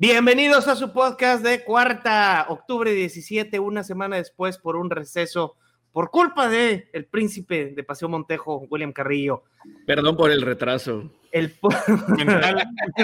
Bienvenidos 0.00 0.66
a 0.66 0.76
su 0.76 0.94
podcast 0.94 1.44
de 1.44 1.62
cuarta, 1.62 2.46
octubre 2.48 2.90
17, 2.90 3.60
una 3.60 3.84
semana 3.84 4.16
después 4.16 4.56
por 4.56 4.76
un 4.76 4.88
receso 4.88 5.56
por 5.92 6.10
culpa 6.10 6.48
de 6.48 6.88
el 6.94 7.04
príncipe 7.04 7.74
de 7.76 7.84
Paseo 7.84 8.08
Montejo, 8.08 8.66
William 8.70 8.94
Carrillo. 8.94 9.44
Perdón 9.86 10.16
por 10.16 10.30
el 10.30 10.40
retraso. 10.40 11.12
El, 11.32 11.54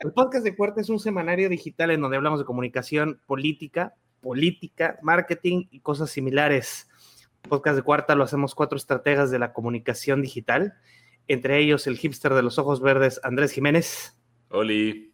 el 0.00 0.12
podcast 0.12 0.42
de 0.42 0.56
cuarta 0.56 0.80
es 0.80 0.88
un 0.88 0.98
semanario 0.98 1.48
digital 1.48 1.92
en 1.92 2.00
donde 2.00 2.16
hablamos 2.16 2.40
de 2.40 2.44
comunicación 2.44 3.20
política, 3.26 3.94
política, 4.20 4.98
marketing 5.02 5.68
y 5.70 5.78
cosas 5.82 6.10
similares. 6.10 6.88
Podcast 7.48 7.76
de 7.76 7.82
cuarta 7.82 8.16
lo 8.16 8.24
hacemos 8.24 8.56
cuatro 8.56 8.76
estrategas 8.76 9.30
de 9.30 9.38
la 9.38 9.52
comunicación 9.52 10.20
digital, 10.20 10.74
entre 11.28 11.60
ellos 11.60 11.86
el 11.86 11.96
hipster 11.96 12.34
de 12.34 12.42
los 12.42 12.58
ojos 12.58 12.80
verdes, 12.80 13.20
Andrés 13.22 13.52
Jiménez. 13.52 14.16
Oli. 14.54 15.12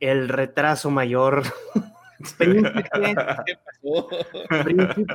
El 0.00 0.28
retraso 0.28 0.90
mayor. 0.90 1.42
príncipe, 2.38 2.90
príncipe, 4.64 5.14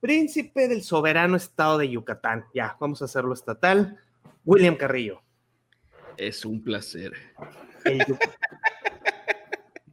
príncipe 0.00 0.68
del 0.68 0.82
soberano 0.82 1.36
estado 1.36 1.78
de 1.78 1.88
Yucatán. 1.88 2.46
Ya, 2.52 2.76
vamos 2.80 3.00
a 3.00 3.04
hacerlo 3.04 3.32
estatal. 3.32 3.98
William 4.44 4.76
Carrillo. 4.76 5.22
Es 6.16 6.44
un 6.44 6.62
placer. 6.62 7.12
El, 7.84 8.04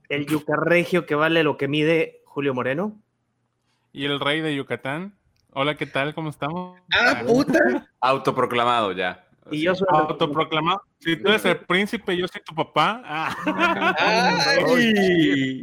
el 0.09 0.25
yucarregio 0.25 1.05
que 1.05 1.15
vale 1.15 1.43
lo 1.43 1.57
que 1.57 1.67
mide 1.67 2.21
Julio 2.25 2.53
Moreno. 2.53 2.99
Y 3.93 4.05
el 4.05 4.19
rey 4.19 4.41
de 4.41 4.55
Yucatán. 4.55 5.15
Hola, 5.53 5.75
¿qué 5.75 5.85
tal? 5.85 6.13
¿Cómo 6.15 6.29
estamos? 6.29 6.79
¡Ah, 6.91 7.21
puta! 7.25 7.89
Autoproclamado 8.01 8.91
ya. 8.91 9.24
Y 9.51 9.61
yo 9.61 9.75
soy 9.75 9.87
Autoproclamado. 9.91 10.81
Si 10.99 11.15
tú 11.17 11.29
eres 11.29 11.45
el 11.45 11.57
príncipe, 11.59 12.17
yo 12.17 12.27
soy 12.27 12.41
tu 12.43 12.55
papá. 12.55 13.01
Ah. 13.05 13.95
¡Ay! 13.99 15.61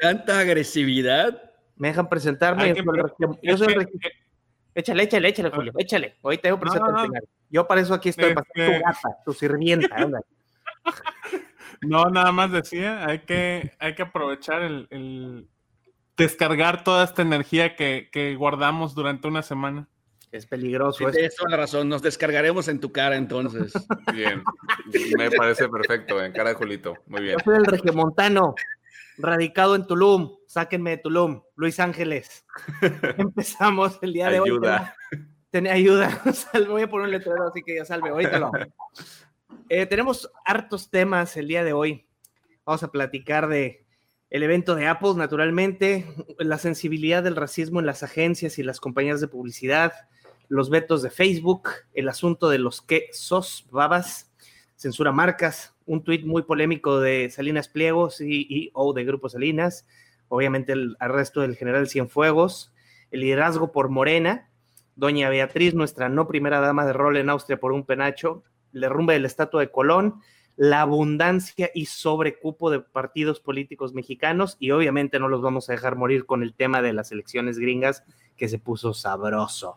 Tanta 0.00 0.40
agresividad. 0.40 1.42
¿Me 1.76 1.88
dejan 1.88 2.08
presentarme? 2.08 2.68
Yo 2.68 2.74
que- 2.74 2.82
soy 2.82 2.98
el 2.98 3.38
yo 3.42 3.56
soy 3.56 3.74
que- 3.86 4.10
Échale, 4.74 5.02
échale, 5.04 5.28
échale, 5.28 5.50
Julio, 5.50 5.72
échale. 5.78 6.16
Ahorita 6.22 6.48
yo 6.50 6.60
presento 6.60 6.86
No, 6.86 6.92
no, 6.92 6.98
al 6.98 7.02
no. 7.06 7.08
final. 7.14 7.28
Yo 7.50 7.66
para 7.66 7.80
eso 7.80 7.94
aquí 7.94 8.10
estoy, 8.10 8.32
para 8.34 8.46
ser 8.54 8.66
tu 8.66 8.72
Este- 8.72 8.78
gata, 8.84 9.16
tu 9.24 9.32
sirvienta. 9.32 9.96
No, 11.80 12.06
nada 12.06 12.32
más 12.32 12.50
decía, 12.50 13.06
hay 13.06 13.20
que, 13.20 13.72
hay 13.78 13.94
que 13.94 14.02
aprovechar 14.02 14.62
el, 14.62 14.88
el 14.90 15.48
descargar 16.16 16.82
toda 16.82 17.04
esta 17.04 17.22
energía 17.22 17.76
que, 17.76 18.08
que 18.10 18.34
guardamos 18.34 18.96
durante 18.96 19.28
una 19.28 19.42
semana. 19.42 19.86
Es 20.30 20.46
peligroso 20.46 21.06
Sí, 21.06 21.12
tienes 21.12 21.36
toda 21.36 21.50
la 21.50 21.56
razón. 21.56 21.88
Nos 21.88 22.02
descargaremos 22.02 22.68
en 22.68 22.80
tu 22.80 22.92
cara 22.92 23.16
entonces. 23.16 23.72
Bien. 24.14 24.42
Me 25.16 25.30
parece 25.30 25.68
perfecto, 25.68 26.22
en 26.22 26.32
cara 26.32 26.50
de 26.50 26.54
Julito. 26.54 26.94
Muy 27.06 27.22
bien. 27.22 27.36
Yo 27.38 27.44
soy 27.44 27.56
el 27.56 27.64
regiomontano, 27.64 28.54
radicado 29.16 29.74
en 29.74 29.86
Tulum. 29.86 30.36
Sáquenme 30.46 30.90
de 30.90 30.98
Tulum, 30.98 31.42
Luis 31.56 31.80
Ángeles. 31.80 32.44
Empezamos 33.16 33.98
el 34.02 34.12
día 34.12 34.30
de 34.30 34.40
hoy. 34.40 34.50
Ayuda. 34.50 34.94
Tenía 35.50 35.72
ayuda. 35.72 36.10
Salve, 36.32 36.68
voy 36.68 36.82
a 36.82 36.90
poner 36.90 37.06
un 37.06 37.12
letrero, 37.12 37.48
así 37.48 37.62
que 37.62 37.76
ya 37.76 37.84
salve. 37.84 38.10
Ahorita 38.10 38.38
lo. 38.38 38.50
Eh, 39.68 39.86
tenemos 39.86 40.30
hartos 40.44 40.90
temas 40.90 41.36
el 41.36 41.48
día 41.48 41.64
de 41.64 41.72
hoy. 41.72 42.06
Vamos 42.64 42.82
a 42.82 42.90
platicar 42.90 43.48
de 43.48 43.86
el 44.30 44.42
evento 44.42 44.74
de 44.74 44.86
Apple, 44.86 45.14
naturalmente, 45.16 46.06
la 46.38 46.58
sensibilidad 46.58 47.22
del 47.22 47.36
racismo 47.36 47.80
en 47.80 47.86
las 47.86 48.02
agencias 48.02 48.58
y 48.58 48.62
las 48.62 48.78
compañías 48.78 49.22
de 49.22 49.28
publicidad, 49.28 49.92
los 50.48 50.70
vetos 50.70 51.02
de 51.02 51.10
Facebook, 51.10 51.68
el 51.94 52.08
asunto 52.08 52.48
de 52.48 52.58
los 52.58 52.80
que 52.80 53.08
sos 53.12 53.66
babas, 53.70 54.32
censura 54.76 55.12
marcas, 55.12 55.74
un 55.86 56.02
tuit 56.02 56.24
muy 56.24 56.42
polémico 56.42 57.00
de 57.00 57.30
Salinas 57.30 57.68
Pliego, 57.68 58.10
CEO 58.10 58.92
de 58.94 59.04
Grupo 59.04 59.28
Salinas, 59.28 59.86
obviamente 60.28 60.72
el 60.72 60.96
arresto 61.00 61.40
del 61.40 61.56
general 61.56 61.88
Cienfuegos, 61.88 62.72
el 63.10 63.20
liderazgo 63.20 63.72
por 63.72 63.88
Morena, 63.88 64.50
doña 64.96 65.28
Beatriz, 65.28 65.74
nuestra 65.74 66.08
no 66.08 66.28
primera 66.28 66.60
dama 66.60 66.86
de 66.86 66.92
rol 66.92 67.16
en 67.16 67.30
Austria 67.30 67.58
por 67.58 67.72
un 67.72 67.84
penacho, 67.84 68.42
el 68.72 68.82
derrumbe 68.82 69.14
de 69.14 69.20
la 69.20 69.26
estatua 69.26 69.60
de 69.60 69.70
Colón, 69.70 70.20
la 70.56 70.80
abundancia 70.80 71.70
y 71.72 71.86
sobrecupo 71.86 72.70
de 72.70 72.80
partidos 72.80 73.38
políticos 73.38 73.94
mexicanos 73.94 74.56
y 74.58 74.72
obviamente 74.72 75.20
no 75.20 75.28
los 75.28 75.40
vamos 75.40 75.68
a 75.68 75.72
dejar 75.72 75.94
morir 75.94 76.26
con 76.26 76.42
el 76.42 76.52
tema 76.52 76.82
de 76.82 76.92
las 76.92 77.12
elecciones 77.12 77.58
gringas 77.58 78.02
que 78.36 78.48
se 78.48 78.58
puso 78.58 78.92
sabroso. 78.92 79.76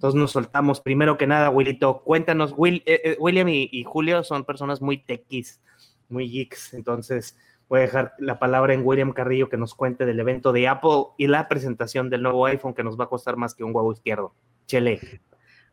Entonces 0.00 0.18
nos 0.18 0.30
soltamos. 0.30 0.80
Primero 0.80 1.18
que 1.18 1.26
nada, 1.26 1.50
Willito, 1.50 2.00
cuéntanos, 2.02 2.54
Will, 2.56 2.82
eh, 2.86 3.02
eh, 3.04 3.16
William 3.20 3.46
y, 3.50 3.68
y 3.70 3.84
Julio 3.84 4.24
son 4.24 4.46
personas 4.46 4.80
muy 4.80 4.96
tequis, 4.96 5.60
muy 6.08 6.26
geeks, 6.30 6.72
entonces 6.72 7.36
voy 7.68 7.80
a 7.80 7.82
dejar 7.82 8.14
la 8.18 8.38
palabra 8.38 8.72
en 8.72 8.80
William 8.82 9.12
Carrillo 9.12 9.50
que 9.50 9.58
nos 9.58 9.74
cuente 9.74 10.06
del 10.06 10.18
evento 10.18 10.52
de 10.52 10.68
Apple 10.68 11.04
y 11.18 11.26
la 11.26 11.48
presentación 11.48 12.08
del 12.08 12.22
nuevo 12.22 12.46
iPhone 12.46 12.72
que 12.72 12.82
nos 12.82 12.98
va 12.98 13.04
a 13.04 13.08
costar 13.08 13.36
más 13.36 13.54
que 13.54 13.62
un 13.62 13.76
huevo 13.76 13.92
izquierdo. 13.92 14.34
Chele. 14.66 15.20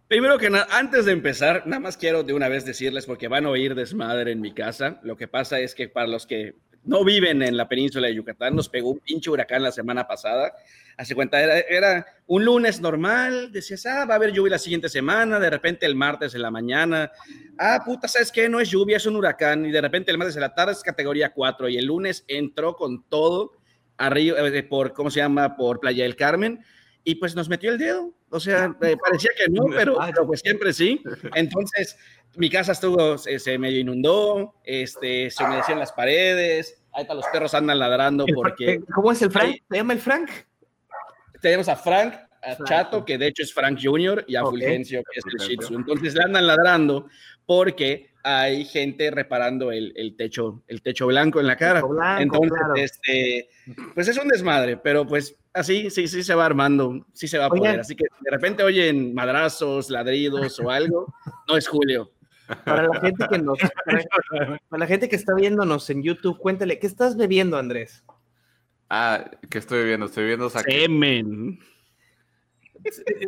Primero 0.10 0.38
que 0.38 0.50
nada, 0.50 0.68
antes 0.72 1.06
de 1.06 1.14
empezar, 1.14 1.64
nada 1.66 1.80
más 1.80 1.96
quiero 1.96 2.24
de 2.24 2.34
una 2.34 2.50
vez 2.50 2.66
decirles, 2.66 3.06
porque 3.06 3.30
van 3.30 3.46
a 3.46 3.50
oír 3.50 3.76
desmadre 3.76 4.34
en 4.34 4.42
mi 4.42 4.54
casa. 4.54 5.00
Lo 5.04 5.16
que 5.16 5.30
pasa 5.30 5.62
es 5.62 5.74
que 5.74 5.88
para 5.88 6.08
los 6.08 6.28
que 6.28 6.56
no 6.88 7.04
viven 7.04 7.42
en 7.44 7.58
la 7.58 7.68
península 7.68 8.08
de 8.08 8.16
Yucatán, 8.16 8.56
nos 8.56 8.70
pegó 8.70 8.92
un 8.92 9.00
pinche 9.00 9.30
huracán 9.30 9.62
la 9.62 9.72
semana 9.72 10.08
pasada. 10.08 10.54
Hace 10.96 11.14
cuenta, 11.14 11.40
era, 11.42 12.06
un 12.26 12.44
lunes 12.44 12.82
normal, 12.82 13.52
decías, 13.52 13.86
ah, 13.86 14.06
va 14.06 14.16
a 14.16 14.18
haber 14.18 14.32
lluvia 14.32 14.52
la 14.52 14.58
siguiente 14.58 14.90
semana, 14.90 15.40
de 15.40 15.50
repente 15.50 15.86
el 15.86 15.96
martes 15.96 16.34
en 16.34 16.42
la 16.42 16.50
mañana, 16.50 17.12
ah, 17.60 17.82
puta, 17.86 18.08
¿sabes 18.08 18.32
qué? 18.32 18.50
No 18.50 18.60
es 18.60 18.70
lluvia, 18.70 18.98
es 18.98 19.06
un 19.06 19.16
huracán, 19.16 19.66
y 19.66 19.72
de 19.72 19.82
repente 19.82 20.12
el 20.12 20.18
martes 20.18 20.36
en 20.36 20.42
la 20.42 20.56
tarde 20.56 20.72
es 20.72 20.82
categoría 20.82 21.34
4, 21.34 21.70
y 21.70 21.78
el 21.78 21.86
lunes 21.86 22.24
entró 22.28 22.76
con 22.76 23.04
todo 23.08 23.52
arriba, 23.98 24.40
eh, 24.40 24.64
por, 24.64 24.94
¿cómo 24.94 25.12
se 25.12 25.20
llama? 25.20 25.56
Por 25.56 25.80
Playa 25.80 26.04
del 26.04 26.16
Carmen, 26.16 26.64
y 27.08 27.16
pues 27.16 27.38
nos 27.38 27.48
metió 27.48 27.72
el 27.72 27.78
dedo. 27.78 28.14
O 28.30 28.40
sea, 28.42 28.76
eh, 28.82 28.98
parecía 29.02 29.32
que 29.38 29.50
no, 29.50 29.64
pero, 29.74 29.98
pero 30.14 30.28
pues 30.28 30.42
siempre 30.42 30.74
sí. 30.74 31.02
Entonces, 31.36 31.98
mi 32.36 32.50
casa 32.50 32.74
estuvo, 32.74 33.18
se, 33.18 33.40
se 33.40 33.58
medio 33.58 33.80
inundó, 33.80 34.56
este, 34.66 35.32
se 35.32 35.42
humedecieron 35.46 35.80
las 35.80 35.94
paredes, 35.94 36.84
ahorita 36.92 37.14
los 37.14 37.26
perros 37.28 37.54
andan 37.54 37.80
ladrando 37.80 38.26
porque 38.36 38.82
¿Cómo 38.94 39.14
es 39.14 39.22
el 39.22 39.32
Frank? 39.32 39.56
¿Se 39.70 39.78
llama 39.78 39.94
el 39.94 40.00
Frank? 40.00 40.30
tenemos 41.40 41.70
a 41.70 41.78
Frank, 41.78 42.14
a. 42.52 42.64
Chato, 42.64 43.06
que 43.06 43.18
de 43.18 43.28
hecho 43.28 43.44
es 43.44 43.54
Frank 43.54 43.80
Jr., 43.82 44.26
y 44.28 44.36
a. 44.36 44.44
Fulgencio, 44.44 45.02
que 45.04 45.20
es 45.20 45.26
el 45.26 45.48
Shih. 45.48 45.58
Tzu. 45.58 45.76
Entonces 45.76 46.16
le 46.16 46.24
andan 46.24 46.48
ladrando 46.48 47.08
porque 47.46 48.12
hay 48.24 48.66
gente 48.66 49.10
reparando 49.10 49.72
el, 49.72 49.94
el 49.96 50.16
techo, 50.16 50.64
el 50.68 50.82
techo 50.82 51.08
blanco 51.08 51.40
en 51.40 51.48
la 51.48 51.56
cara. 51.56 51.82
Blanco, 51.82 52.22
Entonces, 52.22 52.60
claro. 52.60 52.76
este, 52.76 53.50
pues 53.96 54.08
es 54.10 54.18
un 54.18 54.28
desmadre, 54.28 54.76
pero 54.78 55.08
pues 55.08 55.38
así, 55.54 55.90
sí, 55.90 56.08
sí 56.10 56.24
se 56.24 56.36
va 56.36 56.46
armando, 56.46 57.06
sí 57.14 57.28
se 57.28 57.38
va 57.38 57.46
a 57.46 57.48
Oigan. 57.48 57.60
poder. 57.60 57.80
Así 57.80 57.96
que 57.96 58.04
de 58.04 58.32
repente 58.32 58.64
oyen 58.64 59.14
madrazos, 59.14 59.90
ladridos 59.90 60.60
o 60.60 60.70
algo, 60.70 61.14
no 61.48 61.56
es 61.56 61.68
Julio. 61.68 62.12
Para 62.66 62.88
la 62.88 63.00
gente 63.02 63.26
que 63.30 63.38
nos, 63.40 63.60
para, 63.86 64.60
la 64.72 64.88
gente 64.88 65.10
que 65.10 65.16
está 65.16 65.34
viéndonos 65.34 65.90
en 65.90 66.04
YouTube, 66.04 66.38
cuéntale, 66.38 66.80
¿qué 66.80 66.88
estás 66.88 67.18
bebiendo, 67.18 67.58
Andrés? 67.58 68.04
Ah, 68.90 69.30
¿qué 69.50 69.58
estoy 69.58 69.86
viendo? 69.86 70.06
Estoy 70.06 70.26
viendo 70.26 70.50
sake. 70.50 70.72
Semen. 70.72 71.60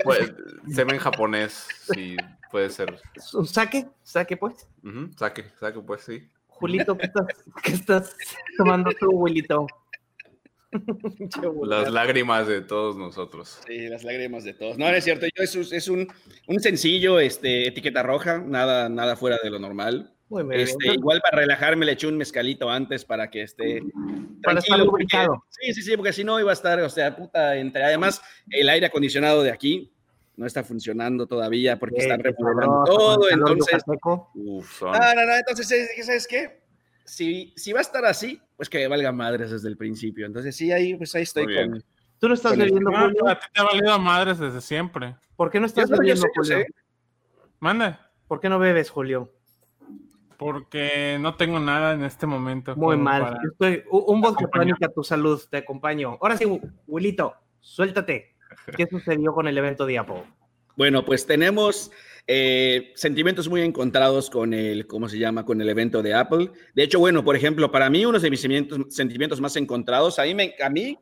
Pues, 0.03 0.33
semen 0.73 0.97
japonés, 0.97 1.67
sí, 1.93 2.15
puede 2.51 2.69
ser. 2.69 2.99
¿Es 3.15 3.33
¿Un 3.33 3.47
saque? 3.47 3.87
¿Saque, 4.03 4.37
pues? 4.37 4.67
Saque, 5.17 5.45
saque, 5.59 5.79
pues 5.81 6.01
sí. 6.01 6.29
Julito, 6.47 6.97
¿qué 6.97 7.05
estás, 7.05 7.25
qué 7.63 7.71
estás 7.71 8.15
tomando 8.57 8.91
tú? 8.99 9.25
Pinche 11.17 11.41
vulgar. 11.47 11.79
Las 11.83 11.91
lágrimas 11.91 12.47
de 12.47 12.61
todos 12.61 12.95
nosotros. 12.95 13.59
Sí, 13.65 13.87
las 13.87 14.03
lágrimas 14.03 14.43
de 14.43 14.53
todos. 14.53 14.77
No, 14.77 14.89
no 14.89 14.95
es 14.95 15.03
cierto. 15.03 15.25
Yo 15.35 15.43
es, 15.43 15.55
un- 15.55 15.67
es 15.75 15.87
un, 15.87 16.07
un 16.47 16.59
sencillo, 16.59 17.19
este, 17.19 17.67
etiqueta 17.67 18.03
roja, 18.03 18.37
nada, 18.39 18.87
nada 18.89 19.15
fuera 19.15 19.37
de 19.41 19.49
lo 19.49 19.57
normal. 19.57 20.13
Muy 20.29 20.43
bien. 20.43 20.59
Este, 20.61 20.93
igual 20.93 21.21
para 21.21 21.37
relajarme 21.41 21.85
le 21.85 21.93
eché 21.93 22.07
un 22.07 22.15
mezcalito 22.17 22.69
antes 22.69 23.03
para 23.03 23.29
que 23.29 23.41
esté 23.43 23.81
Para 24.43 24.59
estar 24.59 24.79
lubricado. 24.79 25.43
sí, 25.49 25.73
sí, 25.73 25.81
sí, 25.81 25.97
porque 25.97 26.13
si 26.13 26.23
no 26.23 26.39
iba 26.39 26.51
a 26.51 26.53
estar, 26.53 26.79
o 26.81 26.89
sea, 26.89 27.15
puta, 27.15 27.55
entre, 27.57 27.83
además 27.83 28.21
el 28.49 28.69
aire 28.69 28.85
acondicionado 28.85 29.41
de 29.43 29.51
aquí 29.51 29.91
no 30.37 30.45
está 30.45 30.63
funcionando 30.63 31.27
todavía 31.27 31.77
porque 31.79 31.97
Eh, 31.97 32.01
están 32.03 32.19
remodelando 32.23 32.85
sabroso, 32.85 33.15
todo, 33.19 33.29
entonces. 33.29 33.81
Uf, 34.35 34.77
son. 34.79 34.91
no, 34.91 34.99
no, 35.15 35.25
no, 35.25 35.35
entonces, 35.35 35.71
eh, 35.71 36.03
¿sabes 36.03 36.27
qué? 36.27 36.59
Si, 37.03 37.51
si 37.57 37.73
va 37.73 37.79
a 37.79 37.81
estar 37.81 38.05
así, 38.05 38.39
pues 38.55 38.69
que 38.69 38.87
valga 38.87 39.11
madres 39.11 39.49
desde 39.51 39.67
el 39.67 39.75
principio. 39.77 40.27
Entonces, 40.27 40.55
sí, 40.55 40.71
ahí, 40.71 40.95
pues 40.95 41.13
ahí 41.15 41.23
estoy 41.23 41.45
con... 41.53 41.83
¿Tú 42.19 42.27
no 42.27 42.35
estás 42.35 42.53
el- 42.53 42.59
bebiendo, 42.59 42.91
Julio? 42.91 43.27
a 43.27 43.39
ti 43.39 43.47
te 43.53 43.61
ha 43.61 43.63
valido 43.63 43.97
madres 43.99 44.37
desde 44.37 44.61
siempre. 44.61 45.15
¿Por 45.35 45.49
qué 45.49 45.59
no 45.59 45.65
estás 45.65 45.89
bebiendo, 45.89 46.25
Julio? 46.35 46.65
Manda. 47.59 48.11
¿Por 48.27 48.39
qué 48.39 48.47
no 48.47 48.59
bebes, 48.59 48.89
Julio? 48.91 49.33
Porque 50.39 51.17
no 51.19 51.35
tengo 51.35 51.59
nada 51.59 51.93
en 51.93 52.05
este 52.05 52.25
momento. 52.25 52.73
Muy 52.77 52.95
mal. 52.95 53.21
para- 53.21 53.37
estoy- 53.51 53.83
un 53.91 54.21
tónica 54.53 54.85
a 54.85 54.89
tu 54.89 55.03
salud, 55.03 55.39
te 55.51 55.57
acompaño. 55.57 56.17
Ahora 56.21 56.37
sí, 56.37 56.45
Wilito, 56.87 57.35
suéltate. 57.59 58.35
¿Qué 58.77 58.87
sucedió 58.87 59.33
con 59.33 59.47
el 59.49 59.57
evento 59.57 59.85
de 59.85 59.97
Apple? 59.99 60.23
Bueno, 60.77 61.03
pues 61.03 61.25
tenemos 61.25 61.91
eh, 62.25 62.93
sentimientos 62.95 63.49
muy 63.49 63.61
encontrados 63.63 64.29
con 64.29 64.53
el, 64.53 64.87
¿cómo 64.87 65.09
se 65.09 65.19
llama? 65.19 65.43
Con 65.43 65.59
el 65.59 65.67
evento 65.67 66.01
de 66.01 66.13
Apple. 66.13 66.51
De 66.73 66.83
hecho, 66.83 66.99
bueno, 66.99 67.21
por 67.21 67.35
ejemplo, 67.35 67.69
para 67.69 67.89
mí 67.89 68.05
uno 68.05 68.17
de 68.17 68.29
mis 68.29 68.39
sentimientos, 68.39 68.79
sentimientos 68.95 69.41
más 69.41 69.57
encontrados, 69.57 70.19
a 70.19 70.23
mí, 70.23 70.33
me, 70.33 70.55
a 70.63 70.69
mí 70.69 70.97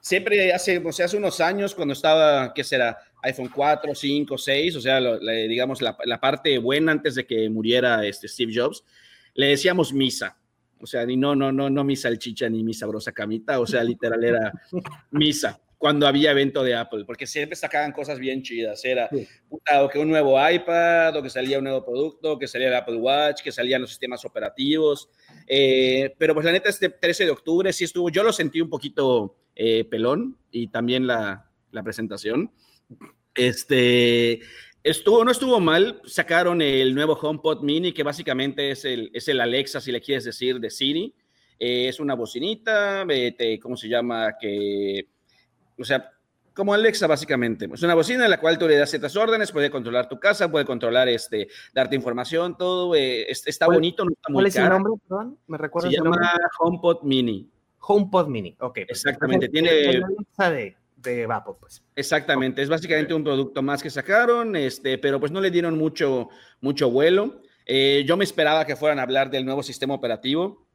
siempre 0.00 0.52
hace, 0.52 0.78
o 0.78 0.92
sea, 0.92 1.06
hace 1.06 1.16
unos 1.16 1.40
años 1.40 1.74
cuando 1.74 1.94
estaba, 1.94 2.54
¿qué 2.54 2.62
será? 2.62 2.96
iPhone 3.22 3.50
4, 3.54 3.94
5, 3.94 4.38
6, 4.38 4.76
o 4.76 4.80
sea, 4.80 5.00
digamos 5.48 5.82
la, 5.82 5.96
la, 6.04 6.20
parte 6.20 6.58
buena 6.58 6.92
antes 6.92 7.14
de 7.14 7.26
que 7.26 7.48
muriera 7.50 8.06
este 8.06 8.28
Steve 8.28 8.52
Jobs, 8.54 8.84
le 9.34 9.48
decíamos 9.48 9.92
misa. 9.92 10.38
O 10.80 10.86
sea, 10.86 11.04
ni 11.04 11.16
no, 11.16 11.34
no, 11.34 11.50
no, 11.50 11.68
no 11.68 11.82
mi 11.82 11.96
salchicha 11.96 12.48
ni 12.48 12.62
mi 12.62 12.74
sabrosa 12.74 13.12
camita, 13.12 13.58
o 13.58 13.66
sea, 13.66 13.82
literal 13.82 14.22
era 14.22 14.52
misa 15.10 15.60
cuando 15.78 16.08
había 16.08 16.32
evento 16.32 16.64
de 16.64 16.74
Apple, 16.74 17.04
porque 17.04 17.26
siempre 17.26 17.54
sacaban 17.54 17.92
cosas 17.92 18.18
bien 18.18 18.42
chidas. 18.42 18.84
Era 18.84 19.08
o 19.80 19.88
que 19.88 19.98
un 19.98 20.08
nuevo 20.08 20.36
iPad, 20.50 21.16
o 21.16 21.22
que 21.22 21.30
salía 21.30 21.58
un 21.58 21.64
nuevo 21.64 21.84
producto, 21.84 22.36
que 22.36 22.48
salía 22.48 22.68
el 22.68 22.74
Apple 22.74 22.96
Watch, 22.96 23.42
que 23.42 23.52
salían 23.52 23.80
los 23.80 23.90
sistemas 23.90 24.24
operativos. 24.24 25.08
Eh, 25.46 26.14
pero 26.18 26.34
pues 26.34 26.44
la 26.44 26.52
neta, 26.52 26.68
este 26.68 26.88
13 26.88 27.26
de 27.26 27.30
octubre 27.30 27.72
sí 27.72 27.84
estuvo, 27.84 28.10
yo 28.10 28.24
lo 28.24 28.32
sentí 28.32 28.60
un 28.60 28.68
poquito 28.68 29.38
eh, 29.54 29.84
pelón 29.84 30.36
y 30.50 30.66
también 30.66 31.06
la, 31.06 31.48
la 31.70 31.82
presentación. 31.84 32.50
Este, 33.34 34.40
Estuvo, 34.82 35.24
no 35.24 35.30
estuvo 35.30 35.60
mal, 35.60 36.00
sacaron 36.06 36.62
el 36.62 36.94
nuevo 36.94 37.12
HomePod 37.12 37.62
Mini, 37.62 37.92
que 37.92 38.02
básicamente 38.02 38.70
es 38.70 38.84
el, 38.84 39.10
es 39.12 39.28
el 39.28 39.40
Alexa, 39.40 39.80
si 39.80 39.92
le 39.92 40.00
quieres 40.00 40.24
decir, 40.24 40.60
de 40.60 40.70
Siri. 40.70 41.14
Eh, 41.58 41.88
es 41.88 42.00
una 42.00 42.14
bocinita, 42.14 43.04
¿cómo 43.60 43.76
se 43.76 43.88
llama? 43.88 44.36
Que 44.40 45.08
o 45.78 45.84
sea, 45.84 46.10
como 46.54 46.74
Alexa 46.74 47.06
básicamente. 47.06 47.68
Es 47.72 47.82
una 47.82 47.94
bocina 47.94 48.24
en 48.24 48.30
la 48.30 48.40
cual 48.40 48.56
tú 48.56 48.66
le 48.66 48.76
das 48.76 48.90
ciertas 48.90 49.14
órdenes, 49.16 49.52
puede 49.52 49.70
controlar 49.70 50.08
tu 50.08 50.18
casa, 50.18 50.50
puede 50.50 50.64
controlar, 50.64 51.08
este, 51.08 51.48
darte 51.74 51.94
información, 51.94 52.56
todo. 52.56 52.94
Eh, 52.94 53.26
está 53.28 53.66
bonito, 53.66 54.04
no 54.04 54.12
está 54.12 54.28
muy 54.30 54.36
¿Cuál 54.36 54.46
es 54.46 54.56
el 54.56 54.68
nombre, 54.68 54.92
perdón? 55.06 55.38
¿Me 55.48 55.58
recuerdas 55.58 55.92
Se 55.92 55.98
llama 55.98 56.32
HomePod 56.60 57.02
Mini. 57.02 57.50
HomePod 57.80 58.28
Mini, 58.28 58.56
ok. 58.58 58.78
Exactamente, 58.88 59.48
tiene... 59.48 59.70
Alexa 59.70 60.50
de, 60.50 60.76
de 61.02 61.24
Apple, 61.24 61.54
pues. 61.60 61.82
Exactamente, 61.96 62.62
es 62.62 62.68
básicamente 62.68 63.14
un 63.14 63.24
producto 63.24 63.62
más 63.62 63.82
que 63.82 63.90
sacaron, 63.90 64.56
este, 64.56 64.98
pero 64.98 65.20
pues 65.20 65.32
no 65.32 65.40
le 65.40 65.50
dieron 65.50 65.78
mucho, 65.78 66.28
mucho 66.60 66.90
vuelo. 66.90 67.40
Eh, 67.66 68.04
yo 68.06 68.16
me 68.16 68.24
esperaba 68.24 68.64
que 68.64 68.76
fueran 68.76 68.98
a 68.98 69.02
hablar 69.02 69.30
del 69.30 69.44
nuevo 69.44 69.62
sistema 69.62 69.94
operativo. 69.94 70.66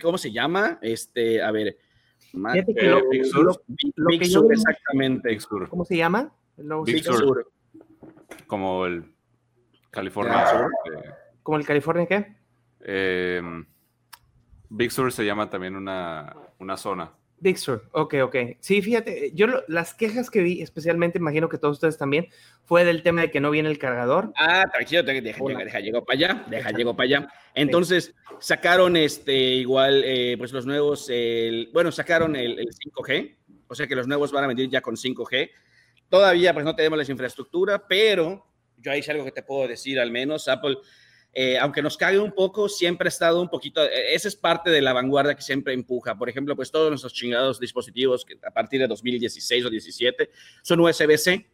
¿Cómo 0.00 0.16
se 0.16 0.32
llama? 0.32 0.78
Este, 0.80 1.42
a 1.42 1.50
ver, 1.50 1.76
Big 2.32 4.26
Sur, 4.26 4.52
exactamente. 4.52 5.38
¿Cómo 5.68 5.84
se 5.84 5.96
llama? 5.96 6.32
Big 6.84 7.04
Sur. 7.04 7.50
Como 8.46 8.86
el 8.86 9.12
California. 9.90 10.68
Eh, 10.86 11.10
¿Como 11.42 11.58
el 11.58 11.66
California 11.66 12.06
qué? 12.06 12.36
Eh, 12.80 13.42
Big 14.70 14.90
Sur 14.90 15.12
se 15.12 15.24
llama 15.24 15.50
también 15.50 15.76
una, 15.76 16.34
una 16.58 16.76
zona. 16.76 17.12
Big 17.42 17.58
Sur, 17.58 17.88
ok, 17.90 18.14
ok. 18.22 18.36
Sí, 18.60 18.80
fíjate, 18.82 19.32
yo 19.34 19.48
las 19.66 19.94
quejas 19.94 20.30
que 20.30 20.42
vi, 20.42 20.62
especialmente, 20.62 21.18
imagino 21.18 21.48
que 21.48 21.58
todos 21.58 21.74
ustedes 21.74 21.98
también, 21.98 22.28
fue 22.62 22.84
del 22.84 23.02
tema 23.02 23.22
de 23.22 23.32
que 23.32 23.40
no 23.40 23.50
viene 23.50 23.68
el 23.68 23.80
cargador. 23.80 24.32
Ah, 24.36 24.64
tranquilo, 24.72 25.02
deja, 25.02 25.20
deja, 25.20 25.64
deja 25.64 25.80
llego 25.80 26.04
para 26.04 26.16
allá, 26.16 26.46
deja 26.48 26.70
llego 26.70 26.94
para 26.94 27.04
allá. 27.04 27.28
Entonces, 27.56 28.14
sacaron 28.38 28.96
este, 28.96 29.34
igual, 29.34 30.04
eh, 30.04 30.36
pues 30.38 30.52
los 30.52 30.66
nuevos, 30.66 31.10
el, 31.10 31.68
bueno, 31.72 31.90
sacaron 31.90 32.36
el, 32.36 32.60
el, 32.60 32.68
5G, 32.68 33.36
o 33.66 33.74
sea 33.74 33.88
que 33.88 33.96
los 33.96 34.06
nuevos 34.06 34.30
van 34.30 34.44
a 34.44 34.46
venir 34.46 34.70
ya 34.70 34.80
con 34.80 34.94
5G. 34.94 35.50
Todavía, 36.08 36.54
pues 36.54 36.64
no 36.64 36.76
tenemos 36.76 36.96
la 36.96 37.10
infraestructura, 37.10 37.88
pero 37.88 38.46
yo 38.78 38.92
ahí 38.92 39.00
es 39.00 39.08
algo 39.08 39.24
que 39.24 39.32
te 39.32 39.42
puedo 39.42 39.66
decir, 39.66 39.98
al 39.98 40.12
menos 40.12 40.46
Apple 40.46 40.76
eh, 41.34 41.56
aunque 41.58 41.80
nos 41.80 41.96
cague 41.96 42.18
un 42.18 42.32
poco, 42.32 42.68
siempre 42.68 43.06
ha 43.06 43.08
estado 43.08 43.40
un 43.40 43.48
poquito, 43.48 43.82
eh, 43.82 44.14
esa 44.14 44.28
es 44.28 44.36
parte 44.36 44.70
de 44.70 44.82
la 44.82 44.92
vanguardia 44.92 45.34
que 45.34 45.40
siempre 45.40 45.72
empuja. 45.72 46.16
Por 46.18 46.28
ejemplo, 46.28 46.54
pues 46.54 46.70
todos 46.70 46.90
nuestros 46.90 47.14
chingados 47.14 47.58
dispositivos 47.58 48.24
que 48.24 48.38
a 48.46 48.50
partir 48.50 48.80
de 48.80 48.86
2016 48.86 49.64
o 49.64 49.70
17 49.70 50.30
son 50.62 50.80
USB-C 50.80 51.48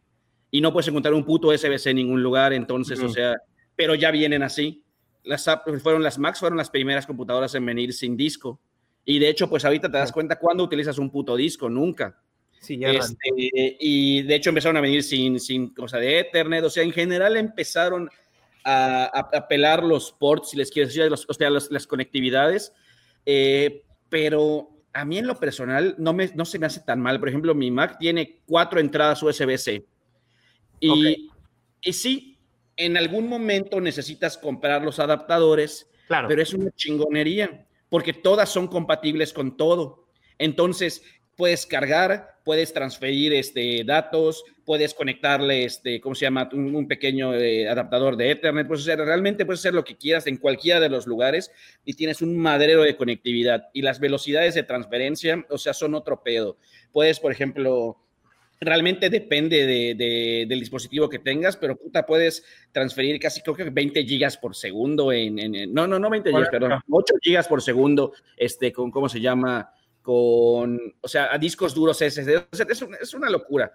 y 0.51 0.59
no 0.59 0.73
puedes 0.73 0.89
encontrar 0.89 1.13
un 1.13 1.23
puto 1.23 1.47
USB-C 1.47 1.91
en 1.91 1.95
ningún 1.95 2.21
lugar, 2.21 2.51
entonces, 2.51 2.99
o 2.99 3.07
sea, 3.07 3.35
pero 3.75 3.95
ya 3.95 4.11
vienen 4.11 4.43
así. 4.43 4.83
Las, 5.23 5.49
fueron 5.81 6.03
las 6.03 6.17
Macs 6.17 6.39
fueron 6.39 6.57
las 6.57 6.69
primeras 6.69 7.05
computadoras 7.05 7.55
en 7.55 7.65
venir 7.65 7.93
sin 7.93 8.17
disco. 8.17 8.59
Y 9.05 9.19
de 9.19 9.29
hecho, 9.29 9.49
pues 9.49 9.63
ahorita 9.63 9.89
te 9.89 9.97
das 9.97 10.11
cuenta 10.11 10.37
cuando 10.37 10.63
utilizas 10.63 10.97
un 10.97 11.09
puto 11.09 11.37
disco, 11.37 11.69
nunca. 11.69 12.21
Sí, 12.59 12.77
ya 12.77 12.89
este, 12.89 13.29
y 13.35 14.23
de 14.23 14.35
hecho 14.35 14.49
empezaron 14.49 14.75
a 14.75 14.81
venir 14.81 15.03
sin, 15.03 15.39
sin 15.39 15.73
cosa 15.73 15.97
de 15.97 16.19
Ethernet, 16.19 16.65
o 16.65 16.69
sea, 16.69 16.83
en 16.83 16.91
general 16.91 17.37
empezaron 17.37 18.09
a, 18.69 19.05
apelar 19.33 19.83
los 19.83 20.11
ports, 20.11 20.51
si 20.51 20.57
les 20.57 20.69
quiero 20.71 20.87
decir, 20.87 21.09
los, 21.09 21.25
o 21.27 21.33
sea, 21.33 21.49
las 21.49 21.87
conectividades, 21.87 22.73
eh, 23.25 23.83
pero 24.09 24.69
a 24.93 25.05
mí 25.05 25.17
en 25.17 25.27
lo 25.27 25.39
personal 25.39 25.95
no, 25.97 26.13
me, 26.13 26.27
no 26.35 26.45
se 26.45 26.59
me 26.59 26.65
hace 26.65 26.81
tan 26.81 26.99
mal. 26.99 27.19
Por 27.19 27.29
ejemplo, 27.29 27.55
mi 27.55 27.71
Mac 27.71 27.97
tiene 27.99 28.41
cuatro 28.45 28.79
entradas 28.79 29.21
USB-C. 29.23 29.85
Y, 30.79 31.29
y 31.81 31.93
sí, 31.93 32.39
en 32.77 32.97
algún 32.97 33.27
momento 33.27 33.81
necesitas 33.81 34.37
comprar 34.37 34.83
los 34.83 34.99
adaptadores, 34.99 35.89
claro. 36.07 36.27
pero 36.27 36.41
es 36.41 36.53
una 36.53 36.71
chingonería, 36.71 37.67
porque 37.89 38.13
todas 38.13 38.49
son 38.49 38.67
compatibles 38.67 39.33
con 39.33 39.57
todo. 39.57 40.07
Entonces, 40.37 41.03
puedes 41.39 41.65
cargar, 41.65 42.35
puedes 42.43 42.73
transferir 42.73 43.31
este, 43.31 43.85
datos, 43.85 44.43
puedes 44.65 44.93
conectarle, 44.93 45.63
este, 45.63 46.01
¿cómo 46.01 46.13
se 46.13 46.25
llama? 46.25 46.49
Un, 46.51 46.85
pequeño 46.85 47.33
eh, 47.33 47.69
adaptador 47.69 48.17
de 48.17 48.31
Ethernet, 48.31 48.67
puedes 48.67 48.83
hacer, 48.83 48.99
realmente 48.99 49.45
puedes 49.45 49.61
hacer 49.61 49.73
lo 49.73 49.85
que 49.85 49.95
quieras 49.95 50.27
en 50.27 50.35
cualquiera 50.35 50.81
de 50.81 50.89
los 50.89 51.07
lugares 51.07 51.49
y 51.85 51.93
tienes 51.93 52.21
un 52.21 52.37
madero 52.37 52.83
de 52.83 52.97
conectividad. 52.97 53.69
Y 53.71 53.83
las 53.83 54.01
velocidades 54.01 54.53
de 54.53 54.63
transferencia, 54.63 55.45
o 55.49 55.57
sea, 55.57 55.73
son 55.73 55.95
otro 55.95 56.23
pedo. 56.23 56.57
Puedes, 56.91 57.21
por 57.21 57.31
ejemplo, 57.31 57.95
realmente 58.59 59.09
depende 59.09 59.65
de, 59.65 60.45
del 60.45 60.59
dispositivo 60.59 61.07
que 61.07 61.19
tengas, 61.19 61.55
pero 61.55 61.77
puta, 61.77 62.05
puedes 62.05 62.43
transferir 62.73 63.17
casi 63.17 63.41
creo 63.41 63.55
que 63.55 63.69
20 63.69 64.03
gigas 64.03 64.35
por 64.35 64.57
segundo 64.57 65.13
en, 65.13 65.39
en, 65.39 65.73
no, 65.73 65.87
no, 65.87 65.99
no 65.99 66.09
20 66.09 66.31
gigas, 66.31 66.49
perdón, 66.49 66.81
8 66.89 67.13
gigas 67.21 67.47
por 67.47 67.61
segundo, 67.61 68.11
este, 68.35 68.73
con, 68.73 68.91
¿cómo 68.91 69.07
se 69.07 69.21
llama? 69.21 69.71
Con, 70.09 70.81
o 71.01 71.07
sea, 71.07 71.31
a 71.31 71.37
discos 71.37 71.75
duros 71.75 71.99
SSD. 71.99 72.47
es, 72.99 73.13
una 73.13 73.29
locura. 73.29 73.71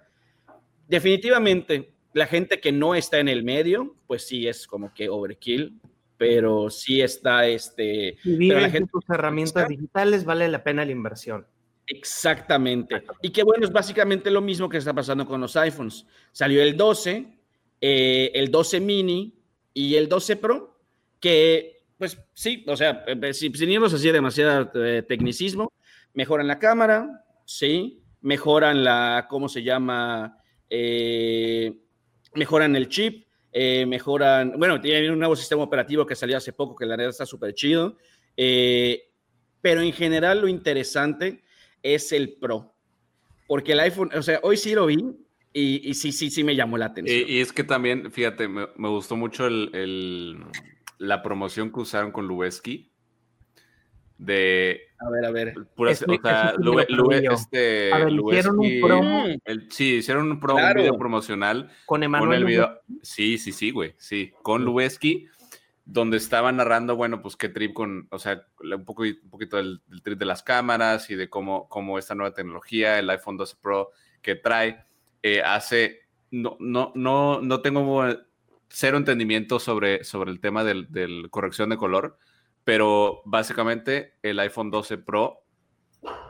Definitivamente, 0.85 1.93
la 2.11 2.27
gente 2.27 2.59
que 2.59 2.73
no 2.73 2.93
está 2.93 3.19
en 3.19 3.29
el 3.29 3.41
medio, 3.41 3.95
pues 4.05 4.27
sí 4.27 4.45
es 4.45 4.67
como 4.67 4.93
que 4.93 5.07
overkill, 5.07 5.79
pero 6.17 6.69
sí 6.69 6.99
está 6.99 7.47
este. 7.47 8.17
Vivir 8.25 8.53
la 8.53 8.69
gente 8.69 8.91
tus 8.91 9.09
herramientas 9.09 9.69
digitales 9.69 10.25
vale 10.25 10.49
la 10.49 10.61
pena 10.61 10.83
la 10.83 10.91
inversión. 10.91 11.47
Exactamente. 11.87 13.05
Y 13.21 13.29
qué 13.29 13.43
bueno, 13.43 13.63
es 13.63 13.71
básicamente 13.71 14.29
lo 14.29 14.41
mismo 14.41 14.67
que 14.67 14.75
está 14.75 14.91
pasando 14.93 15.25
con 15.25 15.39
los 15.39 15.55
iPhones. 15.55 16.05
Salió 16.33 16.61
el 16.61 16.75
12, 16.75 17.27
eh, 17.79 18.31
el 18.33 18.51
12 18.51 18.81
mini 18.81 19.33
y 19.73 19.95
el 19.95 20.09
12 20.09 20.35
Pro, 20.35 20.81
que 21.21 21.85
pues 21.97 22.17
sí, 22.33 22.65
o 22.67 22.75
sea, 22.75 23.05
eh, 23.07 23.33
sin 23.33 23.71
irnos 23.71 23.93
así 23.93 24.11
demasiado 24.11 24.69
eh, 24.83 25.01
tecnicismo, 25.01 25.71
mejoran 26.15 26.47
la 26.47 26.57
cámara, 26.57 27.23
sí, 27.45 28.01
mejoran 28.21 28.83
la, 28.83 29.27
¿cómo 29.29 29.47
se 29.47 29.61
llama? 29.61 30.37
Eh, 30.69 31.77
mejoran 32.33 32.75
el 32.75 32.89
chip, 32.89 33.27
eh, 33.51 33.85
mejoran, 33.85 34.53
bueno, 34.57 34.81
tienen 34.81 35.11
un 35.11 35.19
nuevo 35.19 35.35
sistema 35.35 35.61
operativo 35.61 36.05
que 36.05 36.15
salió 36.15 36.37
hace 36.37 36.53
poco, 36.53 36.75
que 36.75 36.85
la 36.85 36.95
verdad 36.95 37.11
está 37.11 37.25
súper 37.25 37.53
chido, 37.53 37.97
eh, 38.35 39.11
pero 39.61 39.81
en 39.81 39.93
general 39.93 40.41
lo 40.41 40.47
interesante 40.47 41.43
es 41.83 42.11
el 42.11 42.33
Pro, 42.33 42.73
porque 43.47 43.73
el 43.73 43.81
iPhone, 43.81 44.09
o 44.15 44.23
sea, 44.23 44.39
hoy 44.41 44.57
sí 44.57 44.73
lo 44.73 44.87
vi 44.87 44.97
y, 45.53 45.93
sí, 45.93 46.11
sí, 46.11 46.29
sí 46.29 46.43
me 46.43 46.55
llamó 46.55 46.77
la 46.77 46.87
atención. 46.87 47.29
Y, 47.29 47.39
es 47.39 47.53
que 47.53 47.63
también, 47.63 48.11
fíjate, 48.11 48.47
me, 48.47 48.89
gustó 48.89 49.15
mucho 49.15 49.47
el, 49.47 50.43
la 50.97 51.21
promoción 51.21 51.71
que 51.71 51.79
usaron 51.79 52.11
con 52.11 52.27
Lubeski 52.27 52.91
de 54.17 54.81
a 55.05 55.09
ver, 55.09 55.25
a 55.25 55.31
ver. 55.31 55.53
Puras, 55.75 56.01
o 56.01 56.05
sea, 56.21 56.55
este, 57.31 57.93
a 57.93 58.05
ver, 58.05 58.13
hicieron 58.13 58.59
un 58.59 58.81
promo. 58.81 59.25
El, 59.43 59.71
sí, 59.71 59.95
hicieron 59.95 60.31
un, 60.31 60.39
promo, 60.39 60.65
un 60.65 60.73
video 60.73 60.97
promocional. 60.97 61.69
Con 61.85 62.01
Emanuel. 62.01 62.39
el 62.39 62.45
video, 62.45 62.81
sí, 63.01 63.37
sí, 63.37 63.51
sí, 63.51 63.71
güey. 63.71 63.93
Sí, 63.97 64.33
con 64.41 64.63
Lubeski, 64.63 65.27
donde 65.83 66.17
estaba 66.17 66.51
narrando, 66.51 66.95
bueno, 66.95 67.21
pues 67.21 67.35
qué 67.35 67.49
trip 67.49 67.73
con, 67.73 68.07
o 68.09 68.17
sea, 68.17 68.47
un, 68.59 68.85
poco, 68.85 69.03
un 69.03 69.29
poquito 69.29 69.57
del, 69.57 69.81
trip 70.01 70.17
de 70.17 70.25
las 70.25 70.43
cámaras 70.43 71.09
y 71.09 71.15
de 71.15 71.29
cómo, 71.29 71.67
cómo 71.67 71.99
esta 71.99 72.15
nueva 72.15 72.33
tecnología, 72.33 72.97
el 72.97 73.09
iPhone 73.09 73.37
12 73.37 73.57
Pro 73.61 73.91
que 74.21 74.35
trae, 74.35 74.85
eh, 75.21 75.41
hace. 75.41 76.01
No, 76.31 76.57
no, 76.59 76.91
no, 76.95 77.41
no 77.41 77.61
tengo 77.61 78.07
cero 78.69 78.97
entendimiento 78.97 79.59
sobre, 79.59 80.03
sobre 80.03 80.31
el 80.31 80.39
tema 80.39 80.63
del, 80.63 80.91
del 80.91 81.29
corrección 81.29 81.69
de 81.69 81.77
color 81.77 82.17
pero 82.65 83.21
básicamente 83.23 84.15
el 84.21 84.37
iPhone 84.39 84.69
12 84.71 84.97
Pro 84.97 85.43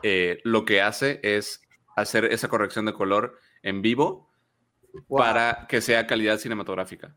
eh, 0.04 0.38
lo 0.44 0.64
que 0.64 0.80
hace 0.82 1.18
es 1.24 1.60
hacer 1.96 2.26
esa 2.26 2.46
corrección 2.48 2.86
de 2.86 2.92
color 2.92 3.38
en 3.62 3.82
vivo 3.82 4.30
Wow. 5.08 5.18
para 5.18 5.66
que 5.68 5.82
sea 5.82 6.06
calidad 6.06 6.38
cinematográfica. 6.38 7.14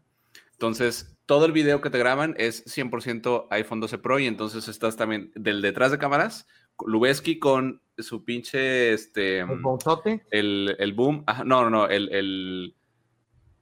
Entonces, 0.52 1.18
todo 1.26 1.46
el 1.46 1.54
video 1.54 1.80
que 1.80 1.90
te 1.90 1.98
graban 1.98 2.36
es 2.38 2.66
100% 2.66 3.48
iPhone 3.52 3.80
12 3.80 3.98
Pro 4.00 4.20
y 4.20 4.28
entonces 4.28 4.68
estás 4.68 4.98
también 4.98 5.32
del 5.36 5.62
detrás 5.62 5.90
de 5.92 5.98
cámaras, 5.98 6.46
Lubeski 6.86 7.40
con 7.40 7.82
su 7.98 8.26
pinche, 8.26 8.92
este, 8.92 9.40
El 9.40 9.60
bonzote. 9.62 10.26
el, 10.32 10.76
el 10.78 10.92
boom, 10.94 11.24
ajá, 11.26 11.46
no, 11.46 11.64
no, 11.64 11.70
no, 11.70 11.88
el, 11.88 12.10
el, 12.14 12.76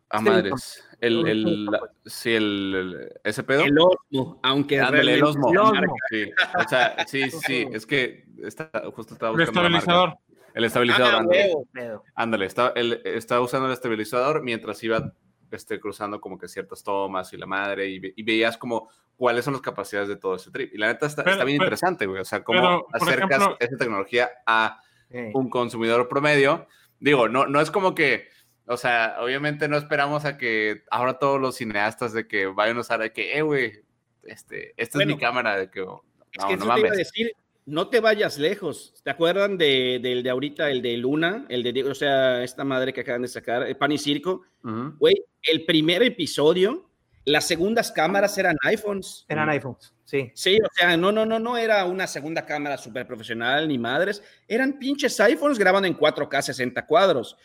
ah, 0.09 0.21
madres, 0.21 0.83
el, 1.01 1.27
el- 1.27 1.47
el, 1.47 1.65
la- 1.65 1.79
sí, 2.05 2.33
el, 2.33 2.75
el- 2.75 3.13
ese 3.23 3.43
pedo. 3.43 3.63
El 3.63 3.77
Osmo, 3.79 4.39
aunque 4.43 4.79
Ándale, 4.79 5.13
el 5.15 5.23
Osmo. 5.23 5.51
El 5.51 5.57
Osmo. 5.59 5.95
Sí, 6.09 6.31
o 6.65 6.67
sea, 6.69 7.05
sí, 7.07 7.29
sí, 7.47 7.67
es 7.71 7.85
que 7.85 8.25
está, 8.43 8.69
justo 8.95 9.13
estaba 9.13 9.31
El 9.33 9.37
buscando 9.37 9.63
la 9.63 9.69
marca. 9.69 9.77
estabilizador. 9.79 10.17
El 10.53 10.63
estabilizador, 10.63 11.13
Ah, 11.13 11.17
ándale. 11.19 11.43
huevo. 11.45 11.67
Pedo. 11.71 12.03
Ándale, 12.15 12.45
está, 12.47 12.73
él 12.75 13.01
estaba 13.05 13.41
usando 13.41 13.67
el 13.67 13.73
estabilizador 13.73 14.41
mientras 14.41 14.81
iba 14.83 15.13
este, 15.51 15.79
cruzando 15.79 16.19
como 16.19 16.37
que 16.37 16.47
ciertas 16.47 16.83
tomas 16.83 17.31
y 17.33 17.37
la 17.37 17.45
madre, 17.45 17.87
y, 17.87 17.99
ve- 17.99 18.13
y 18.15 18.23
veías 18.23 18.57
como 18.57 18.89
cuáles 19.15 19.45
son 19.45 19.53
las 19.53 19.61
capacidades 19.61 20.09
de 20.09 20.15
todo 20.17 20.35
ese 20.35 20.49
trip. 20.51 20.73
Y 20.73 20.77
la 20.77 20.87
neta 20.87 21.05
está, 21.05 21.23
Pero- 21.23 21.33
está 21.35 21.45
bien 21.45 21.57
pero- 21.59 21.67
interesante, 21.67 22.05
güey. 22.07 22.21
O 22.21 22.25
sea, 22.25 22.43
cómo 22.43 22.59
pero, 22.59 22.87
acercas 22.91 23.29
ejemplo- 23.41 23.57
esa 23.59 23.77
tecnología 23.77 24.29
a 24.45 24.81
Eh, 25.09 25.31
un 25.35 25.49
consumidor 25.49 26.09
promedio. 26.09 26.67
Digo, 26.99 27.29
no, 27.29 27.45
no 27.47 27.61
es 27.61 27.69
como 27.71 27.93
que, 27.95 28.27
o 28.67 28.77
sea, 28.77 29.17
obviamente 29.19 29.67
no 29.67 29.77
esperamos 29.77 30.25
a 30.25 30.37
que 30.37 30.83
ahora 30.91 31.19
todos 31.19 31.39
los 31.39 31.55
cineastas 31.55 32.13
de 32.13 32.27
que 32.27 32.47
vayan 32.47 32.77
a 32.77 32.81
usar 32.81 32.99
de 32.99 33.13
que, 33.13 33.37
eh, 33.37 33.41
güey, 33.41 33.81
este, 34.23 34.73
esta 34.77 34.97
Bueno, 34.97 35.11
es 35.11 35.17
mi 35.17 35.21
cámara, 35.21 35.57
de 35.57 35.71
que, 35.71 35.79
no, 35.81 36.03
Es 36.31 36.45
que 36.45 36.57
no 36.57 36.57
eso 36.57 36.57
te 36.57 36.65
iba 36.65 36.73
a 36.73 36.77
mames. 36.77 36.97
decir, 36.97 37.31
no 37.65 37.89
te 37.89 37.99
vayas 37.99 38.37
lejos. 38.37 38.93
¿Te 39.03 39.09
acuerdan 39.09 39.57
de, 39.57 39.99
del 40.01 40.23
de 40.23 40.29
ahorita, 40.29 40.69
el 40.69 40.81
de 40.81 40.97
Luna? 40.97 41.45
El 41.49 41.63
de, 41.63 41.83
o 41.83 41.95
sea, 41.95 42.43
esta 42.43 42.63
madre 42.63 42.93
que 42.93 43.01
acaban 43.01 43.21
de 43.21 43.27
sacar, 43.27 43.63
el 43.63 43.75
Pan 43.77 43.91
y 43.91 43.97
Circo. 43.97 44.43
Güey, 44.63 45.15
el 45.43 45.65
primer 45.65 46.03
episodio, 46.03 46.89
las 47.25 47.45
segundas 47.47 47.91
cámaras 47.91 48.37
eran 48.37 48.55
iPhones. 48.63 49.25
eran 49.27 49.49
iPhones, 49.49 49.93
sí. 50.05 50.31
Sí, 50.33 50.57
o 50.61 50.69
sea, 50.73 50.95
no, 50.97 51.11
no, 51.11 51.25
no, 51.25 51.39
no 51.39 51.57
era 51.57 51.83
una 51.85 52.07
segunda 52.07 52.45
cámara 52.45 52.77
súper 52.77 53.05
profesional 53.07 53.67
ni 53.67 53.77
madres. 53.77 54.23
Eran 54.47 54.79
pinches 54.79 55.19
iPhones 55.19 55.57
grabando 55.57 55.87
en 55.87 55.97
4K 55.97 56.41
60 56.41 56.85
cuadros. 56.85 57.37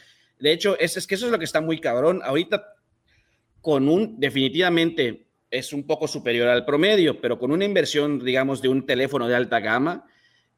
De 0.42 0.52
hecho, 0.52 0.76
es, 0.78 0.96
es 0.96 1.06
que 1.06 1.14
eso 1.14 1.26
es 1.26 1.32
lo 1.32 1.38
que 1.38 1.44
está 1.44 1.60
muy 1.60 1.78
cabrón. 1.80 2.20
Ahorita, 2.24 2.74
con 3.60 3.88
un, 3.88 4.18
definitivamente 4.18 5.26
es 5.50 5.72
un 5.72 5.86
poco 5.86 6.08
superior 6.08 6.48
al 6.48 6.64
promedio, 6.64 7.20
pero 7.20 7.38
con 7.38 7.52
una 7.52 7.64
inversión, 7.64 8.18
digamos, 8.24 8.60
de 8.60 8.68
un 8.68 8.84
teléfono 8.84 9.28
de 9.28 9.36
alta 9.36 9.60
gama, 9.60 10.04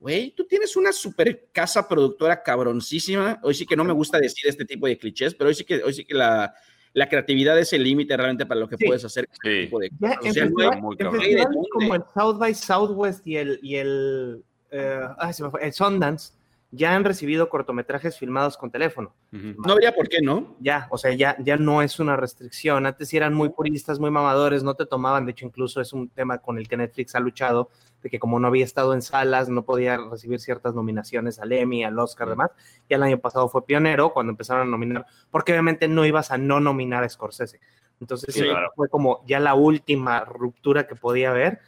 güey, 0.01 0.31
tú 0.31 0.47
tienes 0.47 0.77
una 0.77 0.93
super 0.93 1.49
casa 1.53 1.87
productora 1.89 2.43
cabroncísima. 2.43 3.39
Hoy 3.43 3.55
sí 3.55 3.67
que 3.67 3.77
no 3.77 3.85
me 3.85 3.93
gusta 3.93 4.19
decir 4.19 4.49
este 4.49 4.65
tipo 4.65 4.87
de 4.87 4.97
clichés, 4.97 5.35
pero 5.35 5.49
hoy 5.49 5.55
sí 5.55 5.65
que, 5.65 5.83
hoy 5.83 5.93
sí 5.93 6.05
que 6.05 6.15
la, 6.15 6.55
la 6.95 7.09
creatividad 7.09 7.59
es 7.59 7.73
el 7.73 7.83
límite 7.83 8.17
realmente 8.17 8.47
para 8.47 8.61
lo 8.61 8.69
que 8.69 8.77
Sí. 8.79 8.87
puedes 8.87 9.05
hacer. 9.05 9.29
este 9.31 9.51
Sí. 9.61 9.65
tipo 9.67 9.79
de 9.81 9.91
Ya 9.91 9.97
O 9.97 9.99
sea, 10.01 10.11
no 10.11 10.17
hay- 10.23 10.33
festivales, 10.33 10.83
muy 10.83 10.93
en 10.95 10.99
cabrón. 10.99 11.21
festivales 11.21 11.49
¿De 11.49 11.55
dónde? 11.55 11.69
como 11.73 11.95
el 11.97 12.03
South 12.15 12.39
by 12.39 12.55
Southwest 12.55 13.27
y 13.27 13.37
el, 13.37 13.59
y 13.63 13.75
el, 13.77 14.45
eh, 14.71 15.01
ay, 15.19 15.33
se 15.35 15.43
me 15.43 15.51
fue, 15.51 15.67
el 15.67 15.73
Sundance 15.73 16.33
ya 16.75 16.95
han 16.95 17.05
recibido 17.05 17.49
cortometrajes 17.49 18.19
filmados 18.19 18.57
con 18.57 18.71
teléfono. 18.71 19.15
No 19.31 19.73
habría 19.73 19.95
por 19.95 20.09
qué, 20.09 20.21
¿no? 20.21 20.57
Ya, 20.61 20.89
o 20.91 20.99
sea, 20.99 21.13
ya, 21.13 21.37
ya 21.39 21.57
no 21.57 21.83
es 21.83 22.01
una 22.01 22.17
restricción. 22.17 22.87
Antes 22.87 23.09
sí 23.09 23.17
eran 23.17 23.33
muy 23.35 23.49
puristas, 23.51 23.99
muy 24.01 24.11
mamadores, 24.11 24.63
no 24.65 24.75
te 24.75 24.85
tomaban. 24.87 25.25
De 25.27 25.33
hecho, 25.33 25.47
incluso 25.47 25.81
es 25.81 25.93
un 25.93 26.09
tema 26.09 26.39
con 26.39 26.59
el 26.59 26.67
que 26.69 26.77
Netflix 26.77 27.15
ha 27.15 27.21
luchado, 27.21 27.71
de 28.03 28.11
que 28.11 28.19
como 28.19 28.39
no 28.41 28.49
había 28.49 28.65
estado 28.65 28.93
en 28.95 29.03
salas, 29.03 29.49
no 29.49 29.65
podía 29.65 29.97
recibir 29.97 30.41
ciertas 30.41 30.75
nominaciones 30.75 31.39
al 31.39 31.53
Emmy, 31.53 31.85
al 31.85 31.99
Oscar, 31.99 32.27
Mm. 32.27 32.31
demás. 32.31 32.51
Y 32.89 32.95
el 32.95 33.03
año 33.03 33.19
pasado 33.19 33.49
fue 33.49 33.65
pionero 33.65 34.13
cuando 34.13 34.31
empezaron 34.31 34.67
a 34.69 34.71
nominar, 34.71 35.07
porque 35.31 35.53
obviamente 35.53 35.87
no 35.89 36.05
ibas 36.05 36.31
a 36.31 36.39
no 36.39 36.61
nominar 36.61 37.05
a 37.05 37.09
Scorsese. 37.09 37.61
Entonces, 38.01 38.35
Sí, 38.35 38.41
sí, 38.41 38.47
claro. 38.47 38.73
fue 38.75 38.89
como 38.89 39.25
ya 39.27 39.39
la 39.41 39.55
última 39.55 40.25
ruptura 40.25 40.87
que 40.87 40.97
podía 40.97 41.31
haber, 41.31 41.61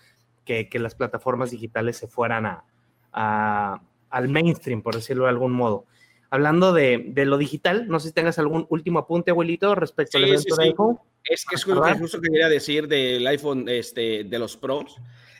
que, 0.44 0.68
que 0.68 0.78
las 0.78 0.94
plataformas 0.94 1.50
digitales 1.52 1.96
se 1.96 2.08
fueran 2.08 2.46
a, 2.46 2.64
a- 3.12 3.80
al 4.16 4.28
mainstream, 4.28 4.82
por 4.82 4.94
decirlo 4.94 5.24
de 5.24 5.30
algún 5.30 5.52
modo. 5.52 5.84
Hablando 6.30 6.72
de, 6.72 7.04
de 7.08 7.24
lo 7.24 7.38
digital, 7.38 7.86
no 7.88 8.00
sé 8.00 8.08
si 8.08 8.14
tengas 8.14 8.38
algún 8.38 8.66
último 8.70 8.98
apunte, 8.98 9.30
abuelito, 9.30 9.74
respecto 9.74 10.18
al 10.18 10.24
Sí, 10.24 10.30
evento 10.30 10.54
sí, 10.54 10.58
de 10.58 10.64
sí. 10.64 10.70
iPhone. 10.70 10.98
Es 11.24 11.44
que 11.44 11.54
es 11.56 11.62
Ah, 11.62 11.66
que 11.66 11.72
¿verdad? 11.74 11.98
justo 11.98 12.20
quería 12.20 12.48
decir 12.48 12.88
del 12.88 13.26
iPhone 13.26 13.68
este, 13.68 14.24
de 14.24 14.38
los 14.38 14.56
Pros. 14.56 14.96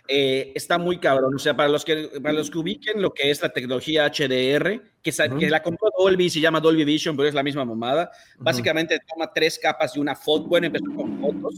Eh, 0.09 0.53
está 0.55 0.79
muy 0.79 0.99
cabrón. 0.99 1.35
O 1.35 1.39
sea, 1.39 1.57
para 1.57 1.69
los, 1.69 1.85
que, 1.85 2.09
para 2.23 2.33
los 2.33 2.49
que 2.51 2.59
ubiquen 2.59 3.03
lo 3.03 3.13
que 3.13 3.31
es 3.31 3.43
la 3.43 3.49
tecnología 3.49 4.07
HDR, 4.07 4.81
que, 5.03 5.11
sa- 5.13 5.27
Ujú. 5.27 5.39
que 5.39 5.51
la 5.51 5.63
compró 5.63 5.89
Dolby, 5.99 6.31
se 6.31 6.39
llama 6.41 6.61
Dolby 6.61 6.85
Vision, 6.85 7.17
pero 7.17 7.29
es 7.29 7.35
la 7.35 7.43
misma 7.43 7.65
mamada. 7.65 8.11
Básicamente 8.39 8.99
toma 9.13 9.33
tres 9.33 9.59
capas 9.59 9.95
de 9.95 10.01
una 10.01 10.15
foto. 10.15 10.47
Bueno, 10.47 10.69
empezó 10.69 10.87
con 10.95 11.21
fotos, 11.21 11.57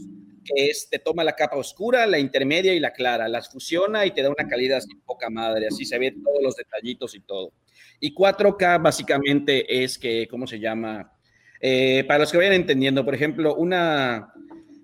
que 0.53 0.67
es, 0.67 0.89
te 0.89 0.99
toma 0.99 1.23
la 1.23 1.35
capa 1.35 1.57
oscura, 1.57 2.05
la 2.07 2.19
intermedia 2.19 2.73
y 2.73 2.79
la 2.79 2.91
clara, 2.91 3.27
las 3.27 3.49
fusiona 3.49 4.05
y 4.05 4.11
te 4.11 4.21
da 4.21 4.29
una 4.29 4.47
calidad 4.47 4.79
así 4.79 4.89
poca 5.05 5.29
madre. 5.29 5.67
Así 5.67 5.85
se 5.85 5.99
ven 5.99 6.21
todos 6.23 6.41
los 6.41 6.55
detallitos 6.55 7.15
y 7.15 7.21
todo. 7.21 7.53
Y 7.99 8.13
4K 8.13 8.81
básicamente 8.81 9.83
es 9.83 9.97
que, 9.97 10.27
¿cómo 10.27 10.47
se 10.47 10.59
llama? 10.59 11.13
Eh, 11.61 12.03
para 12.07 12.19
los 12.19 12.31
que 12.31 12.37
vayan 12.37 12.53
entendiendo, 12.53 13.03
por 13.03 13.13
ejemplo, 13.13 13.55
una 13.55 14.31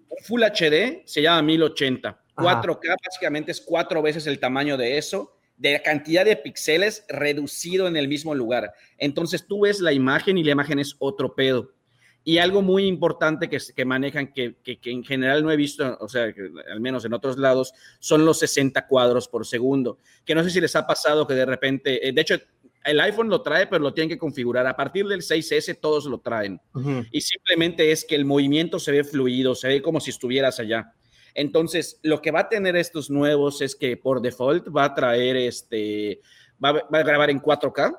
un 0.09 0.23
Full 0.23 0.43
HD 0.43 1.03
se 1.05 1.21
llama 1.21 1.41
1080. 1.41 2.09
Ajá. 2.35 2.61
4K 2.61 2.95
básicamente 3.05 3.51
es 3.51 3.61
cuatro 3.61 4.01
veces 4.01 4.27
el 4.27 4.39
tamaño 4.39 4.77
de 4.77 4.97
eso, 4.97 5.37
de 5.57 5.73
la 5.73 5.79
cantidad 5.79 6.25
de 6.25 6.35
píxeles 6.35 7.05
reducido 7.07 7.87
en 7.87 7.95
el 7.95 8.07
mismo 8.07 8.35
lugar. 8.35 8.73
Entonces 8.97 9.47
tú 9.47 9.61
ves 9.61 9.79
la 9.79 9.93
imagen 9.93 10.37
y 10.37 10.43
la 10.43 10.51
imagen 10.51 10.79
es 10.79 10.95
otro 10.99 11.35
pedo. 11.35 11.71
Y 12.27 12.39
algo 12.39 12.61
muy 12.63 12.85
importante 12.87 13.47
que, 13.47 13.59
que 13.75 13.85
manejan, 13.85 14.33
que, 14.33 14.55
que, 14.63 14.79
que 14.79 14.89
en 14.91 15.03
general 15.03 15.43
no 15.43 15.51
he 15.51 15.55
visto, 15.55 15.95
o 16.01 16.09
sea, 16.09 16.33
al 16.71 16.81
menos 16.81 17.05
en 17.05 17.13
otros 17.13 17.37
lados, 17.37 17.71
son 17.99 18.25
los 18.25 18.39
60 18.39 18.87
cuadros 18.87 19.27
por 19.27 19.45
segundo. 19.45 19.99
Que 20.25 20.33
no 20.35 20.43
sé 20.43 20.49
si 20.49 20.59
les 20.59 20.75
ha 20.75 20.87
pasado 20.87 21.27
que 21.27 21.35
de 21.35 21.45
repente, 21.45 22.05
eh, 22.07 22.11
de 22.11 22.21
hecho, 22.21 22.35
el 22.83 22.99
iPhone 22.99 23.29
lo 23.29 23.41
trae, 23.43 23.67
pero 23.67 23.83
lo 23.83 23.93
tienen 23.93 24.09
que 24.09 24.17
configurar. 24.17 24.65
A 24.67 24.75
partir 24.75 25.05
del 25.07 25.21
6S 25.21 25.77
todos 25.79 26.05
lo 26.05 26.19
traen 26.19 26.59
y 27.11 27.21
simplemente 27.21 27.91
es 27.91 28.03
que 28.03 28.15
el 28.15 28.25
movimiento 28.25 28.79
se 28.79 28.91
ve 28.91 29.03
fluido, 29.03 29.53
se 29.55 29.67
ve 29.67 29.81
como 29.81 29.99
si 29.99 30.09
estuvieras 30.09 30.59
allá. 30.59 30.93
Entonces, 31.35 31.99
lo 32.03 32.21
que 32.21 32.31
va 32.31 32.41
a 32.41 32.49
tener 32.49 32.75
estos 32.75 33.09
nuevos 33.09 33.61
es 33.61 33.75
que 33.75 33.97
por 33.97 34.21
default 34.21 34.67
va 34.75 34.85
a 34.85 34.93
traer 34.95 35.35
este, 35.35 36.21
va, 36.63 36.69
a- 36.69 36.87
va 36.93 36.99
a 36.99 37.03
grabar 37.03 37.29
en 37.29 37.39
4K, 37.41 37.91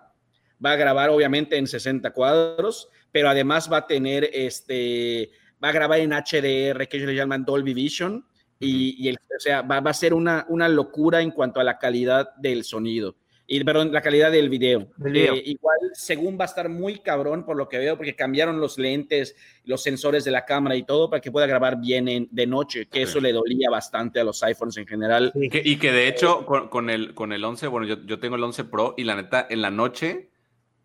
va 0.65 0.73
a 0.73 0.77
grabar 0.77 1.11
obviamente 1.11 1.57
en 1.57 1.67
60 1.67 2.13
cuadros, 2.13 2.89
pero 3.17 3.31
además 3.31 3.73
va 3.73 3.79
a 3.79 3.87
tener 3.87 4.29
este, 4.31 5.31
va 5.65 5.71
a 5.71 5.73
grabar 5.73 6.01
en 6.01 6.11
HDR, 6.13 6.87
que 6.87 6.99
ellos 6.99 7.09
le 7.09 7.15
llaman 7.15 7.47
Dolby 7.47 7.73
Vision, 7.73 8.23
y, 8.61 9.03
y 9.03 9.09
el- 9.09 9.15
o 9.17 9.41
sea, 9.41 9.63
va, 9.63 9.81
va 9.81 9.91
a 9.91 9.95
ser 9.95 10.13
una, 10.13 10.45
una 10.51 10.69
locura 10.69 11.23
en 11.23 11.31
cuanto 11.31 11.59
a 11.59 11.65
la 11.65 11.79
calidad 11.79 12.35
del 12.37 12.63
sonido. 12.63 13.17
Y, 13.47 13.65
perdón, 13.65 13.91
la 13.91 14.03
calidad 14.03 14.31
del 14.31 14.51
video. 14.51 14.89
Video. 14.99 15.33
Eh, 15.33 15.43
igual, 15.47 15.79
según 15.95 16.37
va 16.39 16.45
a 16.45 16.49
estar 16.49 16.69
muy 16.69 16.99
cabrón 16.99 17.47
por 17.47 17.57
lo 17.57 17.71
que 17.71 17.79
veo, 17.79 17.97
porque 17.97 18.15
cambiaron 18.15 18.61
los 18.61 18.77
lentes, 18.77 19.35
los 19.65 19.83
sensores 19.83 20.23
de 20.25 20.31
la 20.33 20.45
cámara 20.45 20.77
y 20.77 20.83
todo 20.83 21.09
para 21.09 21.23
que 21.23 21.33
pueda 21.33 21.47
grabar 21.47 21.81
bien 21.81 22.09
en- 22.09 22.29
de 22.31 22.47
noche, 22.47 22.85
que 22.87 22.99
Sí. 22.99 23.05
eso 23.05 23.21
le 23.21 23.33
dolía 23.33 23.71
bastante 23.71 24.21
a 24.21 24.25
los 24.25 24.43
iPhones 24.43 24.77
en 24.77 24.87
general. 24.87 25.33
Sí. 25.35 25.49
Que- 25.49 25.63
y 25.65 25.77
que 25.79 25.91
de 25.91 26.07
hecho, 26.09 26.45
con, 26.45 26.69
con 26.69 26.91
el, 26.91 27.15
con 27.15 27.33
el 27.33 27.43
11, 27.43 27.67
bueno, 27.69 27.87
yo, 27.87 27.97
yo 28.05 28.19
tengo 28.19 28.37
el 28.37 28.45
11 28.45 28.65
Pro 28.65 28.93
y 28.99 29.05
la 29.05 29.17
neta, 29.17 29.47
en 29.49 29.63
la 29.63 29.71
noche, 29.71 30.29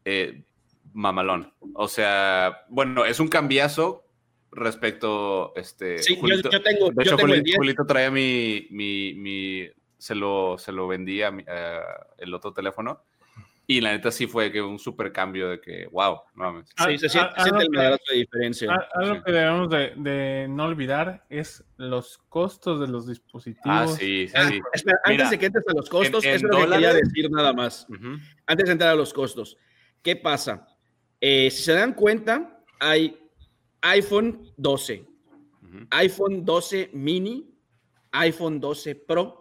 eh, 0.05 0.43
mamalón. 0.93 1.53
O 1.73 1.87
sea, 1.87 2.65
bueno, 2.69 3.05
es 3.05 3.19
un 3.19 3.27
cambiazo 3.27 4.05
respecto, 4.51 5.53
este, 5.55 5.99
Sí, 5.99 6.15
yo, 6.15 6.21
Julito- 6.21 6.49
yo 6.49 6.61
tengo, 6.61 6.89
de 6.89 6.95
yo 6.95 7.01
hecho, 7.01 7.15
tengo 7.17 7.33
el 7.33 7.39
Juli- 7.39 7.43
10. 7.43 7.57
Julito 7.57 7.85
traía 7.85 8.11
mi, 8.11 8.67
mi, 8.69 9.13
mi, 9.15 9.67
se 9.97 10.15
lo, 10.15 10.57
se 10.57 10.71
lo 10.71 10.87
vendía 10.87 11.29
a 11.29 11.81
el 12.17 12.33
otro 12.33 12.51
teléfono 12.53 13.03
y 13.67 13.79
la 13.79 13.91
neta 13.91 14.11
sí 14.11 14.27
fue 14.27 14.51
que 14.51 14.61
un 14.61 14.77
super 14.79 15.13
cambio 15.13 15.47
de 15.49 15.61
que, 15.61 15.87
wow, 15.91 16.17
no 16.35 16.43
mames. 16.51 16.67
Sí, 16.85 16.97
se 16.97 17.07
siente, 17.07 17.31
se 17.37 17.43
siente 17.43 17.63
el 17.63 17.69
madrazo 17.69 18.03
de 18.11 18.17
diferencia. 18.17 18.73
A- 18.73 18.87
Algo 18.99 19.15
Sí. 19.15 19.21
que 19.25 19.31
debemos 19.31 19.69
de, 19.69 19.93
de 19.95 20.47
no 20.49 20.65
olvidar 20.65 21.23
es 21.29 21.63
los 21.77 22.17
costos 22.27 22.81
de 22.81 22.87
los 22.87 23.07
dispositivos. 23.07 23.63
Ah, 23.65 23.87
sí, 23.87 24.27
sí, 24.27 24.33
Ah, 24.35 24.47
sí. 24.49 24.59
espera, 24.73 24.99
antes 25.05 25.29
de 25.29 25.39
que 25.39 25.45
entres 25.45 25.63
a 25.69 25.73
los 25.73 25.89
costos, 25.89 26.23
en- 26.25 26.31
en 26.31 26.35
eso 26.37 26.45
es 26.47 26.51
lo 26.51 26.57
que 26.57 26.63
quería 26.63 26.77
dólares- 26.89 27.01
decir 27.13 27.31
nada 27.31 27.53
más. 27.53 27.87
Antes 28.45 28.65
de 28.65 28.71
entrar 28.73 28.89
a 28.89 28.95
los 28.95 29.13
costos, 29.13 29.55
¿qué 30.01 30.17
pasa? 30.17 30.67
Eh, 31.21 31.51
si 31.51 31.63
se 31.63 31.73
dan 31.73 31.93
cuenta, 31.93 32.63
hay 32.79 33.15
iPhone 33.81 34.51
12, 34.57 35.05
Ujú. 35.61 35.87
iPhone 35.91 36.43
12 36.43 36.89
mini, 36.93 37.47
iPhone 38.11 38.59
12 38.59 38.95
Pro. 38.95 39.37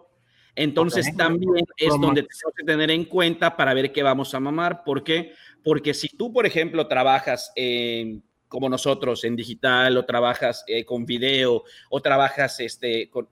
Entonces 0.55 1.15
también 1.17 1.65
es 1.77 1.89
Pro 1.89 1.97
donde 1.97 2.21
Max. 2.21 2.37
tenemos 2.37 2.55
que 2.55 2.63
tener 2.65 2.91
en 2.91 3.05
cuenta 3.05 3.57
para 3.57 3.73
ver 3.73 3.91
qué 3.91 4.03
vamos 4.03 4.33
a 4.35 4.39
mamar. 4.39 4.83
¿Por 4.83 5.03
qué? 5.03 5.33
Porque 5.63 5.93
si 5.93 6.07
tú, 6.09 6.31
por 6.31 6.45
ejemplo, 6.45 6.87
trabajas 6.87 7.51
en, 7.55 8.23
como 8.47 8.69
nosotros 8.69 9.23
en 9.23 9.35
digital 9.35 9.97
o 9.97 10.05
trabajas 10.05 10.63
eh, 10.67 10.85
con 10.85 11.05
video 11.05 11.63
o 11.89 12.01
trabajas 12.01 12.59
este, 12.59 13.09
con... 13.09 13.27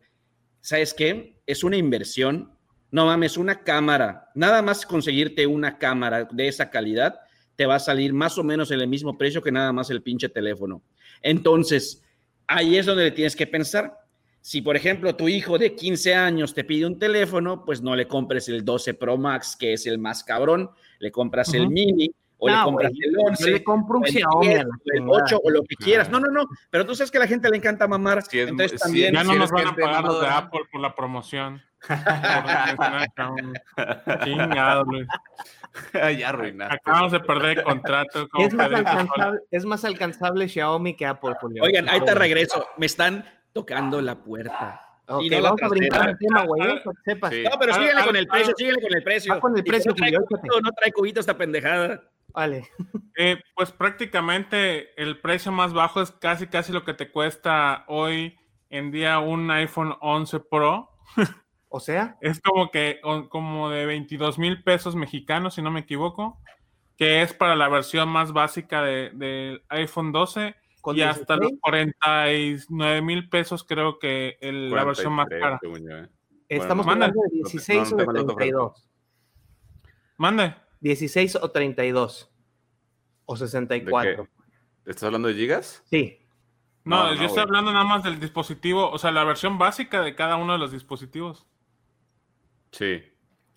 ¿Sabes 0.61 0.93
qué? 0.93 1.41
Es 1.45 1.63
una 1.63 1.77
inversión. 1.77 2.57
No 2.89 3.05
mames, 3.05 3.37
una 3.37 3.63
cámara. 3.63 4.31
Nada 4.33 4.61
más 4.63 4.85
conseguirte 4.85 5.45
una 5.45 5.77
cámara 5.77 6.23
de 6.31 6.47
esa 6.47 6.71
calidad 6.71 7.19
te 7.59 7.65
va 7.65 7.75
a 7.75 7.79
salir 7.79 8.13
más 8.13 8.37
o 8.37 8.43
menos 8.45 8.71
en 8.71 8.79
el 8.79 8.87
mismo 8.87 9.17
precio 9.17 9.41
que 9.41 9.51
nada 9.51 9.73
más 9.73 9.89
el 9.89 10.01
pinche 10.01 10.29
teléfono. 10.29 10.81
Entonces, 11.21 12.01
ahí 12.47 12.77
es 12.77 12.85
donde 12.85 13.03
le 13.03 13.11
tienes 13.11 13.35
que 13.35 13.45
pensar. 13.47 13.97
Si, 14.39 14.61
por 14.61 14.77
ejemplo, 14.77 15.13
tu 15.13 15.27
hijo 15.27 15.57
de 15.57 15.75
15 15.75 16.15
años 16.15 16.53
te 16.53 16.63
pide 16.63 16.85
un 16.85 16.97
teléfono, 16.97 17.65
pues 17.65 17.81
no 17.81 17.97
le 17.97 18.07
compres 18.07 18.47
el 18.47 18.63
12 18.63 18.93
Pro 18.93 19.17
Max, 19.17 19.57
que 19.59 19.73
es 19.73 19.85
el 19.87 19.97
más 19.97 20.23
cabrón, 20.23 20.69
le 20.99 21.11
compras 21.11 21.53
el 21.53 21.67
mini 21.67 22.09
o 22.37 22.47
le 22.47 22.55
compras 22.63 22.93
el 22.93 23.11
yo 23.13 23.19
11. 23.27 23.51
le 23.51 23.61
compro 23.65 23.97
un 23.97 24.05
el 24.05 24.11
Xiaomi 24.13 24.47
a 24.47 24.51
10, 24.51 24.63
la 24.63 24.63
o 24.63 24.71
el 24.71 24.79
chingada. 24.99 25.23
8 25.25 25.41
o 25.43 25.49
lo 25.49 25.61
que 25.63 25.75
quieras. 25.75 26.07
Ah. 26.07 26.11
No, 26.13 26.19
no, 26.21 26.31
no, 26.31 26.45
pero 26.69 26.85
tú 26.85 26.95
sabes 26.95 27.11
que 27.11 27.17
a 27.17 27.21
la 27.21 27.27
gente 27.27 27.49
le 27.49 27.57
encanta 27.57 27.89
mamar, 27.89 28.19
es- 28.19 28.33
entonces 28.33 28.79
también... 28.79 29.13
Ya 29.13 29.25
no 29.25 29.33
si 29.33 29.37
nos 29.37 29.51
van 29.51 29.67
a 29.67 29.75
pagar 29.75 30.05
los 30.05 30.21
de. 30.21 30.27
Apple 30.27 30.61
por 30.71 30.79
la 30.79 30.95
promoción. 30.95 31.61
Chingado, 34.23 34.85
Luis. 34.85 35.07
ya 36.19 36.29
arruinaste. 36.29 36.75
Acabamos 36.75 37.11
de 37.11 37.19
perder 37.19 37.59
el 37.59 37.63
contrato. 37.63 38.27
como 38.29 38.45
Es 38.45 38.53
más, 38.53 38.71
alcanzable, 38.73 39.39
es 39.51 39.65
más 39.65 39.85
alcanzable 39.85 40.47
Xiaomi 40.49 40.95
que 40.95 41.05
Apple, 41.05 41.33
Julio. 41.39 41.63
Oigan, 41.63 41.87
ahí 41.89 42.01
te 42.01 42.15
regreso, 42.15 42.67
me 42.77 42.85
están 42.85 43.25
tocando 43.53 44.01
la 44.01 44.15
puerta. 44.23 44.85
Ok, 45.07 45.23
y 45.23 45.29
no 45.31 45.41
vamos 45.41 45.63
a 45.63 45.67
brincar 45.69 46.09
el 46.09 46.17
tema, 46.19 46.43
güey, 46.45 46.61
¿eh? 46.61 46.81
para 46.83 46.95
que 46.95 47.11
sepas. 47.11 47.33
Sí. 47.33 47.43
No, 47.43 47.57
pero 47.59 47.73
Al- 47.73 47.79
síguele 47.81 47.99
al- 47.99 48.05
con 48.05 48.15
el 48.15 48.27
precio, 48.27 48.53
síguele 48.55 48.81
con 48.81 48.93
el 48.95 49.03
precio. 49.03 49.33
Va 49.33 49.39
con 49.39 49.57
el 49.57 49.63
precio, 49.63 49.89
no 49.91 49.95
trae, 49.95 50.13
cubito, 50.13 50.61
no 50.61 50.71
trae 50.71 50.91
cubito 50.91 51.19
esta 51.19 51.37
pendejada. 51.37 52.03
Vale. 52.33 52.67
Eh, 53.21 53.37
pues 53.53 53.69
prácticamente 53.73 54.93
el 55.01 55.19
precio 55.19 55.51
más 55.51 55.73
bajo 55.73 56.01
es 56.01 56.09
casi 56.11 56.47
casi 56.47 56.71
lo 56.71 56.85
que 56.85 56.93
te 56.93 57.11
cuesta 57.11 57.83
hoy 57.87 58.39
en 58.69 58.91
día 58.91 59.19
un 59.19 59.51
iPhone 59.51 59.93
11 59.99 60.39
Pro. 60.39 60.89
O 61.69 61.79
sea, 61.79 62.17
Es 62.21 62.41
como 62.41 62.71
que 62.71 62.99
como 63.29 63.69
de 63.69 63.85
22 63.85 64.39
mil 64.39 64.63
pesos 64.63 64.95
mexicanos, 64.95 65.53
si 65.53 65.61
no 65.61 65.69
me 65.71 65.81
equivoco, 65.81 66.41
que 66.97 67.21
es 67.21 67.33
para 67.33 67.55
la 67.55 67.69
versión 67.69 68.09
más 68.09 68.33
básica 68.33 68.81
de- 68.81 69.11
del 69.13 69.63
iPhone 69.69 70.11
12 70.11 70.55
con 70.81 70.97
y 70.97 71.01
hasta 71.03 71.35
los 71.35 71.49
16, 71.51 71.59
49 71.61 73.01
mil 73.01 73.29
pesos 73.29 73.63
creo 73.63 73.99
que 73.99 74.37
el- 74.41 74.71
la 74.71 74.83
versión 74.83 75.13
más 75.13 75.27
43, 75.27 75.59
cara. 75.61 75.99
yo, 76.01 76.05
eh. 76.05 76.09
estamos 76.49 76.85
manda. 76.85 77.05
hablando 77.05 77.21
de 77.29 77.35
16 77.37 77.77
No, 77.77 77.83
no 77.83 77.95
o 77.95 77.99
de 77.99 78.03
tengo 78.05 78.13
la 78.13 78.21
otra 78.21 78.35
32. 78.35 78.89
Mande. 80.17 80.55
16 80.81 81.35
o 81.35 81.51
32. 81.51 82.31
O 83.25 83.33
¿De 83.33 83.39
64. 83.39 84.23
qué? 84.25 84.29
¿Estás 84.89 85.03
hablando 85.03 85.27
de 85.27 85.35
gigas? 85.35 85.83
Sí. 85.89 86.17
No, 86.83 87.03
No, 87.03 87.11
no, 87.11 87.13
yo 87.15 87.25
estoy 87.25 87.43
hablando 87.43 87.71
nada 87.71 87.85
más 87.85 88.03
del 88.03 88.19
dispositivo, 88.19 88.89
o 88.89 88.97
sea, 88.97 89.11
la 89.11 89.23
versión 89.23 89.57
básica 89.59 90.01
de 90.01 90.15
cada 90.15 90.37
uno 90.37 90.53
de 90.53 90.59
los 90.59 90.71
dispositivos. 90.71 91.45
Sí. 92.71 93.01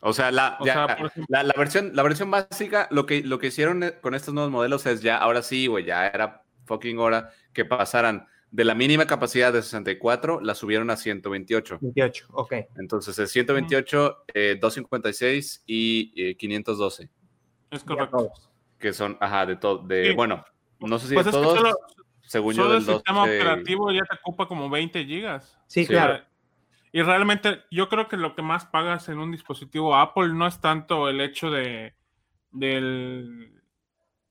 O 0.00 0.12
sea, 0.12 0.30
la, 0.32 0.56
O 0.60 0.66
ya, 0.66 0.72
sea, 0.86 0.96
por 0.96 1.06
ejemplo- 1.06 1.26
la, 1.28 1.42
la 1.44 1.54
versión, 1.56 1.90
la 1.94 2.02
versión 2.02 2.30
básica, 2.30 2.88
lo 2.90 3.06
que, 3.06 3.22
lo 3.22 3.38
que 3.38 3.48
hicieron 3.48 3.82
eh, 3.84 3.94
con 4.00 4.14
estos 4.14 4.34
nuevos 4.34 4.50
modelos 4.50 4.84
es 4.86 5.00
ya, 5.00 5.16
ahora 5.18 5.42
sí, 5.42 5.66
güey, 5.68 5.84
ya 5.84 6.06
era 6.08 6.42
fucking 6.64 6.98
hora 6.98 7.30
que 7.52 7.64
pasaran 7.64 8.26
de 8.50 8.64
la 8.64 8.74
mínima 8.74 9.06
capacidad 9.06 9.52
de 9.52 9.62
64, 9.62 10.40
la 10.40 10.54
subieron 10.54 10.90
a 10.90 10.96
128. 10.96 11.78
28. 11.80 12.26
Ok. 12.32 12.52
Entonces 12.76 13.18
es 13.18 13.30
128, 13.30 14.24
eh, 14.34 14.58
256 14.60 15.62
y 15.66 16.12
eh, 16.16 16.36
512, 16.36 17.08
Es 17.70 17.84
correcto. 17.84 18.30
que 18.78 18.92
son, 18.92 19.16
ajá, 19.20 19.46
de 19.46 19.56
todo, 19.56 19.78
de, 19.78 20.08
Sí. 20.08 20.14
bueno, 20.14 20.44
no 20.80 20.98
sé 20.98 21.08
si 21.08 21.14
Pues 21.14 21.26
de 21.26 21.30
es 21.30 21.36
que 21.36 21.42
todos, 21.42 21.58
solo, 21.58 21.76
según 22.26 22.54
yo 22.54 22.64
el 22.64 22.72
del 22.72 22.84
12. 22.86 22.92
sistema 22.98 23.22
operativo 23.22 23.90
ya 23.92 24.02
te 24.02 24.16
ocupa 24.16 24.46
como 24.48 24.68
20 24.68 25.04
gigas. 25.04 25.56
Sí, 25.68 25.82
Sí. 25.84 25.88
claro. 25.92 26.22
Y 26.92 27.02
realmente 27.02 27.62
yo 27.70 27.88
creo 27.88 28.06
que 28.06 28.18
lo 28.18 28.34
que 28.34 28.42
más 28.42 28.66
pagas 28.66 29.08
en 29.08 29.18
un 29.18 29.32
dispositivo 29.32 29.96
Apple 29.96 30.34
no 30.34 30.46
es 30.46 30.60
tanto 30.60 31.08
el 31.08 31.20
hecho 31.20 31.50
de 31.50 31.94
del, 32.50 33.62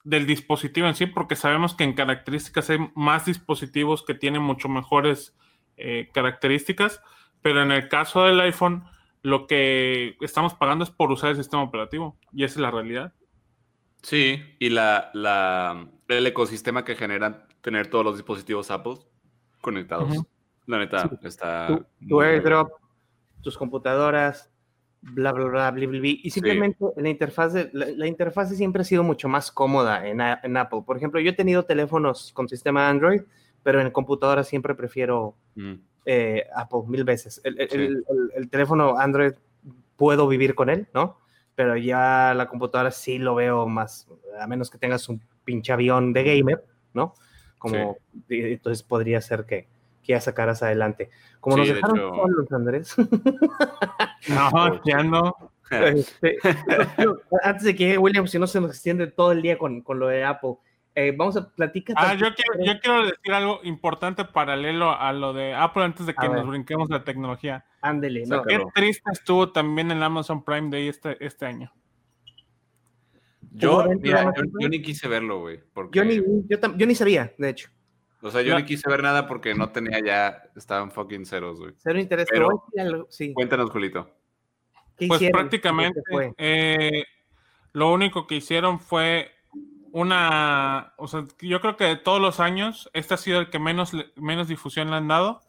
del 0.03 0.27
dispositivo 0.27 0.87
en 0.87 0.95
sí, 0.95 1.07
porque 1.07 1.35
sabemos 1.35 1.73
que 1.73 1.83
en 1.83 1.93
características 1.93 2.69
hay 2.69 2.77
más 2.95 3.25
dispositivos 3.25 4.03
que 4.03 4.13
tienen 4.13 4.43
mucho 4.43 4.69
mejores 4.69 5.35
eh, 5.77 6.09
características, 6.13 7.01
pero 7.41 7.63
en 7.63 7.71
el 7.71 7.89
caso 7.89 8.23
del 8.25 8.39
iPhone 8.39 8.83
lo 9.23 9.47
que 9.47 10.15
estamos 10.21 10.53
pagando 10.53 10.83
es 10.83 10.91
por 10.91 11.11
usar 11.11 11.31
el 11.31 11.37
sistema 11.37 11.63
operativo 11.63 12.17
y 12.31 12.43
esa 12.43 12.55
es 12.55 12.61
la 12.61 12.71
realidad. 12.71 13.13
Sí, 14.01 14.41
y 14.59 14.69
la, 14.69 15.11
la, 15.13 15.87
el 16.07 16.27
ecosistema 16.27 16.83
que 16.83 16.95
generan 16.95 17.45
tener 17.61 17.87
todos 17.87 18.05
los 18.05 18.17
dispositivos 18.17 18.71
Apple 18.71 18.97
conectados. 19.61 20.09
Ujú. 20.09 20.27
La 20.67 20.79
neta, 20.79 21.09
Sí. 21.09 21.15
está... 21.27 21.67
Tu, 21.67 22.07
tu 22.07 22.21
airdrop, 22.21 22.71
tus 23.41 23.57
computadoras, 23.57 24.49
bla, 25.01 25.31
bla, 25.31 25.45
bla, 25.45 25.71
bla, 25.71 25.87
bla, 25.87 25.99
bla. 25.99 26.07
Y 26.07 26.29
simplemente 26.29 26.85
la 26.97 27.09
interfaz, 27.09 27.53
de, 27.53 27.69
la, 27.73 27.87
la 27.87 28.07
interfaz 28.07 28.49
siempre 28.55 28.81
ha 28.81 28.85
sido 28.85 29.03
mucho 29.03 29.27
más 29.27 29.51
cómoda 29.51 30.07
en, 30.07 30.21
Apple. 30.21 30.83
Por 30.85 30.97
ejemplo, 30.97 31.19
yo 31.19 31.31
he 31.31 31.35
tenido 31.35 31.63
teléfonos 31.65 32.31
con 32.33 32.47
sistema 32.47 32.87
Android, 32.89 33.21
pero 33.63 33.81
en 33.81 33.91
computadora 33.91 34.43
siempre 34.43 34.75
prefiero. 34.75 35.35
Mm. 35.55 35.73
eh, 36.05 36.47
Apple 36.55 36.79
mil 36.87 37.03
veces. 37.03 37.39
El, 37.43 37.59
el- 37.61 37.69
Sí. 37.69 37.77
el- 37.77 38.05
el- 38.09 38.31
el 38.35 38.49
teléfono 38.49 38.97
Android 38.97 39.33
puedo 39.97 40.27
vivir 40.27 40.55
con 40.55 40.69
él, 40.71 40.87
¿no? 40.95 41.19
Pero 41.53 41.77
ya 41.77 42.33
la 42.35 42.47
computadora 42.47 42.89
sí 42.89 43.19
lo 43.19 43.35
veo 43.35 43.67
más, 43.67 44.07
a 44.39 44.47
menos 44.47 44.71
que 44.71 44.79
tengas 44.79 45.07
un 45.09 45.21
pinche 45.45 45.71
avión 45.71 46.11
de 46.11 46.23
gamer, 46.23 46.65
¿no? 46.95 47.13
Como, 47.59 47.97
entonces 48.29 48.81
podría 48.81 49.21
ser 49.21 49.45
que, 49.45 49.67
que 50.01 50.13
ya 50.13 50.21
sacaras 50.21 50.61
adelante. 50.63 51.09
Como 51.39 51.57
nos 51.57 51.65
Sí, 51.67 51.73
de 51.73 51.75
dejaron 51.75 51.97
hecho- 51.97 52.15
solos, 52.15 52.51
Andrés. 52.51 52.95
No, 54.29 54.81
ya 54.85 55.03
no. 55.03 55.35
Este, 55.71 56.37
antes 57.43 57.63
de 57.63 57.75
que 57.75 57.85
llegue 57.85 57.97
William, 57.97 58.27
si 58.27 58.37
no 58.37 58.45
se 58.47 58.59
nos 58.59 58.71
extiende 58.71 59.07
todo 59.07 59.31
el 59.31 59.41
día 59.41 59.57
con, 59.57 59.81
con 59.81 59.99
lo 59.99 60.07
de 60.07 60.23
Apple, 60.25 60.55
eh, 60.95 61.13
vamos 61.17 61.37
a 61.37 61.47
platicar. 61.49 61.95
Ah, 61.97 62.13
yo 62.13 62.27
quiero, 62.35 62.65
yo 62.73 62.79
quiero 62.81 63.05
decir 63.05 63.31
algo 63.33 63.61
importante 63.63 64.25
paralelo 64.25 64.91
a 64.91 65.13
lo 65.13 65.31
de 65.33 65.53
Apple 65.53 65.83
antes 65.83 66.05
de 66.05 66.13
que 66.13 66.27
nos 66.27 66.45
brinquemos 66.45 66.89
la 66.89 67.03
tecnología. 67.05 67.63
Ándele, 67.81 68.25
no. 68.25 68.41
Qué 68.43 68.57
Pero- 68.57 68.71
triste 68.75 69.09
estuvo 69.13 69.51
también 69.53 69.89
el 69.91 70.03
Amazon 70.03 70.43
Prime 70.43 70.69
Day 70.69 70.89
este, 70.89 71.23
este 71.25 71.45
año. 71.45 71.71
Yo, 73.53 73.73
¿Hubo 73.73 73.81
evento 73.85 74.03
de 74.09 74.47
mira, 74.53 74.69
ni 74.69 74.81
quise 74.81 75.07
verlo, 75.07 75.39
güey. 75.39 75.59
Porque, 75.73 75.97
Yo 75.99 76.05
ni, 76.05 76.15
yo 76.77 76.85
ni 76.87 76.95
sabía, 76.95 77.33
de 77.37 77.49
hecho. 77.49 77.69
O 78.21 78.31
sea, 78.31 78.41
yo 78.41 78.55
ni 78.57 78.65
quise 78.65 78.89
ver 78.89 79.01
nada 79.03 79.27
porque 79.27 79.53
no 79.55 79.69
tenía 79.69 79.99
ya, 80.03 80.43
estaban 80.55 80.91
fucking 80.91 81.25
ceros, 81.25 81.59
güey. 81.59 81.73
Cero 81.77 81.99
interés. 81.99 82.27
Pero- 82.29 82.65
algo, 82.77 83.07
sí. 83.09 83.33
Cuéntanos, 83.33 83.69
Julito. 83.71 84.09
¿Qué 84.97 85.07
Pues 85.07 85.19
hicieron? 85.21 85.39
prácticamente 85.41 86.01
¿Qué 86.07 86.13
fue? 86.13 86.33
eh, 86.37 87.05
lo 87.73 87.91
único 87.91 88.27
que 88.27 88.35
hicieron 88.35 88.79
fue 88.79 89.31
una, 89.93 90.93
o 90.97 91.07
sea, 91.07 91.25
yo 91.41 91.59
creo 91.61 91.75
que 91.75 91.83
de 91.85 91.95
todos 91.97 92.21
los 92.21 92.39
años, 92.39 92.89
este 92.93 93.13
ha 93.13 93.17
sido 93.17 93.39
el 93.39 93.49
que 93.49 93.59
menos, 93.59 93.93
le- 93.93 94.11
menos 94.15 94.47
difusión 94.47 94.89
le 94.89 94.95
han 94.97 95.07
dado, 95.07 95.41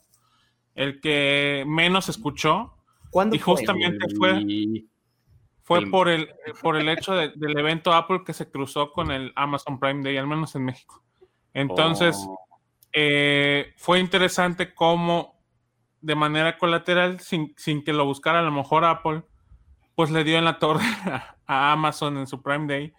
el 0.75 1.01
que 1.01 1.65
menos 1.67 2.09
escuchó, 2.09 2.75
¿Cuándo 3.11 3.37
y 3.37 3.39
fue? 3.39 3.57
justamente 3.57 4.07
fue, 4.17 4.43
fue 5.63 5.79
El- 5.81 5.91
por, 5.91 6.09
el, 6.09 6.29
por 6.63 6.77
el 6.77 6.89
hecho 6.89 7.13
de- 7.15 7.33
del 7.37 7.57
evento 7.59 7.93
Apple 7.93 8.23
que 8.27 8.33
se 8.33 8.51
cruzó 8.51 8.91
con 8.93 9.11
el 9.11 9.33
Amazon 9.37 9.79
Prime 9.79 10.03
Day, 10.03 10.17
al 10.17 10.27
menos 10.27 10.55
en 10.57 10.65
México. 10.65 11.03
Entonces, 11.55 12.17
Oh, 12.27 12.39
eh, 12.93 13.73
fue 13.77 13.99
interesante 14.01 14.75
cómo 14.75 15.41
de 16.01 16.15
manera 16.15 16.59
colateral, 16.59 17.21
sin, 17.21 17.55
sin 17.57 17.85
que 17.85 17.93
lo 17.93 18.05
buscara 18.05 18.41
a 18.41 18.43
lo 18.43 18.51
mejor 18.53 18.85
Apple, 18.85 19.23
pues 19.95 20.11
le 20.11 20.25
dio 20.25 20.39
en 20.39 20.45
la 20.45 20.59
torre 20.59 20.83
a, 21.07 21.37
a 21.47 21.73
Amazon 21.73 22.19
en 22.19 22.27
su 22.27 22.43
Prime 22.43 22.67
Day. 22.67 22.93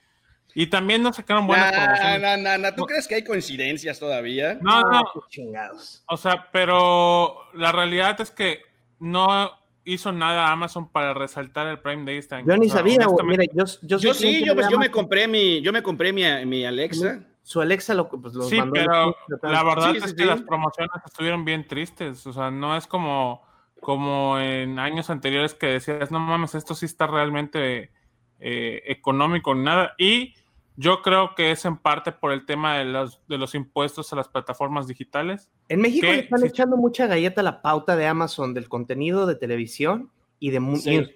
Y 0.56 0.68
también 0.68 1.02
nos 1.02 1.16
sacaron 1.16 1.48
buenas 1.48 1.72
Nah, 1.72 1.84
promociones. 1.84 2.22
nah, 2.22 2.38
nah, 2.38 2.58
nah, 2.58 2.76
¿Tú 2.76 2.86
crees 2.86 3.08
que 3.08 3.16
hay 3.16 3.24
coincidencias 3.24 4.00
todavía? 4.00 4.58
No, 4.62 4.82
no, 4.82 5.04
chingados. 5.28 6.04
o 6.08 6.16
sea, 6.16 6.48
pero 6.52 7.38
la 7.56 7.72
realidad 7.72 8.22
es 8.22 8.30
que 8.30 8.62
no 9.00 9.52
hizo 9.84 10.12
nada 10.12 10.52
Amazon 10.52 10.90
para 10.92 11.14
resaltar 11.16 11.68
el 11.68 11.80
Prime 11.80 12.06
Day 12.06 12.18
este 12.20 12.36
año. 12.36 12.46
Yo 12.48 12.56
ni 12.56 12.68
O 12.68 12.70
sea, 12.70 12.78
sabía, 12.78 13.06
güey. 13.08 13.26
Mira, 13.26 13.44
yo, 13.52 13.64
yo, 13.82 13.98
Yo 13.98 14.14
sí, 14.14 14.46
yo, 14.46 14.54
pues, 14.54 14.70
yo 14.70 14.78
me 14.78 14.92
compré 14.92 15.28
mi, 15.28 15.60
yo 15.62 15.74
me 15.74 15.82
compré 15.82 16.14
mi, 16.14 16.24
mi 16.46 16.64
Alexa. 16.66 17.22
Su 17.44 17.60
Alexa 17.62 17.94
lo, 17.94 18.10
pues, 18.10 18.34
los 18.34 18.48
Sí, 18.48 18.58
mandó 18.58 18.74
pero 18.74 19.16
la 19.44 19.64
verdad 19.64 19.92
Sí, 19.92 19.98
es 19.98 20.04
sí, 20.06 20.16
que 20.16 20.24
sí. 20.24 20.28
las 20.28 20.42
promociones 20.42 20.92
estuvieron 21.06 21.44
bien 21.44 21.68
tristes. 21.68 22.26
O 22.26 22.34
sea, 22.34 22.50
no 22.50 22.76
es 22.76 22.88
como, 22.88 23.44
como 23.82 24.40
en 24.40 24.80
años 24.80 25.10
anteriores 25.10 25.54
que 25.54 25.68
decías, 25.68 26.10
no 26.10 26.20
mames, 26.20 26.56
esto 26.56 26.74
sí 26.74 26.86
está 26.86 27.06
realmente 27.06 27.92
eh, 28.40 28.82
económico 28.86 29.54
ni 29.54 29.64
nada. 29.64 29.94
Y 29.98 30.36
yo 30.78 31.02
creo 31.02 31.36
que 31.36 31.52
es 31.52 31.66
en 31.66 31.78
parte 31.78 32.14
por 32.14 32.32
el 32.32 32.46
tema 32.46 32.78
de 32.78 32.86
los, 32.86 33.22
de 33.28 33.38
los 33.38 33.56
impuestos 33.56 34.12
a 34.14 34.16
las 34.16 34.30
plataformas 34.30 34.88
digitales. 34.88 35.50
En 35.68 35.82
México 35.82 36.08
le 36.08 36.20
están 36.20 36.44
echando 36.46 36.78
mucha 36.78 37.08
galleta 37.08 37.42
a 37.42 37.44
la 37.44 37.62
pauta 37.62 37.96
de 37.96 38.08
Amazon 38.08 38.54
del 38.54 38.70
contenido 38.70 39.26
de 39.26 39.36
televisión 39.36 40.12
y 40.40 40.52
de 40.52 40.60
music. 40.62 41.14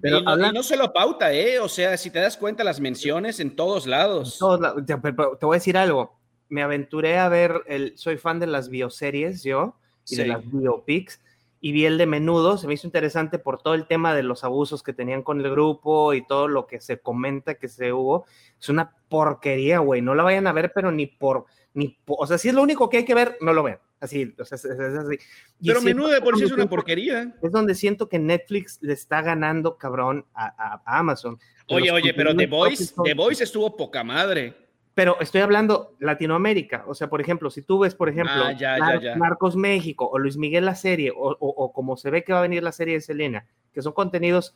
Pero 0.00 0.18
y, 0.18 0.22
no, 0.24 0.30
habla- 0.30 0.48
y 0.48 0.52
no 0.52 0.62
solo 0.62 0.92
pauta, 0.92 1.32
¿eh? 1.32 1.58
O 1.60 1.68
sea, 1.68 1.96
si 1.96 2.10
te 2.10 2.18
das 2.18 2.36
cuenta, 2.36 2.62
las 2.64 2.80
menciones 2.80 3.40
en 3.40 3.56
todos 3.56 3.86
lados. 3.86 4.38
Todos 4.38 4.60
la- 4.60 4.74
te, 4.84 4.96
pero 4.98 5.36
te 5.38 5.46
voy 5.46 5.54
a 5.54 5.58
decir 5.58 5.76
algo. 5.76 6.18
Me 6.48 6.62
aventuré 6.62 7.18
a 7.18 7.28
ver 7.28 7.62
el. 7.66 7.96
Soy 7.96 8.18
fan 8.18 8.38
de 8.38 8.46
las 8.46 8.68
bioseries, 8.68 9.42
yo, 9.42 9.74
y 10.08 10.16
de 10.16 10.22
Sí. 10.24 10.28
las 10.28 10.40
biopics. 10.44 11.20
Y 11.64 11.70
vi 11.70 11.86
el 11.86 11.96
de 11.96 12.06
menudo, 12.06 12.58
se 12.58 12.66
me 12.66 12.74
hizo 12.74 12.88
interesante 12.88 13.38
por 13.38 13.62
todo 13.62 13.74
el 13.74 13.86
tema 13.86 14.16
de 14.16 14.24
los 14.24 14.42
abusos 14.42 14.82
que 14.82 14.92
tenían 14.92 15.22
con 15.22 15.40
el 15.40 15.48
grupo 15.48 16.12
y 16.12 16.26
todo 16.26 16.48
lo 16.48 16.66
que 16.66 16.80
se 16.80 16.98
comenta 16.98 17.54
que 17.54 17.68
se 17.68 17.92
hubo. 17.92 18.26
Es 18.60 18.68
una 18.68 18.96
porquería, 19.08 19.78
güey, 19.78 20.02
no 20.02 20.16
la 20.16 20.24
vayan 20.24 20.48
a 20.48 20.52
ver, 20.52 20.72
pero 20.74 20.90
ni 20.90 21.06
por, 21.06 21.46
ni 21.72 21.96
o 22.06 22.26
sea, 22.26 22.36
si 22.36 22.48
es 22.48 22.54
lo 22.54 22.62
único 22.62 22.90
que 22.90 22.96
hay 22.98 23.04
que 23.04 23.14
ver, 23.14 23.38
no 23.40 23.52
lo 23.52 23.62
vean. 23.62 23.78
Así, 24.00 24.34
o 24.36 24.44
sea, 24.44 24.56
es, 24.56 24.64
así. 24.64 25.16
pero 25.64 25.80
menudo 25.80 26.08
de 26.08 26.20
por 26.20 26.36
sí 26.36 26.42
es 26.42 26.50
una 26.50 26.68
porquería. 26.68 27.32
Es 27.40 27.52
donde 27.52 27.76
siento 27.76 28.08
que 28.08 28.18
Netflix 28.18 28.78
le 28.82 28.94
está 28.94 29.22
ganando 29.22 29.78
cabrón 29.78 30.26
a, 30.34 30.80
a 30.84 30.98
Amazon. 30.98 31.38
Oye, 31.68 31.92
oye, 31.92 32.12
pero 32.12 32.34
The 32.34 32.48
Voice, 32.48 32.92
The 33.04 33.14
Voice 33.14 33.44
estuvo 33.44 33.76
poca 33.76 34.02
madre. 34.02 34.56
Pero 34.94 35.18
estoy 35.20 35.40
hablando 35.40 35.96
Latinoamérica, 36.00 36.84
o 36.86 36.94
sea, 36.94 37.08
por 37.08 37.20
ejemplo, 37.22 37.50
si 37.50 37.62
tú 37.62 37.78
ves, 37.78 37.94
por 37.94 38.10
ejemplo, 38.10 38.34
ah, 38.44 39.16
Marcos 39.16 39.56
México 39.56 40.08
o 40.10 40.18
Luis 40.18 40.36
Miguel 40.36 40.66
la 40.66 40.74
serie, 40.74 41.12
o, 41.14 41.72
como 41.72 41.96
se 41.96 42.10
ve 42.10 42.24
que 42.24 42.32
va 42.32 42.40
a 42.40 42.42
venir 42.42 42.62
la 42.62 42.72
serie 42.72 42.94
de 42.94 43.00
Selena, 43.00 43.46
que 43.72 43.80
son 43.80 43.94
contenidos 43.94 44.54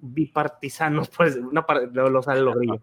bipartisanos, 0.00 1.08
pues, 1.16 1.38
no 1.40 1.64
lo 2.10 2.22
sale 2.22 2.40
lo 2.40 2.54
grillo, 2.54 2.82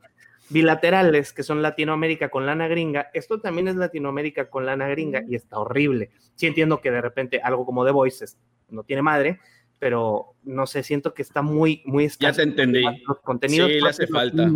bilaterales, 0.49 1.34
que 1.34 1.43
son 1.43 1.62
Latinoamérica 1.62 2.29
con 2.29 2.45
lana 2.45 2.67
gringa, 2.69 3.10
esto 3.13 3.41
también 3.41 3.67
es 3.67 3.75
Latinoamérica 3.75 4.49
con 4.49 4.65
lana 4.65 4.88
gringa 4.88 5.21
y 5.27 5.36
está 5.36 5.60
horrible. 5.60 6.12
Sí 6.36 6.47
entiendo 6.47 6.79
que 6.79 6.91
de 6.91 7.01
repente 7.01 7.41
algo 7.43 7.65
como 7.65 7.84
The 7.84 7.91
Voices 7.91 8.38
no 8.69 8.84
tiene 8.84 9.01
madre, 9.01 9.39
pero 9.79 10.36
no 10.43 10.65
sé, 10.65 10.81
siento 10.84 11.13
que 11.13 11.23
está 11.23 11.41
muy, 11.41 11.81
muy 11.86 12.08
Ya 12.19 12.31
te 12.31 12.43
entendí. 12.43 12.84
Los 13.05 13.19
contenidos 13.19 13.69
sí, 13.69 13.81
le 13.81 13.89
hace 13.89 14.08
falta 14.08 14.49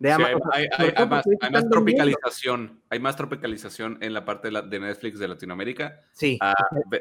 hay, 0.00 1.08
más, 1.50 1.68
tropicalización, 1.68 2.80
hay 2.88 3.00
más 3.00 3.16
tropicalización 3.16 3.98
en 4.00 4.14
la 4.14 4.24
parte 4.24 4.50
de, 4.50 4.80
Netflix 4.80 5.18
de 5.18 5.28
Latinoamérica 5.28 6.00
sí, 6.12 6.38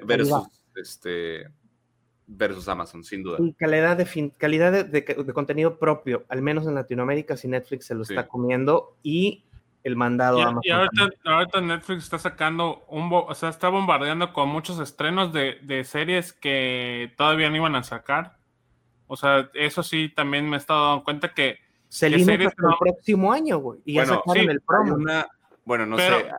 versus, 0.06 0.48
este, 0.76 1.48
versus 2.26 2.68
Amazon, 2.68 3.04
sin 3.04 3.24
duda. 3.24 3.38
Y 3.40 3.54
calidad, 3.54 3.98
de, 3.98 4.32
calidad 4.38 4.86
de, 4.86 5.34
contenido 5.34 5.78
propio, 5.78 6.26
al 6.30 6.42
menos 6.42 6.68
en 6.68 6.76
Latinoamérica, 6.76 7.38
si 7.38 7.48
Netflix 7.48 7.86
se 7.86 7.96
lo 7.96 8.02
está 8.02 8.28
comiendo 8.28 8.98
y 9.04 9.44
el 9.84 9.96
mandado 9.96 10.40
y, 10.40 10.42
Amazon. 10.42 10.62
Y 10.64 11.30
ahorita, 11.30 11.62
Netflix 11.62 12.04
está 12.04 12.18
sacando 12.18 12.84
un, 12.90 13.10
o 13.12 13.34
sea, 13.36 13.50
está 13.50 13.70
bombardeando 13.70 14.34
con 14.34 14.50
muchos 14.50 14.80
estrenos 14.80 15.32
de, 15.34 15.60
de 15.62 15.84
series 15.84 16.34
que 16.34 17.14
todavía 17.16 17.50
no 17.50 17.56
iban 17.56 17.76
a 17.76 17.84
sacar. 17.84 18.38
O 19.06 19.16
sea, 19.16 19.50
eso 19.54 19.84
sí, 19.84 20.10
también 20.10 20.50
me 20.50 20.58
he 20.58 20.60
estado 20.60 20.88
dando 20.90 21.04
cuenta 21.06 21.34
que 21.34 21.66
se 21.89 22.08
hasta 22.08 22.34
el 22.34 22.50
próximo 22.80 23.32
año, 23.32 23.60
güey. 23.60 23.80
Y 23.86 23.93
ya 23.93 24.06
sacaron 24.06 24.50
el 24.50 24.62
promo. 24.62 24.97
bueno, 25.65 25.86
no 25.86 25.95
pero, 25.95 26.19
sé. 26.19 26.32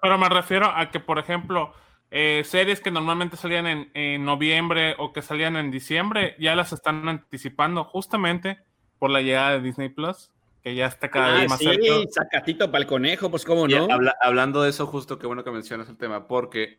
Pero, 0.00 0.18
me 0.18 0.28
refiero 0.28 0.66
a 0.66 0.90
que, 0.90 1.00
por 1.00 1.18
ejemplo, 1.18 1.72
eh, 2.10 2.42
series 2.44 2.80
que 2.80 2.90
normalmente 2.90 3.36
salían 3.36 3.90
en, 3.92 4.24
noviembre 4.24 4.94
o 4.98 5.12
que 5.12 5.22
salían 5.22 5.56
en 5.56 5.70
diciembre, 5.70 6.36
ya 6.38 6.54
las 6.54 6.72
están 6.72 7.08
anticipando 7.08 7.84
justamente 7.84 8.58
por 8.98 9.10
la 9.10 9.20
llegada 9.20 9.52
de 9.52 9.60
Disney 9.60 9.88
Plus, 9.88 10.30
que 10.62 10.74
ya 10.74 10.86
está 10.86 11.10
cada 11.10 11.34
vez 11.34 11.44
ah, 11.44 11.48
más 11.48 11.58
sí, 11.58 11.68
sacatito 12.10 12.70
para 12.70 12.82
el 12.82 12.88
conejo, 12.88 13.30
pues 13.30 13.44
cómo 13.44 13.68
no. 13.68 13.88
hablando 14.22 14.62
de 14.62 14.70
eso, 14.70 14.86
justo 14.86 15.18
qué 15.18 15.26
bueno 15.26 15.44
que 15.44 15.50
mencionas 15.50 15.88
el 15.88 15.98
tema, 15.98 16.26
porque 16.26 16.78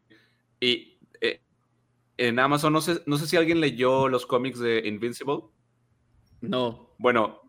y, 0.60 0.98
eh, 1.22 1.42
en 2.18 2.40
Amazon, 2.40 2.74
no 2.74 2.82
sé, 2.82 3.02
no 3.06 3.18
sé 3.18 3.28
si 3.28 3.38
alguien 3.38 3.60
leyó 3.60 4.08
los 4.08 4.26
cómics 4.26 4.60
de 4.60 4.88
Invincible. 4.88 5.44
No. 6.42 6.96
Bueno, 6.98 7.42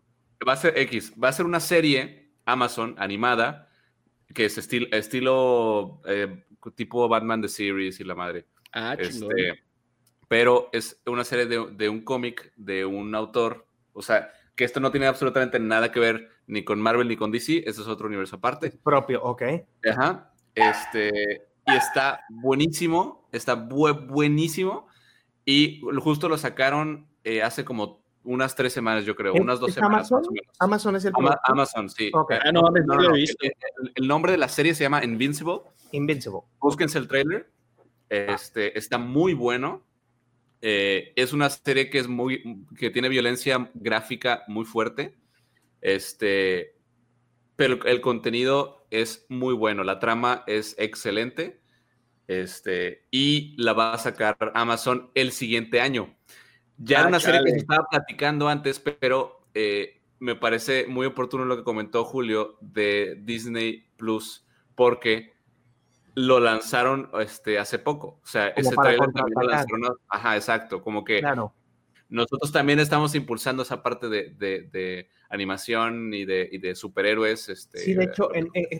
va 0.45 0.53
a 0.53 0.57
ser 0.57 0.77
X, 0.77 1.13
va 1.21 1.29
a 1.29 1.33
ser 1.33 1.45
una 1.45 1.59
serie 1.59 2.31
Amazon 2.45 2.95
animada 2.97 3.67
que 4.33 4.45
es 4.45 4.57
estilo, 4.57 4.87
estilo 4.91 6.01
eh, 6.05 6.43
tipo 6.75 7.07
Batman 7.07 7.41
The 7.41 7.47
Series 7.47 7.99
y 7.99 8.03
la 8.03 8.15
madre. 8.15 8.45
Ah, 8.73 8.95
este, 8.99 9.63
pero 10.27 10.69
es 10.73 11.01
una 11.05 11.23
serie 11.23 11.45
de, 11.45 11.89
un 11.89 12.01
cómic 12.01 12.51
de 12.55 12.85
un 12.85 13.15
autor, 13.15 13.65
o 13.93 14.01
sea, 14.01 14.31
que 14.55 14.65
esto 14.65 14.79
no 14.79 14.91
tiene 14.91 15.07
absolutamente 15.07 15.59
nada 15.59 15.91
que 15.91 15.99
ver 15.99 16.29
ni 16.47 16.63
con 16.63 16.81
Marvel 16.81 17.07
ni 17.07 17.15
con 17.15 17.31
DC, 17.31 17.63
este 17.65 17.81
es 17.81 17.87
otro 17.87 18.07
universo 18.07 18.35
aparte. 18.35 18.71
Propio, 18.83 19.23
ok. 19.23 19.43
Ajá. 19.89 20.33
Este, 20.53 21.47
y 21.65 21.75
está 21.75 22.21
buenísimo, 22.29 23.27
está 23.31 23.55
buenísimo. 23.55 24.87
Y 25.45 25.81
justo 25.99 26.27
lo 26.27 26.37
sacaron 26.37 27.07
eh, 27.23 27.41
hace 27.41 27.63
como 27.63 28.03
unas 28.27 28.55
tres 28.55 28.73
semanas, 28.73 29.05
yo 29.05 29.15
creo, 29.15 29.33
unas 29.33 29.59
dos 29.59 29.73
semanas. 29.73 30.11
Amazon? 30.11 30.35
Amazon 30.59 30.95
es 30.97 31.05
el 31.05 31.13
Amazon, 31.45 31.89
sí. 31.89 32.11
Ah, 32.13 32.51
no, 32.51 32.61
no, 32.61 32.95
lo 32.95 33.15
he 33.15 33.19
visto. 33.19 33.47
El, 33.95 34.07
nombre 34.07 34.33
de 34.33 34.37
la 34.37 34.49
serie 34.49 34.75
se 34.75 34.83
llama 34.83 35.03
Invincible. 35.03 35.61
Invincible. 35.91 36.41
Búsquense 36.59 36.97
el 36.97 37.07
trailer. 37.07 37.49
Este, 38.09 38.77
está 38.77 38.97
muy 38.97 39.33
bueno. 39.33 39.85
Eh, 40.61 41.13
es 41.15 41.33
una 41.33 41.49
serie 41.49 41.89
que 41.89 41.99
es 41.99 42.07
muy, 42.07 42.65
que 42.77 42.89
tiene 42.89 43.09
violencia 43.09 43.71
gráfica 43.73 44.43
muy 44.47 44.65
fuerte. 44.65 45.17
Este, 45.81 46.75
pero 47.55 47.85
el 47.85 48.01
contenido 48.01 48.85
es 48.91 49.25
muy 49.29 49.53
bueno. 49.53 49.83
La 49.83 49.99
trama 49.99 50.43
es 50.47 50.75
excelente. 50.77 51.61
Este, 52.27 53.05
y 53.09 53.55
la 53.57 53.71
va 53.71 53.93
a 53.93 53.97
sacar 53.97 54.37
Amazon 54.53 55.11
el 55.15 55.31
siguiente 55.31 55.79
año. 55.79 56.13
Ya 56.77 56.97
era 56.97 57.05
ah, 57.05 57.09
una 57.09 57.19
serie 57.19 57.43
que 57.43 57.51
se 57.51 57.57
estaba 57.57 57.87
platicando 57.89 58.47
antes, 58.47 58.79
pero 58.79 59.41
eh, 59.53 60.01
me 60.19 60.35
parece 60.35 60.85
muy 60.87 61.05
oportuno 61.05 61.45
lo 61.45 61.57
que 61.57 61.63
comentó 61.63 62.03
Julio 62.05 62.57
de 62.61 63.17
Disney 63.21 63.89
Plus, 63.97 64.45
porque 64.75 65.33
lo 66.13 66.39
lanzaron 66.39 67.09
este, 67.19 67.59
hace 67.59 67.79
poco. 67.79 68.19
O 68.23 68.27
sea, 68.27 68.47
ese 68.49 68.75
trailer 68.75 69.11
también 69.11 69.35
lo 69.35 69.47
lanzaron. 69.47 69.97
Ajá, 70.09 70.35
exacto. 70.35 70.81
Como 70.81 71.03
que 71.03 71.21
nosotros 72.09 72.51
también 72.51 72.79
estamos 72.79 73.15
impulsando 73.15 73.63
esa 73.63 73.83
parte 73.83 74.07
de, 74.07 75.09
animación 75.29 76.13
y 76.13 76.25
de, 76.25 76.75
superhéroes. 76.75 77.49
Este, 77.49 77.79
sí, 77.79 77.93
de 77.93 78.05
hecho, 78.05 78.29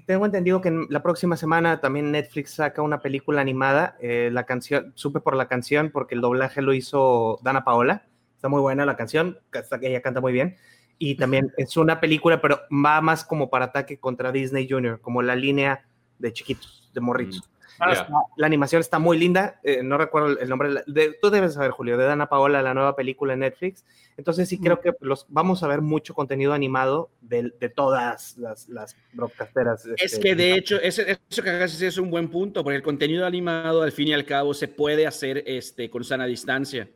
tengo 0.05 0.25
entendido 0.25 0.61
que 0.61 0.85
la 0.89 1.03
próxima 1.03 1.35
semana 1.35 1.81
también 1.81 2.11
Netflix 2.11 2.51
saca 2.51 2.81
una 2.81 3.01
película 3.01 3.41
animada. 3.41 3.97
Eh, 4.01 4.29
la 4.31 4.45
canción, 4.45 4.93
supe 4.95 5.19
por 5.19 5.35
la 5.35 5.47
canción 5.47 5.91
porque 5.91 6.15
el 6.15 6.21
doblaje 6.21 6.61
lo 6.61 6.73
hizo 6.73 7.39
Dana 7.43 7.63
Paola. 7.63 8.07
Está 8.35 8.49
muy 8.49 8.61
buena 8.61 8.85
la 8.85 8.95
canción, 8.95 9.39
ella 9.81 10.01
canta 10.01 10.21
muy 10.21 10.31
bien. 10.31 10.55
Y 10.99 11.15
también 11.15 11.51
es 11.57 11.75
una 11.77 11.99
película, 11.99 12.41
pero 12.41 12.61
va 12.71 13.01
más 13.01 13.23
como 13.23 13.49
para 13.49 13.65
ataque 13.65 13.99
contra 13.99 14.31
Disney 14.31 14.67
Junior, 14.69 15.01
como 15.01 15.21
la 15.21 15.35
línea 15.35 15.85
de 16.17 16.33
chiquitos, 16.33 16.89
de 16.93 17.01
morritos. 17.01 17.49
Mm. 17.49 17.56
Ah, 17.79 18.07
la 18.37 18.47
animación 18.47 18.79
está 18.79 18.99
muy 18.99 19.17
linda. 19.17 19.59
Eh, 19.63 19.81
no 19.83 19.97
recuerdo 19.97 20.39
el 20.39 20.49
nombre. 20.49 20.83
De, 20.87 21.17
tú 21.21 21.29
debes 21.29 21.53
saber, 21.53 21.71
Julio, 21.71 21.97
de 21.97 22.05
Dana 22.05 22.27
Paola, 22.27 22.61
la 22.61 22.73
nueva 22.73 22.95
película 22.95 23.33
en 23.33 23.39
Netflix. 23.39 23.85
Entonces 24.17 24.49
sí 24.49 24.59
creo 24.59 24.79
que 24.79 24.93
los, 24.99 25.25
vamos 25.29 25.61
a 25.63 25.67
ver 25.67 25.81
mucho 25.81 26.13
contenido 26.13 26.53
animado 26.53 27.09
de, 27.21 27.51
de 27.59 27.69
todas 27.69 28.37
las, 28.37 28.67
las 28.67 28.95
broadcasteras. 29.13 29.85
Es 29.97 30.13
este, 30.13 30.19
que 30.21 30.35
de 30.35 30.55
hecho, 30.55 30.79
eso 30.81 31.03
que 31.43 31.49
hagas 31.49 31.79
es 31.81 31.97
un 31.97 32.09
buen 32.09 32.29
punto, 32.29 32.63
porque 32.63 32.77
el 32.77 32.83
contenido 32.83 33.25
animado 33.25 33.83
al 33.83 33.91
fin 33.91 34.07
y 34.07 34.13
al 34.13 34.25
cabo 34.25 34.53
se 34.53 34.67
puede 34.67 35.05
hacer 35.05 35.43
este, 35.45 35.89
con 35.89 36.03
sana 36.03 36.25
distancia. 36.25 36.89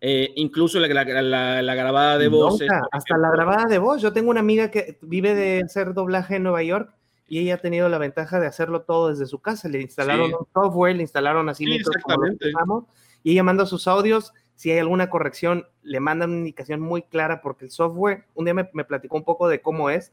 Eh, 0.00 0.32
incluso 0.36 0.78
la, 0.78 0.88
la, 0.88 1.62
la, 1.62 1.74
grabada 1.74 2.18
de 2.18 2.28
voz. 2.28 2.60
hasta 2.92 3.16
la 3.16 3.30
grabada 3.30 3.64
de 3.64 3.78
voz. 3.78 4.02
Yo 4.02 4.12
tengo 4.12 4.30
una 4.30 4.40
amiga 4.40 4.70
que 4.70 4.98
vive 5.00 5.34
de 5.34 5.62
hacer 5.64 5.94
doblaje 5.94 6.36
en 6.36 6.42
Nueva 6.42 6.62
York 6.62 6.95
y 7.28 7.40
ella 7.40 7.54
ha 7.54 7.58
tenido 7.58 7.88
la 7.88 7.98
ventaja 7.98 8.38
de 8.38 8.46
hacerlo 8.46 8.82
todo 8.82 9.08
desde 9.08 9.26
su 9.26 9.40
casa. 9.40 9.68
Le 9.68 9.80
instalaron 9.80 10.32
un 10.32 10.46
software, 10.52 10.96
le 10.96 11.02
instalaron 11.02 11.48
así 11.48 11.64
sí, 11.64 11.82
como 12.02 12.88
y 13.22 13.32
ella 13.32 13.42
manda 13.42 13.66
sus 13.66 13.88
audios. 13.88 14.32
Si 14.54 14.70
hay 14.70 14.78
alguna 14.78 15.10
corrección, 15.10 15.66
le 15.82 15.98
mandan 15.98 16.30
una 16.30 16.38
indicación 16.38 16.80
muy 16.80 17.02
clara 17.02 17.42
porque 17.42 17.64
el 17.64 17.70
software, 17.72 18.26
un 18.34 18.44
día 18.44 18.54
me, 18.54 18.64
platicó 18.64 19.16
un 19.16 19.24
poco 19.24 19.48
de 19.48 19.60
cómo 19.60 19.90
es 19.90 20.12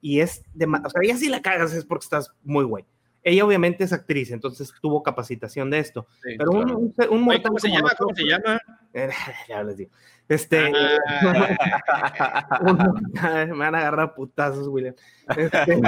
y 0.00 0.20
es 0.20 0.44
de, 0.54 0.66
o 0.66 0.90
sea, 0.90 1.00
ella 1.02 1.16
si 1.16 1.28
la 1.28 1.42
cagas 1.42 1.74
es 1.74 1.84
porque 1.84 2.04
estás 2.04 2.32
muy 2.44 2.64
güey. 2.64 2.84
Ella 3.24 3.44
obviamente 3.44 3.84
es 3.84 3.92
actriz, 3.92 4.30
entonces 4.30 4.72
tuvo 4.80 5.02
capacitación 5.02 5.70
de 5.70 5.80
esto. 5.80 6.06
pero 6.22 6.50
un, 6.52 6.94
un, 7.10 7.22
mortal 7.22 7.42
¿Cómo 7.48 7.58
se 7.58 7.68
llama? 7.68 7.90
¿Cómo 7.98 8.14
se 8.14 8.24
llama? 8.24 8.60
ya 9.48 9.62
les 9.62 9.76
digo. 9.76 9.90
Este. 10.32 10.72
Ah. 10.74 12.56
me 13.48 13.58
van 13.58 13.74
a 13.74 13.78
agarrar 13.78 14.14
putazos, 14.14 14.66
William. 14.66 14.94
Este, 15.36 15.78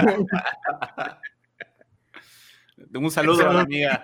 un 2.98 3.10
saludo 3.10 3.48
a 3.48 3.54
la 3.54 3.60
amiga. 3.62 4.02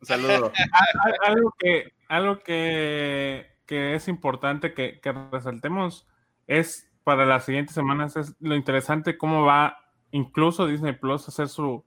Un 0.00 0.06
saludo. 0.06 0.52
algo 1.26 1.54
que, 1.58 1.94
algo 2.08 2.40
que, 2.40 3.46
que 3.64 3.94
es 3.94 4.06
importante 4.08 4.74
que, 4.74 5.00
que, 5.00 5.12
resaltemos 5.32 6.06
es 6.46 6.92
para 7.02 7.24
las 7.24 7.46
siguientes 7.46 7.74
semanas 7.74 8.16
es 8.16 8.36
lo 8.38 8.56
interesante 8.56 9.16
cómo 9.16 9.46
va 9.46 9.78
incluso 10.10 10.66
Disney 10.66 10.92
Plus 10.92 11.26
a 11.26 11.30
hacer 11.30 11.48
su 11.48 11.86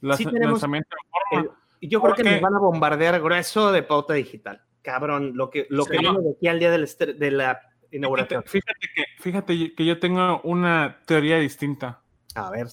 lanzamiento 0.00 0.54
en 0.54 0.58
forma. 0.58 1.58
yo 1.82 2.00
creo 2.00 2.14
que 2.14 2.24
nos 2.24 2.40
van 2.40 2.54
a 2.54 2.60
bombardear 2.60 3.20
grueso 3.20 3.72
de 3.72 3.82
pauta 3.82 4.14
digital 4.14 4.65
cabrón, 4.86 5.32
lo 5.34 5.50
que, 5.50 5.66
lo 5.68 5.84
que 5.84 5.98
viene 5.98 6.20
de 6.20 6.30
aquí 6.30 6.46
al 6.46 6.60
día 6.60 6.70
de 6.70 7.30
la 7.32 7.60
inauguración. 7.90 8.44
Fíjate, 8.46 8.88
que, 8.94 9.04
fíjate 9.18 9.74
que 9.74 9.84
yo 9.84 9.98
tengo 9.98 10.40
una 10.42 11.00
teoría 11.06 11.38
distinta. 11.38 12.02
A 12.36 12.50
ver. 12.50 12.68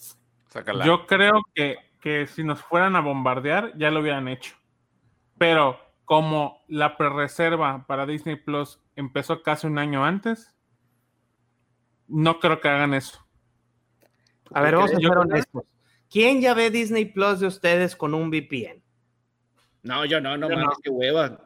Yo 0.86 1.08
creo 1.08 1.42
que, 1.56 1.78
que 2.00 2.28
si 2.28 2.44
nos 2.44 2.62
fueran 2.62 2.96
a 2.96 3.02
bombardear, 3.02 3.76
ya 3.78 3.90
lo 3.90 4.02
hubieran 4.02 4.28
hecho. 4.28 4.56
Pero 5.40 5.80
como 6.06 6.64
la 6.68 6.98
prerreserva 6.98 7.84
para 7.88 8.06
Disney 8.06 8.36
Plus 8.36 8.80
empezó 8.96 9.42
casi 9.42 9.66
un 9.66 9.80
año 9.80 10.06
antes, 10.06 10.54
no 12.08 12.40
creo 12.40 12.62
que 12.62 12.70
hagan 12.70 12.94
eso. 12.94 13.26
A 14.52 14.62
ver, 14.62 14.76
vamos 14.76 14.94
a 14.94 14.98
ser 14.98 15.18
honestos. 15.18 15.64
¿Quién 16.12 16.42
ya 16.42 16.54
ve 16.54 16.70
Disney 16.70 17.06
Plus 17.06 17.40
de 17.40 17.48
ustedes 17.48 17.96
con 17.96 18.14
un 18.14 18.30
VPN? 18.30 18.84
No, 19.82 20.06
yo 20.06 20.22
no, 20.22 20.38
no 20.38 20.48
Yo 20.48 20.56
mames, 20.56 20.78
no. 20.78 20.82
qué 20.84 20.90
hueva. 20.92 21.43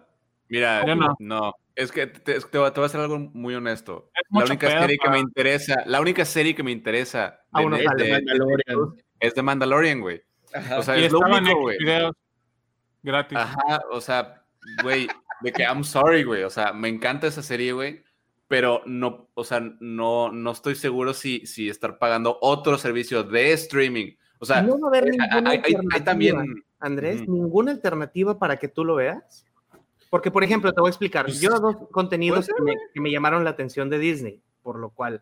Mira, 0.50 0.84
no. 0.96 1.16
no. 1.20 1.54
Es 1.76 1.92
que 1.92 2.08
te, 2.08 2.40
te 2.40 2.58
voy 2.58 2.68
a 2.68 2.74
te 2.74 2.80
voy 2.80 2.86
a 2.86 2.88
hacer 2.88 3.02
algo 3.02 3.20
muy 3.20 3.54
honesto. 3.54 4.10
Es 4.16 4.24
La 4.32 4.46
única 4.46 4.68
pedo 4.68 4.80
serie 4.82 4.98
que 4.98 5.10
me 5.10 5.20
interesa, 5.20 5.84
la 5.86 6.02
única 6.02 6.26
serie 6.26 6.56
que 6.56 6.64
me 6.64 6.72
interesa 6.72 7.40
Ah, 7.52 7.60
de 7.60 7.66
bueno, 7.68 7.78
Net- 7.78 7.86
sale 7.86 8.04
de- 8.06 8.12
Mandalorian. 8.12 8.80
es 9.20 9.36
de 9.36 9.42
Mandalorian, 9.42 10.02
güey. 10.02 10.22
O 10.78 10.82
sea, 10.82 10.98
y 10.98 11.04
es 11.04 11.12
lo 11.12 11.20
único, 11.20 11.60
güey. 11.62 11.78
videos 11.78 12.14
gratis. 13.04 13.38
Ajá, 13.38 13.82
o 13.92 14.02
sea, 14.02 14.44
güey, 14.82 15.08
de 15.42 15.52
que 15.52 15.64
I'm 15.64 15.84
sorry, 15.84 16.24
güey. 16.24 16.44
O 16.44 16.50
sea, 16.50 16.74
me 16.74 16.88
encanta 16.90 17.28
esa 17.28 17.44
serie, 17.44 17.74
güey. 17.74 18.04
Pero 18.48 18.82
no, 18.86 19.30
o 19.34 19.44
sea, 19.44 19.60
no, 19.82 20.32
no 20.32 20.52
estoy 20.52 20.76
seguro 20.76 21.14
si, 21.14 21.46
si 21.46 21.68
estar 21.70 22.00
pagando 22.00 22.38
otro 22.42 22.78
servicio 22.78 23.24
de 23.24 23.52
streaming. 23.52 24.14
O 24.40 24.46
sea, 24.46 24.62
no 24.62 24.80
va 24.80 24.88
a 24.88 24.90
haber 24.90 25.04
hay, 25.04 25.10
ninguna 25.18 25.50
hay- 25.52 25.58
hay 25.66 25.76
alternativa, 25.76 26.06
también. 26.06 26.64
Andrés, 26.80 27.22
Ujú. 27.22 27.34
ninguna 27.34 27.72
alternativa 27.72 28.40
para 28.40 28.58
que 28.58 28.68
tú 28.70 28.86
lo 28.86 28.96
veas. 28.96 29.46
Porque, 30.10 30.32
por 30.32 30.44
ejemplo, 30.44 30.72
te 30.72 30.80
voy 30.82 30.88
a 30.88 30.92
explicar. 30.92 31.26
Pues, 31.26 31.42
Yo 31.42 31.60
dos 31.60 31.76
contenidos 31.92 32.48
que 32.48 32.64
me, 32.64 32.76
que 32.94 33.02
me 33.02 33.12
llamaron 33.12 33.44
la 33.44 33.50
atención 33.52 33.90
de 33.90 34.00
Disney, 34.00 34.42
por 34.64 34.80
lo 34.80 34.90
cual 34.92 35.22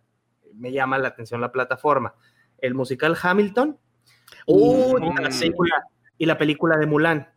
me 0.53 0.71
llama 0.71 0.97
la 0.97 1.09
atención 1.09 1.41
la 1.41 1.51
plataforma. 1.51 2.15
El 2.59 2.73
musical 2.75 3.15
Hamilton 3.21 3.77
la 5.21 5.31
serie- 5.31 5.53
y 6.17 6.25
la 6.25 6.37
película 6.37 6.77
de 6.77 6.85
Mulan. 6.85 7.29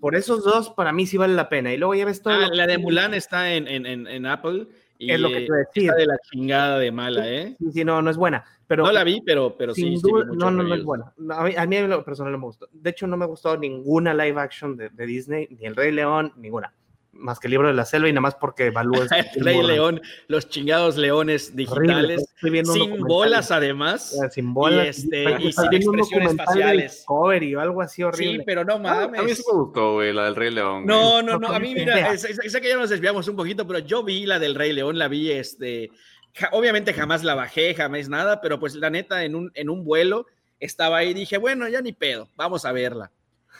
Por 0.00 0.16
esos 0.16 0.44
dos, 0.44 0.70
para 0.70 0.92
mí 0.92 1.06
sí 1.06 1.16
vale 1.16 1.34
la 1.34 1.48
pena. 1.48 1.72
Y 1.72 1.76
luego 1.76 1.94
ya 1.94 2.04
ves 2.04 2.22
todo. 2.22 2.34
Ah, 2.34 2.48
la 2.52 2.66
de 2.66 2.78
Mulan 2.78 3.14
está 3.14 3.52
en, 3.54 3.68
en, 3.68 3.86
en, 3.86 4.26
Apple. 4.26 4.66
Y, 4.98 5.12
Es 5.12 5.20
lo 5.20 5.28
que 5.28 5.36
te 5.36 5.44
iba 5.44 5.56
a 5.56 5.58
decir. 5.60 5.82
está 5.84 5.94
de 5.96 6.06
la 6.06 6.18
chingada 6.30 6.78
de 6.78 6.90
mala, 6.92 7.28
¿eh? 7.28 7.56
Sí, 7.58 7.70
sí, 7.72 7.84
no, 7.84 8.02
no 8.02 8.10
es 8.10 8.16
buena. 8.16 8.44
Pero 8.66 8.84
No 8.84 8.92
la 8.92 9.04
vi, 9.04 9.20
pero, 9.24 9.56
pero 9.56 9.74
sí. 9.74 9.82
sin 9.82 9.96
sí 9.96 10.02
duda, 10.02 10.24
no, 10.24 10.50
no, 10.50 10.62
no 10.62 10.74
es 10.74 10.82
buena. 10.84 11.12
A, 11.30 11.44
mí, 11.44 11.54
a 11.56 11.66
mí 11.66 11.80
lo 11.86 12.04
personal 12.04 12.32
no 12.32 12.38
me 12.38 12.46
gustó. 12.46 12.68
De 12.72 12.90
hecho, 12.90 13.06
no 13.06 13.16
me 13.16 13.24
ha 13.24 13.28
gustado 13.28 13.56
ninguna 13.56 14.14
live 14.14 14.40
action 14.40 14.76
de, 14.76 14.88
de 14.90 15.06
Disney, 15.06 15.48
ni 15.50 15.66
El 15.66 15.76
Rey 15.76 15.92
León, 15.92 16.32
ninguna. 16.36 16.72
Más 17.14 17.38
que 17.38 17.46
el 17.46 17.50
libro 17.52 17.68
de 17.68 17.74
la 17.74 17.84
selva 17.84 18.08
y 18.08 18.12
nada 18.12 18.22
más 18.22 18.34
porque 18.36 18.70
Balú 18.70 18.94
es. 19.02 19.12
El 19.36 19.44
Rey 19.44 19.62
León, 19.62 20.00
los 20.28 20.48
chingados 20.48 20.96
leones 20.96 21.52
Horrible, 21.68 21.94
digitales, 21.94 22.34
un 22.42 22.66
sin 22.74 23.00
bolas 23.02 23.50
además. 23.50 24.14
Eh, 24.14 24.30
Sin 24.30 24.54
bolas. 24.54 24.86
y 24.86 24.88
este, 24.88 25.22
y 25.42 25.52
sin 25.52 25.74
expresiones 25.74 26.36
faciales. 26.36 26.92
Discovery 26.92 27.54
o 27.54 27.60
algo 27.60 27.82
así 27.82 27.96
Sí, 27.96 28.02
horrible. 28.02 28.42
pero 28.46 28.64
no 28.64 28.72
A 28.72 28.76
a 29.04 29.08
mí 29.08 29.18
mames. 29.18 29.36
sí 29.38 29.44
me 29.46 29.58
gustó, 29.58 29.92
güey, 29.94 30.12
la 30.14 30.24
del 30.24 30.36
Rey 30.36 30.50
León. 30.52 30.86
No, 30.86 31.20
no, 31.22 31.32
No 31.38 31.48
no. 31.48 31.48
A 31.54 31.58
mí, 31.60 31.74
mira, 31.74 32.00
idea. 32.00 32.12
es- 32.12 32.24
es- 32.24 32.50
sé 32.50 32.60
que 32.62 32.68
ya 32.70 32.76
nos 32.76 32.88
desviamos 32.90 33.28
un 33.28 33.36
poquito, 33.36 33.66
pero 33.66 33.78
yo 33.80 34.02
vi 34.02 34.24
la 34.24 34.38
del 34.38 34.54
Rey 34.54 34.72
León, 34.72 34.98
la 34.98 35.08
vi, 35.08 35.30
este, 35.30 35.90
ja- 36.34 36.48
obviamente 36.52 36.94
jamás 36.94 37.22
la 37.22 37.34
bajé, 37.34 37.74
jamás 37.74 38.08
nada, 38.08 38.40
pero 38.40 38.58
pues 38.58 38.74
la 38.74 38.88
neta, 38.88 39.22
en 39.24 39.34
un, 39.34 39.52
en 39.54 39.68
un 39.68 39.84
vuelo 39.84 40.26
estaba 40.60 40.96
ahí 40.98 41.10
y 41.10 41.14
dije, 41.14 41.36
bueno, 41.36 41.68
ya 41.68 41.82
ni 41.82 41.92
pedo, 41.92 42.28
vamos 42.36 42.64
a 42.64 42.72
verla. 42.72 43.10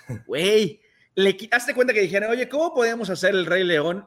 Güey, 0.27 0.81
le 1.15 1.37
quitaste 1.37 1.75
cuenta 1.75 1.93
que 1.93 2.01
dijeron, 2.01 2.31
oye, 2.31 2.49
¿cómo 2.49 2.73
podemos 2.75 3.11
hacer 3.11 3.35
el 3.35 3.47
Rey 3.47 3.65
León 3.65 4.07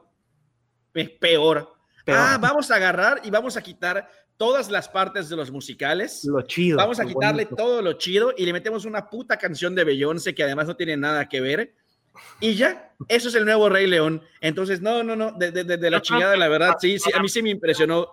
pe- 0.92 1.08
peor? 1.20 1.74
Peor. 2.04 2.18
Ah, 2.20 2.38
vamos 2.40 2.70
a 2.70 2.76
agarrar 2.76 3.20
y 3.24 3.30
vamos 3.30 3.56
a 3.56 3.62
quitar 3.62 4.08
todas 4.36 4.70
las 4.70 4.88
partes 4.88 5.28
de 5.28 5.36
los 5.36 5.50
musicales. 5.50 6.22
Lo 6.24 6.42
chido. 6.42 6.76
Vamos 6.76 7.00
a 7.00 7.04
quitarle 7.04 7.44
bonito. 7.44 7.56
todo 7.56 7.82
lo 7.82 7.94
chido 7.94 8.32
y 8.36 8.44
le 8.44 8.52
metemos 8.52 8.84
una 8.84 9.08
puta 9.08 9.36
canción 9.38 9.74
de 9.74 9.84
Beyoncé 9.84 10.34
que 10.34 10.42
además 10.44 10.66
no 10.66 10.76
tiene 10.76 10.96
nada 10.96 11.28
que 11.28 11.40
ver. 11.40 11.74
Y 12.40 12.54
ya, 12.54 12.92
eso 13.08 13.28
es 13.28 13.34
el 13.34 13.44
nuevo 13.44 13.68
Rey 13.68 13.86
León. 13.86 14.22
Entonces, 14.40 14.80
no, 14.80 15.02
no, 15.02 15.16
no, 15.16 15.32
de, 15.32 15.50
de- 15.52 15.64
de- 15.64 15.76
de 15.76 15.90
la 15.90 16.00
chingada, 16.00 16.36
la 16.36 16.48
verdad, 16.48 16.76
sí, 16.80 16.98
sí, 16.98 17.10
a 17.14 17.20
mí 17.20 17.28
sí 17.28 17.42
me 17.42 17.50
impresionó. 17.50 18.08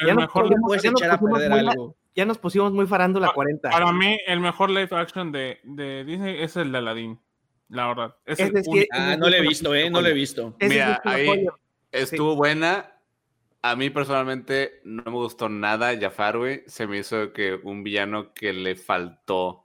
El 0.00 0.08
Ya 0.08 0.14
no 0.14 0.20
mejor, 0.22 0.42
podemos- 0.44 0.56
¿Cómo 0.56 0.66
puedes 0.68 0.82
ya 0.82 0.90
nos 0.90 1.00
echar 1.02 1.10
a 1.12 1.18
perder 1.20 1.52
algo? 1.52 1.96
Ya 2.16 2.24
nos 2.24 2.38
pusimos 2.38 2.72
muy 2.72 2.86
farándula 2.86 3.28
Pa- 3.28 3.34
40. 3.34 3.70
para 3.70 3.92
mí, 3.92 4.18
el 4.26 4.40
mejor 4.40 4.70
live 4.70 4.88
action 4.92 5.30
de, 5.32 5.60
de 5.64 6.04
Disney 6.04 6.42
es 6.42 6.56
el 6.56 6.72
de 6.72 6.78
Aladdin. 6.78 7.20
La 7.68 7.88
verdad. 7.88 8.16
Es 8.26 8.38
Es 8.40 8.48
el 8.48 8.54
decir. 8.54 8.86
Ah, 8.92 9.16
no 9.18 9.28
le 9.28 9.38
he 9.38 9.42
visto, 9.42 9.74
¿eh? 9.74 9.90
No 9.90 10.00
le 10.00 10.10
he 10.10 10.14
visto. 10.14 10.54
Mira, 10.60 11.00
ahí-. 11.04 11.46
Estuvo 11.90 12.36
buena. 12.36 12.90
A 13.62 13.76
mí 13.76 13.88
personalmente 13.88 14.80
no 14.84 15.02
me 15.04 15.10
gustó 15.12 15.48
nada 15.48 15.98
Jafar, 15.98 16.36
güey. 16.36 16.62
Se 16.66 16.86
me 16.86 16.98
hizo 16.98 17.32
que 17.32 17.58
un 17.62 17.82
villano 17.82 18.34
que 18.34 18.52
le 18.52 18.76
faltó. 18.76 19.64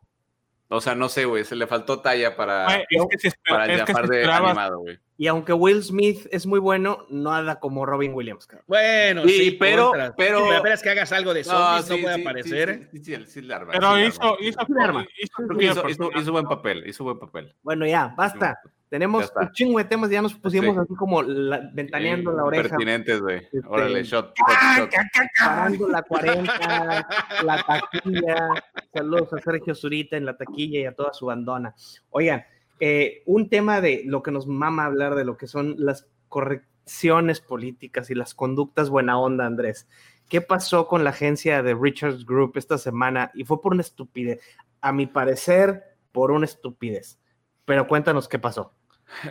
O 0.69 0.79
sea, 0.79 0.95
no 0.95 1.09
sé, 1.09 1.25
güey. 1.25 1.43
Se 1.43 1.55
le 1.55 1.67
faltó 1.67 1.99
talla 1.99 2.35
para, 2.37 2.65
Güey, 2.65 2.85
es 2.89 3.05
que 3.09 3.17
si 3.17 3.27
esper- 3.27 3.49
para 3.49 3.77
Jafar 3.77 4.07
de 4.07 4.23
animado, 4.25 4.79
güey. 4.79 4.99
Y 5.21 5.27
aunque 5.27 5.51
Will 5.51 5.83
Smith 5.83 6.27
es 6.31 6.45
muy 6.47 6.59
bueno, 6.61 7.05
nada 7.09 7.59
como 7.59 7.85
Robin 7.85 8.13
Williams. 8.13 8.47
cabrón. 8.47 8.63
Bueno, 8.69 9.23
Sí, 9.23 9.29
sí, 9.33 9.51
pero- 9.51 9.91
pero- 10.15 10.47
Si 10.47 10.53
esperas 10.55 10.81
que 10.81 10.89
hagas 10.91 11.11
algo 11.11 11.33
de 11.33 11.43
zombies, 11.43 11.89
no, 11.89 11.95
sí, 11.97 12.01
puede 12.01 12.15
sí, 12.15 12.21
aparecer. 12.21 12.89
Sí, 12.93 12.97
sí, 13.03 13.15
sí, 13.17 13.25
sí, 13.27 13.41
la 13.41 13.57
arma, 13.57 13.73
Pero 13.73 13.99
hizo, 13.99 14.21
arma. 14.23 15.05
hizo, 15.19 15.41
hizo 15.59 15.89
hizo, 15.89 16.09
hizo- 16.17 16.31
buen 16.31 16.45
papel, 16.45 16.87
hizo 16.87 17.03
buen 17.03 17.19
papel. 17.19 17.53
Bueno, 17.63 17.85
ya, 17.85 18.13
basta. 18.15 18.57
Tenemos 18.87 19.29
un 19.35 19.51
chingo 19.51 19.77
de 19.77 19.83
temas, 19.85 20.09
ya 20.09 20.21
nos 20.21 20.33
pusimos 20.35 20.73
Sí. 20.73 20.81
así 20.83 20.95
como 20.95 21.21
la- 21.21 21.69
ventaneando 21.73 22.31
Sí, 22.31 22.37
la 22.37 22.43
oreja, 22.45 22.69
Pertinentes, 22.69 23.21
güey. 23.21 23.37
Este, 23.39 23.59
Órale, 23.67 24.03
shot, 24.03 24.33
¡Ah, 24.47 24.75
shot, 24.79 24.89
shot. 24.89 25.27
parando 25.37 25.87
la 25.89 26.01
40, 26.01 27.07
la 27.43 27.63
taquilla. 27.67 28.49
Saludos 28.93 29.33
a 29.33 29.39
Sergio 29.41 29.75
Zurita 29.75 30.15
en 30.15 30.25
la 30.25 30.37
taquilla 30.37 30.79
y 30.79 30.85
a 30.85 30.95
toda 30.95 31.11
su 31.13 31.25
bandona. 31.25 31.75
Oigan, 32.09 32.43
eh, 32.79 33.23
un 33.25 33.49
tema 33.49 33.81
de 33.81 34.03
lo 34.05 34.23
que 34.23 34.31
nos 34.31 34.47
mama 34.47 34.85
hablar 34.85 35.15
de 35.15 35.25
lo 35.25 35.37
que 35.37 35.47
son 35.47 35.75
las 35.77 36.07
correcciones 36.27 37.41
políticas 37.41 38.09
y 38.09 38.15
las 38.15 38.33
conductas 38.33 38.89
buena 38.89 39.19
onda, 39.19 39.45
Andrés. 39.45 39.87
¿Qué 40.27 40.41
pasó 40.41 40.87
con 40.87 41.03
la 41.03 41.09
agencia 41.09 41.63
de 41.63 41.75
Richards 41.75 42.25
Group 42.25 42.53
esta 42.55 42.77
semana? 42.77 43.31
Y 43.33 43.43
fue 43.45 43.61
por 43.61 43.73
una 43.73 43.81
estupidez. 43.81 44.39
A 44.81 44.91
mi 44.91 45.07
parecer, 45.07 45.83
por 46.11 46.31
una 46.31 46.45
estupidez. 46.45 47.19
Pero 47.65 47.87
cuéntanos 47.87 48.27
qué 48.27 48.39
pasó. 48.39 48.73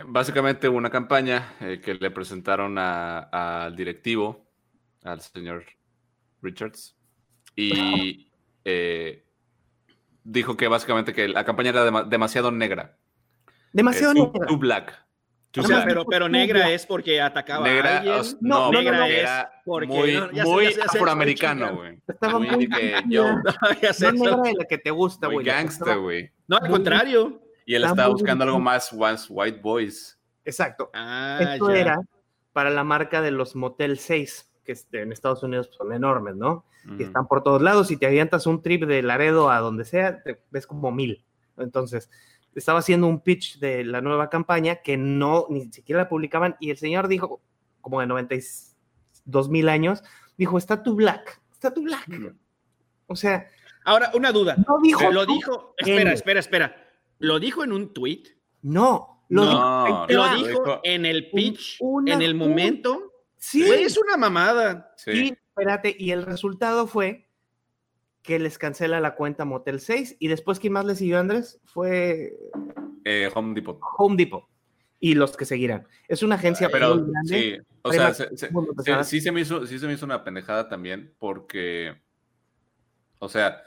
Básicamente 0.05 0.67
una 0.67 0.89
campaña 0.89 1.55
eh, 1.61 1.79
que 1.81 1.93
le 1.93 2.11
presentaron 2.11 2.77
al 2.77 3.75
directivo, 3.75 4.45
al 5.03 5.21
señor 5.21 5.63
Richards, 6.41 6.97
y 7.55 8.29
eh, 8.65 9.25
dijo 10.23 10.57
que 10.57 10.67
básicamente 10.67 11.13
que 11.13 11.29
la 11.29 11.45
campaña 11.45 11.69
era 11.69 11.89
dema- 11.89 12.03
demasiado 12.05 12.51
negra. 12.51 12.98
Demasiado 13.73 14.13
too, 14.13 14.31
negra. 14.33 14.47
too 14.47 14.57
black. 14.57 15.05
Too 15.51 15.61
O 15.63 15.67
sea, 15.67 15.75
black. 15.77 15.87
pero, 15.87 16.05
pero 16.05 16.29
negra 16.29 16.69
es 16.69 16.85
porque 16.85 17.19
atacaba 17.19 17.67
negra, 17.67 17.89
a 17.89 17.97
alguien. 17.99 18.15
No, 18.41 18.71
no, 18.71 18.81
no, 18.81 18.91
no, 18.91 18.97
no. 18.99 19.05
era 19.05 19.51
porque- 19.65 19.87
muy, 19.87 20.13
ya 20.33 20.43
muy 20.43 20.73
ya 20.73 20.83
afroamericano, 20.85 21.75
güey. 21.75 21.99
Estaba 22.07 22.37
Muy 22.39 22.47
muy 22.49 22.65
de 22.67 22.75
que 22.75 22.83
negra. 22.83 23.03
yo, 23.07 23.25
Ya 23.81 23.93
sé, 23.93 24.11
No 24.11 24.25
negra 24.25 24.41
de 24.43 24.53
la 24.59 24.65
que 24.65 24.77
te 24.77 24.91
gusta, 24.91 25.27
güey. 25.27 25.45
gangsta, 25.45 25.95
güey. 25.95 26.31
No, 26.47 26.57
al 26.57 26.69
contrario. 26.69 27.41
Y 27.65 27.75
él 27.75 27.83
estaba 27.83 28.07
buscando 28.09 28.43
algo 28.43 28.59
más 28.59 28.91
once 28.93 29.25
white 29.29 29.59
boys. 29.61 30.19
Exacto. 30.45 30.89
Ah, 30.93 31.37
Esto 31.53 31.69
ya. 31.71 31.79
era 31.79 32.01
para 32.53 32.69
la 32.71 32.83
marca 32.83 33.21
de 33.21 33.31
los 33.31 33.55
Motel 33.55 33.99
6, 33.99 34.51
que 34.63 34.75
en 34.93 35.11
Estados 35.11 35.43
Unidos 35.43 35.69
son 35.77 35.93
enormes, 35.93 36.35
¿no? 36.35 36.65
Y 36.85 36.91
Ujú. 36.93 37.03
están 37.03 37.27
por 37.27 37.43
todos 37.43 37.61
lados. 37.61 37.87
Si 37.87 37.97
te 37.97 38.07
avientas 38.07 38.47
un 38.47 38.61
trip 38.63 38.83
de 38.85 39.01
Laredo 39.03 39.51
a 39.51 39.59
donde 39.59 39.83
sea, 39.85 40.21
te 40.23 40.41
ves 40.51 40.65
como 40.65 40.91
mil. 40.91 41.23
Entonces, 41.57 42.09
estaba 42.55 42.79
haciendo 42.79 43.07
un 43.07 43.21
pitch 43.21 43.59
de 43.59 43.83
la 43.83 44.01
nueva 44.01 44.29
campaña 44.29 44.77
que 44.77 44.97
no, 44.97 45.45
ni 45.49 45.71
siquiera 45.71 46.01
la 46.03 46.09
publicaban. 46.09 46.55
Y 46.59 46.71
el 46.71 46.77
señor 46.77 47.07
dijo, 47.07 47.41
como 47.81 47.99
de 48.01 48.07
92 48.07 49.49
mil 49.49 49.69
años, 49.69 50.03
dijo, 50.37 50.57
está 50.57 50.83
tu 50.83 50.95
black, 50.95 51.41
está 51.53 51.73
tu 51.73 51.83
black. 51.83 52.07
Ujú. 52.09 52.33
O 53.07 53.15
sea, 53.15 53.47
Ahora, 53.85 54.11
una 54.13 54.31
duda. 54.31 54.55
no 54.67 54.79
dijo. 54.83 55.09
Lo 55.11 55.25
dijo. 55.25 55.73
Espera, 55.77 56.13
espera, 56.13 56.39
espera. 56.39 56.75
¿Lo 57.19 57.39
dijo 57.39 57.63
en 57.63 57.71
un 57.71 57.93
tweet? 57.93 58.23
No, 58.61 59.23
lo 59.29 59.45
No, 59.45 59.49
dijo. 59.49 59.63
ahí 60.01 60.07
te 60.07 60.13
¿Lo 60.13 60.21
va. 60.21 60.35
dijo- 60.35 60.47
dijo 60.47 60.81
en 60.83 61.05
el 61.05 61.29
pitch? 61.31 61.77
una- 61.79 62.13
¿En 62.13 62.21
el 62.21 62.35
momento? 62.35 63.13
Sí. 63.37 63.65
Güey, 63.65 63.83
es 63.83 63.97
una 63.97 64.17
mamada. 64.17 64.93
Sí. 64.97 65.11
Y 65.11 65.27
espérate, 65.29 65.95
y 65.97 66.11
el 66.11 66.23
resultado 66.25 66.87
fue 66.87 67.28
que 68.21 68.37
les 68.39 68.57
cancela 68.57 68.99
la 68.99 69.15
cuenta 69.15 69.45
Motel 69.45 69.79
6 69.79 70.17
y 70.19 70.27
después 70.27 70.59
quién 70.59 70.73
más 70.73 70.85
le 70.85 70.95
siguió 70.95 71.19
Andrés 71.19 71.59
fue 71.65 72.33
Eh, 73.05 73.29
Home 73.33 73.53
Depot. 73.55 73.79
Home 73.97 74.15
Depot 74.17 74.45
y 74.99 75.15
los 75.15 75.37
que 75.37 75.45
seguirán. 75.45 75.87
Es 76.07 76.21
una 76.23 76.35
agencia 76.35 76.69
Pero 76.69 76.95
muy 76.97 77.11
grande. 77.11 77.29
sí, 77.33 77.57
o 77.81 77.93
sea, 77.93 78.13
se- 78.13 78.29
sí, 79.05 79.21
se 79.21 79.31
me 79.31 79.41
hizo, 79.41 79.65
sí 79.65 79.79
se 79.79 79.87
me 79.87 79.93
hizo 79.93 80.05
una 80.05 80.23
pendejada 80.23 80.67
también 80.67 81.13
porque, 81.17 81.95
o 83.19 83.29
sea, 83.29 83.63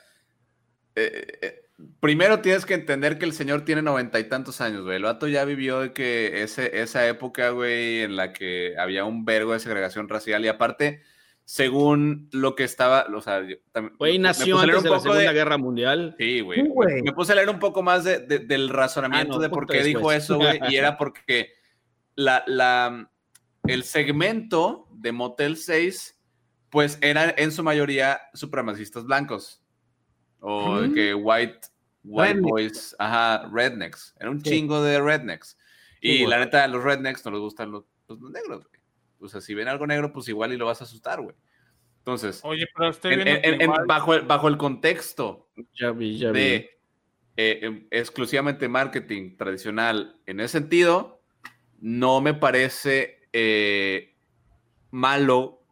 eh, 0.95 1.27
eh, 1.41 1.63
primero 2.01 2.41
tienes 2.41 2.67
que 2.67 2.75
entender 2.75 3.19
que 3.19 3.25
el 3.25 3.33
señor 3.33 3.65
tiene 3.65 3.81
noventa 3.81 4.21
y 4.21 4.25
tantos 4.29 4.61
años, 4.61 4.85
güey. 4.85 4.97
El 4.97 5.05
vato 5.05 5.27
ya 5.29 5.45
vivió 5.47 5.81
de 5.81 5.93
que 5.95 6.43
ese, 6.43 6.83
esa 6.83 7.09
época, 7.09 7.49
güey, 7.51 8.01
en 8.03 8.17
la 8.17 8.35
que 8.35 8.75
había 8.79 9.07
un 9.07 9.25
vergo 9.25 9.55
de 9.55 9.61
segregación 9.61 10.11
racial 10.11 10.45
y 10.45 10.49
aparte, 10.49 11.01
según 11.53 12.31
lo 12.33 12.55
que 12.55 12.65
estaba, 12.65 13.05
o 13.15 13.21
sea, 13.21 13.47
yo 13.47 13.57
también- 13.73 13.95
Güey, 13.99 14.13
me- 14.15 14.19
me 14.21 14.23
nació 14.29 14.57
puse 14.57 14.63
a 14.65 14.67
leer 14.67 14.77
antes 14.79 14.83
de 14.85 14.89
un 14.89 14.95
la 14.97 15.03
poco 15.03 15.13
Segunda 15.13 15.33
Guerra 15.35 15.59
Mundial. 15.59 16.17
Sí, 16.19 16.41
güey. 16.41 16.59
Sí, 16.59 16.63
Me- 16.63 16.71
güey. 16.71 17.03
Me 17.03 17.13
puse 17.13 17.33
a 17.33 17.35
leer 17.35 17.51
un 17.51 17.59
poco 17.59 17.83
más 17.83 18.05
de- 18.05 18.21
de- 18.21 18.39
del 18.39 18.71
razonamiento 18.71 19.35
Ah, 19.35 19.37
no, 19.37 19.43
de 19.43 19.51
por 19.51 19.67
qué 19.67 19.83
dijo 19.83 20.11
eso, 20.13 20.39
güey. 20.39 20.59
Y 20.71 20.77
era 20.77 20.97
porque 20.97 21.51
la, 22.15 22.43
la, 22.47 23.11
el 23.65 23.85
segmento 23.85 24.89
de 24.93 25.13
Motel 25.13 25.59
6, 25.59 26.19
pues 26.71 26.97
eran 27.03 27.35
en 27.37 27.53
su 27.53 27.63
mayoría 27.63 28.19
supremacistas 28.33 29.05
blancos. 29.05 29.63
O 30.41 30.77
Mm. 30.81 30.95
que 30.95 31.13
white, 31.15 31.59
white 32.03 32.33
Rednecks. 32.33 32.51
boys, 32.51 32.97
ajá, 32.99 33.51
rednecks. 33.53 34.15
Era 34.19 34.31
un 34.31 34.43
Sí. 34.43 34.49
chingo 34.53 34.83
de 34.83 34.99
rednecks. 35.03 35.59
Sí, 36.01 36.09
Y 36.09 36.19
güey. 36.21 36.31
la 36.31 36.39
neta, 36.39 36.65
a 36.65 36.69
los 36.69 36.83
rednecks 36.83 37.23
no 37.27 37.31
les 37.33 37.41
gustan 37.41 37.71
los, 37.73 37.85
los 38.09 38.19
negros, 38.31 38.67
güey. 38.67 38.82
O 39.23 39.29
sea, 39.29 39.41
si 39.41 39.55
ven 39.55 39.69
algo 39.69 39.87
negro, 39.87 40.13
pues 40.13 40.29
igual 40.29 40.53
y 40.53 40.57
lo 40.57 40.67
vas 40.67 40.81
a 40.81 40.85
asustar, 40.85 41.21
güey. 41.21 41.37
Entonces, 41.99 42.41
Oye, 42.43 42.67
pero 42.77 42.91
estoy 42.91 43.13
en- 43.15 43.25
viendo 43.25 43.35
en- 43.37 43.43
que 43.43 43.49
en- 43.55 43.61
igual- 43.63 43.87
bajo, 43.87 44.15
el, 44.15 44.23
bajo 44.23 44.49
el 44.49 44.57
contexto 44.57 45.49
Ya 45.75 45.93
vi, 45.93 46.19
ya 46.19 46.33
vi. 46.33 46.41
de 46.41 46.71
eh, 47.37 47.61
em, 47.63 47.87
exclusivamente 47.91 48.69
marketing 48.69 49.37
tradicional 49.37 50.21
en 50.27 50.41
ese 50.41 50.59
sentido, 50.59 51.23
no 51.81 52.21
me 52.21 52.35
parece 52.35 53.21
eh, 53.33 54.15
malo 54.91 55.63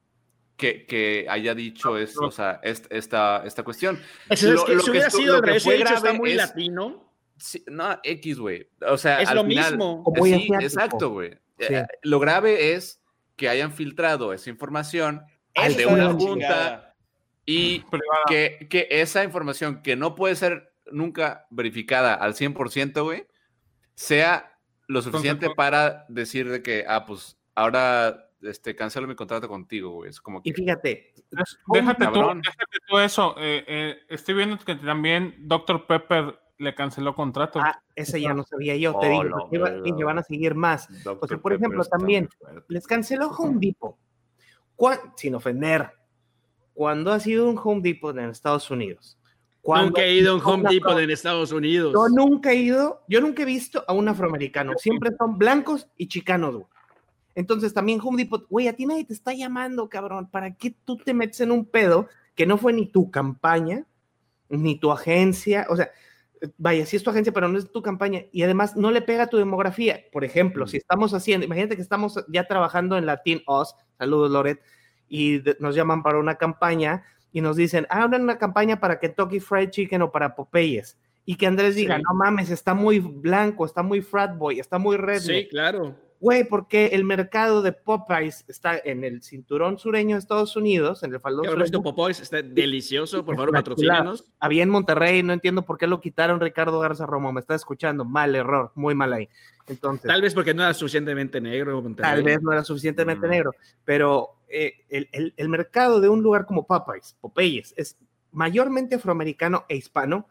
que, 0.57 0.87
que 0.87 1.27
haya 1.29 1.55
dicho 1.55 1.97
eso, 1.99 2.21
o 2.27 2.31
sea, 2.31 2.61
est- 2.63 2.87
esta, 2.91 3.43
esta 3.47 3.63
cuestión. 3.63 3.99
Es, 4.29 4.43
es 4.43 4.51
lo- 4.51 4.65
que 4.65 4.75
lo 4.75 4.81
si 4.81 4.85
que 4.87 4.91
hubiera 4.93 5.11
sido 5.11 5.37
lo 5.37 5.43
que 5.43 5.61
fue 5.61 5.77
está 5.79 5.91
grave 6.01 6.13
muy 6.19 6.31
es- 6.33 6.37
latino. 6.37 7.13
Sí, 7.37 7.65
no, 7.69 7.99
X, 8.05 8.39
güey. 8.39 8.69
O 8.87 8.99
sea, 8.99 9.23
Es 9.23 9.29
al 9.31 9.37
lo 9.37 9.45
final- 9.45 9.71
mismo. 9.73 10.03
Muy 10.15 10.29
Sí, 10.31 10.35
asiático. 10.37 10.61
exacto, 10.63 11.11
güey. 11.11 11.31
Sí. 11.59 11.75
Eh, 11.75 11.87
Lo 12.03 12.21
grave 12.21 12.75
es 12.75 13.00
que 13.40 13.48
hayan 13.48 13.72
filtrado 13.72 14.35
esa 14.35 14.50
información 14.50 15.22
Eso 15.55 15.79
de 15.79 15.87
una 15.87 16.12
junta 16.12 16.94
y 17.46 17.79
privada. 17.81 18.24
que, 18.29 18.66
que 18.68 18.87
esa 18.90 19.24
información 19.24 19.81
que 19.81 19.96
no 19.96 20.14
puede 20.14 20.37
ser 20.37 20.74
nunca 20.92 21.46
verificada 21.48 22.12
al 22.12 22.35
100%, 22.35 23.03
güey, 23.03 23.26
sea 23.94 24.59
lo 24.88 25.00
suficiente 25.00 25.48
para 25.57 26.05
decir 26.11 26.50
de 26.50 26.62
que, 26.62 26.85
ah, 26.87 27.07
pues 27.07 27.38
ahora 27.55 28.29
este, 28.42 28.76
cancelo 28.76 29.07
mi 29.07 29.14
contrato 29.14 29.48
contigo, 29.48 29.90
güey. 29.92 30.11
Es 30.11 30.20
como 30.20 30.42
Y 30.44 30.53
que... 30.53 30.61
fíjate, 30.62 31.14
Es- 31.31 31.59
Oh, 31.66 31.74
Déjate 31.74 32.05
tú, 32.07 32.12
cabrón. 32.12 32.42
déjate 32.42 32.79
tú 32.87 32.98
eso. 32.98 33.35
eh, 33.38 33.64
eh, 33.66 33.96
estoy 34.11 34.35
viendo 34.35 34.59
que 34.59 34.74
también 34.74 35.35
Dr. 35.38 35.87
Pepper 35.87 36.38
le 36.61 36.75
canceló 36.75 37.14
contrato. 37.14 37.59
ah, 37.62 37.83
ese 37.96 38.20
ya 38.20 38.35
no 38.35 38.44
sabía 38.44 38.77
yo, 38.77 38.92
te 38.99 39.09
Oh, 39.09 39.23
digo, 39.23 39.37
porque 39.51 39.57
iba- 39.90 40.05
van 40.05 40.18
a 40.18 40.23
seguir 40.23 40.55
más. 40.55 40.88
Dr. 41.03 41.18
O 41.23 41.27
sea, 41.27 41.38
por 41.38 41.53
Pepper 41.53 41.66
ejemplo, 41.66 41.85
también. 41.85 42.29
Les 42.68 42.87
canceló 42.87 43.29
Home 43.31 43.59
Depot. 43.61 43.96
¿Cuán- 44.77 44.99
sin 45.16 45.35
ofender, 45.35 45.90
cuando 46.75 47.12
ha 47.12 47.20
sido 47.20 47.49
un 47.49 47.59
Home 47.62 47.81
Depot 47.83 48.16
en 48.16 48.31
Estados 48.31 48.70
Unidos? 48.70 49.16
Nunca 49.64 50.03
he 50.03 50.14
ido 50.14 50.33
a 50.33 50.35
un 50.37 50.42
Home 50.44 50.68
Depot 50.70 50.99
en 50.99 51.11
Estados 51.11 51.53
Unidos. 51.53 51.92
Yo 51.92 52.09
nunca 52.09 52.53
he 52.53 52.57
ido, 52.57 53.03
yo 53.09 53.20
nunca 53.20 53.42
he 53.42 53.46
visto 53.46 53.85
a 53.87 53.92
un 53.92 54.09
afroamericano. 54.09 54.73
Siempre 54.77 55.11
son 55.18 55.38
blancos 55.38 55.88
y 55.96 56.09
chicanos, 56.09 56.55
güey. 56.55 56.66
Entonces 57.35 57.73
también 57.73 58.01
Home 58.03 58.23
Depot, 58.23 58.46
güey, 58.49 58.68
a 58.68 58.75
ti 58.75 58.87
nadie 58.87 59.05
te 59.05 59.12
está 59.12 59.33
llamando, 59.33 59.88
cabrón. 59.88 60.31
¿Para 60.31 60.55
qué 60.57 60.75
tú 60.85 60.96
te 60.96 61.14
metes 61.14 61.40
en 61.40 61.53
un 61.53 61.64
pedo 61.64 62.09
que 62.35 62.44
no 62.46 62.59
fue 62.59 62.73
ni 62.73 62.87
tu 62.87 63.11
campaña, 63.11 63.87
ni 64.49 64.79
tu 64.79 64.90
agencia? 64.90 65.66
O 65.68 65.77
sea, 65.77 65.90
vaya, 66.57 66.87
sí 66.87 66.96
es 66.96 67.03
tu 67.03 67.11
agencia, 67.11 67.33
pero 67.33 67.48
no 67.48 67.59
es 67.59 67.70
tu 67.70 67.83
campaña. 67.83 68.22
Y 68.33 68.42
además 68.42 68.76
no 68.76 68.90
le 68.90 69.03
pega 69.03 69.24
a 69.24 69.26
tu 69.29 69.37
demografía. 69.37 70.00
Por 70.12 70.24
ejemplo, 70.24 70.66
si 70.66 70.76
estamos 70.79 71.12
haciendo, 71.14 71.44
imagínate 71.46 71.76
que 71.76 71.83
estamos 71.83 72.24
ya 72.29 72.44
trabajando 72.44 72.96
en 72.96 73.07
Latin 73.07 73.42
Oz, 73.46 73.74
saludos 73.98 74.31
Loret, 74.31 74.61
y 75.09 75.38
de- 75.38 75.57
nos 75.61 75.74
llaman 75.74 76.03
para 76.03 76.18
una 76.18 76.37
campaña 76.37 77.03
y 77.33 77.40
nos 77.40 77.57
dicen, 77.57 77.87
ah, 77.90 78.07
una 78.07 78.38
campaña 78.38 78.81
para 78.81 78.98
Kentucky 78.98 79.40
Fried 79.40 79.70
Chicken 79.70 80.03
o 80.03 80.11
para 80.12 80.35
Popeyes. 80.35 80.98
Y 81.26 81.37
que 81.37 81.46
Andrés 81.46 81.74
diga, 81.76 81.96
Sí. 81.96 82.03
no 82.03 82.14
mames, 82.14 82.50
está 82.50 82.74
muy 82.74 82.98
blanco, 82.98 83.64
está 83.64 83.83
muy 83.83 84.00
frat 84.00 84.37
boy, 84.37 84.59
está 84.59 84.79
muy 84.79 84.96
red. 84.96 85.20
Sí, 85.20 85.46
claro. 85.48 85.94
Güey, 86.20 86.44
porque 86.44 86.88
el 86.88 87.02
mercado 87.04 87.62
de 87.62 87.72
Popeyes 87.72 88.44
está 88.46 88.76
en 88.85 89.04
el 89.04 89.22
cinturón 89.22 89.78
sureño 89.78 90.16
de 90.16 90.20
Estados 90.20 90.54
Unidos, 90.54 91.02
en 91.02 91.14
el 91.14 91.20
faldón 91.20 91.46
sureño, 91.46 91.83
Popeyes 91.83 92.20
está 92.20 92.42
delicioso. 92.42 93.24
Por 93.24 93.37
favor, 93.37 93.52
patrocínenos. 93.52 94.26
había 94.38 94.62
en 94.62 94.68
Monterrey, 94.68 95.22
no 95.22 95.33
entiendo 95.33 95.62
por 95.64 95.78
qué 95.78 95.87
lo 95.87 95.98
quitaron 96.02 96.38
Ricardo 96.38 96.78
Garza 96.78 97.06
Romo, 97.06 97.33
me 97.33 97.40
está 97.40 97.54
escuchando, 97.54 98.04
mal 98.04 98.35
error, 98.37 98.70
muy 98.74 98.94
mal 98.94 99.14
ahí. 99.14 99.30
Entonces, 99.66 100.06
Tal 100.09 100.20
vez 100.20 100.35
porque 100.35 100.52
no 100.52 100.62
era 100.62 100.74
suficientemente 100.74 101.40
negro. 101.40 101.80
Monterrey. 101.80 102.11
Tal 102.12 102.22
vez 102.22 102.42
no 102.42 102.52
era 102.52 102.64
suficientemente 102.64 103.26
Mm. 103.26 103.30
negro, 103.30 103.52
pero 103.85 104.42
eh, 104.48 104.74
el, 104.90 105.09
el- 105.12 105.33
el 105.38 105.48
mercado 105.48 106.00
de 106.02 106.09
un 106.11 106.22
lugar 106.22 106.44
como 106.44 106.66
Popeyes, 106.66 107.16
Popeyes, 107.20 107.72
es 107.78 107.96
mayormente 108.33 108.96
afroamericano 108.96 109.64
e 109.68 109.76
hispano. 109.76 110.26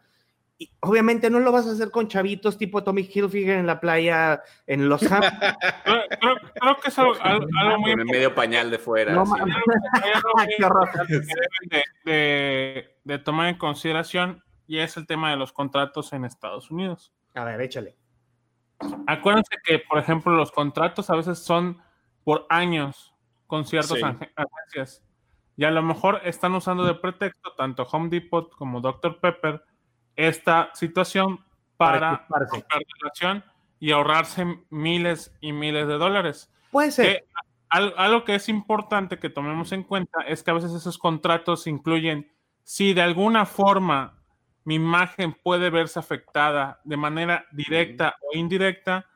Y 0.62 0.70
obviamente 0.80 1.30
no 1.30 1.40
lo 1.40 1.52
vas 1.52 1.66
a 1.66 1.70
hacer 1.72 1.90
con 1.90 2.06
chavitos 2.06 2.58
tipo 2.58 2.84
Tommy 2.84 3.00
Hilfiger 3.10 3.56
en 3.58 3.66
la 3.66 3.80
playa 3.80 4.42
en 4.66 4.90
Los 4.90 5.02
Ángeles. 5.10 5.32
Creo, 5.84 6.02
creo- 6.20 6.36
creo 6.54 6.76
que 6.76 6.88
es 6.88 6.98
algo, 6.98 7.14
algo- 7.22 7.46
algo 7.58 7.78
muy 7.78 7.92
Con 7.92 8.00
el 8.00 8.06
medio 8.06 8.34
pañal 8.34 8.70
de 8.70 8.78
fuera. 8.78 9.14
No 9.14 9.24
que 11.08 11.14
deben 11.14 11.26
de, 11.70 11.82
de- 12.04 12.96
de 13.04 13.18
tomar 13.20 13.48
en 13.48 13.56
consideración 13.56 14.44
y 14.66 14.78
es 14.80 14.98
el 14.98 15.06
tema 15.06 15.30
de 15.30 15.36
los 15.38 15.52
contratos 15.54 16.12
en 16.12 16.26
Estados 16.26 16.70
Unidos. 16.70 17.12
A 17.34 17.44
ver, 17.44 17.60
échale. 17.62 17.96
Acuérdense 19.06 19.56
que, 19.64 19.78
por 19.78 19.98
ejemplo, 19.98 20.32
los 20.32 20.52
contratos 20.52 21.08
a 21.10 21.16
veces 21.16 21.38
son 21.38 21.80
por 22.22 22.46
años 22.50 23.14
con 23.46 23.64
ciertas 23.64 23.96
Sí. 23.96 24.02
ag- 24.04 24.30
agencias. 24.36 25.02
Y 25.56 25.64
a 25.64 25.70
lo 25.70 25.82
mejor 25.82 26.20
están 26.24 26.54
usando 26.54 26.84
de 26.84 26.94
pretexto 26.94 27.52
tanto 27.54 27.82
Home 27.84 28.08
Depot 28.10 28.50
como 28.54 28.80
Dr. 28.80 29.20
Pepper 29.20 29.62
esta 30.28 30.70
situación 30.74 31.44
para 31.76 32.26
Para 32.28 32.46
romper 32.46 32.82
relación 33.00 33.44
y 33.78 33.92
ahorrarse 33.92 34.44
miles 34.70 35.32
y 35.40 35.52
miles 35.52 35.86
de 35.88 35.94
dólares. 35.94 36.50
Puede 36.70 36.90
ser. 36.90 37.06
Que 37.06 37.24
al- 37.70 37.94
algo 37.96 38.24
que 38.24 38.34
es 38.34 38.48
importante 38.48 39.18
que 39.18 39.30
tomemos 39.30 39.72
en 39.72 39.82
cuenta 39.84 40.20
es 40.26 40.42
que 40.42 40.50
a 40.50 40.54
veces 40.54 40.72
esos 40.74 40.98
contratos 40.98 41.66
incluyen 41.66 42.30
si 42.62 42.92
de 42.92 43.02
alguna 43.02 43.46
forma 43.46 44.18
mi 44.64 44.74
imagen 44.74 45.34
puede 45.42 45.70
verse 45.70 45.98
afectada 45.98 46.80
de 46.84 46.96
manera 46.96 47.46
directa 47.52 48.14
o 48.20 48.36
indirecta, 48.36 49.06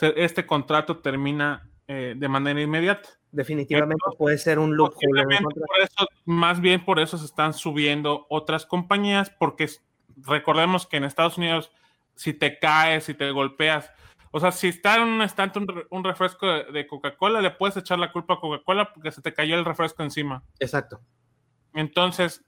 este 0.00 0.46
contrato 0.46 0.98
termina 0.98 1.68
eh, 1.86 2.14
de 2.16 2.28
manera 2.28 2.60
inmediata. 2.62 3.10
Definitivamente 3.30 4.02
puede 4.16 4.38
ser 4.38 4.58
un 4.58 4.74
loophole. 4.76 5.24
por 5.42 5.80
eso, 5.82 6.08
más 6.24 6.60
bien 6.60 6.84
por 6.84 6.98
eso 7.00 7.18
se 7.18 7.26
están 7.26 7.52
subiendo 7.52 8.26
otras 8.30 8.64
compañías, 8.64 9.28
porque 9.28 9.68
recordemos 10.16 10.86
que 10.86 10.96
en 10.98 11.04
Estados 11.04 11.38
Unidos, 11.38 11.70
si 12.14 12.32
te 12.32 12.58
caes, 12.58 13.04
si 13.04 13.14
te 13.14 13.30
golpeas, 13.30 13.90
o 14.30 14.40
sea, 14.40 14.50
si 14.52 14.68
está 14.68 14.96
en 14.96 15.02
un 15.02 15.22
estante 15.22 15.58
un, 15.58 15.68
re- 15.68 15.86
un 15.90 16.02
refresco 16.04 16.46
de, 16.46 16.64
de 16.72 16.86
Coca-Cola, 16.86 17.40
le 17.40 17.50
puedes 17.52 17.76
echar 17.76 17.98
la 17.98 18.10
culpa 18.12 18.34
a 18.34 18.40
Coca-Cola 18.40 18.92
porque 18.92 19.12
se 19.12 19.22
te 19.22 19.32
cayó 19.32 19.56
el 19.56 19.64
refresco 19.64 20.02
encima. 20.02 20.42
Exacto. 20.58 21.00
Entonces, 21.72 22.44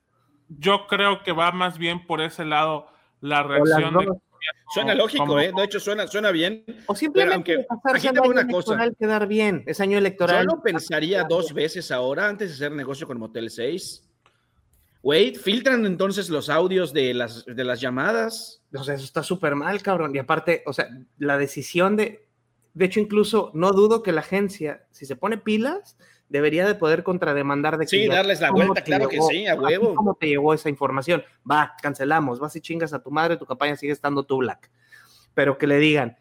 yo 0.48 0.86
creo 0.86 1.22
que 1.22 1.32
va 1.32 1.52
más 1.52 1.78
bien 1.78 2.06
por 2.06 2.20
ese 2.20 2.44
lado 2.44 2.86
la 3.20 3.42
reacción 3.42 3.96
de 3.98 4.04
dos. 4.06 4.16
Suena 4.72 4.92
como- 4.92 5.02
lógico, 5.04 5.26
como- 5.26 5.40
¿eh? 5.40 5.52
De 5.56 5.64
hecho, 5.64 5.80
suena, 5.80 6.06
suena 6.06 6.30
bien. 6.30 6.64
O 6.86 6.94
simplemente 6.94 7.34
aunque, 7.54 7.66
pasarse 7.68 8.08
tengo 8.12 8.22
año 8.24 8.30
una 8.32 8.46
cosa. 8.46 8.74
electoral, 8.74 8.96
quedar 8.98 9.26
bien. 9.26 9.64
Es 9.66 9.80
año 9.80 9.92
Yo 9.92 9.98
electoral. 9.98 10.44
lo 10.46 10.62
pensaría 10.62 11.24
dos 11.24 11.52
veces 11.52 11.90
ahora 11.90 12.28
antes 12.28 12.48
de 12.50 12.54
hacer 12.54 12.72
negocio 12.76 13.06
con 13.06 13.18
Motel 13.18 13.50
6. 13.50 14.05
Güey, 15.06 15.36
filtran 15.36 15.86
entonces 15.86 16.30
los 16.30 16.50
audios 16.50 16.92
de 16.92 17.14
las, 17.14 17.44
de 17.46 17.62
las 17.62 17.80
llamadas. 17.80 18.64
O 18.74 18.82
sea, 18.82 18.96
eso 18.96 19.04
está 19.04 19.22
súper 19.22 19.54
mal, 19.54 19.80
cabrón. 19.80 20.12
Y 20.16 20.18
aparte, 20.18 20.64
o 20.66 20.72
sea, 20.72 20.88
la 21.16 21.38
decisión 21.38 21.94
de. 21.94 22.26
De 22.74 22.86
hecho, 22.86 22.98
incluso 22.98 23.52
no 23.54 23.70
dudo 23.70 24.02
que 24.02 24.10
la 24.10 24.22
agencia, 24.22 24.84
si 24.90 25.06
se 25.06 25.14
pone 25.14 25.38
pilas, 25.38 25.96
debería 26.28 26.66
de 26.66 26.74
poder 26.74 27.04
contrademandar 27.04 27.78
de 27.78 27.84
que 27.84 27.90
Sí, 27.90 28.08
darles 28.08 28.40
la 28.40 28.48
¿cómo 28.48 28.66
vuelta, 28.66 28.82
claro 28.82 29.08
que 29.08 29.14
llegó? 29.18 29.28
sí, 29.28 29.46
a 29.46 29.52
¿A 29.52 29.56
ti 29.58 29.62
huevo. 29.62 29.94
¿Cómo 29.94 30.14
te 30.16 30.26
llegó 30.26 30.52
esa 30.52 30.70
información? 30.70 31.22
Va, 31.48 31.76
cancelamos, 31.80 32.40
vas 32.40 32.56
y 32.56 32.60
chingas 32.60 32.92
a 32.92 33.00
tu 33.00 33.12
madre, 33.12 33.36
tu 33.36 33.46
campaña 33.46 33.76
sigue 33.76 33.92
estando 33.92 34.24
tu 34.24 34.38
black. 34.38 34.72
Pero 35.34 35.56
que 35.56 35.68
le 35.68 35.78
digan, 35.78 36.16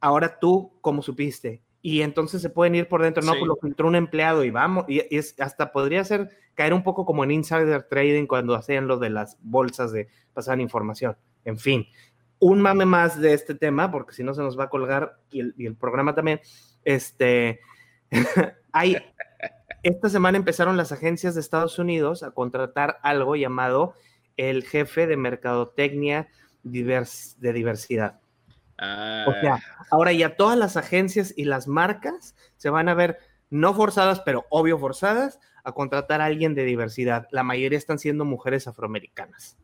ahora 0.00 0.40
tú, 0.40 0.72
¿cómo 0.80 1.02
supiste? 1.02 1.62
Y 1.82 2.02
entonces 2.02 2.42
se 2.42 2.50
pueden 2.50 2.74
ir 2.74 2.88
por 2.88 3.00
dentro, 3.00 3.22
no, 3.22 3.34
Sí. 3.34 3.38
pues 3.38 3.46
lo 3.48 3.56
filtró 3.62 3.86
un 3.86 3.94
empleado 3.94 4.42
y 4.42 4.50
vamos, 4.50 4.86
y 4.88 5.02
y 5.08 5.18
es, 5.18 5.36
hasta 5.38 5.70
podría 5.70 6.02
ser 6.02 6.30
caer 6.54 6.72
un 6.74 6.82
poco 6.82 7.04
como 7.04 7.24
en 7.24 7.30
insider 7.30 7.84
trading 7.84 8.26
cuando 8.26 8.54
hacían 8.54 8.86
lo 8.86 8.98
de 8.98 9.10
las 9.10 9.36
bolsas 9.42 9.92
de 9.92 10.08
pasar 10.32 10.60
información. 10.60 11.16
En 11.44 11.58
fin, 11.58 11.86
un 12.38 12.60
mame 12.60 12.84
más 12.84 13.20
de 13.20 13.34
este 13.34 13.54
tema, 13.54 13.90
porque 13.90 14.14
si 14.14 14.22
no 14.24 14.34
se 14.34 14.42
nos 14.42 14.58
va 14.58 14.64
a 14.64 14.68
colgar 14.70 15.18
y 15.30 15.40
el, 15.40 15.54
y 15.56 15.66
el 15.66 15.76
programa 15.76 16.14
también. 16.14 16.40
Este, 16.84 17.60
hay, 18.72 18.96
esta 19.82 20.08
semana 20.08 20.38
empezaron 20.38 20.76
las 20.76 20.92
agencias 20.92 21.34
de 21.34 21.40
Estados 21.40 21.78
Unidos 21.78 22.22
a 22.22 22.30
contratar 22.32 22.98
algo 23.02 23.36
llamado 23.36 23.94
el 24.36 24.64
jefe 24.64 25.06
de 25.06 25.16
mercadotecnia 25.16 26.28
divers- 26.64 27.36
de 27.36 27.52
diversidad. 27.52 28.20
Ah, 28.78 29.24
O 29.28 29.32
sea, 29.40 29.60
ahora 29.90 30.12
ya 30.12 30.34
todas 30.36 30.58
las 30.58 30.76
agencias 30.76 31.32
y 31.36 31.44
las 31.44 31.68
marcas 31.68 32.34
se 32.56 32.70
van 32.70 32.88
a 32.88 32.94
ver 32.94 33.18
no 33.50 33.72
forzadas, 33.74 34.20
pero 34.20 34.46
obvio 34.50 34.78
forzadas, 34.78 35.38
a 35.64 35.72
contratar 35.72 36.20
a 36.20 36.26
alguien 36.26 36.54
de 36.54 36.64
diversidad. 36.64 37.26
La 37.32 37.42
mayoría 37.42 37.78
están 37.78 37.98
siendo 37.98 38.24
mujeres 38.24 38.68
afroamericanas. 38.68 39.58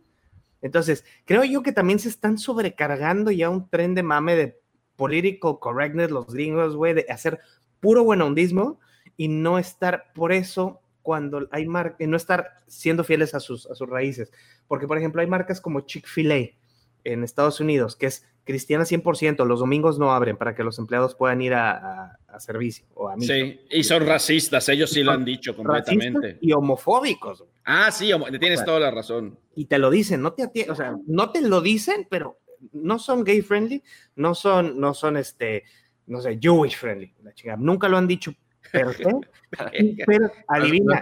Entonces, 0.62 1.05
creo 1.24 1.44
yo 1.44 1.62
que 1.62 1.72
también 1.72 1.98
se 1.98 2.09
están 2.09 2.38
sobrecargando 2.38 3.30
ya 3.30 3.48
un 3.48 3.68
tren 3.68 3.94
de 3.94 4.03
mame 4.03 4.34
de 4.34 4.61
political 4.96 5.59
correctness, 5.61 6.11
los 6.11 6.26
gringos, 6.26 6.76
güey, 6.76 6.94
de 6.94 7.07
hacer 7.09 7.40
puro 7.80 8.05
buenondismo 8.05 8.80
y 9.16 9.28
no 9.28 9.59
estar 9.59 10.12
por 10.14 10.32
eso 10.32 10.80
cuando 11.03 11.48
hay 11.51 11.66
marcas, 11.66 12.07
no 12.07 12.16
estar 12.16 12.59
siendo 12.66 13.05
fieles 13.05 13.34
a 13.34 13.40
sus, 13.40 13.70
a 13.70 13.74
sus 13.74 13.88
raíces. 13.88 14.32
Porque, 14.68 14.86
por 14.86 14.98
ejemplo, 14.98 15.20
hay 15.20 15.26
marcas 15.26 15.61
como 15.61 15.80
Chick-fil-A 15.80 16.59
en 17.05 17.24
Estados 17.24 17.61
Unidos, 17.61 17.96
que 17.96 18.07
es 18.07 18.26
cristiana 18.44 18.84
100%, 18.84 19.44
los 19.46 19.61
domingos 19.61 19.98
no 19.98 20.12
abren 20.12 20.36
para 20.36 20.55
que 20.55 20.64
los 20.64 20.78
empleados 20.78 21.14
puedan 21.14 21.40
ir 21.40 21.55
a, 21.55 22.18
a, 22.26 22.40
servicio 22.40 22.86
o 22.94 23.09
a 23.09 23.16
Sí, 23.18 23.61
y 23.70 23.84
son 23.84 24.07
racistas, 24.07 24.68
ellos 24.68 24.90
sí 24.90 25.03
lo 25.03 25.12
han 25.12 25.24
dicho 25.24 25.55
completamente. 25.55 26.38
Y 26.40 26.53
homofóbicos. 26.53 27.44
Ah, 27.64 27.90
sí, 27.90 28.11
tienes 28.40 28.64
toda 28.64 28.80
la 28.80 28.90
razón. 28.90 29.38
Y 29.55 29.66
te 29.66 29.78
lo 29.78 29.90
dicen, 29.90 30.22
no 30.22 30.32
te, 30.32 30.70
o 30.70 30.74
sea, 30.74 30.96
no 31.07 31.30
te 31.30 31.42
lo 31.42 31.61
dicen, 31.61 32.07
pero 32.11 32.40
no 32.72 32.98
son 32.98 33.24
gay 33.24 33.42
friendly, 33.42 33.82
no 34.16 34.34
son, 34.34 34.80
no 34.80 34.94
son 34.94 35.16
este, 35.16 35.64
no 36.07 36.20
sé, 36.20 36.38
Jewish 36.40 36.76
friendly. 36.76 37.14
Nunca 37.59 37.88
lo 37.88 37.98
han 37.98 38.09
dicho 38.09 38.32
pero, 38.72 38.92
pero 40.07 40.32
adivina. 40.48 41.01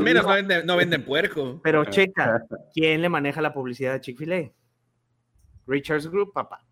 menos 0.00 0.24
no 0.24 0.34
venden, 0.34 0.66
no 0.66 0.76
venden 0.76 1.04
puerco. 1.04 1.60
Pero 1.62 1.84
checa, 1.84 2.44
¿quién 2.72 3.02
le 3.02 3.08
maneja 3.08 3.40
la 3.40 3.52
publicidad 3.52 3.94
de 3.94 4.00
Chick-fil-A? 4.00 4.50
Richards 5.66 6.08
Group, 6.08 6.32
papá. 6.32 6.64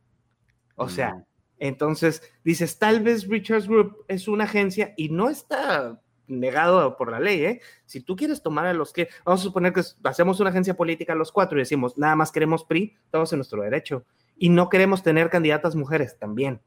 O 0.76 0.88
sea, 0.88 1.14
mm. 1.14 1.24
entonces 1.58 2.22
dices, 2.44 2.78
tal 2.78 3.00
vez 3.00 3.28
Richards 3.28 3.68
Group 3.68 4.04
es 4.08 4.28
una 4.28 4.44
agencia 4.44 4.94
y 4.96 5.10
no 5.10 5.28
está 5.28 6.00
negado 6.30 6.96
por 6.96 7.10
la 7.10 7.20
ley, 7.20 7.44
¿eh? 7.44 7.60
Si 7.84 8.00
tú 8.00 8.16
quieres 8.16 8.42
tomar 8.42 8.66
a 8.66 8.72
los 8.72 8.92
que, 8.92 9.08
vamos 9.24 9.40
a 9.40 9.44
suponer 9.44 9.72
que 9.72 9.82
hacemos 10.04 10.40
una 10.40 10.50
agencia 10.50 10.74
política 10.74 11.14
los 11.14 11.32
cuatro 11.32 11.58
y 11.58 11.62
decimos, 11.62 11.98
nada 11.98 12.16
más 12.16 12.32
queremos 12.32 12.64
PRI, 12.64 12.96
estamos 13.04 13.32
en 13.32 13.38
nuestro 13.38 13.62
derecho. 13.62 14.06
Y 14.38 14.48
no 14.48 14.68
queremos 14.68 15.02
tener 15.02 15.28
candidatas 15.28 15.74
mujeres 15.74 16.18
también. 16.18 16.60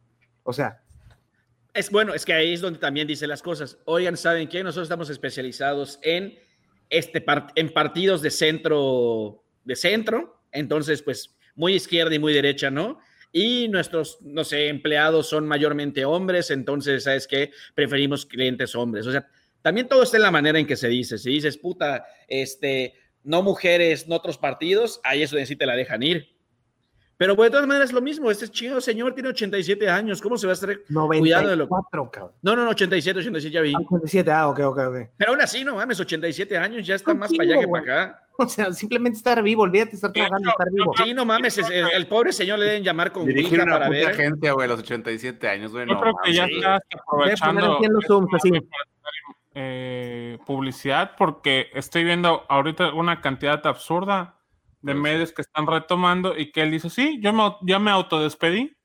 O 0.43 0.53
sea. 0.53 0.81
Es 1.73 1.89
bueno, 1.89 2.13
es 2.13 2.23
que 2.23 2.33
ahí 2.33 2.53
es 2.53 2.61
donde 2.61 2.77
también 2.77 3.07
dice 3.07 3.25
las 3.25 3.41
cosas. 3.41 3.79
Oigan, 3.85 4.15
¿saben 4.15 4.47
qué? 4.47 4.63
Nosotros 4.63 4.85
estamos 4.85 5.09
especializados 5.09 5.97
en, 6.03 6.37
este 6.89 7.25
en 7.55 7.73
partidos 7.73 8.21
de 8.21 8.29
centro, 8.29 9.43
de 9.63 9.75
centro. 9.75 10.43
Entonces, 10.51 11.01
pues, 11.01 11.35
muy 11.55 11.73
izquierda 11.73 12.13
y 12.15 12.19
muy 12.19 12.33
derecha, 12.33 12.69
¿no? 12.71 12.99
y 13.35 13.67
nuestros, 13.67 14.19
no 14.21 14.43
sé, 14.43 14.67
empleados 14.67 15.27
son 15.27 15.47
mayormente 15.47 16.05
hombres, 16.05 16.51
entonces, 16.51 17.03
¿sabes 17.03 17.27
qué? 17.27 17.51
Preferimos 17.73 18.27
clientes 18.27 18.75
hombres. 18.75 19.07
O 19.07 19.11
sea, 19.11 19.27
también 19.63 19.87
todo 19.87 20.03
está 20.03 20.17
en 20.17 20.23
la 20.23 20.31
manera 20.31 20.59
en 20.59 20.67
que 20.67 20.75
se 20.75 20.87
dice. 20.87 21.17
Si 21.17 21.31
dices, 21.31 21.57
puta, 21.57 22.05
este, 22.27 22.93
no 23.23 23.41
mujeres, 23.41 24.07
no 24.07 24.17
otros 24.17 24.37
partidos, 24.37 25.01
ahí 25.03 25.23
eso 25.23 25.35
de 25.35 25.47
sí 25.47 25.55
te 25.55 25.65
la 25.65 25.75
dejan 25.75 26.03
ir. 26.03 26.29
Pero 27.17 27.35
pues, 27.35 27.47
de 27.47 27.51
todas 27.51 27.67
maneras 27.67 27.89
es 27.89 27.93
lo 27.93 28.01
mismo. 28.01 28.29
Este 28.29 28.47
chido 28.49 28.81
señor 28.81 29.13
tiene 29.15 29.29
87 29.29 29.89
años. 29.89 30.21
¿Cómo 30.21 30.37
se 30.37 30.45
va 30.45 30.51
a 30.51 30.55
estar 30.55 30.77
cuidando 31.17 31.49
de 31.49 31.55
lo 31.55 31.67
cabrón. 31.67 32.31
No, 32.41 32.55
no, 32.55 32.65
no, 32.65 32.71
87, 32.71 33.19
87 33.19 33.51
ya 33.51 33.61
vi. 33.61 33.73
87, 33.73 34.29
ah, 34.29 34.49
ok, 34.49 34.59
ok, 34.59 34.77
ok. 34.77 34.95
Pero 35.17 35.31
aún 35.31 35.41
así, 35.41 35.63
no 35.63 35.75
mames, 35.75 35.99
87 35.99 36.57
años 36.57 36.85
ya 36.85 36.95
está 36.95 37.13
más 37.13 37.31
para 37.31 37.43
allá 37.43 37.61
que 37.61 37.67
para 37.67 37.83
acá. 37.83 38.22
O 38.37 38.47
sea, 38.47 38.73
simplemente 38.73 39.17
estar 39.17 39.41
vivo, 39.43 39.63
olvídate 39.63 39.91
de 39.91 39.95
estar 39.95 40.11
trabajando, 40.11 40.49
estar 40.49 40.71
vivo. 40.71 40.93
Sí, 40.97 41.13
no 41.13 41.23
mames, 41.23 41.57
el, 41.57 42.07
pobre 42.07 42.33
señor 42.33 42.59
le 42.59 42.65
deben 42.65 42.83
llamar 42.83 43.11
con 43.11 43.25
Dirigir 43.25 43.61
una 43.61 43.73
para 43.73 43.89
ver. 43.89 44.15
gente, 44.15 44.51
güey, 44.51 44.65
a 44.65 44.69
los 44.69 44.79
87 44.79 45.47
años, 45.47 45.71
güey. 45.71 45.87
Yo 45.87 45.99
creo 45.99 46.13
que 46.23 46.33
ya 46.33 46.45
estás 46.45 46.81
aprovechando 46.99 47.79
eh, 49.55 50.39
publicidad 50.47 51.11
porque 51.15 51.67
estoy 51.73 52.03
viendo 52.03 52.43
ahorita 52.49 52.93
una 52.93 53.21
cantidad 53.21 53.65
absurda 53.67 54.39
de 54.81 54.95
medios 54.95 55.31
que 55.31 55.43
están 55.43 55.67
retomando 55.67 56.37
y 56.37 56.51
que 56.51 56.61
él 56.61 56.71
dice, 56.71 56.89
sí, 56.89 57.19
yo 57.21 57.33
me, 57.33 57.55
ya 57.61 57.79
me 57.79 57.91
autodespedí. 57.91 58.75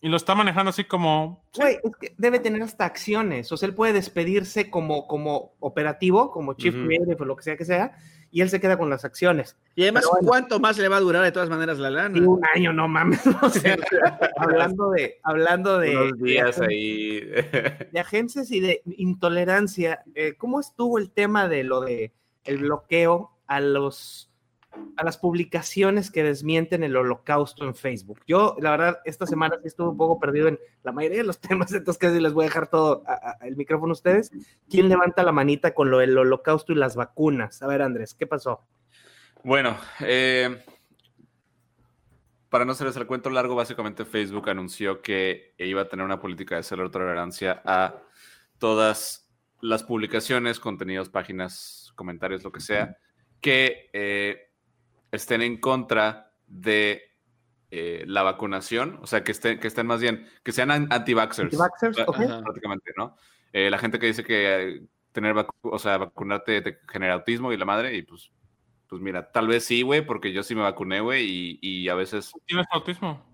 Y 0.00 0.08
lo 0.08 0.18
está 0.18 0.34
manejando 0.34 0.68
así 0.68 0.84
como... 0.84 1.46
Güey, 1.56 1.78
es 1.82 1.96
que 1.96 2.14
debe 2.18 2.38
tener 2.38 2.62
hasta 2.62 2.84
acciones. 2.84 3.50
O 3.52 3.56
sea, 3.56 3.68
él 3.68 3.74
puede 3.74 3.94
despedirse 3.94 4.68
como, 4.68 5.06
como 5.06 5.54
operativo, 5.60 6.30
como 6.30 6.52
chief 6.54 6.74
creative 6.74 7.16
o 7.18 7.24
lo 7.24 7.36
que 7.36 7.42
sea 7.42 7.56
que 7.56 7.64
sea, 7.64 7.96
y 8.34 8.40
él 8.40 8.50
se 8.50 8.58
queda 8.58 8.76
con 8.76 8.90
las 8.90 9.04
acciones. 9.04 9.56
Y 9.76 9.82
además, 9.82 10.06
¿cuánto 10.26 10.58
más 10.58 10.76
le 10.76 10.88
va 10.88 10.96
a 10.96 11.00
durar 11.00 11.22
de 11.22 11.30
todas 11.30 11.48
maneras 11.48 11.78
la 11.78 11.88
lana? 11.88 12.28
un 12.28 12.42
año, 12.52 12.72
no 12.72 12.88
mames. 12.88 13.20
hablando 14.36 14.90
de... 14.90 15.20
Hablando 15.22 15.78
de 15.78 15.96
Unos 15.96 16.18
días 16.18 16.60
ahí. 16.60 17.20
De 17.92 18.00
agencias 18.00 18.50
y 18.50 18.58
de 18.58 18.82
intolerancia. 18.96 20.02
Eh, 20.16 20.34
¿Cómo 20.36 20.58
estuvo 20.58 20.98
el 20.98 21.12
tema 21.12 21.46
de 21.46 21.62
lo 21.62 21.82
de 21.82 22.12
el 22.42 22.58
bloqueo 22.58 23.30
a 23.46 23.60
los 23.60 24.32
a 24.96 25.04
las 25.04 25.18
publicaciones 25.18 26.10
que 26.10 26.22
desmienten 26.22 26.84
el 26.84 26.96
holocausto 26.96 27.64
en 27.64 27.74
Facebook. 27.74 28.20
Yo, 28.26 28.56
la 28.60 28.70
verdad, 28.70 29.00
esta 29.04 29.26
semana 29.26 29.56
sí 29.60 29.68
estuve 29.68 29.88
un 29.88 29.96
poco 29.96 30.18
perdido 30.18 30.48
en 30.48 30.58
la 30.82 30.92
mayoría 30.92 31.18
de 31.18 31.24
los 31.24 31.40
temas, 31.40 31.72
entonces 31.72 31.98
casi 31.98 32.20
les 32.20 32.32
voy 32.32 32.44
a 32.44 32.48
dejar 32.48 32.68
todo 32.68 33.04
el 33.42 33.56
micrófono 33.56 33.92
a 33.92 33.94
ustedes. 33.94 34.30
¿Quién 34.68 34.88
levanta 34.88 35.22
la 35.22 35.32
manita 35.32 35.74
con 35.74 35.90
lo 35.90 35.98
del 35.98 36.16
holocausto 36.16 36.72
y 36.72 36.76
las 36.76 36.96
vacunas? 36.96 37.62
A 37.62 37.66
ver, 37.66 37.82
Andrés, 37.82 38.14
¿qué 38.14 38.26
pasó? 38.26 38.60
Bueno, 39.42 39.76
eh, 40.00 40.64
para 42.48 42.64
no 42.64 42.72
hacerles 42.72 42.96
el 42.96 43.06
cuento 43.06 43.30
largo, 43.30 43.54
básicamente 43.54 44.04
Facebook 44.04 44.48
anunció 44.48 45.02
que 45.02 45.54
iba 45.58 45.82
a 45.82 45.88
tener 45.88 46.04
una 46.04 46.20
política 46.20 46.56
de 46.56 46.62
cero 46.62 46.90
tolerancia 46.90 47.60
a 47.64 47.96
todas 48.58 49.28
las 49.60 49.82
publicaciones, 49.82 50.60
contenidos, 50.60 51.08
páginas, 51.08 51.92
comentarios, 51.96 52.44
lo 52.44 52.52
que 52.52 52.60
sea, 52.60 52.96
que 53.40 53.90
eh, 53.92 54.52
estén 55.14 55.42
en 55.42 55.58
contra 55.58 56.32
de 56.46 57.02
eh, 57.70 58.04
la 58.06 58.22
vacunación, 58.22 58.98
o 59.02 59.06
sea, 59.06 59.24
que 59.24 59.32
estén, 59.32 59.58
que 59.58 59.68
estén 59.68 59.86
más 59.86 60.00
bien, 60.00 60.28
que 60.42 60.52
sean 60.52 60.70
anti-vaxxers. 60.70 61.56
Prácticamente, 61.56 62.92
¿no? 62.96 63.16
Eh, 63.52 63.70
la 63.70 63.78
gente 63.78 63.98
que 63.98 64.06
dice 64.06 64.24
que 64.24 64.82
tener, 65.12 65.34
o 65.62 65.78
sea, 65.78 65.98
vacunarte 65.98 66.60
te 66.60 66.78
genera 66.88 67.14
autismo 67.14 67.52
y 67.52 67.56
la 67.56 67.64
madre, 67.64 67.96
y 67.96 68.02
pues, 68.02 68.30
pues 68.88 69.00
mira, 69.00 69.30
tal 69.30 69.46
vez 69.46 69.64
sí, 69.64 69.82
güey, 69.82 70.04
porque 70.04 70.32
yo 70.32 70.42
sí 70.42 70.54
me 70.54 70.62
vacuné, 70.62 71.00
güey, 71.00 71.24
y, 71.24 71.58
y, 71.62 71.88
a 71.88 71.94
veces... 71.94 72.32
¿Tienes 72.46 72.66
autismo? 72.70 73.24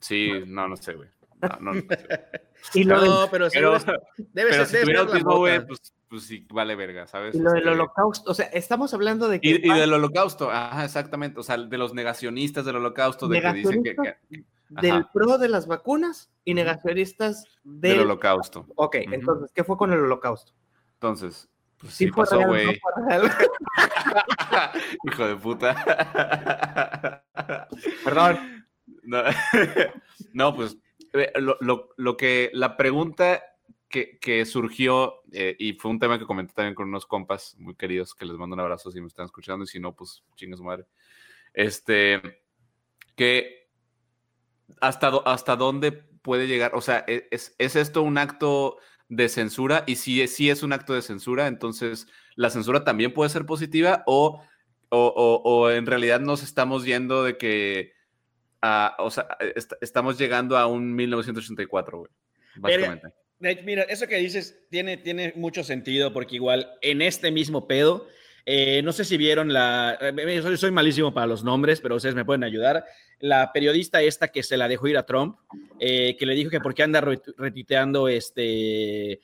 Sí, 0.00 0.32
no, 0.46 0.68
no 0.68 0.76
sé, 0.76 0.94
güey. 0.94 1.08
No, 1.40 1.48
no, 1.60 1.74
no, 1.74 1.82
pero, 2.72 3.28
pero, 3.30 3.48
debe 4.32 4.66
ser, 4.66 4.86
si 4.86 4.94
autismo, 4.94 5.38
güey, 5.38 5.66
pues 5.66 5.92
pues 6.08 6.24
sí, 6.24 6.46
vale 6.50 6.74
verga, 6.74 7.06
¿sabes? 7.06 7.34
Y 7.34 7.38
lo 7.38 7.50
del 7.50 7.58
este 7.58 7.70
holocausto, 7.70 8.30
o 8.30 8.34
sea, 8.34 8.46
estamos 8.46 8.94
hablando 8.94 9.28
de 9.28 9.40
que... 9.40 9.50
Y, 9.50 9.60
del 9.60 9.92
holocausto, 9.92 10.50
ajá, 10.50 10.84
exactamente, 10.84 11.38
o 11.38 11.42
sea, 11.42 11.58
de 11.58 11.78
los 11.78 11.92
negacionistas 11.92 12.64
del 12.64 12.76
holocausto, 12.76 13.28
de 13.28 13.42
que 13.42 13.52
dicen 13.52 13.82
que... 13.82 14.16
del 14.70 15.06
pro 15.12 15.36
de 15.36 15.50
las 15.50 15.66
vacunas 15.66 16.30
y 16.44 16.54
negacionistas 16.54 17.44
del, 17.62 18.00
holocausto. 18.00 18.66
Ok, 18.76 18.96
entonces, 19.00 19.52
¿qué 19.54 19.64
fue 19.64 19.76
con 19.76 19.92
el 19.92 20.00
holocausto? 20.00 20.54
Entonces, 20.94 21.48
pues 21.78 21.94
sí, 21.94 22.10
pasó, 22.10 22.40
güey. 22.40 22.66
Hijo 25.04 25.26
de 25.26 25.36
puta. 25.36 27.24
Perdón. 28.04 28.38
No, 29.04 29.22
no 30.34 30.54
pues 30.54 30.76
lo, 31.36 31.56
lo, 31.60 31.90
lo 31.96 32.16
que 32.16 32.50
la 32.52 32.76
pregunta 32.76 33.42
que, 33.88 34.44
surgió 34.44 35.22
eh, 35.32 35.56
y 35.58 35.72
fue 35.74 35.90
un 35.90 35.98
tema 35.98 36.18
que 36.18 36.26
comenté 36.26 36.52
también 36.54 36.74
con 36.74 36.88
unos 36.88 37.06
compas 37.06 37.56
muy 37.58 37.74
queridos 37.74 38.14
que 38.14 38.26
les 38.26 38.36
mando 38.36 38.54
un 38.54 38.60
abrazo 38.60 38.90
si 38.90 39.00
me 39.00 39.06
están 39.06 39.26
escuchando 39.26 39.64
y 39.64 39.68
si 39.68 39.80
no, 39.80 39.94
pues 39.94 40.22
chinga 40.36 40.56
su 40.56 40.64
madre. 40.64 40.86
Este, 41.54 42.20
que 43.16 43.68
hasta, 44.80 45.08
hasta 45.24 45.56
dónde 45.56 45.92
puede 45.92 46.46
llegar, 46.46 46.74
o 46.74 46.80
sea, 46.80 47.04
e, 47.08 47.28
¿es, 47.30 47.54
¿es, 47.58 47.76
esto 47.76 48.02
un 48.02 48.18
acto 48.18 48.78
de 49.08 49.28
censura? 49.28 49.84
Y 49.86 49.96
si, 49.96 50.26
si 50.28 50.50
es 50.50 50.62
un 50.62 50.72
acto 50.72 50.92
de 50.92 51.02
censura, 51.02 51.46
entonces 51.46 52.06
la 52.36 52.50
censura 52.50 52.84
también 52.84 53.14
puede 53.14 53.30
ser 53.30 53.46
positiva 53.46 54.02
o, 54.06 54.42
o, 54.90 55.42
o, 55.44 55.70
en 55.70 55.86
realidad 55.86 56.20
nos 56.20 56.42
estamos 56.42 56.84
yendo 56.84 57.24
de 57.24 57.38
que, 57.38 57.94
o 58.98 59.10
sea, 59.10 59.28
estamos 59.80 60.18
llegando 60.18 60.56
a 60.56 60.66
un 60.66 60.94
1984, 60.94 61.98
güey, 61.98 62.10
básicamente. 62.56 63.08
Mira, 63.40 63.84
eso 63.84 64.08
que 64.08 64.16
dices 64.16 64.66
tiene, 64.68 64.96
tiene 64.96 65.32
mucho 65.36 65.62
sentido 65.62 66.12
porque 66.12 66.34
igual 66.36 66.72
en 66.82 67.02
este 67.02 67.30
mismo 67.30 67.68
pedo, 67.68 68.08
eh, 68.44 68.82
no 68.82 68.90
sé 68.92 69.04
si 69.04 69.16
vieron 69.16 69.52
la, 69.52 69.96
eh, 70.00 70.42
soy, 70.42 70.56
soy, 70.56 70.70
malísimo 70.72 71.14
para 71.14 71.28
los 71.28 71.44
nombres, 71.44 71.80
pero 71.80 71.94
ustedes 71.94 72.16
me 72.16 72.24
pueden 72.24 72.42
ayudar, 72.42 72.84
la 73.20 73.52
periodista 73.52 74.02
esta 74.02 74.28
que 74.28 74.42
se 74.42 74.56
la 74.56 74.66
dejó 74.66 74.88
ir 74.88 74.98
a 74.98 75.06
Trump, 75.06 75.38
eh, 75.78 76.16
que 76.18 76.26
le 76.26 76.34
dijo 76.34 76.50
que 76.50 76.60
por 76.60 76.74
qué 76.74 76.82
anda 76.82 77.00
retuiteando 77.00 78.08
este, 78.08 79.20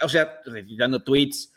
o 0.00 0.08
sea, 0.08 0.40
retuiteando 0.44 1.02
tweets 1.02 1.51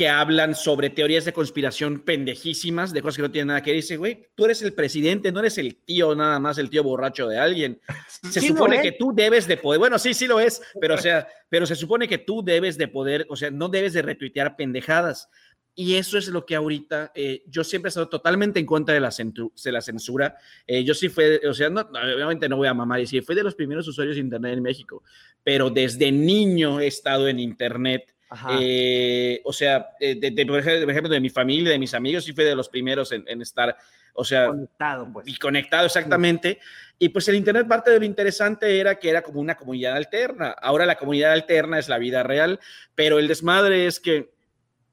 que 0.00 0.08
hablan 0.08 0.54
sobre 0.54 0.88
teorías 0.88 1.26
de 1.26 1.34
conspiración 1.34 2.00
pendejísimas, 2.00 2.94
de 2.94 3.02
cosas 3.02 3.16
que 3.16 3.22
no 3.22 3.30
tienen 3.30 3.48
nada 3.48 3.62
que 3.62 3.74
decir. 3.74 3.82
Dice, 3.82 3.96
güey, 3.98 4.28
tú 4.34 4.46
eres 4.46 4.62
el 4.62 4.72
presidente, 4.72 5.30
no 5.30 5.40
eres 5.40 5.58
el 5.58 5.76
tío, 5.76 6.14
nada 6.14 6.40
más 6.40 6.56
el 6.56 6.70
tío 6.70 6.82
borracho 6.82 7.28
de 7.28 7.38
alguien. 7.38 7.82
Se 8.22 8.40
supone 8.40 8.80
que 8.80 8.92
tú 8.92 9.12
debes 9.14 9.46
de 9.46 9.58
poder, 9.58 9.78
bueno, 9.78 9.98
sí, 9.98 10.14
sí 10.14 10.26
lo 10.26 10.40
es, 10.40 10.62
pero 10.80 10.94
o 10.94 10.96
sea, 10.96 11.28
pero 11.50 11.66
se 11.66 11.76
supone 11.76 12.08
que 12.08 12.16
tú 12.16 12.42
debes 12.42 12.78
de 12.78 12.88
poder, 12.88 13.26
o 13.28 13.36
sea, 13.36 13.50
no 13.50 13.68
debes 13.68 13.92
de 13.92 14.00
retuitear 14.00 14.56
pendejadas. 14.56 15.28
y 15.74 15.96
eso 15.96 16.16
es 16.16 16.28
lo 16.28 16.46
que 16.46 16.56
ahorita 16.56 17.12
eh, 17.14 17.42
yo 17.46 17.62
siempre 17.62 17.88
he 17.88 17.90
estado 17.90 18.08
totalmente 18.08 18.58
en 18.58 18.64
contra 18.64 18.94
de 18.94 19.00
la, 19.00 19.10
de 19.10 19.72
la 19.72 19.82
censura. 19.82 20.34
Eh, 20.66 20.82
yo 20.82 20.94
sí 20.94 21.10
fue, 21.10 21.46
o 21.46 21.52
sea, 21.52 21.68
no, 21.68 21.82
obviamente 21.82 22.48
no 22.48 22.56
voy 22.56 22.68
a 22.68 22.74
mamar 22.74 23.00
y 23.00 23.06
sí, 23.06 23.20
fui 23.20 23.34
de 23.34 23.42
los 23.42 23.54
primeros 23.54 23.86
usuarios 23.86 24.16
de 24.16 24.22
Internet 24.22 24.54
en 24.54 24.62
México, 24.62 25.02
pero 25.44 25.68
desde 25.68 26.10
niño 26.10 26.80
he 26.80 26.86
estado 26.86 27.28
en 27.28 27.38
Internet. 27.38 28.14
Eh, 28.60 29.40
o 29.44 29.52
sea, 29.52 29.90
de, 29.98 30.46
por 30.46 30.60
ejemplo, 30.60 31.08
de 31.08 31.20
mi 31.20 31.30
familia, 31.30 31.70
de 31.70 31.78
mis 31.78 31.94
amigos, 31.94 32.24
sí 32.24 32.32
fue 32.32 32.44
de 32.44 32.54
los 32.54 32.68
primeros 32.68 33.10
en, 33.12 33.42
estar, 33.42 33.76
o 34.14 34.24
sea, 34.24 34.46
conectado, 34.46 35.12
pues. 35.12 35.26
Y 35.26 35.36
conectado 35.36 35.86
exactamente. 35.86 36.60
Y 36.98 37.08
pues 37.08 37.26
el 37.28 37.34
Internet, 37.34 37.66
parte 37.66 37.90
de 37.90 37.98
lo 37.98 38.04
interesante 38.04 38.78
era 38.78 38.96
que 38.96 39.10
era 39.10 39.22
como 39.22 39.40
una 39.40 39.56
comunidad 39.56 39.96
alterna. 39.96 40.50
Ahora 40.50 40.86
la 40.86 40.96
comunidad 40.96 41.32
alterna 41.32 41.78
es 41.78 41.88
la 41.88 41.98
vida 41.98 42.22
real, 42.22 42.60
pero 42.94 43.18
el 43.18 43.26
desmadre 43.26 43.86
es 43.86 43.98
que 43.98 44.32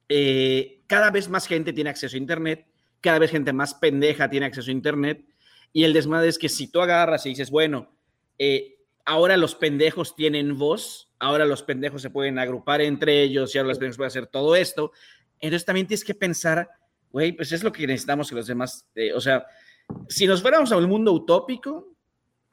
eh, 0.09 0.81
cada 0.87 1.11
vez 1.11 1.29
más 1.29 1.47
gente 1.47 1.73
tiene 1.73 1.89
acceso 1.89 2.15
a 2.15 2.19
Internet, 2.19 2.65
cada 3.01 3.19
vez 3.19 3.29
gente 3.29 3.53
más 3.53 3.73
pendeja 3.75 4.29
tiene 4.29 4.45
acceso 4.45 4.69
a 4.69 4.73
Internet, 4.73 5.25
y 5.73 5.83
el 5.83 5.93
desmadre 5.93 6.29
es 6.29 6.39
que 6.39 6.49
si 6.49 6.71
tú 6.71 6.81
agarras 6.81 7.25
y 7.25 7.29
dices, 7.29 7.51
bueno, 7.51 7.93
eh, 8.39 8.76
ahora 9.07 9.37
los 9.37 9.55
pendejos 9.55 10.15
tienen 10.15 10.57
voz, 10.57 11.09
ahora 11.17 11.45
los 11.45 11.63
pendejos 11.63 12.01
se 12.01 12.09
pueden 12.09 12.37
agrupar 12.37 12.81
entre 12.81 13.23
ellos 13.23 13.55
y 13.55 13.57
ahora 13.57 13.69
los 13.69 13.79
pendejos 13.79 13.97
pueden 13.97 14.09
hacer 14.09 14.27
todo 14.27 14.55
esto, 14.55 14.91
entonces 15.39 15.65
también 15.65 15.87
tienes 15.87 16.03
que 16.03 16.13
pensar, 16.13 16.69
güey, 17.09 17.31
pues 17.31 17.51
es 17.53 17.63
lo 17.63 17.71
que 17.71 17.87
necesitamos 17.87 18.29
que 18.29 18.35
los 18.35 18.47
demás, 18.47 18.85
eh, 18.95 19.13
o 19.13 19.21
sea, 19.21 19.47
si 20.09 20.27
nos 20.27 20.41
fuéramos 20.41 20.71
a 20.73 20.77
un 20.77 20.89
mundo 20.89 21.13
utópico, 21.13 21.95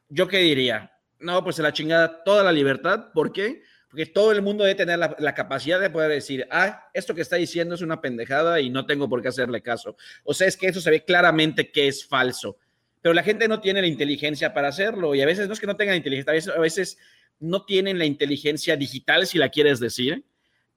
¿yo 0.08 0.28
qué 0.28 0.38
diría? 0.38 0.92
No, 1.18 1.42
pues 1.42 1.56
se 1.56 1.62
la 1.62 1.72
chingada 1.72 2.22
toda 2.22 2.44
la 2.44 2.52
libertad, 2.52 3.10
¿por 3.12 3.32
qué? 3.32 3.62
porque 3.94 4.06
todo 4.06 4.32
el 4.32 4.42
mundo 4.42 4.64
debe 4.64 4.74
tener 4.74 4.98
la, 4.98 5.34
capacidad 5.34 5.80
de 5.80 5.88
poder 5.88 6.10
decir, 6.10 6.48
ah, 6.50 6.88
esto 6.92 7.14
que 7.14 7.20
está 7.20 7.36
diciendo 7.36 7.76
es 7.76 7.80
una 7.80 8.00
pendejada 8.00 8.60
y 8.60 8.68
no 8.68 8.86
tengo 8.86 9.08
por 9.08 9.22
qué 9.22 9.28
hacerle 9.28 9.62
caso. 9.62 9.96
O 10.24 10.34
sea, 10.34 10.48
es 10.48 10.56
que 10.56 10.66
eso 10.66 10.80
se 10.80 10.90
ve 10.90 11.04
claramente 11.04 11.70
que 11.70 11.86
es 11.86 12.04
falso, 12.04 12.58
pero 13.04 13.12
la 13.12 13.22
gente 13.22 13.48
no 13.48 13.60
tiene 13.60 13.82
la 13.82 13.86
inteligencia 13.86 14.54
para 14.54 14.68
hacerlo 14.68 15.14
y 15.14 15.20
a 15.20 15.26
veces 15.26 15.46
no 15.46 15.52
es 15.52 15.60
que 15.60 15.66
no 15.66 15.76
tengan 15.76 15.94
inteligencia, 15.94 16.54
a 16.54 16.58
veces, 16.58 16.96
no 17.38 17.66
tienen 17.66 17.98
la 17.98 18.06
inteligencia 18.06 18.78
digital, 18.78 19.26
si 19.26 19.36
la 19.36 19.50
quieres 19.50 19.78
decir, 19.78 20.24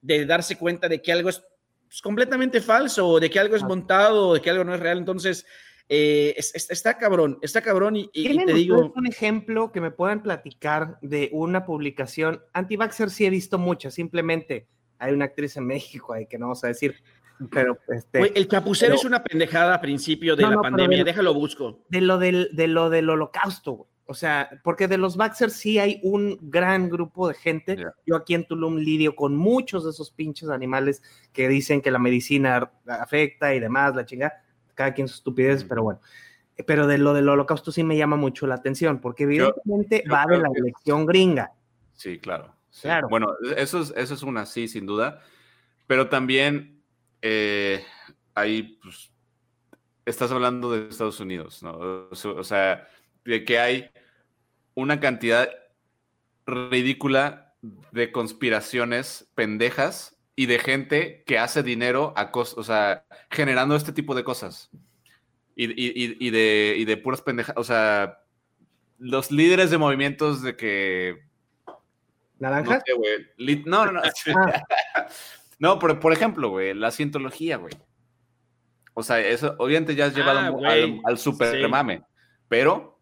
de 0.01 0.25
darse 0.25 0.57
cuenta 0.57 0.89
de 0.89 1.01
que 1.01 1.13
algo 1.13 1.29
es 1.29 1.41
pues, 1.87 2.01
completamente 2.01 2.59
falso, 2.59 3.21
de 3.21 3.29
que 3.29 3.39
algo 3.39 3.55
es 3.55 3.63
montado, 3.63 4.33
de 4.33 4.41
que 4.41 4.49
algo 4.49 4.65
no 4.65 4.73
es 4.73 4.81
real. 4.81 4.97
Entonces, 4.97 5.45
eh, 5.87 6.35
está 6.37 6.97
cabrón, 6.97 7.39
está 7.41 7.61
cabrón 7.61 7.95
y, 7.95 8.09
te 8.11 8.53
digo... 8.53 8.91
un 8.93 9.07
ejemplo 9.07 9.71
que 9.71 9.79
me 9.79 9.91
puedan 9.91 10.21
platicar 10.21 10.99
de 11.01 11.29
una 11.31 11.65
publicación? 11.65 12.43
Antivaxer 12.51 13.09
sí 13.09 13.25
he 13.25 13.29
visto 13.29 13.57
muchas, 13.57 13.93
simplemente 13.93 14.67
hay 14.99 15.13
una 15.13 15.23
actriz 15.23 15.55
en 15.55 15.65
México 15.65 16.11
ahí 16.11 16.27
que 16.27 16.37
no 16.37 16.47
vamos 16.47 16.63
a 16.65 16.67
decir, 16.67 17.01
pero 17.51 17.77
este... 17.87 18.37
el 18.37 18.47
chapucero 18.47 18.95
es 18.95 19.05
una 19.05 19.23
pendejada 19.23 19.75
a 19.75 19.81
principio 19.81 20.35
de 20.35 20.43
la 20.43 20.61
pandemia, 20.61 21.03
déjalo 21.03 21.33
busco. 21.33 21.83
De 21.89 22.01
lo 22.01 22.17
del, 22.17 22.49
de 22.53 22.67
lo 22.67 22.89
del 22.89 23.09
holocausto, 23.09 23.87
O 24.05 24.13
sea, 24.13 24.49
porque 24.63 24.87
de 24.87 24.97
los 24.97 25.17
Vaxxers 25.17 25.53
sí 25.53 25.79
hay 25.79 25.99
un 26.03 26.37
gran 26.41 26.89
grupo 26.89 27.27
de 27.27 27.33
gente. 27.33 27.77
Yo 28.05 28.15
aquí 28.15 28.33
en 28.33 28.45
Tulum 28.45 28.77
lidio 28.77 29.15
con 29.15 29.35
muchos 29.35 29.83
de 29.83 29.91
esos 29.91 30.11
pinches 30.11 30.49
animales 30.49 31.03
que 31.33 31.47
dicen 31.47 31.81
que 31.81 31.91
la 31.91 31.99
medicina 31.99 32.71
afecta 32.87 33.53
y 33.53 33.59
demás, 33.59 33.95
la 33.95 34.05
chingada 34.05 34.43
cada 34.77 34.93
quien 34.93 35.09
su 35.09 35.15
estupidez, 35.15 35.65
pero 35.65 35.83
bueno. 35.83 35.99
Pero 36.65 36.87
de 36.87 36.97
lo 36.97 37.13
del 37.13 37.27
holocausto 37.27 37.71
sí 37.71 37.83
me 37.83 37.97
llama 37.97 38.15
mucho 38.15 38.47
la 38.47 38.55
atención, 38.55 38.99
porque 39.01 39.23
evidentemente 39.23 40.03
va 40.09 40.25
de 40.25 40.37
la 40.37 40.49
elección 40.55 41.05
gringa. 41.05 41.51
Sí, 41.93 42.19
claro. 42.19 42.55
Claro. 42.81 43.09
Bueno, 43.09 43.33
eso 43.57 43.81
es, 43.81 43.93
eso 43.97 44.13
es 44.13 44.23
una, 44.23 44.45
sí, 44.45 44.67
sin 44.67 44.85
duda. 44.85 45.21
Pero 45.87 46.09
también 46.09 46.76
eh, 47.21 47.85
ahí, 48.35 48.79
pues, 48.81 49.11
estás 50.05 50.31
hablando 50.31 50.71
de 50.71 50.89
Estados 50.89 51.19
Unidos, 51.19 51.63
¿no? 51.63 52.07
O 52.11 52.43
sea, 52.43 52.87
de 53.25 53.43
que 53.43 53.59
hay 53.59 53.89
una 54.73 54.99
cantidad 54.99 55.49
ridícula 56.45 57.55
de 57.91 58.11
conspiraciones 58.11 59.29
pendejas 59.35 60.17
y 60.35 60.45
de 60.45 60.59
gente 60.59 61.23
que 61.25 61.39
hace 61.39 61.63
dinero 61.63 62.13
a 62.15 62.31
o 62.33 62.63
sea, 62.63 63.05
generando 63.31 63.75
este 63.75 63.91
tipo 63.91 64.15
de 64.15 64.23
cosas. 64.23 64.69
Y, 65.55 65.65
y, 65.75 66.29
de, 66.29 66.75
y 66.77 66.85
de 66.85 66.97
puras 66.97 67.21
pendejas, 67.21 67.55
o 67.57 67.63
sea, 67.63 68.19
los 68.99 69.31
líderes 69.31 69.71
de 69.71 69.79
movimientos 69.79 70.43
de 70.43 70.55
que... 70.55 71.17
¿Naranjas? 72.37 72.83
No, 73.65 73.85
no, 73.85 73.91
no. 73.93 74.01
Ah. 74.03 75.07
no, 75.59 75.79
pero 75.79 75.99
por 75.99 76.13
ejemplo, 76.13 76.49
güey, 76.49 76.73
la 76.73 76.91
cientología, 76.91 77.57
güey. 77.57 77.73
O 78.93 79.03
sea, 79.03 79.19
eso 79.19 79.55
obviamente 79.59 79.95
ya 79.95 80.05
has 80.05 80.15
llevado 80.15 80.39
ah, 80.65 80.73
al, 81.05 81.17
super 81.17 81.67
mame, 81.69 82.01
pero 82.47 82.99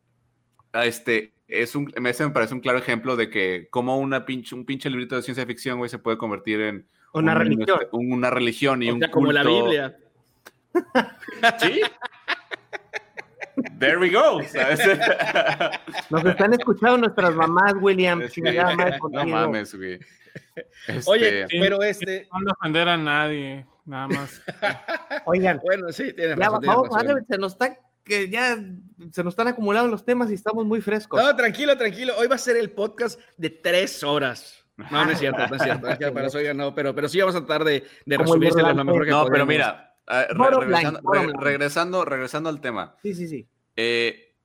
este, 0.74 1.34
es 1.48 1.76
un, 1.76 1.92
me 2.00 2.14
parece 2.14 2.54
un 2.54 2.60
claro 2.60 2.78
ejemplo 2.78 3.16
de 3.16 3.30
que 3.30 3.68
como 3.70 3.98
una 3.98 4.26
pinche, 4.26 4.56
un 4.56 4.66
pinche 4.66 4.90
librito 4.90 5.16
de 5.16 5.22
ciencia 5.22 5.46
ficción, 5.46 5.78
güey, 5.78 5.90
se 5.90 6.00
puede 6.00 6.18
convertir 6.18 6.60
en 6.62 6.88
una 7.14 7.34
religión. 7.34 7.80
Este, 7.82 7.96
una 7.96 8.30
religión 8.30 8.84
y 8.84 8.92
un 8.92 9.00
como 9.12 9.32
la 9.32 9.44
Biblia. 9.44 9.98
sí. 11.60 11.82
There 13.80 14.00
we 14.00 14.10
go. 14.10 14.40
Nos 16.10 16.26
están 16.26 16.54
escuchando 16.54 16.98
nuestras 16.98 17.36
mamás, 17.36 17.74
William. 17.80 18.22
no 19.12 19.26
mames, 19.26 19.76
güey. 19.76 20.00
Oye, 21.06 21.44
este, 21.44 21.60
pero 21.60 21.82
este. 21.84 22.28
No 22.32 22.52
ofender 22.52 22.90
a 22.90 22.98
nadie, 22.98 23.66
nada 23.86 24.08
más. 24.08 24.42
Oigan. 25.26 25.60
Bueno, 25.64 25.92
sí, 25.92 26.14
tiene 26.14 26.36
razón. 26.36 26.62
vamos, 26.66 26.90
a 26.96 27.04
ver, 27.04 27.24
se 27.28 27.38
nos 27.38 27.54
está 27.54 27.78
que 28.04 28.30
ya 28.30 28.56
se 29.12 29.24
nos 29.24 29.34
están 29.34 29.48
acumulando 29.48 29.90
los 29.90 30.06
temas 30.06 30.30
y 30.30 30.36
estamos 30.36 30.66
muy 30.66 30.80
frescos. 30.80 31.22
No, 31.22 31.36
tranquilo, 31.36 31.76
tranquilo. 31.76 32.14
Hoy 32.18 32.28
va 32.28 32.36
a 32.36 32.40
ser 32.40 32.56
el 32.56 32.72
podcast 32.72 33.20
de 33.38 33.50
tres 33.50 34.04
horas. 34.04 34.64
No, 34.78 35.06
no 35.06 35.12
es 35.12 35.20
cierto, 35.20 35.48
no 35.48 35.56
es 35.56 35.62
cierto. 35.62 35.88
para 36.14 36.28
eso 36.28 36.54
no, 36.54 36.76
pero, 36.76 36.94
pero 36.94 37.10
sí 37.10 37.20
vamos 37.20 37.36
a 37.36 37.40
tratar 37.40 37.64
de, 37.64 37.84
de 38.06 38.18
resumirse 38.18 38.62
lo 38.62 38.84
mejor 38.84 39.06
que 39.06 39.12
No, 39.12 39.26
pero 39.26 39.46
mira, 39.46 39.85
regresando, 40.08 42.06
regresando, 42.06 42.50
al 42.50 42.62
tema. 42.62 42.96
Sí, 43.02 43.14
sí, 43.14 43.28
sí. 43.28 43.48
Eh, 43.76 44.36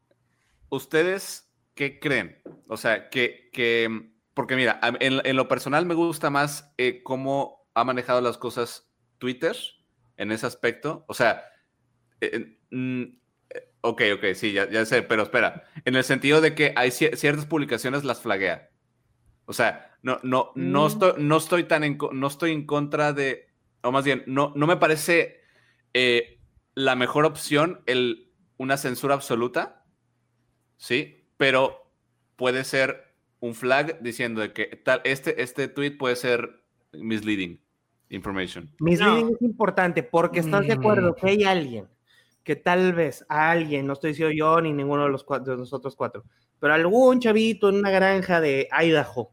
¿Ustedes 0.69 1.53
qué 1.75 1.99
creen? 1.99 2.41
O 2.69 2.77
sea, 2.77 3.09
que, 3.11 3.51
que 3.53 4.11
porque 4.35 4.57
mira, 4.57 4.81
en, 4.83 5.21
en, 5.25 5.37
lo 5.37 5.49
personal 5.49 5.87
me 5.87 5.95
gusta 5.95 6.31
más 6.31 6.73
eh, 6.79 7.03
cómo 7.03 7.69
ha 7.75 7.85
manejado 7.85 8.21
las 8.21 8.39
cosas 8.39 8.91
Twitter 9.19 9.57
en 10.17 10.33
ese 10.33 10.47
aspecto. 10.47 11.05
O 11.09 11.15
sea, 11.15 11.45
eh, 12.21 12.59
mm, 12.71 13.03
ok, 13.83 14.03
ok, 14.15 14.25
sí, 14.35 14.53
ya, 14.53 14.69
ya, 14.71 14.85
sé, 14.87 15.03
pero 15.03 15.25
espera, 15.25 15.65
en 15.85 15.97
el 15.97 16.05
sentido 16.05 16.41
de 16.41 16.55
que 16.55 16.73
hay 16.77 16.91
ciertas 16.91 17.47
publicaciones 17.47 18.05
las 18.05 18.21
flaguea. 18.21 18.71
O 19.47 19.53
sea, 19.53 19.97
no, 20.03 20.21
no, 20.23 20.53
no, 20.55 20.85
mm. 20.85 20.87
estoy, 20.87 21.13
no 21.19 21.37
estoy 21.37 21.65
tan 21.65 21.85
en, 21.85 21.99
no 22.13 22.27
estoy 22.27 22.53
en 22.53 22.67
contra 22.67 23.13
de, 23.13 23.49
o 23.83 23.93
más 23.93 24.05
bien, 24.05 24.23
no, 24.27 24.53
no 24.57 24.67
me 24.67 24.77
parece 24.77 25.40
eh, 25.95 26.41
la 26.75 26.95
mejor 26.97 27.25
opción 27.25 27.83
el, 27.87 28.33
una 28.57 28.77
censura 28.77 29.15
absoluta, 29.15 29.85
¿sí? 30.77 31.27
Pero 31.37 31.93
puede 32.37 32.65
ser 32.65 33.15
un 33.41 33.55
flag 33.55 34.01
diciendo 34.03 34.41
de 34.41 34.53
que 34.53 34.67
tal, 34.67 35.01
este, 35.05 35.43
este 35.43 35.69
tweet 35.69 35.97
puede 35.97 36.17
ser 36.17 36.63
misleading 36.93 37.61
information. 38.11 38.71
Misleading 38.81 39.35
es 39.35 39.43
importante 39.43 40.03
porque 40.03 40.41
estás 40.41 40.67
de 40.67 40.75
acuerdo 40.75 41.15
que 41.15 41.29
hay 41.29 41.45
alguien 41.45 41.89
que 42.45 42.57
tal 42.57 42.93
vez 42.95 43.25
a 43.29 43.51
alguien, 43.51 43.87
no 43.87 43.93
estoy 43.93 44.11
diciendo 44.11 44.35
yo 44.35 44.61
ni 44.61 44.73
ninguno 44.73 45.05
de 45.05 45.11
los 45.11 45.25
cuatro, 45.25 45.53
de 45.53 45.59
nosotros 45.59 45.95
cuatro, 45.95 46.25
pero 46.59 46.75
algún 46.75 47.21
chavito 47.21 47.69
en 47.69 47.77
una 47.77 47.91
granja 47.91 48.41
de 48.41 48.69
Idaho 48.73 49.33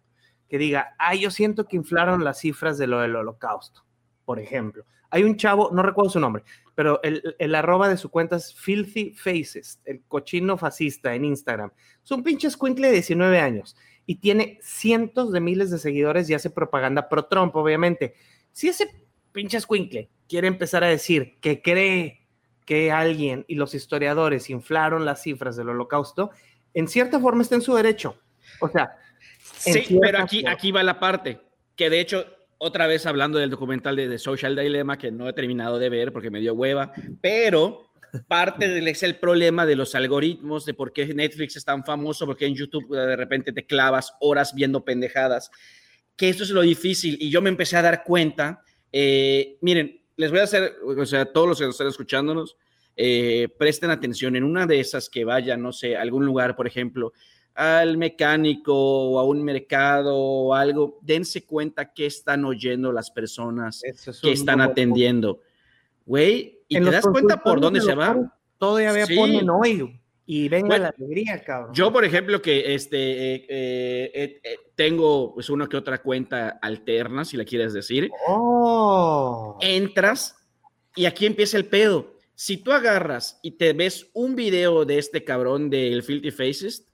que 0.50 0.58
diga, 0.58 0.96
ah, 0.98 1.16
yo 1.16 1.32
siento 1.32 1.66
que 1.66 1.76
inflaron 1.76 2.24
las 2.24 2.40
cifras 2.40 2.78
de 2.78 2.88
lo 2.88 3.00
del 3.00 3.16
holocausto, 3.16 3.84
por 4.24 4.40
ejemplo. 4.40 4.86
Hay 5.10 5.24
un 5.24 5.38
chavo, 5.38 5.70
no 5.72 5.84
recuerdo 5.84 6.12
su 6.12 6.20
nombre, 6.20 6.44
pero 6.76 7.02
el, 7.04 7.36
el 7.40 7.56
arroba 7.56 7.90
de 7.90 7.98
su 7.98 8.10
cuenta 8.10 8.36
es 8.36 8.54
Filthy 8.54 9.14
Faces, 9.14 9.82
el 9.86 10.04
cochino 10.08 10.58
fascista 10.58 11.16
en 11.16 11.26
Instagram. 11.26 11.72
Es 12.04 12.12
un 12.12 12.24
pinche 12.24 12.48
escuincle 12.48 12.88
de 12.88 12.94
19 12.94 13.40
años 13.40 13.76
y 14.06 14.16
tiene 14.16 14.60
cientos 14.62 15.32
de 15.32 15.40
miles 15.40 15.72
de 15.72 15.80
seguidores 15.80 16.30
y 16.30 16.34
hace 16.34 16.50
propaganda 16.50 17.10
pro 17.10 17.26
Trump, 17.26 17.56
obviamente. 17.56 18.16
Si 18.52 18.68
ese 18.68 18.90
pinche 19.32 19.58
escuincle 19.58 20.10
quiere 20.28 20.48
empezar 20.48 20.84
a 20.84 20.88
decir 20.88 21.38
que 21.42 21.62
cree 21.62 22.28
que 22.66 22.92
alguien 22.92 23.46
y 23.48 23.56
los 23.56 23.74
historiadores 23.74 24.50
inflaron 24.50 25.06
las 25.06 25.24
cifras 25.24 25.56
del 25.56 25.70
holocausto, 25.70 26.32
en 26.74 26.88
cierta 26.88 27.20
forma 27.20 27.42
está 27.42 27.56
en 27.56 27.62
su 27.62 27.74
derecho. 27.76 28.18
O 28.60 28.70
sea, 28.70 28.98
Sí, 29.56 30.00
pero 30.02 30.20
aquí, 30.20 30.44
aquí 30.46 30.72
va 30.72 30.84
la 30.84 31.00
parte, 31.00 31.40
que 31.76 31.90
de 31.90 32.00
hecho, 32.00 32.26
otra 32.58 32.88
vez 32.88 33.06
hablando 33.06 33.38
del 33.38 33.50
documental 33.50 33.96
de 33.96 34.18
Social 34.18 34.56
Dilemma, 34.56 34.98
que 34.98 35.12
no 35.12 35.30
he 35.30 35.34
terminado 35.34 35.80
de 35.80 35.90
ver 35.90 36.12
porque 36.12 36.32
me 36.32 36.40
dio 36.40 36.54
hueva, 36.54 36.92
pero 37.22 37.92
parte 38.28 38.68
del 38.68 38.88
es 38.88 39.04
el 39.04 39.18
problema 39.18 39.66
de 39.66 39.76
los 39.76 39.96
algoritmos, 39.96 40.66
de 40.66 40.74
por 40.74 40.94
qué 40.94 41.06
Netflix 41.14 41.58
es 41.58 41.66
tan 41.66 41.84
famoso, 41.84 42.26
porque 42.26 42.46
en 42.46 42.56
YouTube 42.56 42.96
de 42.96 43.16
repente 43.16 43.52
te 43.52 43.66
clavas 43.66 44.14
horas 44.20 44.54
viendo 44.56 44.84
pendejadas, 44.84 45.52
que 46.16 46.30
eso 46.30 46.44
es 46.44 46.50
lo 46.50 46.62
difícil. 46.62 47.18
Y 47.20 47.30
yo 47.30 47.42
me 47.42 47.50
empecé 47.50 47.78
a 47.78 47.82
dar 47.82 48.04
cuenta, 48.04 48.64
eh, 48.92 49.58
miren, 49.62 50.02
les 50.16 50.32
voy 50.32 50.40
a 50.40 50.44
hacer, 50.44 50.76
o 50.84 51.06
sea, 51.06 51.26
todos 51.26 51.48
los 51.48 51.60
que 51.60 51.68
están 51.68 51.88
escuchándonos, 51.88 52.58
eh, 52.96 53.50
presten 53.60 53.92
atención 53.92 54.36
en 54.36 54.44
una 54.44 54.66
de 54.66 54.80
esas 54.80 55.10
que 55.10 55.24
vayan, 55.24 55.62
no 55.62 55.72
sé, 55.72 55.96
a 55.96 56.02
algún 56.02 56.26
lugar, 56.26 56.56
por 56.56 56.66
ejemplo, 56.66 57.14
al 57.58 57.98
mecánico 57.98 58.76
o 58.76 59.20
a 59.20 59.24
un 59.24 59.44
mercado 59.44 60.16
o 60.16 60.54
algo, 60.54 61.00
dense 61.02 61.44
cuenta 61.44 61.92
qué 61.92 62.06
están 62.06 62.46
oyendo 62.46 62.92
las 62.92 63.10
personas 63.10 63.82
que 64.22 64.32
están 64.32 64.62
atendiendo. 64.62 65.42
Güey, 66.06 66.60
y 66.68 66.76
te 66.80 66.92
das 66.92 67.08
cuenta 67.08 67.42
por 67.42 67.60
dónde 67.60 67.82
se 67.82 67.96
va. 67.96 68.16
Todavía 68.60 69.08
sí. 69.08 69.16
ponen 69.16 69.50
hoy 69.50 70.00
y 70.28 70.50
venga 70.50 70.78
la 70.78 70.94
alegría, 70.96 71.44
cabrón. 71.44 71.74
Yo, 71.74 71.92
por 71.92 72.06
ejemplo, 72.06 72.44
que 72.44 72.76
este, 72.76 72.98
eh, 72.98 73.46
eh, 73.50 74.40
eh, 74.44 74.58
tengo 74.76 75.34
pues 75.34 75.50
una 75.50 75.68
que 75.68 75.78
otra 75.78 75.98
cuenta 76.04 76.60
alterna, 76.62 77.26
si 77.26 77.38
la 77.38 77.46
quieres 77.46 77.74
decir. 77.74 78.12
Oh. 78.28 79.58
Entras 79.62 80.36
y 80.96 81.06
aquí 81.06 81.26
empieza 81.26 81.58
el 81.58 81.66
pedo. 81.66 82.14
Si 82.36 82.58
tú 82.58 82.72
agarras 82.72 83.40
y 83.42 83.52
te 83.52 83.74
ves 83.74 84.12
un 84.14 84.36
video 84.36 84.86
de 84.86 85.00
este 85.00 85.24
cabrón 85.24 85.72
del 85.72 86.04
Filthy 86.04 86.30
Faces, 86.30 86.86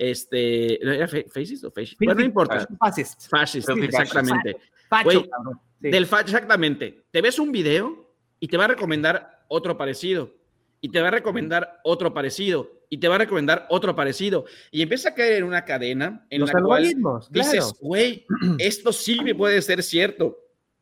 este, 0.00 0.82
¿era 0.82 1.06
Faces 1.06 1.62
o? 1.62 1.70
Bueno, 1.98 2.14
no 2.14 2.24
importa. 2.24 2.66
Fascist. 2.78 3.28
Fascist, 3.28 3.68
exactamente. 3.68 4.56
Facho, 4.88 5.28
Del 5.78 6.06
facho, 6.06 6.28
exactamente. 6.28 7.04
Te 7.10 7.20
ves 7.20 7.38
un 7.38 7.52
video 7.52 8.10
y 8.40 8.48
te 8.48 8.56
va 8.56 8.64
a 8.64 8.68
recomendar 8.68 9.44
otro 9.48 9.76
parecido 9.76 10.32
y 10.80 10.88
te 10.88 11.02
va 11.02 11.08
a 11.08 11.10
recomendar 11.10 11.80
otro 11.84 12.14
parecido 12.14 12.80
y 12.88 12.96
te 12.96 13.08
va 13.08 13.16
a 13.16 13.18
recomendar 13.18 13.66
otro 13.68 13.94
parecido. 13.94 14.46
Y 14.70 14.80
empieza 14.80 15.10
a 15.10 15.14
caer 15.14 15.34
en 15.34 15.44
una 15.44 15.66
cadena 15.66 16.26
en 16.30 16.40
Los 16.40 16.52
la 16.52 16.62
cual 16.62 16.88
dices, 17.28 17.74
güey, 17.82 18.24
esto 18.58 18.94
sí 18.94 19.18
puede 19.34 19.60
ser 19.60 19.82
cierto, 19.82 20.38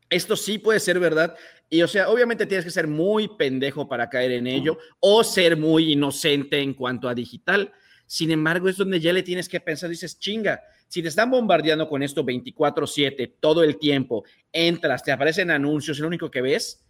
esto 0.08 0.36
sí 0.36 0.58
puede 0.58 0.78
ser 0.78 1.00
verdad. 1.00 1.36
Y 1.68 1.82
o 1.82 1.88
sea, 1.88 2.08
obviamente 2.08 2.46
tienes 2.46 2.64
que 2.64 2.70
ser 2.70 2.86
muy 2.86 3.26
pendejo 3.36 3.88
para 3.88 4.08
caer 4.08 4.30
en 4.30 4.46
ello 4.46 4.78
o 5.00 5.24
ser 5.24 5.56
muy 5.56 5.92
inocente 5.92 6.60
en 6.60 6.72
cuanto 6.72 7.08
a 7.08 7.14
digital. 7.16 7.72
Sin 8.08 8.30
embargo, 8.30 8.70
es 8.70 8.78
donde 8.78 9.00
ya 9.00 9.12
le 9.12 9.22
tienes 9.22 9.50
que 9.50 9.60
pensar, 9.60 9.90
dices, 9.90 10.18
chinga, 10.18 10.62
si 10.88 11.02
te 11.02 11.08
están 11.08 11.30
bombardeando 11.30 11.86
con 11.86 12.02
esto 12.02 12.24
24/7 12.24 13.34
todo 13.38 13.62
el 13.62 13.78
tiempo, 13.78 14.24
entras, 14.50 15.04
te 15.04 15.12
aparecen 15.12 15.50
anuncios, 15.50 15.98
lo 15.98 16.08
único 16.08 16.30
que 16.30 16.40
ves, 16.40 16.82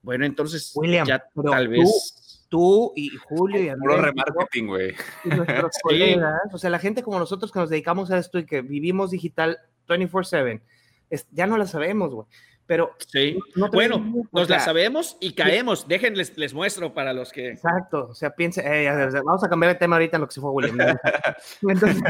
bueno, 0.00 0.24
entonces 0.24 0.72
William, 0.74 1.06
ya 1.06 1.22
tal 1.44 1.68
vez 1.68 2.46
tú 2.48 2.92
y 2.96 3.10
Julio 3.10 3.62
y 3.62 3.68
Andrés. 3.68 3.96
Puro 3.96 4.02
remarketing, 4.02 4.66
güey. 4.66 4.94
Y 5.24 5.28
nuestros 5.28 5.72
colegas, 5.82 6.40
o 6.52 6.58
sea, 6.58 6.70
la 6.70 6.78
gente 6.78 7.02
como 7.02 7.18
nosotros 7.18 7.52
que 7.52 7.58
nos 7.58 7.68
dedicamos 7.68 8.10
a 8.10 8.18
esto 8.18 8.38
y 8.38 8.46
que 8.46 8.62
vivimos 8.62 9.10
digital 9.10 9.58
24/7, 9.86 10.62
ya 11.30 11.46
no 11.46 11.58
la 11.58 11.66
sabemos, 11.66 12.14
güey. 12.14 12.26
Pero 12.66 12.92
sí. 12.98 13.38
No 13.56 13.68
bueno, 13.70 14.26
nos 14.30 14.48
la 14.48 14.60
sabemos 14.60 15.16
y 15.20 15.34
caemos. 15.34 15.86
Déjenles, 15.88 16.36
les 16.36 16.54
muestro 16.54 16.94
para 16.94 17.12
los 17.12 17.32
que. 17.32 17.50
Exacto. 17.50 18.08
O 18.10 18.14
sea, 18.14 18.30
piense, 18.30 18.62
eh, 18.64 18.90
vamos 19.24 19.44
a 19.44 19.48
cambiar 19.48 19.72
de 19.72 19.78
tema 19.78 19.96
ahorita 19.96 20.16
en 20.16 20.20
lo 20.20 20.28
que 20.28 20.34
se 20.34 20.40
fue 20.40 20.50
William. 20.50 20.78
Entonces, 21.68 22.02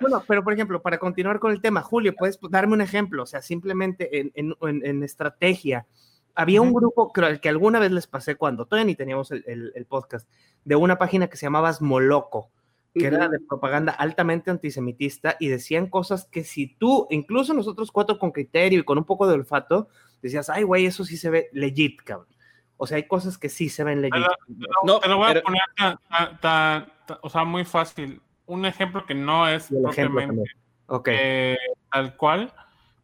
bueno, 0.00 0.24
pero 0.26 0.42
por 0.42 0.52
ejemplo, 0.52 0.80
para 0.82 0.98
continuar 0.98 1.38
con 1.38 1.52
el 1.52 1.60
tema, 1.60 1.82
Julio, 1.82 2.14
¿puedes 2.16 2.38
darme 2.50 2.74
un 2.74 2.80
ejemplo? 2.80 3.22
O 3.22 3.26
sea, 3.26 3.42
simplemente 3.42 4.20
en, 4.20 4.32
en, 4.34 4.54
en 4.60 5.02
estrategia 5.02 5.86
había 6.34 6.62
un 6.62 6.72
grupo 6.72 7.12
que 7.12 7.48
alguna 7.48 7.78
vez 7.78 7.92
les 7.92 8.06
pasé 8.06 8.36
cuando 8.36 8.66
todavía 8.66 8.86
ni 8.86 8.94
teníamos 8.94 9.30
el, 9.30 9.86
podcast, 9.88 10.28
de 10.64 10.76
una 10.76 10.96
página 10.96 11.28
que 11.28 11.36
se 11.36 11.46
llamaba 11.46 11.74
Moloco, 11.80 12.50
que 12.94 13.06
era 13.06 13.28
de 13.28 13.38
propaganda 13.40 13.92
altamente 13.92 14.50
antisemitista 14.50 15.36
y 15.38 15.48
decían 15.48 15.86
cosas 15.86 16.26
que 16.30 16.44
si 16.44 16.66
tú, 16.66 17.06
incluso 17.10 17.54
nosotros 17.54 17.92
cuatro 17.92 18.18
con 18.18 18.32
criterio 18.32 18.80
y 18.80 18.84
con 18.84 18.98
un 18.98 19.04
poco 19.04 19.26
de 19.26 19.34
olfato, 19.34 19.88
decías, 20.22 20.50
ay, 20.50 20.64
güey, 20.64 20.86
eso 20.86 21.04
sí 21.04 21.16
se 21.16 21.30
ve 21.30 21.48
legit, 21.52 22.02
cabrón. 22.02 22.28
O 22.76 22.86
sea, 22.86 22.96
hay 22.96 23.06
cosas 23.06 23.38
que 23.38 23.48
sí 23.48 23.68
se 23.68 23.84
ven 23.84 24.00
legit. 24.02 24.26
no, 24.84 24.98
te 25.00 25.08
lo 25.08 25.18
voy 25.18 25.30
a 25.30 25.42
poner 25.42 25.62
o 27.22 27.30
sea, 27.30 27.44
muy 27.44 27.64
fácil. 27.64 28.20
Un 28.46 28.66
ejemplo 28.66 29.04
que 29.06 29.14
no 29.14 29.46
es 29.46 29.68
propiamente 29.68 30.50
eh, 31.06 31.56
tal 31.90 32.16
cual 32.16 32.52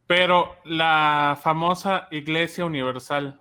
pero 0.07 0.57
la 0.65 1.39
famosa 1.41 2.09
Iglesia 2.11 2.65
Universal, 2.65 3.41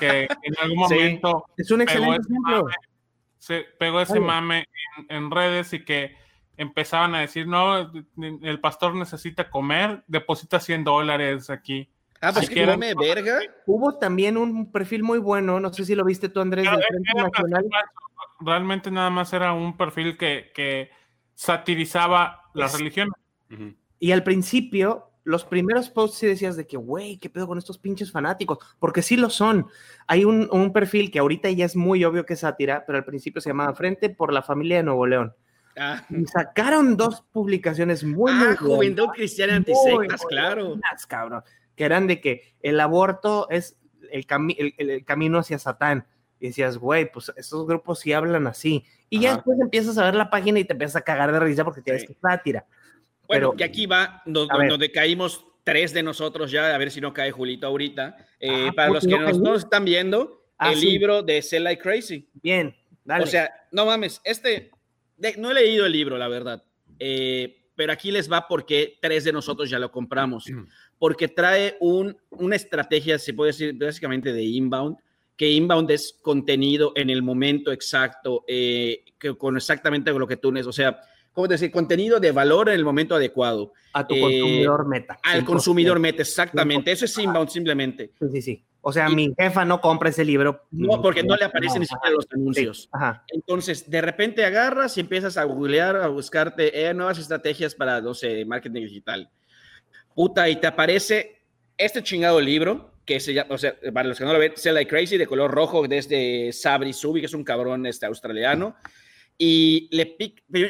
que 0.00 0.22
en 0.22 0.54
algún 0.60 0.78
momento 0.78 1.46
es 1.56 1.70
un 1.70 1.82
excelente 1.82 2.28
ejemplo. 2.28 2.66
Se 3.44 3.66
pegó 3.78 4.00
ese 4.00 4.20
mame 4.20 4.64
en, 5.10 5.30
redes 5.30 5.74
y 5.74 5.84
que 5.84 6.16
empezaban 6.56 7.14
a 7.14 7.20
decir, 7.20 7.46
no, 7.46 7.92
el 8.16 8.58
pastor 8.58 8.94
necesita 8.94 9.50
comer, 9.50 10.02
deposita 10.06 10.58
100 10.58 10.82
dólares 10.82 11.50
aquí. 11.50 11.90
Ah, 12.22 12.32
pues 12.32 12.48
que 12.48 12.64
come 12.64 12.94
verga. 12.94 13.40
Hubo 13.66 13.98
también 13.98 14.38
un 14.38 14.72
perfil 14.72 15.02
muy 15.02 15.18
bueno, 15.18 15.60
no 15.60 15.70
sé 15.74 15.84
si 15.84 15.94
lo 15.94 16.06
viste 16.06 16.30
tú, 16.30 16.40
Andrés, 16.40 16.64
del 16.64 16.82
Frente 16.82 17.22
Nacional. 17.22 17.66
Realmente 18.40 18.90
nada 18.90 19.10
más 19.10 19.30
era 19.34 19.52
un 19.52 19.76
perfil 19.76 20.16
que, 20.16 20.50
que 20.54 20.90
satirizaba 21.34 22.44
las 22.54 22.78
religiones. 22.78 23.12
Y 23.98 24.12
al 24.12 24.22
principio 24.22 25.10
los 25.24 25.44
primeros 25.44 25.90
posts 25.90 26.18
sí 26.18 26.26
decías 26.26 26.56
de 26.56 26.66
que, 26.66 26.76
güey, 26.76 27.18
¿qué 27.18 27.30
pedo 27.30 27.46
con 27.46 27.58
estos 27.58 27.78
pinches 27.78 28.12
fanáticos? 28.12 28.58
Porque 28.78 29.02
sí 29.02 29.16
lo 29.16 29.30
son. 29.30 29.66
Hay 30.06 30.24
un, 30.24 30.48
un, 30.52 30.72
perfil 30.72 31.10
que 31.10 31.18
ahorita 31.18 31.50
ya 31.50 31.64
es 31.64 31.76
muy 31.76 32.04
obvio 32.04 32.26
que 32.26 32.34
es 32.34 32.40
sátira, 32.40 32.84
pero 32.86 32.98
al 32.98 33.04
principio 33.04 33.40
se 33.40 33.50
llamaba 33.50 33.74
Frente 33.74 34.10
por 34.10 34.32
la 34.32 34.42
Familia 34.42 34.76
de 34.76 34.82
Nuevo 34.82 35.06
León. 35.06 35.34
Ah. 35.76 36.04
Y 36.08 36.26
sacaron 36.26 36.96
dos 36.96 37.22
publicaciones 37.32 38.04
muy, 38.04 38.30
ah, 38.32 38.54
Juventud 38.58 39.08
Cristiana 39.14 39.56
Antisectas, 39.56 40.24
claro. 40.26 40.78
cabrón, 41.08 41.42
que 41.74 41.84
eran 41.84 42.06
de 42.06 42.20
que 42.20 42.54
el 42.60 42.78
aborto 42.78 43.48
es 43.50 43.76
el, 44.12 44.26
el, 44.78 45.04
camino 45.04 45.38
hacia 45.38 45.58
Satán. 45.58 46.06
Y 46.38 46.48
decías, 46.48 46.76
güey, 46.76 47.10
pues 47.10 47.32
esos 47.36 47.66
grupos 47.66 48.00
sí 48.00 48.12
hablan 48.12 48.46
así. 48.46 48.84
Y 49.08 49.20
ya 49.20 49.34
después 49.34 49.58
empiezas 49.60 49.96
a 49.98 50.04
ver 50.04 50.14
la 50.14 50.30
página 50.30 50.58
y 50.58 50.64
te 50.64 50.74
empiezas 50.74 50.96
a 50.96 51.00
cagar 51.00 51.32
de 51.32 51.40
risa 51.40 51.64
porque 51.64 51.80
tienes 51.80 52.04
que 52.04 52.14
sátira. 52.14 52.66
Bueno, 53.26 53.52
que 53.52 53.64
aquí 53.64 53.86
va 53.86 54.22
donde, 54.26 54.90
caímos 54.90 55.46
tres 55.62 55.92
de 55.92 56.02
nosotros 56.02 56.50
ya, 56.50 56.74
a 56.74 56.78
ver 56.78 56.90
si 56.90 57.00
no 57.00 57.12
cae 57.12 57.30
Julito 57.30 57.66
ahorita. 57.66 58.16
Eh, 58.38 58.70
para 58.76 58.90
los 58.90 59.06
que 59.06 59.18
no, 59.18 59.54
están 59.54 59.84
viendo, 59.84 60.44
ah, 60.58 60.72
el 60.72 60.80
libro 60.80 61.22
de 61.22 61.40
Sell 61.42 61.64
Like 61.64 61.82
Crazy. 61.82 62.28
Bien, 62.34 62.76
dale. 63.04 63.24
O 63.24 63.26
sea, 63.26 63.50
no 63.72 63.86
mames, 63.86 64.20
este, 64.24 64.70
no 65.38 65.50
he 65.50 65.54
leído 65.54 65.86
el 65.86 65.92
libro, 65.92 66.18
la 66.18 66.28
verdad. 66.28 66.62
Eh, 66.98 67.64
pero 67.76 67.92
aquí 67.92 68.10
les 68.10 68.30
va 68.30 68.46
porque 68.46 68.98
tres 69.00 69.24
de 69.24 69.32
nosotros 69.32 69.68
ya 69.68 69.78
lo 69.78 69.90
compramos. 69.90 70.46
Porque 70.96 71.26
trae 71.26 71.76
un, 71.80 72.16
una 72.30 72.56
estrategia, 72.56 73.18
se 73.18 73.34
puede 73.34 73.50
decir, 73.50 73.74
básicamente 73.74 74.32
de 74.32 74.44
inbound, 74.44 74.96
que 75.36 75.50
inbound 75.50 75.90
es 75.90 76.16
contenido 76.22 76.92
en 76.94 77.10
el 77.10 77.20
momento 77.20 77.72
exacto, 77.72 78.44
eh, 78.46 79.04
que, 79.18 79.36
con 79.36 79.56
exactamente 79.56 80.12
lo 80.12 80.26
que 80.26 80.36
tú 80.36 80.52
necesitas. 80.52 80.68
O 80.68 80.72
sea, 80.72 81.00
¿cómo 81.34 81.48
decir? 81.48 81.70
Contenido 81.70 82.18
de 82.20 82.32
valor 82.32 82.70
en 82.70 82.76
el 82.76 82.84
momento 82.84 83.14
adecuado. 83.14 83.74
A 83.92 84.06
tu 84.06 84.18
consumidor 84.18 84.88
meta. 84.88 85.18
Al 85.22 85.44
consumidor 85.44 85.98
meta, 85.98 86.22
exactamente. 86.22 86.90
Eso 86.90 87.04
es 87.04 87.18
inbound 87.18 87.50
simplemente. 87.50 88.12
Sí, 88.18 88.26
sí, 88.32 88.42
sí. 88.42 88.64
O 88.86 88.92
sea, 88.92 89.08
mi 89.08 89.34
jefa 89.38 89.64
no 89.64 89.80
compra 89.80 90.10
ese 90.10 90.24
libro. 90.24 90.66
No, 90.70 91.00
porque 91.00 91.22
no 91.22 91.36
le 91.36 91.44
aparecen 91.46 91.80
ni 91.80 91.86
siquiera 91.86 92.14
los 92.14 92.26
anuncios. 92.30 92.88
Ajá. 92.92 93.24
Entonces, 93.28 93.90
de 93.90 94.00
repente 94.00 94.44
agarras 94.44 94.96
y 94.96 95.00
empiezas 95.00 95.36
a 95.36 95.44
googlear, 95.44 95.96
a 95.96 96.08
buscarte 96.08 96.86
eh, 96.86 96.92
nuevas 96.92 97.18
estrategias 97.18 97.74
para, 97.74 98.00
no 98.00 98.12
sé, 98.14 98.44
marketing 98.44 98.82
digital. 98.82 99.30
Puta, 100.14 100.48
y 100.50 100.56
te 100.56 100.66
aparece 100.66 101.42
este 101.78 102.02
chingado 102.02 102.40
libro, 102.40 102.92
que 103.06 103.20
se 103.20 103.32
llama, 103.32 103.54
o 103.54 103.58
sea, 103.58 103.74
para 103.92 104.08
los 104.08 104.18
que 104.18 104.24
no 104.24 104.32
lo 104.34 104.38
ven, 104.38 104.52
Sell 104.54 104.74
Like 104.74 104.90
Crazy, 104.90 105.16
de 105.16 105.26
color 105.26 105.50
rojo, 105.50 105.88
desde 105.88 106.52
Sabri 106.52 106.92
Subi, 106.92 107.20
que 107.20 107.26
es 107.26 107.34
un 107.34 107.44
cabrón 107.44 107.86
este, 107.86 108.04
australiano. 108.04 108.76
Y 109.36 109.88
le 109.90 110.16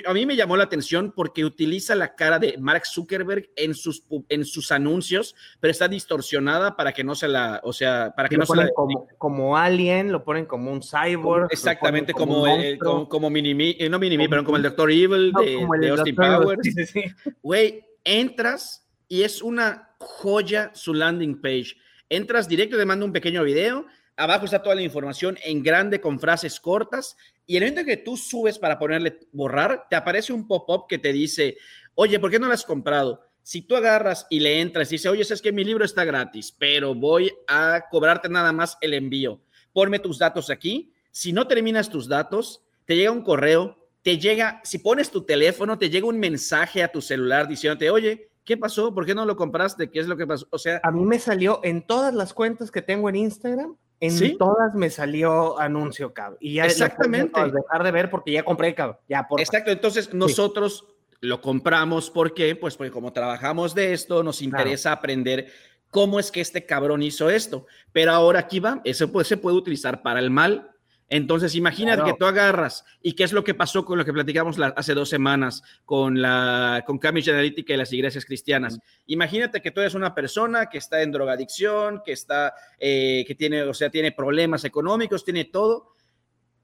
a 0.06 0.14
mí 0.14 0.24
me 0.24 0.36
llamó 0.36 0.56
la 0.56 0.64
atención 0.64 1.12
porque 1.14 1.44
utiliza 1.44 1.94
la 1.94 2.14
cara 2.14 2.38
de 2.38 2.56
Mark 2.58 2.86
Zuckerberg 2.86 3.50
en 3.56 3.74
sus, 3.74 4.06
en 4.30 4.46
sus 4.46 4.72
anuncios, 4.72 5.34
pero 5.60 5.70
está 5.70 5.86
distorsionada 5.86 6.74
para 6.74 6.92
que 6.92 7.04
no 7.04 7.14
se 7.14 7.28
la, 7.28 7.60
o 7.62 7.74
sea, 7.74 8.14
para 8.16 8.28
que 8.30 8.38
no 8.38 8.46
se 8.46 8.56
la... 8.56 8.70
Como, 8.70 9.06
como 9.18 9.56
alien, 9.58 10.10
lo 10.10 10.24
ponen 10.24 10.46
como 10.46 10.72
un 10.72 10.80
cyborg. 10.80 11.48
Exactamente, 11.50 12.14
como, 12.14 12.46
como, 12.80 13.08
como, 13.08 13.28
Minimi, 13.28 13.76
eh, 13.78 13.90
no 13.90 13.98
Minimi, 13.98 14.28
pero 14.28 14.44
como 14.44 14.56
el 14.56 14.62
Doctor 14.62 14.90
Evil 14.90 15.32
de, 15.32 15.90
Austin 15.90 16.16
Powers. 16.16 16.94
Güey, 17.42 17.84
entras 18.02 18.88
y 19.08 19.22
es 19.22 19.42
una 19.42 19.94
joya 19.98 20.70
su 20.74 20.94
landing 20.94 21.40
page. 21.40 21.76
Entras 22.08 22.48
directo, 22.48 22.78
te 22.78 22.86
manda 22.86 23.04
un 23.04 23.12
pequeño 23.12 23.44
video 23.44 23.86
Abajo 24.16 24.44
está 24.44 24.62
toda 24.62 24.76
la 24.76 24.82
información 24.82 25.36
en 25.44 25.62
grande 25.62 26.00
con 26.00 26.20
frases 26.20 26.60
cortas 26.60 27.16
y 27.46 27.56
el 27.56 27.64
momento 27.64 27.84
que 27.84 27.96
tú 27.96 28.16
subes 28.16 28.58
para 28.58 28.78
ponerle 28.78 29.18
borrar, 29.32 29.86
te 29.90 29.96
aparece 29.96 30.32
un 30.32 30.46
pop-up 30.46 30.86
que 30.88 30.98
te 30.98 31.12
dice, 31.12 31.56
oye, 31.94 32.18
¿por 32.20 32.30
qué 32.30 32.38
no 32.38 32.46
lo 32.46 32.54
has 32.54 32.64
comprado? 32.64 33.22
Si 33.42 33.62
tú 33.62 33.76
agarras 33.76 34.26
y 34.30 34.40
le 34.40 34.60
entras 34.60 34.90
y 34.90 34.94
dices, 34.94 35.10
oye, 35.10 35.22
es 35.22 35.42
que 35.42 35.52
mi 35.52 35.64
libro 35.64 35.84
está 35.84 36.04
gratis, 36.04 36.54
pero 36.56 36.94
voy 36.94 37.32
a 37.46 37.84
cobrarte 37.90 38.28
nada 38.28 38.52
más 38.52 38.78
el 38.80 38.94
envío. 38.94 39.40
Ponme 39.72 39.98
tus 39.98 40.18
datos 40.18 40.48
aquí. 40.48 40.92
Si 41.10 41.32
no 41.32 41.46
terminas 41.46 41.90
tus 41.90 42.08
datos, 42.08 42.64
te 42.86 42.96
llega 42.96 43.10
un 43.10 43.22
correo, 43.22 43.76
te 44.02 44.18
llega, 44.18 44.60
si 44.64 44.78
pones 44.78 45.10
tu 45.10 45.24
teléfono, 45.24 45.76
te 45.76 45.90
llega 45.90 46.06
un 46.06 46.18
mensaje 46.18 46.82
a 46.82 46.92
tu 46.92 47.02
celular 47.02 47.48
diciéndote, 47.48 47.90
oye, 47.90 48.30
¿qué 48.44 48.56
pasó? 48.56 48.94
¿Por 48.94 49.04
qué 49.04 49.14
no 49.14 49.26
lo 49.26 49.36
compraste? 49.36 49.90
¿Qué 49.90 49.98
es 49.98 50.06
lo 50.06 50.16
que 50.16 50.26
pasó? 50.26 50.46
O 50.50 50.58
sea, 50.58 50.80
a 50.82 50.90
mí 50.90 51.04
me 51.04 51.18
salió 51.18 51.60
en 51.64 51.86
todas 51.86 52.14
las 52.14 52.32
cuentas 52.32 52.70
que 52.70 52.82
tengo 52.82 53.08
en 53.08 53.16
Instagram, 53.16 53.76
en 54.04 54.10
¿Sí? 54.10 54.36
todas 54.38 54.74
me 54.74 54.90
salió 54.90 55.58
anuncio, 55.58 56.12
cabrón. 56.12 56.36
Y 56.40 56.54
ya 56.54 56.66
Exactamente. 56.66 57.40
dejar 57.50 57.82
de 57.82 57.90
ver 57.90 58.10
porque 58.10 58.32
ya 58.32 58.44
compré, 58.44 58.74
cabrón. 58.74 58.98
Ya, 59.08 59.26
por 59.26 59.40
Exacto, 59.40 59.70
entonces 59.70 60.12
nosotros 60.12 60.86
lo 61.20 61.40
compramos, 61.40 62.10
¿por 62.10 62.34
qué? 62.34 62.54
Pues 62.54 62.76
porque 62.76 62.90
como 62.90 63.12
trabajamos 63.14 63.74
de 63.74 63.94
esto, 63.94 64.22
nos 64.22 64.42
interesa 64.42 64.92
aprender 64.92 65.46
cómo 65.88 66.20
es 66.20 66.30
que 66.30 66.42
este 66.42 66.66
cabrón 66.66 67.02
hizo 67.02 67.30
esto. 67.30 67.66
Pero 67.92 68.12
ahora 68.12 68.40
aquí 68.40 68.60
va, 68.60 68.82
eso 68.84 69.10
puede, 69.10 69.24
se 69.24 69.38
puede 69.38 69.56
utilizar 69.56 70.02
para 70.02 70.20
el 70.20 70.28
mal. 70.30 70.73
Entonces, 71.08 71.54
imagínate 71.54 71.98
Claro. 71.98 72.12
que 72.14 72.18
tú 72.18 72.24
agarras 72.24 72.84
y 73.02 73.12
qué 73.12 73.24
es 73.24 73.32
lo 73.32 73.44
que 73.44 73.54
pasó 73.54 73.84
con 73.84 73.98
lo 73.98 74.04
que 74.04 74.12
platicamos 74.12 74.56
la- 74.58 74.68
hace 74.68 74.94
dos 74.94 75.08
semanas 75.08 75.62
con 75.84 76.20
la 76.20 76.82
con 76.86 76.98
Cambridge 76.98 77.28
Analytica 77.28 77.74
y 77.74 77.76
las 77.76 77.92
iglesias 77.92 78.24
cristianas. 78.24 78.78
Imagínate 79.06 79.60
que 79.60 79.70
tú 79.70 79.80
eres 79.80 79.94
una 79.94 80.14
persona 80.14 80.66
que 80.66 80.78
está 80.78 81.02
en 81.02 81.12
drogadicción, 81.12 82.00
que 82.04 82.12
está, 82.12 82.54
eh, 82.78 83.24
que 83.26 83.34
tiene, 83.34 83.62
o 83.62 83.74
sea, 83.74 83.90
tiene 83.90 84.12
problemas 84.12 84.64
económicos, 84.64 85.24
tiene 85.24 85.44
todo 85.44 85.92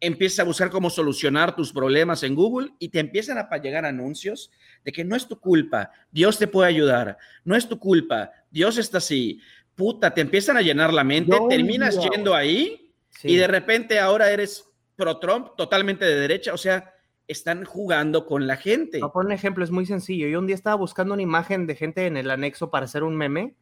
empiezas 0.03 0.38
a 0.41 0.45
buscar 0.45 0.70
cómo 0.70 0.88
solucionar 0.88 1.55
tus 1.55 1.74
problemas 1.74 2.22
en 2.22 2.34
Google 2.34 2.70
y 2.78 2.88
te 2.88 3.01
empiezan 3.01 3.36
a 3.36 3.49
llegar 3.59 3.84
anuncios 3.84 4.51
de 4.82 4.93
que 4.93 5.05
no 5.05 5.14
es 5.14 5.28
tu 5.28 5.38
culpa, 5.38 5.91
Dios 6.11 6.38
te 6.38 6.47
puede 6.47 6.70
ayudar, 6.70 7.18
no 7.45 7.55
es 7.55 7.68
tu 7.68 7.78
culpa, 7.78 8.30
Dios 8.51 8.78
está 8.78 8.97
así. 8.97 9.41
Puta, 9.74 10.14
te 10.14 10.22
empiezan 10.22 10.57
a 10.57 10.62
llenar 10.62 10.95
la 10.95 11.05
mente, 11.05 11.36
terminas 11.51 11.99
yendo 12.03 12.34
ahí 12.34 12.89
Sí. 13.20 13.28
y 13.28 13.36
de 13.36 13.46
repente 13.46 13.98
ahora 13.98 14.30
eres 14.30 14.66
pro 14.96 15.18
Trump, 15.18 15.48
totalmente 15.56 16.04
de 16.04 16.14
derecha, 16.14 16.54
o 16.54 16.56
sea, 16.58 16.94
están 17.28 17.64
jugando 17.64 18.24
con 18.26 18.46
la 18.46 18.56
gente. 18.56 18.98
Voy 18.98 19.08
a 19.08 19.12
poner 19.12 19.26
un 19.26 19.32
ejemplo, 19.32 19.62
es 19.62 19.70
muy 19.70 19.84
sencillo. 19.86 20.26
Yo 20.26 20.38
un 20.38 20.46
día 20.46 20.56
estaba 20.56 20.76
buscando 20.76 21.14
una 21.14 21.22
imagen 21.22 21.66
de 21.66 21.76
gente 21.76 22.06
en 22.06 22.16
el 22.16 22.30
anexo 22.30 22.70
para 22.70 22.86
hacer 22.86 23.02
un 23.02 23.16
meme 23.16 23.54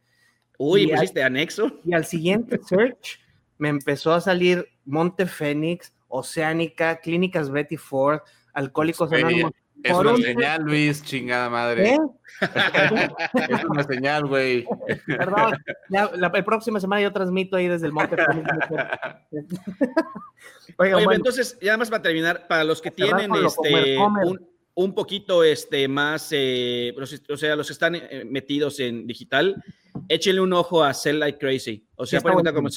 Uy, 0.59 0.91
hay- 0.93 1.05
este 1.05 1.23
anexo. 1.23 1.73
y 1.85 1.93
al 1.93 2.05
siguiente 2.05 2.59
search 2.69 3.21
me 3.59 3.69
empezó 3.69 4.13
a 4.15 4.21
salir 4.21 4.69
Monte 4.85 5.27
Fénix, 5.27 5.93
Oceánica, 6.09 7.01
Clínicas 7.01 7.51
Betty 7.51 7.77
Ford, 7.77 8.21
Alcohólicos 8.55 9.13
Anónimos. 9.13 9.53
Es 9.83 9.93
Por 9.93 10.07
una 10.07 10.15
un- 10.17 10.23
señal, 10.23 10.63
Luis, 10.63 11.03
chingada 11.05 11.49
madre. 11.49 11.95
¿Eh? 11.95 11.99
Es 13.51 13.65
una 13.65 13.83
señal, 13.85 14.27
güey. 14.27 14.67
Perdón, 15.07 15.57
la, 15.89 16.11
la 16.17 16.33
próxima 16.33 16.81
semana 16.81 17.03
yo 17.03 17.13
transmito 17.13 17.57
ahí 17.57 17.69
desde 17.69 17.87
el 17.87 17.93
Monte. 17.93 18.17
Oiga, 20.79 20.97
Oye, 20.97 21.05
bueno, 21.05 21.13
entonces, 21.15 21.59
ya 21.61 21.77
más 21.77 21.91
para 21.91 22.03
terminar, 22.03 22.47
para 22.47 22.65
los 22.65 22.81
que 22.81 22.91
tienen 22.91 23.33
este, 23.35 23.71
comer, 23.71 23.97
comer. 23.97 24.27
un, 24.27 24.49
un 24.75 24.95
poquito 24.95 25.43
este, 25.43 25.89
más, 25.89 26.29
eh, 26.33 26.93
los- 26.97 27.21
o 27.29 27.37
sea, 27.37 27.57
los 27.57 27.67
que 27.67 27.73
están 27.73 27.95
eh, 27.97 28.25
metidos 28.27 28.79
en 28.81 29.07
digital, 29.07 29.63
échenle 30.09 30.41
un 30.41 30.53
ojo 30.53 30.85
a 30.85 30.95
Sell 30.95 31.19
Like 31.19 31.39
Crazy. 31.39 31.85
O 31.97 32.07
sea, 32.07 32.21
pueden 32.21 32.35
encontrar 32.35 32.55
como 32.55 32.71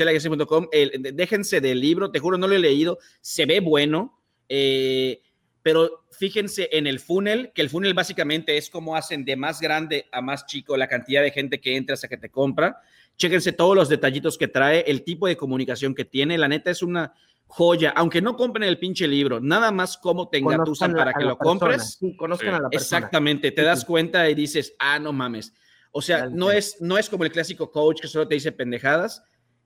de- 1.04 1.12
Déjense 1.14 1.62
del 1.62 1.80
libro, 1.80 2.12
te 2.12 2.20
juro, 2.20 2.38
no 2.38 2.48
lo 2.48 2.56
he 2.56 2.60
leído, 2.60 2.98
se 3.22 3.46
ve 3.46 3.60
bueno, 3.60 4.20
eh, 4.50 5.22
pero 5.64 6.06
fíjense 6.12 6.70
en 6.72 6.88
el 6.88 7.00
funnel, 7.00 7.52
que 7.54 7.62
el 7.62 7.70
funnel 7.70 7.94
básicamente 7.94 8.58
es 8.58 8.70
como 8.70 8.96
hacen 8.96 9.26
de 9.26 9.36
más 9.36 9.62
grande 9.62 10.08
a 10.12 10.22
más 10.22 10.46
chico 10.46 10.76
la 10.78 10.88
cantidad 10.88 11.22
de 11.22 11.32
gente 11.32 11.60
que 11.62 11.76
entra 11.76 11.94
hasta 11.94 12.08
que 12.08 12.18
te 12.18 12.30
compra. 12.30 12.82
Chéquense 13.18 13.52
todos 13.54 13.76
los 13.76 13.90
detallitos 13.90 14.38
que 14.38 14.48
trae, 14.48 14.84
el 14.88 15.04
tipo 15.04 15.28
de 15.28 15.38
comunicación 15.38 15.94
que 15.94 16.06
tiene. 16.06 16.38
La 16.38 16.48
neta 16.48 16.72
es 16.72 16.82
una 16.82 17.14
joya, 17.46 17.92
aunque 17.96 18.22
no 18.22 18.38
compren 18.38 18.68
el 18.68 18.80
pinche 18.80 19.08
libro, 19.08 19.40
nada 19.42 19.72
más 19.72 19.98
cómo 19.98 20.30
te 20.30 20.38
engatusan 20.38 20.94
para 20.94 21.14
que 21.14 21.26
lo 21.26 21.38
persona. 21.38 21.60
compres. 21.60 21.98
Sí, 22.00 22.16
conozcan 22.16 22.50
Sí, 22.50 22.56
a 22.56 22.60
la 22.62 22.70
persona. 22.70 22.98
Exactamente, 23.00 23.52
te 23.52 23.62
das 23.62 23.84
cuenta 23.84 24.30
y 24.30 24.34
dices, 24.34 24.74
ah, 24.80 24.98
no 25.00 25.12
mames. 25.12 25.54
O 25.92 26.02
sea, 26.02 26.28
no 26.28 26.50
es, 26.50 26.78
no 26.80 26.98
es 26.98 27.10
como 27.10 27.26
el 27.26 27.32
clásico 27.32 27.70
coach 27.70 28.00
que 28.02 28.08
solo 28.08 28.28
te 28.28 28.36
dice 28.36 28.54
pendejadas. 28.54 29.24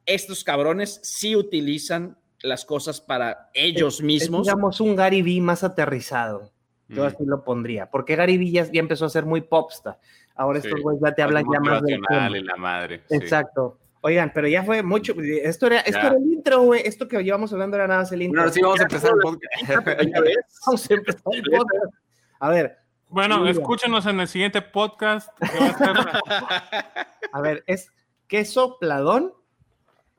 Estos 0.08 0.43
cabrones 0.43 1.00
sí 1.04 1.36
utilizan 1.36 2.18
las 2.42 2.66
cosas 2.66 3.02
para 3.02 3.50
ellos 3.54 3.96
Es, 4.00 4.04
mismos. 4.04 4.44
digamos, 4.48 4.80
un 4.82 4.96
Gary 4.96 5.22
Vee 5.22 5.42
más 5.42 5.64
aterrizado. 5.64 6.52
Yo 6.88 7.04
Mm. 7.04 7.08
así 7.08 7.26
lo 7.26 7.44
pondría. 7.44 7.90
Porque 7.90 8.16
Gary 8.16 8.38
Vee 8.38 8.52
ya, 8.52 8.64
ya 8.72 8.80
empezó 8.80 9.06
a 9.06 9.10
ser 9.10 9.26
muy 9.26 9.42
popstar. 9.42 9.98
Ahora 10.36 10.62
Sí. 10.62 10.68
estos 10.68 10.82
güeyes 10.82 11.02
ya 11.04 11.16
te 11.16 11.22
hablan 11.24 11.46
ya 11.52 11.60
más 11.60 11.82
del 11.82 12.00
tema. 12.08 12.30
y 12.38 12.44
la 12.44 12.56
madre. 12.58 13.02
sí. 13.10 13.16
Exacto. 13.16 13.80
Oigan, 14.02 14.32
pero 14.36 14.48
ya 14.48 14.64
fue 14.64 14.84
mucho. 14.84 15.16
Esto 15.20 15.66
era, 15.66 15.80
esto 15.80 15.98
era 15.98 16.10
el 16.16 16.24
intro, 16.32 16.62
güey. 16.62 16.82
Esto 16.86 17.08
que 17.08 17.24
llevamos 17.24 17.52
hablando 17.54 17.76
era 17.78 17.88
nada 17.88 18.02
más 18.02 18.12
el 18.12 18.22
intro. 18.22 18.42
Bueno, 18.42 18.54
sí 18.54 18.62
vamos 18.62 18.80
a 18.80 18.84
empezar 18.84 19.12
el 19.16 19.20
podcast. 19.20 19.54
Vamos 20.68 20.92
a 20.92 20.94
empezar 20.94 21.22
el 21.34 21.44
podcast. 21.44 21.94
A 22.40 22.50
ver, 22.50 22.78
Bueno, 23.08 23.40
Mira. 23.40 23.52
escúchenos 23.52 24.06
en 24.08 24.20
el 24.20 24.28
siguiente 24.28 24.62
podcast. 24.62 25.30
que 25.40 25.60
va 25.60 25.66
a 25.66 25.78
ser- 25.78 25.88
a 27.34 27.42
ver, 27.42 27.64
es 27.66 27.92
queso 28.28 28.78
pladón, 28.80 29.34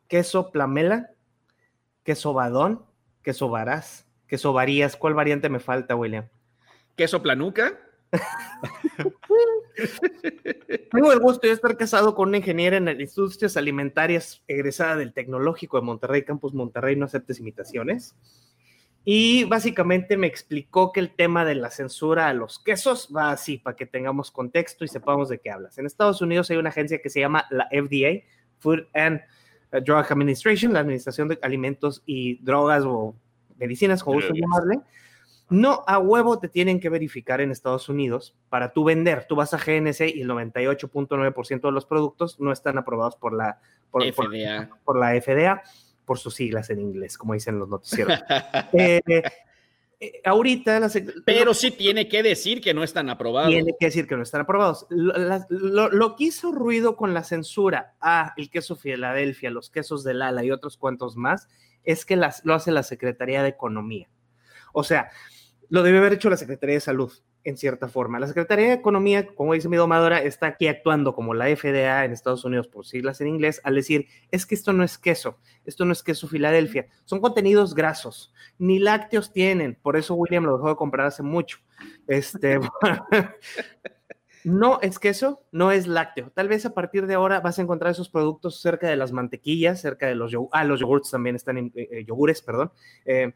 queso 0.08 0.50
plamela, 0.50 1.10
queso 2.06 2.32
badón, 2.32 2.86
queso 3.22 3.50
varaz, 3.50 4.06
queso 4.28 4.52
varías. 4.52 4.96
¿Cuál 4.96 5.14
variante 5.14 5.48
me 5.48 5.58
falta, 5.58 5.96
William? 5.96 6.28
Queso 6.94 7.20
planuca. 7.20 7.80
Tengo 10.92 11.12
el 11.12 11.18
gusto 11.18 11.48
de 11.48 11.52
estar 11.52 11.76
casado 11.76 12.14
con 12.14 12.28
una 12.28 12.36
ingeniera 12.36 12.76
en 12.76 12.88
industrias 12.88 13.56
alimentarias 13.56 14.44
egresada 14.46 14.94
del 14.94 15.12
Tecnológico 15.12 15.78
de 15.78 15.82
Monterrey, 15.82 16.22
Campus 16.22 16.54
Monterrey, 16.54 16.94
no 16.94 17.06
aceptes 17.06 17.40
imitaciones. 17.40 18.14
Y 19.04 19.42
básicamente 19.44 20.16
me 20.16 20.28
explicó 20.28 20.92
que 20.92 21.00
el 21.00 21.12
tema 21.14 21.44
de 21.44 21.56
la 21.56 21.70
censura 21.70 22.28
a 22.28 22.34
los 22.34 22.60
quesos 22.60 23.10
va 23.14 23.32
así, 23.32 23.58
para 23.58 23.76
que 23.76 23.86
tengamos 23.86 24.30
contexto 24.30 24.84
y 24.84 24.88
sepamos 24.88 25.28
de 25.28 25.40
qué 25.40 25.50
hablas. 25.50 25.76
En 25.78 25.86
Estados 25.86 26.22
Unidos 26.22 26.48
hay 26.50 26.58
una 26.58 26.70
agencia 26.70 27.02
que 27.02 27.10
se 27.10 27.18
llama 27.18 27.46
la 27.50 27.68
FDA, 27.72 28.22
Food 28.58 28.86
and 28.94 29.20
Drug 29.72 30.06
Administration, 30.10 30.72
la 30.72 30.80
Administración 30.80 31.28
de 31.28 31.38
Alimentos 31.42 32.02
y 32.06 32.42
Drogas 32.44 32.84
o 32.84 33.14
Medicinas, 33.58 34.02
como 34.02 34.20
Drogas. 34.20 34.38
llamarle. 34.38 34.80
No, 35.48 35.84
a 35.86 35.98
huevo 36.00 36.40
te 36.40 36.48
tienen 36.48 36.80
que 36.80 36.88
verificar 36.88 37.40
en 37.40 37.52
Estados 37.52 37.88
Unidos 37.88 38.34
para 38.48 38.72
tú 38.72 38.82
vender. 38.84 39.26
Tú 39.28 39.36
vas 39.36 39.54
a 39.54 39.58
GNC 39.58 40.00
y 40.16 40.22
el 40.22 40.28
98.9% 40.28 41.60
de 41.60 41.72
los 41.72 41.86
productos 41.86 42.40
no 42.40 42.50
están 42.52 42.78
aprobados 42.78 43.14
por 43.16 43.32
la, 43.32 43.60
por, 43.90 44.02
por- 44.14 44.26
FDA. 44.26 44.68
por 44.84 44.98
la 44.98 45.10
FDA, 45.20 45.62
por 46.04 46.18
sus 46.18 46.34
siglas 46.34 46.70
en 46.70 46.80
inglés, 46.80 47.16
como 47.16 47.34
dicen 47.34 47.58
los 47.58 47.68
noticieros. 47.68 48.18
Eh, 48.72 49.00
eh, 50.00 50.20
ahorita 50.24 50.78
la 50.80 50.90
Pero 51.24 51.54
sí 51.54 51.70
tiene 51.70 52.08
que 52.08 52.22
decir 52.22 52.60
que 52.60 52.74
no 52.74 52.82
están 52.82 53.08
aprobados. 53.08 53.50
tiene 53.50 53.72
que 53.78 53.86
decir 53.86 54.06
que 54.06 54.16
no 54.16 54.22
están 54.22 54.42
aprobados. 54.42 54.86
Lo, 54.90 55.12
las- 55.16 55.46
lo- 55.48 55.88
lo 55.90 56.16
que 56.16 56.24
hizo 56.24 56.52
ruido 56.52 56.96
con 56.96 57.14
la 57.14 57.24
censura 57.24 57.94
a 58.00 58.34
el 58.36 58.50
queso 58.50 58.76
Filadelfia, 58.76 59.50
los 59.50 59.70
quesos 59.70 60.04
del 60.04 60.22
Ala 60.22 60.44
y 60.44 60.50
otros 60.50 60.76
cuantos 60.76 61.16
más, 61.16 61.48
es 61.84 62.04
que 62.04 62.16
las, 62.16 62.44
lo 62.44 62.54
hace 62.54 62.72
la 62.72 62.82
Secretaría 62.82 63.42
de 63.42 63.48
Economía. 63.50 64.08
O 64.72 64.84
sea, 64.84 65.10
lo 65.68 65.82
debe 65.82 65.98
haber 65.98 66.12
hecho 66.14 66.28
la 66.30 66.36
Secretaría 66.36 66.74
de 66.74 66.80
Salud, 66.80 67.12
en 67.46 67.56
cierta 67.56 67.88
forma. 67.88 68.18
La 68.18 68.26
Secretaría 68.26 68.66
de 68.66 68.72
Economía, 68.72 69.24
como 69.34 69.54
dice 69.54 69.68
mi 69.68 69.76
domadora, 69.76 70.20
está 70.20 70.48
aquí 70.48 70.66
actuando 70.66 71.14
como 71.14 71.32
la 71.32 71.46
FDA 71.46 72.04
en 72.04 72.12
Estados 72.12 72.44
Unidos 72.44 72.66
por 72.66 72.84
siglas 72.84 73.20
en 73.20 73.28
inglés, 73.28 73.60
al 73.62 73.76
decir, 73.76 74.08
es 74.32 74.46
que 74.46 74.56
esto 74.56 74.72
no 74.72 74.82
es 74.82 74.98
queso, 74.98 75.38
esto 75.64 75.84
no 75.84 75.92
es 75.92 76.02
queso 76.02 76.26
Filadelfia, 76.26 76.88
son 77.04 77.20
contenidos 77.20 77.76
grasos, 77.76 78.34
ni 78.58 78.80
lácteos 78.80 79.32
tienen, 79.32 79.78
por 79.80 79.96
eso 79.96 80.16
William 80.16 80.44
lo 80.44 80.56
dejó 80.56 80.70
de 80.70 80.76
comprar 80.76 81.06
hace 81.06 81.22
mucho. 81.22 81.58
Este, 82.08 82.58
no 84.44 84.80
es 84.82 84.98
queso, 84.98 85.44
no 85.52 85.70
es 85.70 85.86
lácteo. 85.86 86.32
Tal 86.34 86.48
vez 86.48 86.66
a 86.66 86.74
partir 86.74 87.06
de 87.06 87.14
ahora 87.14 87.38
vas 87.38 87.60
a 87.60 87.62
encontrar 87.62 87.92
esos 87.92 88.08
productos 88.08 88.60
cerca 88.60 88.88
de 88.88 88.96
las 88.96 89.12
mantequillas, 89.12 89.80
cerca 89.80 90.08
de 90.08 90.16
los 90.16 90.32
yogures. 90.32 90.50
Ah, 90.52 90.64
los 90.64 90.80
yogurts 90.80 91.12
también 91.12 91.36
están 91.36 91.58
en 91.58 91.72
eh, 91.76 91.88
eh, 91.92 92.04
yogures, 92.04 92.42
perdón. 92.42 92.72
Eh, 93.04 93.32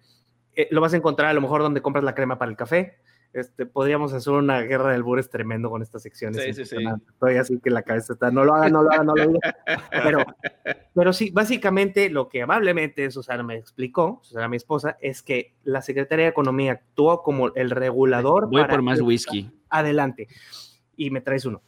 lo 0.72 0.80
vas 0.80 0.94
a 0.94 0.96
encontrar 0.96 1.30
a 1.30 1.32
lo 1.32 1.40
mejor 1.40 1.62
donde 1.62 1.80
compras 1.80 2.04
la 2.04 2.16
crema 2.16 2.38
para 2.38 2.50
el 2.50 2.56
café. 2.56 2.98
Este, 3.32 3.64
podríamos 3.64 4.12
hacer 4.12 4.32
una 4.32 4.60
guerra 4.62 4.88
de 4.88 4.96
albures 4.96 5.30
tremendo 5.30 5.70
con 5.70 5.82
estas 5.82 6.02
secciones. 6.02 6.42
Sí, 6.42 6.52
sí, 6.52 6.64
sí. 6.64 6.76
Estoy 7.12 7.36
así 7.36 7.60
que 7.60 7.70
la 7.70 7.82
cabeza 7.82 8.14
está, 8.14 8.30
no 8.32 8.44
lo 8.44 8.54
haga, 8.54 8.68
no 8.68 8.82
lo 8.82 8.90
haga, 8.90 9.04
no 9.04 9.14
lo 9.14 9.26
diga. 9.28 9.56
Pero, 10.02 10.24
pero 10.94 11.12
sí, 11.12 11.30
básicamente 11.30 12.10
lo 12.10 12.28
que 12.28 12.42
amablemente 12.42 13.08
Susana 13.10 13.44
me 13.44 13.56
explicó, 13.56 14.18
Susana 14.22 14.48
mi 14.48 14.56
esposa, 14.56 14.96
es 15.00 15.22
que 15.22 15.54
la 15.62 15.80
Secretaría 15.80 16.24
de 16.24 16.30
Economía 16.30 16.72
actuó 16.72 17.22
como 17.22 17.54
el 17.54 17.70
regulador. 17.70 18.48
Voy 18.48 18.62
para 18.62 18.74
por 18.74 18.82
más 18.82 19.00
whisky. 19.00 19.50
adelante. 19.68 20.26
Y 20.96 21.10
me 21.10 21.20
traes 21.20 21.44
uno. 21.44 21.62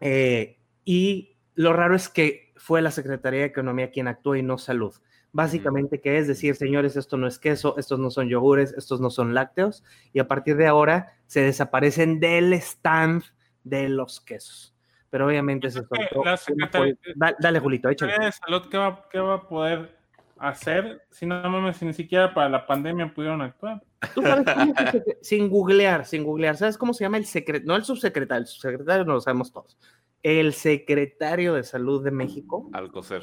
Eh, 0.00 0.58
y 0.84 1.36
lo 1.54 1.74
raro 1.74 1.94
es 1.94 2.08
que 2.08 2.54
fue 2.56 2.80
la 2.80 2.90
Secretaría 2.90 3.40
de 3.40 3.46
Economía 3.46 3.90
quien 3.90 4.08
actuó 4.08 4.34
y 4.34 4.42
no 4.42 4.56
salud. 4.56 4.94
Básicamente, 5.36 6.00
que 6.00 6.16
es 6.16 6.26
decir, 6.26 6.56
señores, 6.56 6.96
esto 6.96 7.18
no 7.18 7.26
es 7.26 7.38
queso, 7.38 7.76
estos 7.76 7.98
no 7.98 8.10
son 8.10 8.28
yogures, 8.30 8.72
estos 8.72 9.02
no 9.02 9.10
son 9.10 9.34
lácteos, 9.34 9.84
y 10.14 10.18
a 10.18 10.26
partir 10.26 10.56
de 10.56 10.66
ahora 10.66 11.12
se 11.26 11.42
desaparecen 11.42 12.20
del 12.20 12.54
stand 12.54 13.22
de 13.62 13.90
los 13.90 14.20
quesos. 14.22 14.74
Pero 15.10 15.26
obviamente 15.26 15.70
se 15.70 15.80
Yo 15.80 15.88
creo 15.88 16.08
que 16.08 16.14
soltó. 16.14 16.24
la 16.24 16.30
una 16.30 16.36
Secretaría- 16.38 16.96
poli- 16.96 17.12
Da- 17.14 17.36
Dale, 17.38 17.60
Julito, 17.60 17.90
échale. 17.90 18.14
De 18.18 18.32
Salud, 18.32 18.62
¿qué 18.70 18.78
va, 18.78 19.04
qué 19.10 19.18
va 19.20 19.34
a 19.34 19.42
poder 19.46 19.94
hacer? 20.38 21.06
Si 21.10 21.26
no 21.26 21.42
mames, 21.50 21.76
si 21.76 21.84
ni 21.84 21.92
siquiera 21.92 22.32
para 22.32 22.48
la 22.48 22.66
pandemia 22.66 23.12
pudieron 23.12 23.42
actuar. 23.42 23.82
¿Tú 24.14 24.22
sabes 24.22 24.46
cómo 24.54 24.74
se 24.74 24.84
secre- 24.86 25.18
sin 25.20 25.48
googlear, 25.50 26.06
sin 26.06 26.24
googlear, 26.24 26.56
¿sabes 26.56 26.78
cómo 26.78 26.94
se 26.94 27.04
llama 27.04 27.18
el 27.18 27.26
secretario? 27.26 27.66
No 27.68 27.76
el 27.76 27.84
subsecretario, 27.84 28.40
el 28.40 28.46
subsecretario 28.46 29.04
no 29.04 29.12
lo 29.14 29.20
sabemos 29.20 29.52
todos. 29.52 29.76
El 30.22 30.54
secretario 30.54 31.52
de 31.54 31.62
Salud 31.62 32.02
de 32.02 32.10
México. 32.10 32.70
Al 32.72 32.90
coser. 32.90 33.22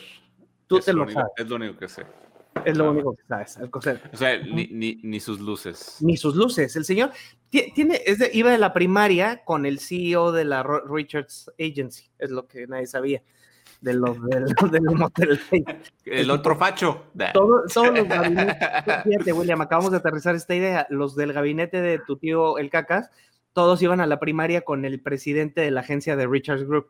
Tú 0.74 0.80
es 0.80 0.86
te 0.86 0.94
lo 0.94 1.04
único- 1.04 1.20
sabes. 1.20 1.34
Es 1.38 1.48
lo 1.50 1.56
único 1.56 1.78
que 1.78 1.88
sé. 1.88 2.04
Es 2.66 2.78
lo 2.78 2.92
único 2.92 3.16
que 3.16 3.24
sabes. 3.28 3.58
al 3.58 3.70
coser. 3.70 4.00
O 4.14 4.18
sea, 4.18 4.38
ni, 4.38 4.68
ni, 4.68 5.00
ni 5.04 5.20
sus 5.20 5.40
luces. 5.40 5.98
Ni 6.02 6.18
sus 6.18 6.36
luces. 6.36 6.76
El 6.76 6.86
señor 6.86 7.12
ti- 7.50 7.72
tiene, 7.74 8.02
es 8.06 8.20
de- 8.20 8.30
iba 8.34 8.52
de 8.52 8.58
la 8.60 8.74
primaria 8.74 9.44
con 9.44 9.66
el 9.66 9.80
CEO 9.80 10.32
de 10.32 10.46
la 10.46 10.64
Richards 10.64 11.52
Agency. 11.60 12.10
Es 12.20 12.30
lo 12.30 12.48
que 12.48 12.68
nadie 12.68 12.86
sabía. 12.88 13.22
De 13.82 13.94
los 13.96 14.16
del, 14.28 14.46
del 14.72 14.84
motel. 14.96 15.40
El 16.06 16.30
otro 16.32 16.56
facho. 16.56 17.06
Todo- 17.34 17.64
todos 17.74 17.98
los 17.98 18.08
gabinetes, 18.08 18.56
fíjate, 19.04 19.34
William, 19.34 19.60
acabamos 19.62 19.92
de 19.92 19.98
aterrizar 19.98 20.36
esta 20.36 20.56
idea. 20.56 20.86
Los 20.90 21.16
del 21.16 21.34
gabinete 21.34 21.82
de 21.82 22.00
tu 22.00 22.18
tío 22.18 22.58
El 22.60 22.70
Cacas, 22.70 23.10
todos 23.52 23.82
iban 23.82 24.00
a 24.00 24.06
la 24.08 24.20
primaria 24.20 24.62
con 24.62 24.86
el 24.86 25.02
presidente 25.02 25.62
de 25.62 25.72
la 25.72 25.82
agencia 25.82 26.16
de 26.16 26.28
Richards 26.28 26.64
Group. 26.66 26.88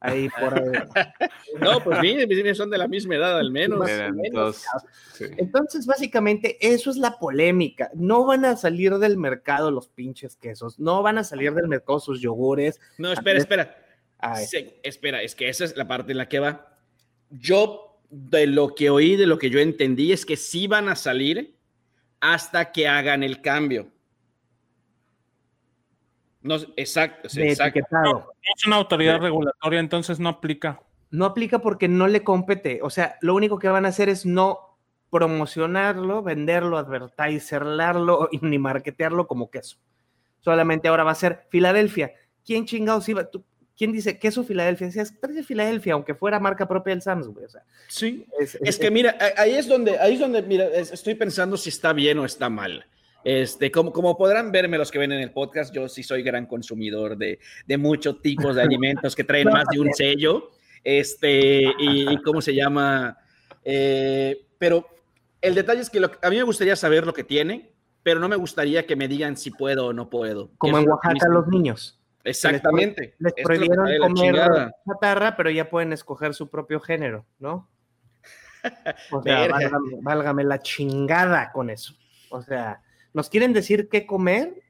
Ahí 0.00 0.28
por 0.40 0.54
ahí. 0.54 0.70
No, 1.60 1.82
pues 1.82 2.00
mire, 2.00 2.54
son 2.54 2.68
de 2.70 2.78
la 2.78 2.86
misma 2.86 3.14
edad 3.16 3.38
al 3.38 3.50
menos. 3.50 3.78
Más 3.78 3.88
o 3.90 3.92
Eran 3.94 4.16
menos, 4.16 4.34
dos. 4.34 4.64
sí. 5.14 5.24
Entonces, 5.38 5.86
básicamente, 5.86 6.58
eso 6.60 6.90
es 6.90 6.96
la 6.96 7.18
polémica. 7.18 7.90
No 7.94 8.26
van 8.26 8.44
a 8.44 8.56
salir 8.56 8.94
del 8.98 9.16
mercado 9.16 9.70
los 9.70 9.88
pinches 9.88 10.36
quesos, 10.36 10.78
no 10.78 11.02
van 11.02 11.18
a 11.18 11.24
salir 11.24 11.54
del 11.54 11.68
mercado 11.68 11.98
sus 12.00 12.20
yogures. 12.20 12.78
No, 12.98 13.10
espera, 13.12 13.38
espera. 13.38 13.76
Se- 14.46 14.80
espera, 14.82 15.22
es 15.22 15.34
que 15.34 15.48
esa 15.48 15.64
es 15.64 15.76
la 15.76 15.86
parte 15.88 16.12
en 16.12 16.18
la 16.18 16.28
que 16.28 16.38
va. 16.40 16.78
Yo, 17.30 17.98
de 18.10 18.46
lo 18.46 18.74
que 18.74 18.90
oí, 18.90 19.16
de 19.16 19.26
lo 19.26 19.38
que 19.38 19.50
yo 19.50 19.60
entendí, 19.60 20.12
es 20.12 20.26
que 20.26 20.36
sí 20.36 20.66
van 20.66 20.88
a 20.88 20.96
salir 20.96 21.56
hasta 22.20 22.72
que 22.72 22.86
hagan 22.88 23.22
el 23.22 23.40
cambio. 23.40 23.88
No, 26.46 26.56
exacto, 26.76 27.28
sí, 27.28 27.40
de 27.40 27.48
exacto. 27.50 27.78
etiquetado. 27.80 28.12
No 28.12 28.32
es 28.56 28.66
una 28.66 28.76
autoridad 28.76 29.18
regulatoria, 29.20 29.80
entonces 29.80 30.18
no 30.20 30.28
aplica. 30.28 30.80
No 31.10 31.24
aplica 31.24 31.58
porque 31.60 31.88
no 31.88 32.08
le 32.08 32.22
compete. 32.24 32.80
O 32.82 32.90
sea, 32.90 33.16
lo 33.20 33.34
único 33.34 33.58
que 33.58 33.68
van 33.68 33.84
a 33.86 33.88
hacer 33.88 34.08
es 34.08 34.24
no 34.26 34.78
promocionarlo, 35.10 36.22
venderlo, 36.22 36.78
advertizarlo 36.78 38.28
y 38.32 38.38
ni 38.38 38.58
marketearlo 38.58 39.26
como 39.26 39.50
queso. 39.50 39.78
Solamente 40.40 40.88
ahora 40.88 41.04
va 41.04 41.12
a 41.12 41.16
ser 41.16 41.46
Filadelfia. 41.50 42.12
¿Quién 42.44 42.64
chingados 42.66 43.08
iba? 43.08 43.24
Tú- 43.24 43.44
¿Quién 43.76 43.92
dice 43.92 44.18
queso 44.18 44.42
Filadelfia? 44.42 44.86
Decías, 44.86 45.12
trae 45.20 45.34
de 45.34 45.42
Filadelfia, 45.42 45.92
aunque 45.92 46.14
fuera 46.14 46.40
marca 46.40 46.66
propia 46.66 46.92
del 46.94 47.02
Sam's, 47.02 47.26
güey. 47.26 47.44
O 47.44 47.48
sea, 47.48 47.62
Sí. 47.88 48.24
es, 48.40 48.54
Es 48.62 48.78
que 48.78 48.90
mira, 48.90 49.16
ahí 49.36 49.54
es 49.54 49.68
donde, 49.68 49.98
ahí 49.98 50.14
es 50.14 50.20
donde, 50.20 50.40
mira, 50.42 50.64
es- 50.66 50.92
estoy 50.92 51.14
pensando 51.14 51.56
si 51.58 51.68
está 51.68 51.92
bien 51.92 52.18
o 52.18 52.24
está 52.24 52.48
mal. 52.48 52.86
Este, 53.24 53.70
como, 53.72 53.92
como 53.92 54.16
podrán 54.16 54.52
verme 54.52 54.78
los 54.78 54.90
que 54.90 54.98
ven 54.98 55.10
en 55.12 55.20
el 55.20 55.32
podcast, 55.32 55.74
yo 55.74 55.88
sí 55.88 56.02
soy 56.02 56.22
gran 56.22 56.46
consumidor 56.46 57.16
de, 57.16 57.40
de 57.66 57.76
muchos 57.78 58.22
tipos 58.22 58.54
de 58.54 58.62
alimentos 58.62 59.16
que 59.16 59.24
traen 59.24 59.48
más 59.50 59.66
de 59.70 59.80
un 59.80 59.92
sello. 59.92 60.50
Este, 60.84 61.62
y, 61.78 62.12
y 62.12 62.22
cómo 62.22 62.40
se 62.40 62.54
llama. 62.54 63.18
Eh, 63.64 64.46
pero 64.58 64.86
el 65.40 65.54
detalle 65.56 65.80
es 65.80 65.90
que 65.90 65.98
lo- 65.98 66.12
a 66.22 66.30
mí 66.30 66.36
me 66.36 66.44
gustaría 66.44 66.76
saber 66.76 67.04
lo 67.04 67.12
que 67.12 67.24
tiene, 67.24 67.72
pero 68.04 68.20
no 68.20 68.28
me 68.28 68.36
gustaría 68.36 68.86
que 68.86 68.94
me 68.94 69.08
digan 69.08 69.36
si 69.36 69.50
puedo 69.50 69.86
o 69.86 69.92
no 69.92 70.08
puedo. 70.08 70.50
como 70.58 70.78
en 70.78 70.88
Oaxaca 70.88 71.28
los 71.28 71.48
niños. 71.48 72.00
Exactamente. 72.22 73.14
Les 73.18 73.32
Esto 73.36 73.52
es 73.52 73.58
lo 73.60 73.66
que 73.66 73.74
prohibieron 73.74 74.14
comer 74.14 74.70
chatarra, 74.88 75.36
pero 75.36 75.50
ya 75.50 75.68
pueden 75.68 75.92
escoger 75.92 76.34
su 76.34 76.48
propio 76.48 76.78
género, 76.80 77.26
¿no? 77.40 77.68
O 79.12 79.22
sea, 79.22 79.40
Verga. 79.40 79.54
válgame, 79.58 79.90
válgame 80.02 80.44
la 80.44 80.58
chingada 80.60 81.52
con 81.52 81.70
eso. 81.70 81.94
O 82.30 82.42
sea, 82.42 82.80
nos 83.16 83.30
quieren 83.30 83.54
decir 83.54 83.88
qué 83.88 84.04
comer 84.04 84.62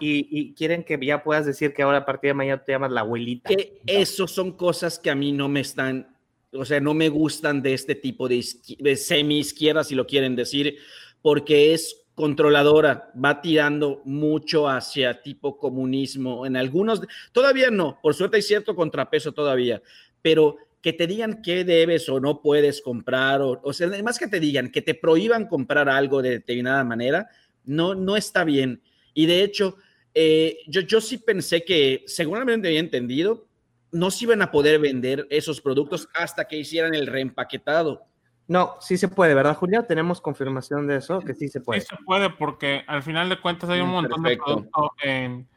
y, 0.00 0.26
y 0.28 0.54
quieren 0.54 0.82
que 0.82 0.98
ya 1.00 1.22
puedas 1.22 1.46
decir 1.46 1.72
que 1.72 1.84
ahora 1.84 1.98
a 1.98 2.04
partir 2.04 2.30
de 2.30 2.34
mañana 2.34 2.64
te 2.64 2.72
llamas 2.72 2.90
la 2.90 3.02
abuelita. 3.02 3.48
que 3.48 3.80
eso 3.86 4.26
son 4.26 4.56
cosas 4.56 4.98
que 4.98 5.08
a 5.08 5.14
mí 5.14 5.30
no 5.30 5.48
me 5.48 5.60
están, 5.60 6.18
o 6.52 6.64
sea, 6.64 6.80
no 6.80 6.94
me 6.94 7.08
gustan 7.08 7.62
de 7.62 7.74
este 7.74 7.94
tipo 7.94 8.26
de, 8.26 8.44
de 8.80 8.96
semi-izquierda, 8.96 9.84
si 9.84 9.94
lo 9.94 10.04
quieren 10.04 10.34
decir, 10.34 10.78
porque 11.22 11.74
es 11.74 12.08
controladora, 12.16 13.12
va 13.24 13.40
tirando 13.40 14.02
mucho 14.04 14.68
hacia 14.68 15.22
tipo 15.22 15.56
comunismo. 15.56 16.44
En 16.44 16.56
algunos, 16.56 17.02
todavía 17.30 17.70
no, 17.70 18.00
por 18.02 18.14
suerte 18.14 18.38
hay 18.38 18.42
cierto 18.42 18.74
contrapeso 18.74 19.30
todavía, 19.30 19.80
pero 20.22 20.56
que 20.82 20.92
te 20.92 21.06
digan 21.06 21.40
qué 21.40 21.64
debes 21.64 22.08
o 22.08 22.18
no 22.18 22.42
puedes 22.42 22.82
comprar, 22.82 23.42
o, 23.42 23.60
o 23.62 23.72
sea, 23.72 23.86
además 23.86 24.18
que 24.18 24.26
te 24.26 24.40
digan 24.40 24.72
que 24.72 24.82
te 24.82 24.94
prohíban 24.94 25.46
comprar 25.46 25.88
algo 25.88 26.20
de 26.20 26.30
determinada 26.30 26.82
manera, 26.82 27.28
no, 27.66 27.94
no 27.94 28.16
está 28.16 28.44
bien. 28.44 28.80
Y 29.12 29.26
de 29.26 29.42
hecho, 29.42 29.76
eh, 30.14 30.58
yo, 30.66 30.80
yo 30.80 31.00
sí 31.00 31.18
pensé 31.18 31.64
que, 31.64 32.04
seguramente 32.06 32.68
había 32.68 32.80
entendido, 32.80 33.46
no 33.92 34.10
se 34.10 34.24
iban 34.24 34.42
a 34.42 34.50
poder 34.50 34.78
vender 34.80 35.26
esos 35.30 35.60
productos 35.60 36.08
hasta 36.14 36.46
que 36.46 36.56
hicieran 36.56 36.94
el 36.94 37.06
reempaquetado. 37.06 38.04
No, 38.48 38.76
sí 38.80 38.96
se 38.96 39.08
puede, 39.08 39.34
¿verdad, 39.34 39.56
Julio? 39.56 39.84
Tenemos 39.84 40.20
confirmación 40.20 40.86
de 40.86 40.96
eso, 40.96 41.20
que 41.20 41.34
sí 41.34 41.48
se 41.48 41.60
puede. 41.60 41.80
Sí 41.80 41.88
se 41.90 41.96
puede 42.04 42.30
porque 42.30 42.84
al 42.86 43.02
final 43.02 43.28
de 43.28 43.40
cuentas 43.40 43.68
hay 43.70 43.80
un 43.80 43.88
Mm, 43.88 43.92
montón 43.92 44.22
perfecto. 44.22 44.44
de 44.50 44.56
producto 44.56 44.92
en, 45.02 45.48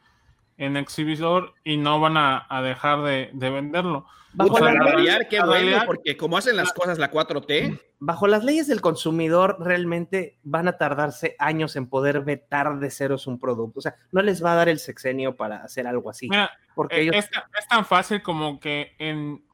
en 0.58 0.76
exhibidor 0.76 1.54
y 1.62 1.76
no 1.76 2.00
van 2.00 2.16
a, 2.16 2.46
a 2.48 2.62
dejar 2.62 3.02
de, 3.02 3.30
de 3.32 3.50
venderlo. 3.50 4.06
Bajo, 4.32 4.54
Para 4.54 4.72
la- 4.72 4.84
la- 4.84 4.92
variar, 4.94 5.28
qué 5.28 5.40
bueno, 5.42 5.78
porque 5.86 6.16
como 6.16 6.36
hacen 6.36 6.56
las 6.56 6.72
cosas 6.72 6.98
la 6.98 7.10
4T, 7.10 7.80
bajo 7.98 8.26
las 8.28 8.44
leyes 8.44 8.68
del 8.68 8.80
consumidor, 8.80 9.56
realmente 9.60 10.38
van 10.44 10.68
a 10.68 10.78
tardarse 10.78 11.34
años 11.40 11.74
en 11.74 11.88
poder 11.88 12.20
vetar 12.20 12.78
de 12.78 12.90
ceros 12.90 13.26
un 13.26 13.40
producto. 13.40 13.80
O 13.80 13.82
sea, 13.82 13.96
no 14.12 14.22
les 14.22 14.42
va 14.44 14.52
a 14.52 14.54
dar 14.56 14.68
el 14.68 14.78
sexenio 14.78 15.34
para 15.36 15.56
hacer 15.64 15.86
algo 15.88 16.10
así. 16.10 16.28
Mira, 16.30 16.50
Porque 16.76 16.96
eh, 16.96 17.02
ellos 17.02 17.16
es, 17.16 17.30
ta- 17.30 17.48
es 17.58 17.66
tan 17.66 17.84
fácil 17.84 18.22
como 18.22 18.60
que 18.60 18.94
en 18.98 19.44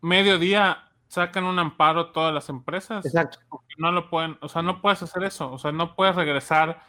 mediodía 0.00 0.78
sacan 1.08 1.44
un 1.44 1.58
amparo 1.58 2.10
todas 2.10 2.32
las 2.34 2.48
empresas. 2.48 3.04
Exacto. 3.04 3.38
No 3.78 3.92
lo 3.92 4.08
pueden, 4.10 4.38
o 4.40 4.48
sea, 4.48 4.62
no 4.62 4.80
puedes 4.80 5.02
hacer 5.02 5.22
eso. 5.24 5.52
O 5.52 5.58
sea, 5.58 5.70
no 5.70 5.94
puedes 5.94 6.14
regresar 6.16 6.80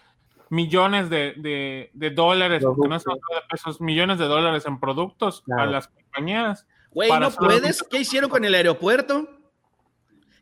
millones 0.49 1.09
de, 1.09 1.33
de- 1.37 1.91
de 1.93 2.09
dólares, 2.11 2.63
porque 2.63 2.87
no 2.87 2.97
de 2.97 3.03
pesos, 3.49 3.81
millones 3.81 4.19
de 4.19 4.25
dólares 4.25 4.65
en 4.65 4.79
productos 4.79 5.43
a 5.57 5.65
las 5.65 5.87
compañías. 5.89 6.65
Güey, 6.95 7.11
¿no 7.19 7.29
puedes? 7.31 7.83
¿Qué 7.83 7.99
hicieron 7.99 8.29
con 8.29 8.43
el 8.43 8.55
aeropuerto? 8.55 9.29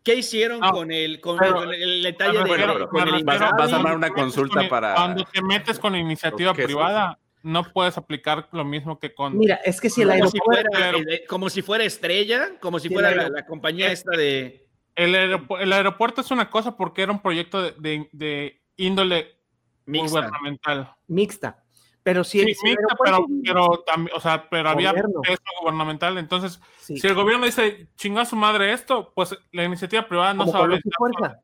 ¿Qué 0.03 0.15
hicieron 0.15 0.59
con 0.59 0.91
el, 0.91 1.19
con, 1.21 1.37
pero- 1.37 1.55
con 1.55 1.73
el 1.73 2.03
detalle 2.03 2.37
de, 2.39 2.43
pero- 2.45 2.87
con 2.89 3.07
el 3.07 3.13
me 3.15 3.23
vas 3.23 3.41
a- 3.41 3.45
refiero- 3.51 3.57
vas 3.57 3.73
a 3.73 3.75
armar 3.77 3.81
cuando 3.93 3.97
una 3.97 4.07
te 4.07 4.11
metes 4.13 4.23
consulta 4.23 4.59
con- 4.61 4.69
para- 4.69 4.95
Cuando 4.95 5.23
te 5.25 5.41
metes 5.41 5.79
con 5.79 5.95
iniciativa 5.95 6.49
Los 6.49 6.55
quesos. 6.57 6.67
privada, 6.67 7.19
no 7.41 7.63
puedes 7.71 7.97
aplicar 7.97 8.47
lo 8.51 8.63
mismo 8.65 8.99
que 8.99 9.13
con. 9.13 9.37
Mira, 9.37 9.55
es 9.65 9.79
que 9.81 9.89
si 9.89 10.01
el 10.01 10.09
como, 10.09 10.27
si 10.29 10.37
aeropuerto. 10.37 10.77
fuera, 10.77 10.97
eh, 11.15 11.25
como 11.27 11.49
si 11.49 11.61
fuera 11.61 11.83
estrella, 11.85 12.51
como 12.61 12.79
si 12.79 12.89
fuera 12.89 13.11
la, 13.15 13.29
la 13.29 13.45
compañía 13.45 13.91
esta 13.91 14.15
de... 14.15 14.67
El, 14.95 15.15
aeropu- 15.15 15.59
el 15.59 15.73
aeropuerto 15.73 16.21
es 16.21 16.29
una 16.31 16.49
cosa 16.49 16.77
porque 16.77 17.01
era 17.01 17.11
un 17.11 17.21
proyecto 17.21 17.61
de, 17.61 17.71
de- 17.79 18.09
de 18.11 18.61
índole 18.77 19.37
Mixta. 19.85 20.19
gubernamental. 20.19 20.93
mixta. 21.07 21.62
Pero 22.03 22.23
si, 22.25 22.39
Sí, 22.39 22.41
el- 22.41 22.77
mixta, 22.77 22.95
pero, 23.03 23.25
pero 23.45 23.83
también, 23.85 24.15
o 24.15 24.19
sea, 24.19 24.47
pero 24.49 24.69
había 24.69 24.89
Gobierno. 24.91 25.21
peso 25.21 25.41
gubernamental. 25.61 26.17
Entonces, 26.17 26.59
sí, 26.79 26.97
si 26.97 27.07
el 27.07 27.15
gobierno 27.15 27.45
dice 27.45 27.87
chingó 27.95 28.19
a 28.19 28.25
su 28.25 28.35
madre 28.35 28.73
esto, 28.73 29.13
pues 29.15 29.35
la 29.51 29.63
iniciativa 29.63 30.05
privada 30.07 30.33
no 30.33 30.45
como 30.45 30.51
Fuerza. 30.97 31.39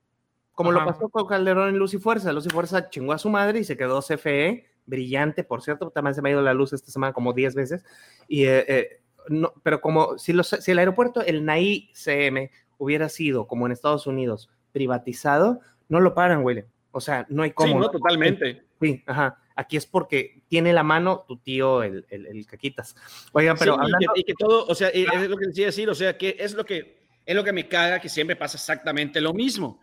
Como 0.54 0.74
lo 0.74 0.80
Ajá. 0.82 0.88
pasó 0.94 1.08
con 1.08 1.26
Calderón 1.26 1.70
en 1.70 1.78
Luz 1.78 1.94
y 1.94 1.98
Fuerza. 2.00 2.34
Luz 2.34 2.46
y 2.46 2.50
Fuerza 2.50 2.90
chingó 2.90 3.14
a 3.14 3.18
su 3.18 3.30
madre 3.30 3.60
y 3.60 3.64
se 3.64 3.78
quedó 3.78 4.02
CFE, 4.02 4.66
brillante, 4.86 5.46
por 5.46 5.62
cierto. 5.62 5.90
También 5.92 6.14
se 6.16 6.22
me 6.22 6.28
ha 6.30 6.32
ido 6.34 6.42
la 6.42 6.54
luz 6.54 6.74
esta 6.74 6.92
semana 6.92 7.14
como 7.14 7.32
10 7.32 7.56
veces. 7.56 7.86
Y, 8.28 8.44
eh, 8.44 8.66
eh, 8.68 9.02
no, 9.30 9.54
pero 9.64 9.80
como 9.80 10.18
si, 10.18 10.34
los, 10.34 10.50
si 10.50 10.72
el 10.72 10.80
aeropuerto, 10.80 11.22
el 11.22 11.46
NAI 11.46 11.90
CM, 11.94 12.52
hubiera 12.78 13.08
sido 13.08 13.48
como 13.48 13.66
en 13.66 13.72
Estados 13.72 14.06
Unidos 14.08 14.50
privatizado, 14.74 15.62
no 15.88 16.02
lo 16.02 16.14
paran, 16.14 16.44
William. 16.44 16.66
O 16.92 17.00
sea, 17.00 17.26
no 17.30 17.44
hay 17.44 17.52
cómo. 17.52 17.74
Sí, 17.74 17.80
no, 17.80 17.90
totalmente. 17.92 18.64
Sí, 18.82 19.02
ajá. 19.06 19.38
Aquí 19.60 19.76
es 19.76 19.86
porque 19.86 20.42
tiene 20.48 20.72
la 20.72 20.84
mano 20.84 21.26
tu 21.28 21.36
tío, 21.38 21.84
el, 21.84 22.06
el, 22.10 22.28
el 22.28 22.46
caquitas. 22.46 22.96
Oigan, 23.34 23.58
pero 23.58 23.74
Sí, 23.74 23.80
y, 23.82 23.84
hablando- 23.84 24.14
que, 24.14 24.22
y 24.22 24.24
que 24.24 24.34
todo, 24.34 24.66
o 24.66 24.74
sea, 24.74 24.88
es 24.88 25.30
lo 25.30 25.36
que 25.36 25.48
decía 25.48 25.66
decir, 25.66 25.90
o 25.90 25.96
sea, 25.96 26.18
que 26.18 26.38
es 26.40 26.54
lo 26.54 26.64
que 26.66 26.98
es 27.26 27.36
lo 27.36 27.44
que 27.44 27.52
me 27.52 27.68
caga, 27.68 28.00
que 28.00 28.08
siempre 28.08 28.38
pasa 28.38 28.56
exactamente 28.58 29.20
lo 29.20 29.34
mismo. 29.34 29.82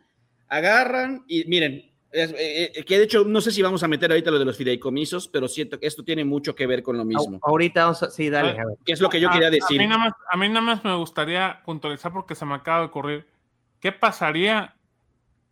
Agarran 0.48 1.24
y 1.28 1.44
miren, 1.44 1.90
es- 2.10 2.30
eh, 2.32 2.72
eh, 2.74 2.84
que 2.84 2.96
de 2.98 3.04
hecho 3.04 3.24
no 3.24 3.40
sé 3.42 3.50
si 3.50 3.60
vamos 3.60 3.82
a 3.82 3.88
meter 3.88 4.10
ahorita 4.10 4.30
lo 4.30 4.38
de 4.38 4.46
los 4.46 4.56
fideicomisos, 4.56 5.28
pero 5.28 5.46
siento 5.46 5.78
que 5.78 5.86
esto 5.86 6.02
tiene 6.02 6.24
mucho 6.24 6.54
que 6.54 6.66
ver 6.66 6.82
con 6.82 6.96
lo 6.96 7.04
mismo. 7.04 7.36
a- 7.42 7.50
ahorita 7.50 7.84
vamos 7.84 8.02
a, 8.02 8.10
sí, 8.10 8.30
dale, 8.30 8.50
Ah, 8.58 8.62
a 8.62 8.66
ver. 8.66 8.76
Que 8.84 8.92
es 8.94 9.00
lo 9.02 9.10
que 9.10 9.20
yo 9.20 9.28
A- 9.28 9.32
quería 9.32 9.48
A 9.48 9.50
decir. 9.50 9.78
mí, 9.78 9.86
nada 9.86 9.98
más, 10.04 10.12
a 10.30 10.36
mí 10.38 10.48
nada 10.48 10.62
más 10.62 10.82
me 10.84 10.96
gustaría 10.96 11.60
puntualizar 11.66 12.12
porque 12.14 12.34
se 12.34 12.46
me 12.46 12.54
acaba 12.54 12.80
de 12.80 12.86
ocurrir. 12.86 13.26
¿Qué 13.78 13.92
pasaría 13.92 14.74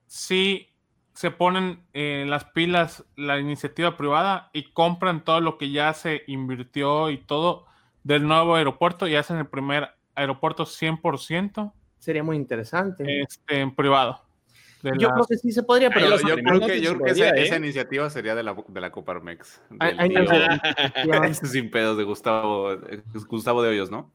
si 0.06 0.68
se 1.14 1.30
ponen 1.30 1.80
eh, 1.94 2.24
las 2.28 2.44
pilas 2.44 3.04
la 3.16 3.38
iniciativa 3.38 3.96
privada 3.96 4.50
y 4.52 4.64
compran 4.72 5.24
todo 5.24 5.40
lo 5.40 5.56
que 5.58 5.70
ya 5.70 5.94
se 5.94 6.22
invirtió 6.26 7.08
y 7.10 7.18
todo 7.18 7.66
del 8.02 8.26
nuevo 8.26 8.56
aeropuerto 8.56 9.06
y 9.08 9.14
hacen 9.16 9.38
el 9.38 9.46
primer 9.46 9.88
aeropuerto 10.14 10.64
100% 10.66 11.72
Sería 11.98 12.22
muy 12.22 12.36
interesante. 12.36 13.22
este, 13.22 13.60
en 13.60 13.74
privado? 13.74 14.20
Yo 14.82 14.90
la- 15.08 15.14
creo 15.14 15.26
que 15.26 15.36
sí 15.38 15.50
se 15.52 15.62
podría, 15.62 15.88
pero 15.88 16.10
Yo, 16.18 16.28
yo 16.28 16.34
creo 16.36 16.60
que, 16.60 16.80
yo 16.82 16.90
creo 16.90 17.04
que 17.06 17.10
podía, 17.12 17.28
esa, 17.28 17.36
¿eh? 17.36 17.42
esa 17.44 17.56
iniciativa 17.56 18.10
sería 18.10 18.34
de 18.34 18.42
la, 18.42 18.54
de 18.68 18.80
la 18.82 18.90
Coparmex. 18.92 19.62
Negociación. 19.70 21.34
Sin 21.34 21.70
pedos 21.70 21.96
de 21.96 22.04
Gustavo, 22.04 22.76
Gustavo 23.28 23.62
de 23.62 23.70
Hoyos, 23.70 23.90
¿no? 23.90 24.10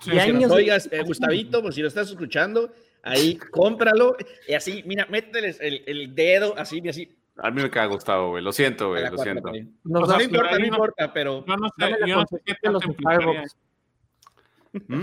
Sí, 0.00 0.10
y 0.10 0.14
sí, 0.14 0.18
años- 0.20 0.50
Oigas, 0.50 0.88
eh, 0.92 1.02
Gustavito, 1.04 1.60
pues 1.62 1.74
si 1.74 1.82
lo 1.82 1.88
estás 1.88 2.08
escuchando, 2.08 2.72
ahí, 3.02 3.36
cómpralo 3.36 4.16
y 4.48 4.54
así, 4.54 4.82
mira, 4.86 5.06
mételes 5.10 5.58
el, 5.60 5.82
el 5.86 6.14
dedo 6.14 6.54
así 6.56 6.80
y 6.82 6.88
así. 6.88 7.16
A 7.38 7.50
mí 7.50 7.62
me 7.62 7.70
caga 7.70 7.86
Gustavo, 7.86 8.30
güey. 8.30 8.42
Lo 8.44 8.52
siento, 8.52 8.88
güey. 8.90 9.02
la 9.02 9.10
Lo 9.10 9.18
siento. 9.18 9.50
Nos 9.84 10.02
O 10.02 10.06
sea, 10.06 10.16
no 10.18 10.22
importa, 10.22 10.52
no 10.52 10.58
no- 10.58 10.66
importa, 10.66 11.12
pero 11.12 11.44
Yo 11.46 11.56
no 11.56 11.68
sé, 11.68 11.74
Dame 11.78 11.98
la 12.00 12.06
yo 12.06 12.16
no 12.16 12.26
sé 12.26 12.42
qué 12.44 12.54
concesión 12.62 12.62
de 12.62 12.72
los. 12.72 12.82
Starbucks. 12.94 13.56
¿Mm? 14.88 15.02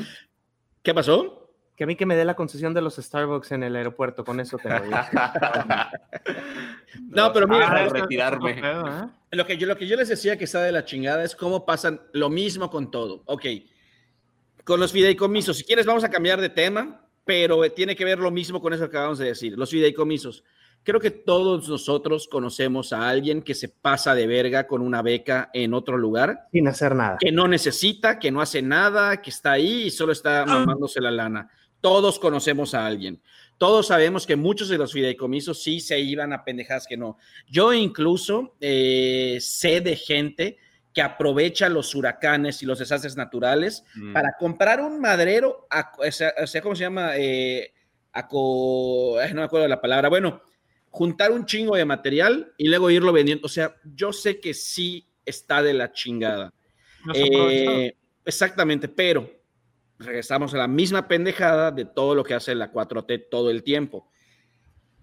¿qué 0.83 0.93
pasó? 0.93 1.35
Que 1.75 1.83
a 1.85 1.87
mí 1.87 1.95
que 1.95 2.05
me 2.05 2.15
dé 2.15 2.25
la 2.25 2.35
concesión 2.35 2.73
de 2.73 2.81
los 2.81 2.97
Starbucks 2.97 3.51
en 3.53 3.63
el 3.63 3.75
aeropuerto, 3.75 4.23
con 4.25 4.39
eso 4.41 4.57
te 4.57 4.69
lo 4.69 4.81
digo. 4.81 4.97
No, 7.09 7.31
pero 7.33 7.47
mira, 7.47 7.67
Ah, 7.69 7.87
retirarme. 7.89 8.59
¿eh? 8.63 9.07
Lo 9.31 9.45
que, 9.45 9.57
yo, 9.57 9.67
lo 9.67 9.77
que 9.77 9.87
yo 9.87 9.95
les 9.95 10.09
decía 10.09 10.37
que 10.37 10.43
está 10.43 10.61
de 10.63 10.71
la 10.71 10.83
chingada 10.85 11.23
es 11.23 11.35
cómo 11.35 11.65
pasan 11.65 12.01
lo 12.13 12.29
mismo 12.29 12.69
con 12.69 12.91
todo. 12.91 13.23
Ok, 13.25 13.45
con 14.65 14.79
los 14.79 14.91
fideicomisos, 14.91 15.57
si 15.57 15.63
quieres 15.63 15.85
vamos 15.85 16.03
a 16.03 16.09
cambiar 16.09 16.41
de 16.41 16.49
tema, 16.49 17.01
pero 17.29 17.71
tiene 17.73 17.95
que 17.95 18.05
ver 18.05 18.17
lo 18.17 18.31
mismo 18.31 18.59
con 18.59 18.73
eso 18.73 18.89
que 18.89 18.97
acabamos 18.97 19.19
de 19.19 19.27
decir, 19.27 19.55
los 19.55 19.69
fideicomisos. 19.69 20.43
Creo 20.81 20.99
que 20.99 21.11
todos 21.11 21.69
nosotros 21.69 22.27
conocemos 22.27 22.91
a 22.91 23.07
alguien 23.07 23.43
que 23.43 23.53
se 23.53 23.69
pasa 23.69 24.15
de 24.15 24.25
verga 24.25 24.65
con 24.65 24.81
una 24.81 25.03
beca 25.03 25.51
en 25.53 25.75
otro 25.75 25.95
lugar, 25.95 26.47
Sin 26.51 26.67
hacer 26.67 26.95
nada. 26.95 27.17
que 27.19 27.31
no 27.31 27.47
necesita, 27.47 28.17
que 28.17 28.31
no 28.31 28.41
hace 28.41 28.63
nada, 28.63 29.21
que 29.21 29.29
está 29.29 29.51
ahí 29.51 29.83
y 29.83 29.91
solo 29.91 30.11
está 30.11 30.43
mamándose 30.43 31.01
la 31.01 31.11
lana. 31.11 31.51
Todos 31.81 32.17
conocemos 32.17 32.73
a 32.73 32.87
alguien. 32.87 33.21
Todos 33.59 33.85
sabemos 33.85 34.25
que 34.25 34.35
muchos 34.35 34.67
de 34.67 34.79
los 34.79 34.91
fideicomisos 34.91 35.61
sí 35.61 35.81
se 35.81 35.99
iban 35.99 36.33
a 36.33 36.43
pendejadas 36.43 36.87
que 36.87 36.97
no. 36.97 37.19
Yo 37.47 37.73
incluso 37.73 38.55
eh, 38.59 39.37
sé 39.39 39.81
de 39.81 39.95
gente 39.95 40.57
que 40.99 41.03
aprovecha 41.03 41.69
los 41.69 41.95
huracanes 41.95 42.61
y 42.61 42.65
los 42.65 42.79
desastres 42.79 43.15
naturales 43.15 43.85
Mm. 43.95 44.11
para 44.11 44.33
comprar 44.37 44.81
un 44.81 44.99
madrero, 44.99 45.65
a- 45.69 45.93
o 45.97 46.11
sea, 46.11 46.61
¿cómo 46.61 46.75
se 46.75 46.81
llama? 46.81 47.11
Eh, 47.15 47.71
no 48.13 49.15
me 49.35 49.43
acuerdo 49.43 49.65
la 49.69 49.79
palabra. 49.79 50.09
Bueno, 50.09 50.41
juntar 50.89 51.31
un 51.31 51.45
chingo 51.45 51.77
de 51.77 51.85
material 51.85 52.51
y 52.57 52.67
luego 52.67 52.89
irlo 52.89 53.13
vendiendo. 53.13 53.45
O 53.45 53.49
sea, 53.49 53.75
yo 53.95 54.11
sé 54.11 54.41
que 54.41 54.53
sí 54.53 55.07
está 55.25 55.63
de 55.63 55.73
la 55.73 55.93
chingada. 55.93 56.53
Eh, 57.13 57.95
exactamente, 58.25 58.89
pero 58.89 59.31
regresamos 59.99 60.53
a 60.53 60.57
la 60.57 60.67
misma 60.67 61.07
pendejada 61.07 61.71
de 61.71 61.85
todo 61.85 62.13
lo 62.13 62.25
que 62.25 62.33
hace 62.33 62.53
la 62.55 62.73
4T 62.73 63.19
todo 63.31 63.51
el 63.51 63.63
tiempo. 63.63 64.09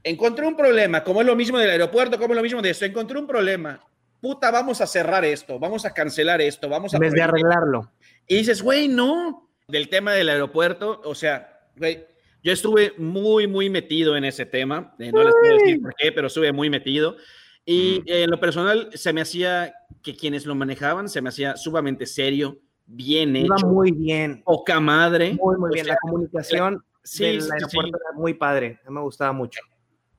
Encontré 0.03 0.47
un 0.47 0.57
problema, 0.59 1.03
como 1.03 1.23
es 1.23 1.27
lo 1.27 1.35
mismo 1.35 1.57
del 1.57 1.71
aeropuerto, 1.71 2.19
como 2.19 2.35
es 2.35 2.37
lo 2.37 2.43
mismo 2.43 2.61
de 2.61 2.69
esto. 2.71 2.85
Encontré 2.85 3.19
un 3.19 3.27
problema. 3.27 3.83
Puta, 4.21 4.51
vamos 4.51 4.81
a 4.81 4.87
cerrar 4.87 5.25
esto, 5.25 5.59
vamos 5.59 5.85
a 5.85 5.93
cancelar 5.93 6.41
esto, 6.41 6.69
vamos 6.69 6.93
a 6.95 6.97
En 6.97 7.01
vez 7.03 7.13
de 7.13 7.23
arreglarlo. 7.23 7.91
y 8.27 8.37
dices, 8.37 8.63
güey, 8.63 8.89
no. 8.89 9.49
Del 9.69 9.89
tema 9.89 10.13
del 10.13 10.29
aeropuerto, 10.29 11.01
o 11.05 11.15
sea, 11.15 11.61
güey, 11.77 12.07
yo 12.43 12.53
estuve 12.53 12.95
muy, 12.99 13.47
muy 13.49 13.69
metido 13.69 14.17
en 14.17 14.25
ese 14.25 14.47
tema. 14.47 14.95
eh, 14.99 15.11
no 15.13 15.23
les 15.25 15.35
puedo 15.35 15.57
decir 15.59 15.83
por 15.83 15.95
qué, 15.97 16.13
pero 16.13 16.29
estuve 16.29 16.53
muy 16.53 16.71
metido. 16.71 17.17
Y 17.65 17.97
eh, 18.07 18.23
en 18.23 18.31
lo 18.31 18.39
personal, 18.39 18.91
se 18.95 19.13
me 19.13 19.21
hacía 19.21 19.75
que 20.03 20.15
quienes 20.17 20.47
lo 20.47 20.55
manejaban, 20.55 21.09
se 21.09 21.21
me 21.21 21.31
hacía 21.31 21.57
sumamente 21.57 22.07
serio, 22.07 22.59
bien 22.87 23.35
Iba 23.35 23.57
hecho, 23.57 23.67
muy 23.67 23.91
bien. 23.91 24.43
poca 24.45 24.79
madre. 24.79 25.33
Muy, 25.35 25.57
muy 25.57 25.71
O 25.71 25.73
bien. 25.73 25.85
sea, 25.87 25.95
la 25.95 25.99
comunicación 26.01 26.85
sí, 27.03 27.25
del 27.25 27.43
sí, 27.43 27.49
sí. 27.49 27.53
aeropuerto 27.55 27.99
era 28.09 28.17
muy 28.17 28.35
padre. 28.35 28.79
A 28.87 28.89
mí 28.89 28.95
me 28.95 29.01
gustaba 29.01 29.33
mucho. 29.33 29.61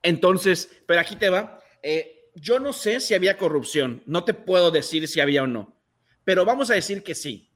Entonces, 0.04 0.70
pero 0.86 1.00
aquí 1.02 1.16
te 1.16 1.30
va. 1.30 1.60
eh, 1.82 2.17
yo 2.40 2.60
no 2.60 2.74
sé 2.74 3.00
si 3.00 3.14
había 3.14 3.38
corrupción, 3.38 4.04
no 4.06 4.24
te 4.24 4.34
puedo 4.34 4.72
decir 4.72 5.08
si 5.08 5.20
había 5.20 5.44
o 5.44 5.48
no, 5.48 5.76
pero 6.24 6.46
vamos 6.46 6.70
a 6.70 6.76
decir 6.76 7.04
que 7.04 7.16
sí. 7.16 7.50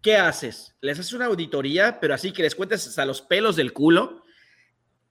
¿Qué 0.00 0.16
haces? 0.16 0.74
Les 0.80 0.98
haces 0.98 1.12
una 1.12 1.26
auditoría, 1.26 2.00
pero 2.00 2.14
así 2.14 2.32
que 2.32 2.42
les 2.42 2.56
cuentes 2.56 2.86
hasta 2.88 3.06
los 3.06 3.22
pelos 3.22 3.54
del 3.54 3.72
culo 3.72 4.22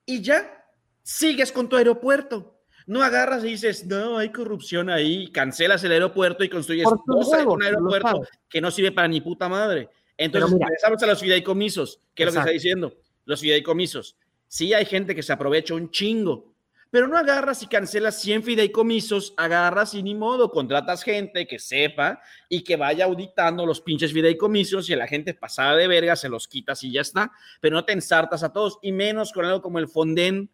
y 0.05 0.22
ya 0.22 0.65
sigues 1.01 1.51
con 1.51 1.69
tu 1.69 1.78
aeropuerto. 1.78 2.59
No 2.88 3.01
agarras 3.01 3.43
y 3.45 3.49
dices, 3.49 3.86
no, 3.86 4.17
hay 4.17 4.32
corrupción 4.32 4.89
ahí, 4.89 5.32
cancelas 5.32 5.84
el 5.86 5.93
aeropuerto 5.93 6.43
y 6.43 6.49
construyes 6.49 6.88
un 6.88 7.63
aeropuerto 7.63 8.24
que 8.49 8.59
no 8.59 8.69
sirve 8.69 8.91
para 8.91 9.07
ni 9.07 9.22
puta 9.22 9.47
madre. 9.47 9.88
Entonces, 10.17 10.51
regresamos 10.59 11.01
a 11.01 11.07
los 11.07 11.19
fideicomisos. 11.22 11.99
¿Qué 12.13 12.24
es 12.24 12.28
lo 12.28 12.32
que 12.32 12.39
está 12.39 12.51
Exacto. 12.51 12.53
diciendo? 12.53 12.93
Los 13.26 13.39
fideicomisos. 13.39 14.17
Sí 14.47 14.74
hay 14.74 14.86
gente 14.86 15.15
que 15.15 15.24
se 15.24 15.32
aprovecha 15.32 15.74
un 15.74 15.89
chingo, 15.89 16.51
pero 16.92 17.08
no 17.08 17.18
agarras 17.18 17.64
y 17.64 17.68
cancelas 17.68 18.22
100 18.22 18.44
fideicomisos, 18.44 19.34
agarras 19.38 19.94
y 19.94 20.04
ni 20.04 20.14
modo, 20.14 20.52
contratas 20.52 21.04
gente 21.04 21.48
que 21.48 21.58
sepa 21.58 22.22
y 22.50 22.64
que 22.64 22.76
vaya 22.76 23.06
auditando 23.06 23.66
los 23.66 23.80
pinches 23.80 24.12
fideicomisos 24.12 24.89
y 24.89 24.94
a 24.94 24.98
la 24.98 25.08
gente 25.08 25.34
pasada 25.34 25.78
de 25.78 25.88
verga 25.88 26.18
se 26.18 26.28
los 26.28 26.50
quitas 26.50 26.84
y 26.84 26.92
ya 26.92 27.02
está, 27.02 27.32
pero 27.62 27.78
no 27.78 27.86
te 27.86 27.94
ensartas 27.94 28.44
a 28.44 28.52
todos 28.52 28.78
y 28.82 28.92
menos 28.92 29.32
con 29.32 29.46
algo 29.46 29.62
como 29.62 29.80
el 29.80 29.88
Fonden, 29.88 30.50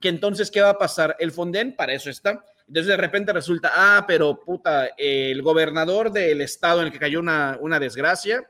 que 0.00 0.08
entonces, 0.08 0.50
¿qué 0.50 0.62
va 0.62 0.70
a 0.70 0.78
pasar? 0.78 1.14
El 1.20 1.30
Fonden 1.30 1.76
para 1.76 1.92
eso 1.92 2.10
está. 2.10 2.42
Entonces 2.66 2.88
de 2.88 2.96
repente 2.96 3.32
resulta, 3.32 3.70
ah, 3.74 4.04
pero 4.08 4.40
puta, 4.40 4.86
el 4.96 5.42
gobernador 5.42 6.10
del 6.10 6.40
estado 6.40 6.80
en 6.80 6.86
el 6.86 6.92
que 6.92 6.98
cayó 6.98 7.20
una, 7.20 7.58
una 7.60 7.78
desgracia, 7.78 8.48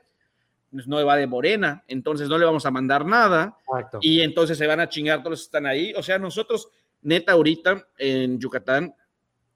pues 0.71 0.87
no 0.87 1.05
va 1.05 1.17
de 1.17 1.27
Morena, 1.27 1.83
entonces 1.87 2.27
no 2.29 2.37
le 2.37 2.45
vamos 2.45 2.65
a 2.65 2.71
mandar 2.71 3.05
nada 3.05 3.57
Exacto. 3.67 3.99
y 4.01 4.21
entonces 4.21 4.57
se 4.57 4.65
van 4.65 4.79
a 4.79 4.89
chingar 4.89 5.19
todos 5.19 5.31
los 5.31 5.39
que 5.41 5.45
están 5.45 5.65
ahí. 5.67 5.93
O 5.95 6.01
sea, 6.01 6.17
nosotros, 6.17 6.69
neta, 7.03 7.33
ahorita 7.33 7.87
en 7.97 8.39
Yucatán 8.39 8.95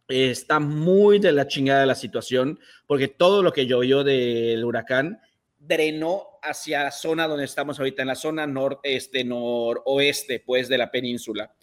eh, 0.08 0.32
está 0.32 0.60
muy 0.60 1.20
de 1.20 1.32
la 1.32 1.48
chingada 1.48 1.86
la 1.86 1.96
situación, 1.96 2.60
porque 2.86 3.08
todo 3.08 3.44
lo 3.44 3.52
que 3.52 3.66
llovió 3.66 4.04
del 4.04 4.64
huracán 4.64 5.20
drenó 5.60 6.24
hacia 6.42 6.84
la 6.84 6.92
zona 6.92 7.28
donde 7.28 7.46
estamos 7.46 7.78
ahorita, 7.80 8.02
en 8.04 8.08
la 8.08 8.16
zona 8.16 8.48
noreste, 8.48 9.24
noroeste, 9.24 10.40
pues, 10.46 10.70
de 10.70 10.78
la 10.78 10.90
península. 10.92 11.54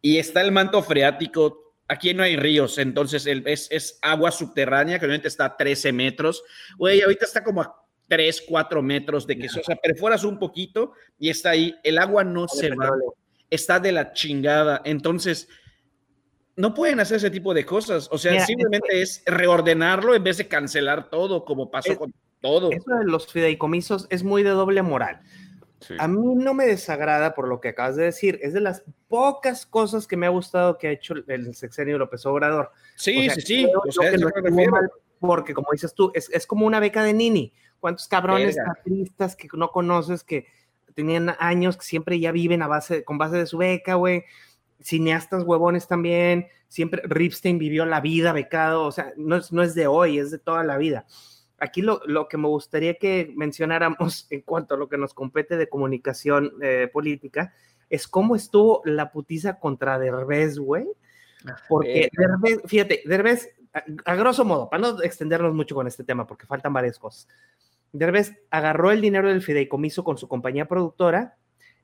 Y 0.00 0.16
está 0.18 0.40
el 0.40 0.52
manto 0.52 0.82
freático. 0.82 1.74
Aquí 1.88 2.14
no 2.14 2.22
hay 2.22 2.36
ríos, 2.36 2.78
entonces 2.78 3.26
el- 3.26 3.46
es, 3.46 3.68
es 3.70 3.98
agua 4.00 4.30
subterránea, 4.30 4.98
que 4.98 5.04
obviamente 5.04 5.28
está 5.28 5.44
a 5.46 5.56
13 5.56 5.92
metros. 5.92 6.42
Güey, 6.78 7.02
ahorita 7.02 7.26
está 7.26 7.44
como 7.44 7.60
a 7.60 7.76
3, 8.08 8.42
4 8.48 8.80
metros 8.82 9.26
de 9.26 9.36
que, 9.36 9.46
o 9.46 9.62
sea, 9.64 9.76
perforas 9.76 10.24
un 10.24 10.38
poquito 10.38 10.92
y 11.18 11.28
está 11.28 11.50
ahí. 11.50 11.74
El 11.82 11.98
agua 11.98 12.24
no 12.24 12.48
se 12.48 12.70
va 12.70 12.90
está 13.54 13.78
de 13.80 13.92
la 13.92 14.12
chingada. 14.12 14.80
Entonces, 14.84 15.48
no 16.56 16.74
pueden 16.74 17.00
hacer 17.00 17.16
ese 17.18 17.30
tipo 17.30 17.54
de 17.54 17.64
cosas. 17.64 18.08
O 18.10 18.18
sea, 18.18 18.32
Mira, 18.32 18.46
simplemente 18.46 19.00
es 19.02 19.22
reordenarlo 19.26 20.14
en 20.14 20.24
vez 20.24 20.38
de 20.38 20.48
cancelar 20.48 21.08
todo, 21.10 21.44
como 21.44 21.70
pasó 21.70 21.92
Es- 21.92 21.98
con 21.98 22.12
todo. 22.40 22.72
Eso 22.72 22.96
de 22.98 23.04
los 23.04 23.26
fideicomisos 23.32 24.06
es 24.10 24.22
muy 24.24 24.42
de 24.42 24.50
doble 24.50 24.82
moral. 24.82 25.20
Sí. 25.80 25.94
A 25.98 26.06
mí 26.06 26.34
no 26.36 26.54
me 26.54 26.66
desagrada 26.66 27.34
por 27.34 27.48
lo 27.48 27.60
que 27.60 27.68
acabas 27.70 27.96
de 27.96 28.04
decir. 28.04 28.38
Es 28.42 28.52
de 28.52 28.60
las 28.60 28.84
pocas 29.08 29.66
cosas 29.66 30.06
que 30.06 30.16
me 30.16 30.26
ha 30.26 30.30
gustado 30.30 30.78
que 30.78 30.88
ha 30.88 30.90
hecho 30.92 31.14
el 31.26 31.54
sexenio 31.54 31.98
López 31.98 32.24
Obrador. 32.26 32.70
Sí, 32.96 33.18
O 33.18 33.22
sea, 33.24 33.34
sí, 33.34 33.40
sí. 33.42 33.66
O 33.86 33.90
sea, 33.90 34.10
que 34.12 34.18
no 34.18 34.30
me 34.42 34.68
mal, 34.68 34.90
porque 35.18 35.54
como 35.54 35.68
dices 35.72 35.92
tú, 35.94 36.12
es, 36.14 36.30
es 36.30 36.46
como 36.46 36.66
una 36.66 36.78
beca 36.80 37.02
de 37.02 37.12
Nini. 37.12 37.52
¿Cuántos 37.80 38.06
cabrones 38.06 38.54
Verga. 38.54 38.70
artistas 38.76 39.34
que 39.34 39.48
no 39.54 39.70
conoces 39.72 40.22
que 40.22 40.46
tenían 40.92 41.34
años 41.38 41.76
que 41.76 41.84
siempre 41.84 42.20
ya 42.20 42.32
viven 42.32 42.62
a 42.62 42.68
base, 42.68 43.04
con 43.04 43.18
base 43.18 43.36
de 43.36 43.46
su 43.46 43.58
beca, 43.58 43.94
güey? 43.94 44.24
Cineastas 44.80 45.44
huevones 45.44 45.88
también. 45.88 46.48
Siempre 46.68 47.02
Ripstein 47.04 47.58
vivió 47.58 47.84
la 47.84 48.00
vida 48.00 48.32
becado. 48.32 48.84
O 48.84 48.92
sea, 48.92 49.12
no 49.16 49.36
es, 49.36 49.52
no 49.52 49.62
es 49.62 49.74
de 49.74 49.86
hoy, 49.86 50.18
es 50.18 50.30
de 50.30 50.38
toda 50.38 50.64
la 50.64 50.78
vida. 50.78 51.06
Aquí 51.58 51.80
lo, 51.82 52.00
lo 52.06 52.28
que 52.28 52.38
me 52.38 52.48
gustaría 52.48 52.94
que 52.94 53.32
mencionáramos 53.36 54.26
en 54.30 54.40
cuanto 54.42 54.74
a 54.74 54.78
lo 54.78 54.88
que 54.88 54.98
nos 54.98 55.14
compete 55.14 55.56
de 55.56 55.68
comunicación 55.68 56.52
eh, 56.60 56.88
política 56.92 57.54
es 57.88 58.08
cómo 58.08 58.34
estuvo 58.34 58.80
la 58.84 59.12
putiza 59.12 59.58
contra 59.58 59.98
Derbez, 59.98 60.58
güey. 60.58 60.88
Porque 61.68 62.08
Derbez, 62.16 62.62
fíjate, 62.64 63.02
Derbez, 63.04 63.50
a, 63.74 63.82
a 64.10 64.14
grosso 64.14 64.44
modo, 64.44 64.70
para 64.70 64.80
no 64.80 65.02
extendernos 65.02 65.54
mucho 65.54 65.74
con 65.74 65.86
este 65.86 66.02
tema, 66.02 66.26
porque 66.26 66.46
faltan 66.46 66.72
varias 66.72 66.98
cosas. 66.98 67.28
Derbez 67.92 68.32
agarró 68.50 68.90
el 68.90 69.00
dinero 69.00 69.28
del 69.28 69.42
fideicomiso 69.42 70.04
con 70.04 70.18
su 70.18 70.28
compañía 70.28 70.66
productora, 70.66 71.36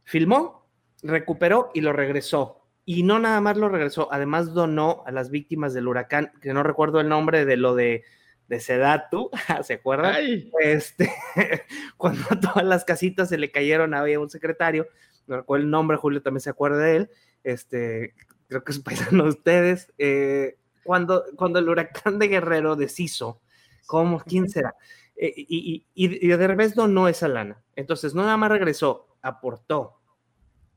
filmó, 0.04 0.66
recuperó 1.02 1.70
y 1.74 1.80
lo 1.82 1.92
regresó. 1.92 2.64
Y 2.84 3.02
no 3.02 3.18
nada 3.18 3.40
más 3.42 3.58
lo 3.58 3.68
regresó, 3.68 4.08
además 4.10 4.54
donó 4.54 5.02
a 5.06 5.12
las 5.12 5.30
víctimas 5.30 5.74
del 5.74 5.88
huracán, 5.88 6.32
que 6.40 6.54
no 6.54 6.62
recuerdo 6.62 7.00
el 7.00 7.08
nombre 7.08 7.44
de 7.44 7.58
lo 7.58 7.74
de, 7.74 8.04
de 8.48 8.60
Sedatu, 8.60 9.30
¿se 9.62 9.74
acuerdan? 9.74 10.14
Ay, 10.14 10.50
este, 10.60 11.12
cuando 11.98 12.24
todas 12.40 12.64
las 12.64 12.84
casitas 12.84 13.28
se 13.28 13.38
le 13.38 13.50
cayeron, 13.50 13.92
había 13.92 14.18
un 14.18 14.30
secretario, 14.30 14.88
no 15.26 15.36
recuerdo 15.36 15.64
el 15.64 15.70
nombre, 15.70 15.98
Julio 15.98 16.22
también 16.22 16.40
se 16.40 16.50
acuerda 16.50 16.78
de 16.78 16.96
él, 16.96 17.10
este, 17.44 18.14
creo 18.48 18.64
que 18.64 18.72
es 18.72 18.78
paisano 18.80 19.24
de 19.24 19.30
ustedes, 19.30 19.92
eh, 19.98 20.56
cuando, 20.82 21.24
cuando 21.36 21.58
el 21.58 21.68
huracán 21.68 22.18
de 22.18 22.28
Guerrero 22.28 22.74
deshizo, 22.74 23.42
¿cómo? 23.86 24.20
¿Quién 24.20 24.48
será? 24.48 24.74
Eh, 25.20 25.34
y, 25.36 25.84
y, 25.94 26.26
y, 26.26 26.28
de 26.28 26.46
revés 26.46 26.76
donó 26.76 27.08
esa 27.08 27.26
lana, 27.26 27.64
entonces 27.74 28.14
no 28.14 28.22
nada 28.22 28.36
más 28.36 28.50
regresó, 28.50 29.08
aportó. 29.20 29.94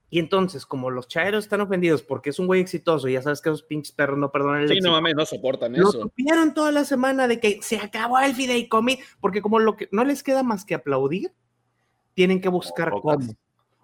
Y 0.09 0.19
entonces, 0.19 0.65
como 0.65 0.89
los 0.89 1.07
chaeros 1.07 1.45
están 1.45 1.61
ofendidos 1.61 2.01
porque 2.01 2.31
es 2.31 2.39
un 2.39 2.47
güey 2.47 2.59
exitoso, 2.59 3.07
y 3.07 3.13
ya 3.13 3.21
sabes 3.21 3.39
que 3.39 3.49
esos 3.49 3.63
pinches 3.63 3.93
perros 3.93 4.17
no 4.17 4.31
perdonan 4.31 4.63
el 4.63 4.67
sí, 4.67 4.73
éxito, 4.73 4.89
no 4.89 4.95
mames, 4.95 5.15
no 5.15 5.25
soportan 5.25 5.73
lo 5.73 5.89
eso. 5.89 6.01
supieron 6.01 6.53
toda 6.53 6.71
la 6.71 6.83
semana 6.83 7.27
de 7.27 7.39
que 7.39 7.61
se 7.61 7.77
acabó 7.77 8.19
el 8.19 8.33
fideicomiso, 8.33 9.01
porque 9.21 9.41
como 9.41 9.59
lo 9.59 9.77
que 9.77 9.87
no 9.91 10.03
les 10.03 10.23
queda 10.23 10.41
más 10.43 10.65
que 10.65 10.73
aplaudir, 10.73 11.31
tienen 12.15 12.41
que 12.41 12.49
buscar 12.49 12.91
cómo. 12.91 13.19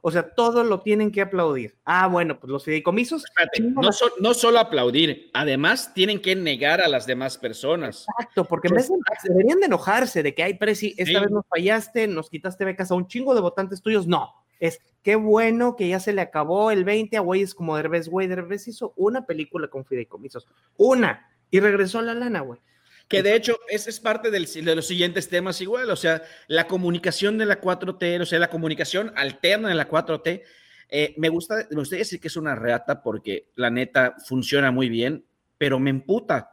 O 0.01 0.11
sea, 0.11 0.33
todo 0.33 0.63
lo 0.63 0.81
tienen 0.81 1.11
que 1.11 1.21
aplaudir. 1.21 1.75
Ah, 1.83 2.07
bueno, 2.07 2.39
pues 2.39 2.49
los 2.51 2.63
fideicomisos. 2.63 3.25
Espérate, 3.25 3.61
no, 3.61 3.91
so- 3.91 4.11
no 4.19 4.33
solo 4.33 4.59
aplaudir, 4.59 5.29
además 5.33 5.93
tienen 5.93 6.21
que 6.21 6.35
negar 6.35 6.79
a 6.81 6.87
las 6.87 7.05
demás 7.07 7.37
personas. 7.37 8.05
Exacto, 8.17 8.45
porque 8.45 8.67
en 8.69 8.75
vez 8.75 8.89
de- 8.89 8.95
deberían 9.29 9.59
de 9.59 9.65
enojarse 9.65 10.23
de 10.23 10.33
que, 10.35 10.43
ay, 10.43 10.53
Presi, 10.53 10.93
esta 10.97 11.19
Sí. 11.19 11.25
vez 11.25 11.31
nos 11.31 11.45
fallaste, 11.47 12.07
nos 12.07 12.29
quitaste 12.29 12.63
becas 12.63 12.91
a 12.91 12.95
un 12.95 13.07
chingo 13.07 13.33
de 13.35 13.41
votantes 13.41 13.81
tuyos. 13.81 14.07
No, 14.07 14.31
es 14.59 14.79
qué 15.03 15.15
bueno 15.15 15.75
que 15.75 15.87
ya 15.87 15.99
se 15.99 16.13
le 16.13 16.21
acabó 16.21 16.71
el 16.71 16.83
20 16.83 17.17
a 17.17 17.21
güeyes 17.21 17.53
como 17.55 17.75
Derbez, 17.75 18.07
güey. 18.07 18.27
Derbez 18.27 18.67
hizo 18.67 18.93
una 18.95 19.25
película 19.25 19.67
con 19.67 19.83
fideicomisos, 19.85 20.47
una, 20.77 21.27
y 21.49 21.59
regresó 21.59 22.01
la 22.01 22.13
lana, 22.13 22.41
güey. 22.41 22.59
Que 23.07 23.23
de 23.23 23.35
hecho, 23.35 23.57
ese 23.69 23.89
es 23.89 23.99
parte 23.99 24.29
del- 24.31 24.45
de 24.45 24.75
los 24.75 24.85
siguientes 24.87 25.29
temas 25.29 25.61
igual, 25.61 25.89
o 25.89 25.95
sea, 25.95 26.21
la 26.47 26.67
comunicación 26.67 27.37
de 27.37 27.45
la 27.45 27.61
4T, 27.61 28.19
o 28.21 28.25
sea, 28.25 28.37
la 28.39 28.49
comunicación 28.49 29.13
alterna 29.15 29.69
de 29.69 29.75
la 29.75 29.87
4T. 29.87 30.43
eh, 30.89 31.13
me, 31.17 31.27
gusta, 31.27 31.67
me 31.69 31.77
gustaría 31.79 32.03
decir 32.03 32.19
que 32.21 32.29
es 32.29 32.37
una 32.37 32.55
reata 32.55 33.01
porque 33.03 33.49
la 33.55 33.69
neta 33.69 34.15
funciona 34.25 34.71
muy 34.71 34.87
bien, 34.89 35.25
pero 35.57 35.79
me 35.79 35.89
emputa. 35.89 36.51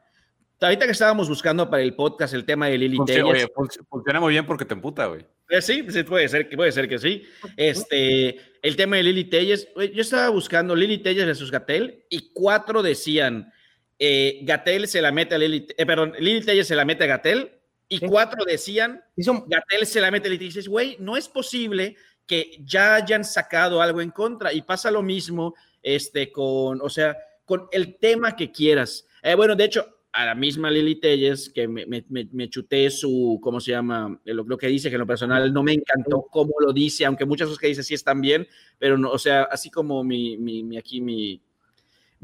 Ahorita 0.60 0.86
que 0.86 0.92
estábamos 0.92 1.28
buscando 1.28 1.68
para 1.70 1.82
el 1.84 1.94
podcast 1.94 2.34
el 2.34 2.44
tema 2.44 2.66
de 2.68 2.78
Lili 2.78 2.98
Telles, 3.04 3.22
oye, 3.24 3.46
func- 3.48 3.86
funciona 3.88 4.18
muy 4.18 4.32
bien 4.32 4.44
porque 4.46 4.64
te 4.64 4.74
emputa, 4.74 5.06
güey. 5.06 5.24
Eh, 5.50 5.60
Sí, 5.62 5.84
sí, 5.88 6.02
puede 6.04 6.28
ser, 6.28 6.48
que 6.48 6.56
puede 6.56 6.72
ser 6.72 6.88
que 6.88 6.98
sí. 6.98 7.22
Este, 7.56 8.40
el 8.62 8.76
tema 8.76 8.96
de 8.96 9.02
Lili 9.04 9.24
Telles, 9.24 9.68
yo 9.76 10.00
estaba 10.02 10.28
buscando 10.30 10.74
Lili 10.74 10.98
Telles 10.98 11.26
versus 11.26 11.50
Gatel 11.50 12.04
y 12.08 12.30
cuatro 12.32 12.82
decían, 12.82 13.52
eh, 13.98 14.40
Gatel 14.42 14.88
se 14.88 15.00
la 15.02 15.12
mete 15.12 15.34
a 15.34 15.38
Lili, 15.38 15.66
eh, 15.76 15.86
perdón, 15.86 16.14
Lili 16.18 16.40
Telles 16.44 16.66
se 16.66 16.74
la 16.74 16.84
mete 16.84 17.04
a 17.04 17.06
Gatel 17.08 17.52
y 17.88 17.98
Sí. 17.98 18.06
cuatro 18.06 18.44
decían, 18.44 19.02
Gatel 19.16 19.86
se 19.86 20.00
la 20.00 20.10
mete 20.10 20.28
a 20.28 20.30
Lili 20.30 20.48
Telles. 20.50 20.68
Güey, 20.68 20.96
no 21.00 21.16
es 21.16 21.28
posible 21.28 21.96
que 22.26 22.58
ya 22.64 22.94
hayan 22.96 23.24
sacado 23.24 23.82
algo 23.82 24.00
en 24.00 24.10
contra 24.10 24.52
y 24.52 24.62
pasa 24.62 24.90
lo 24.90 25.02
mismo 25.02 25.54
este, 25.82 26.32
con, 26.32 26.80
o 26.80 26.88
sea, 26.88 27.16
con 27.44 27.68
el 27.72 27.98
tema 27.98 28.34
que 28.34 28.50
quieras. 28.50 29.06
Eh, 29.22 29.34
bueno, 29.34 29.54
de 29.54 29.64
hecho, 29.64 29.86
a 30.12 30.24
la 30.26 30.34
misma 30.34 30.70
Lili 30.70 30.94
Telles, 31.00 31.50
que 31.50 31.66
me, 31.68 31.84
me, 31.86 32.04
me- 32.08 32.28
me 32.32 32.48
chuté 32.48 32.88
su, 32.90 33.38
¿cómo 33.42 33.60
se 33.60 33.72
llama? 33.72 34.18
Lo, 34.24 34.44
lo 34.44 34.56
que 34.56 34.68
dice, 34.68 34.88
que 34.88 34.94
en 34.94 35.00
lo 35.00 35.06
personal 35.06 35.52
no 35.52 35.62
me 35.62 35.72
encantó 35.72 36.22
cómo 36.30 36.54
lo 36.60 36.72
dice, 36.72 37.04
aunque 37.04 37.24
muchas 37.26 37.48
cosas 37.48 37.60
que 37.60 37.66
dice 37.66 37.82
sí 37.82 37.94
están 37.94 38.20
bien, 38.20 38.46
pero 38.78 38.96
no, 38.96 39.10
o 39.10 39.18
sea, 39.18 39.42
así 39.44 39.70
como 39.70 40.02
mi, 40.04 40.36
mi, 40.38 40.62
mi- 40.62 40.78
aquí 40.78 41.00
mi, 41.00 41.42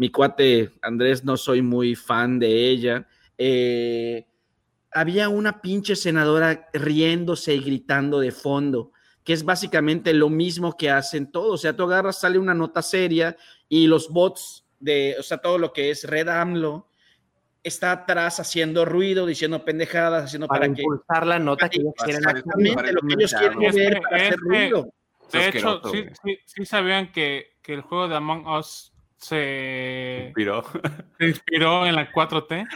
mi 0.00 0.08
cuate 0.10 0.70
Andrés, 0.80 1.24
no 1.24 1.36
soy 1.36 1.60
muy 1.60 1.94
fan 1.94 2.38
de 2.38 2.70
ella. 2.70 3.06
eh, 3.36 4.26
había 4.92 5.28
una 5.28 5.60
pinche 5.60 5.94
senadora 5.94 6.68
riéndose 6.72 7.54
y 7.54 7.60
gritando 7.60 8.18
de 8.18 8.32
fondo, 8.32 8.92
que 9.22 9.34
es 9.34 9.44
básicamente 9.44 10.12
lo 10.14 10.30
mismo 10.30 10.76
que 10.76 10.90
hacen 10.90 11.30
todos. 11.30 11.52
O 11.54 11.58
sea, 11.58 11.76
tú 11.76 11.82
agarras, 11.84 12.18
sale 12.18 12.38
una 12.38 12.54
nota 12.54 12.80
seria 12.82 13.36
y 13.68 13.86
los 13.86 14.08
bots 14.08 14.64
de, 14.80 15.16
o 15.18 15.22
sea, 15.22 15.36
todo 15.38 15.58
lo 15.58 15.72
que 15.74 15.90
es 15.90 16.04
Red 16.04 16.28
AMLO 16.28 16.88
está 17.62 17.92
atrás 17.92 18.40
haciendo 18.40 18.84
ruido, 18.86 19.26
diciendo 19.26 19.64
pendejadas, 19.66 20.24
haciendo 20.24 20.48
para 20.48 20.60
para, 20.62 20.74
que... 20.74 20.82
impulsar 20.82 21.26
la 21.26 21.38
nota 21.38 21.68
que 21.68 21.78
ellos 21.80 21.92
quieren 22.02 22.26
hacer. 22.26 22.38
Exactamente 22.38 22.92
lo 22.92 23.00
que 23.02 23.14
ellos 23.18 23.34
quieren 23.34 23.62
Es 23.62 23.74
que- 23.74 23.80
ver 23.80 24.00
para 24.00 24.16
hacer 24.16 24.28
es 24.28 24.30
que- 24.30 24.48
ruido. 24.48 24.94
Es 25.26 25.32
De 25.32 25.48
hecho, 25.58 25.82
sí, 25.92 26.38
sí 26.46 26.64
sabían 26.64 27.12
que, 27.12 27.52
que 27.62 27.74
el 27.74 27.82
juego 27.82 28.08
de 28.08 28.16
Among 28.16 28.48
Us 28.48 28.89
se, 29.20 30.22
Inspiró. 30.26 30.64
se 31.18 31.26
inspiró 31.28 31.86
en 31.86 31.94
la 31.94 32.10
4T. 32.10 32.66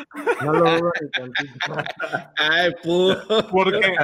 No 0.43 0.53
lo 0.53 0.79
dudo. 0.79 0.93
Ay, 2.37 2.71
pu- 2.83 3.49
Porque 3.51 3.95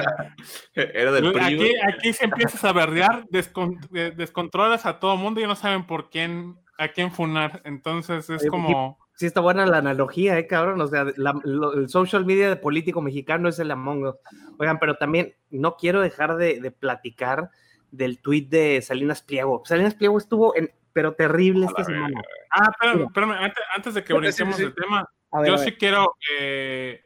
Era 0.73 1.11
del 1.11 1.39
aquí, 1.39 1.73
aquí 1.87 2.13
se 2.13 2.25
empiezas 2.25 2.63
a 2.63 2.73
berrear, 2.73 3.25
descon- 3.27 3.79
descontrolas 4.15 4.85
a 4.85 4.99
todo 4.99 5.15
mundo 5.17 5.39
y 5.41 5.45
no 5.47 5.55
saben 5.55 5.85
por 5.85 6.09
quién, 6.09 6.57
a 6.77 6.87
quién 6.89 7.11
funar. 7.11 7.61
Entonces 7.65 8.29
es 8.29 8.41
Oye, 8.41 8.49
como. 8.49 8.97
Sí 9.15 9.27
está 9.27 9.39
buena 9.39 9.67
la 9.67 9.77
analogía, 9.77 10.37
¿eh, 10.39 10.47
cabrón? 10.47 10.81
O 10.81 10.87
sea, 10.87 11.05
la- 11.15 11.39
lo- 11.43 11.73
el 11.73 11.89
social 11.89 12.25
media 12.25 12.49
de 12.49 12.55
político 12.55 13.01
mexicano 13.01 13.49
es 13.49 13.59
el 13.59 13.69
Among 13.69 14.05
Us. 14.07 14.15
Oigan, 14.57 14.79
pero 14.79 14.95
también 14.95 15.35
no 15.51 15.75
quiero 15.75 16.01
dejar 16.01 16.37
de, 16.37 16.59
de 16.59 16.71
platicar 16.71 17.51
del 17.91 18.19
tuit 18.19 18.49
de 18.49 18.81
Salinas 18.81 19.21
Pliego. 19.21 19.61
Salinas 19.65 19.93
Pliego 19.93 20.17
estuvo 20.17 20.55
en, 20.55 20.71
pero 20.93 21.13
terrible 21.13 21.65
esta 21.65 21.83
semana. 21.83 22.21
Ah, 22.51 22.69
espérame, 22.71 23.03
espérame, 23.05 23.31
antes, 23.31 23.63
antes 23.75 23.93
de 23.93 24.03
que 24.03 24.07
Sí, 24.13 24.13
sí, 24.13 24.19
brinquemos 24.19 24.55
sí. 24.57 24.63
el 24.63 24.75
tema, 24.75 25.09
ver, 25.31 25.47
yo 25.47 25.57
sí 25.57 25.71
quiero 25.73 26.15
eh, 26.39 27.03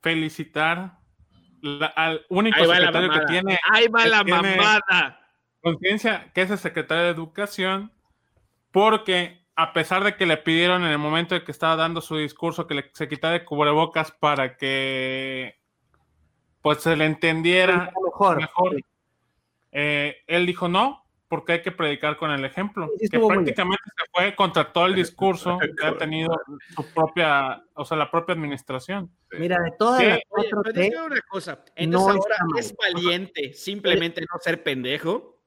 felicitar 0.00 0.98
la- 1.60 1.86
al 1.86 2.24
único 2.28 2.58
secretario 2.64 3.10
que 3.10 3.20
tiene 3.26 3.58
Ahí 3.70 3.88
va 3.88 4.02
que 4.04 4.08
la 4.10 4.24
mamada. 4.24 5.20
conciencia, 5.60 6.30
que 6.32 6.42
es 6.42 6.50
el 6.50 6.58
secretario 6.58 7.04
de 7.04 7.10
Educación, 7.10 7.92
porque 8.70 9.44
a 9.56 9.72
pesar 9.72 10.04
de 10.04 10.14
que 10.16 10.24
le 10.26 10.36
pidieron 10.36 10.84
en 10.84 10.90
el 10.92 10.98
momento 10.98 11.34
en 11.34 11.44
que 11.44 11.50
estaba 11.50 11.74
dando 11.74 12.00
su 12.00 12.16
discurso 12.16 12.66
que 12.68 12.74
le- 12.74 12.90
se 12.94 13.08
quitara 13.08 13.32
de 13.34 13.44
cubrebocas 13.44 14.12
para 14.12 14.56
que 14.56 15.56
pues 16.62 16.80
se 16.82 16.94
le 16.96 17.06
entendiera 17.06 17.90
mejor. 18.04 18.36
mejor, 18.36 18.76
eh, 19.72 20.16
él 20.26 20.44
dijo 20.46 20.68
no, 20.68 21.04
porque 21.28 21.52
hay 21.52 21.62
que 21.62 21.72
predicar 21.72 22.16
con 22.16 22.30
el 22.30 22.44
ejemplo, 22.44 22.88
Sí, 22.98 23.08
que 23.08 23.18
prácticamente 23.18 23.84
se 23.84 24.04
fue 24.12 24.34
contra 24.34 24.72
todo 24.72 24.86
el 24.86 24.94
discurso 24.94 25.58
que 25.58 25.86
ha 25.86 25.96
tenido 25.96 26.30
su 26.74 26.84
propia, 26.92 27.62
o 27.74 27.84
sea, 27.84 27.96
la 27.96 28.10
propia 28.10 28.34
administración. 28.34 29.10
Mira, 29.32 29.60
de 29.62 29.72
todas 29.78 30.00
Sí, 30.00 30.06
las 30.06 30.20
Oye, 30.30 30.48
pero 30.50 30.62
4T, 30.62 30.72
te 30.72 30.80
digo 30.80 31.04
una 31.04 31.20
cosa. 31.28 31.64
Entonces 31.76 32.14
no 32.14 32.22
ahora 32.22 32.36
es 32.58 32.74
valiente 32.76 33.52
simplemente 33.52 34.22
no 34.22 34.38
ser 34.40 34.62
pendejo. 34.62 35.37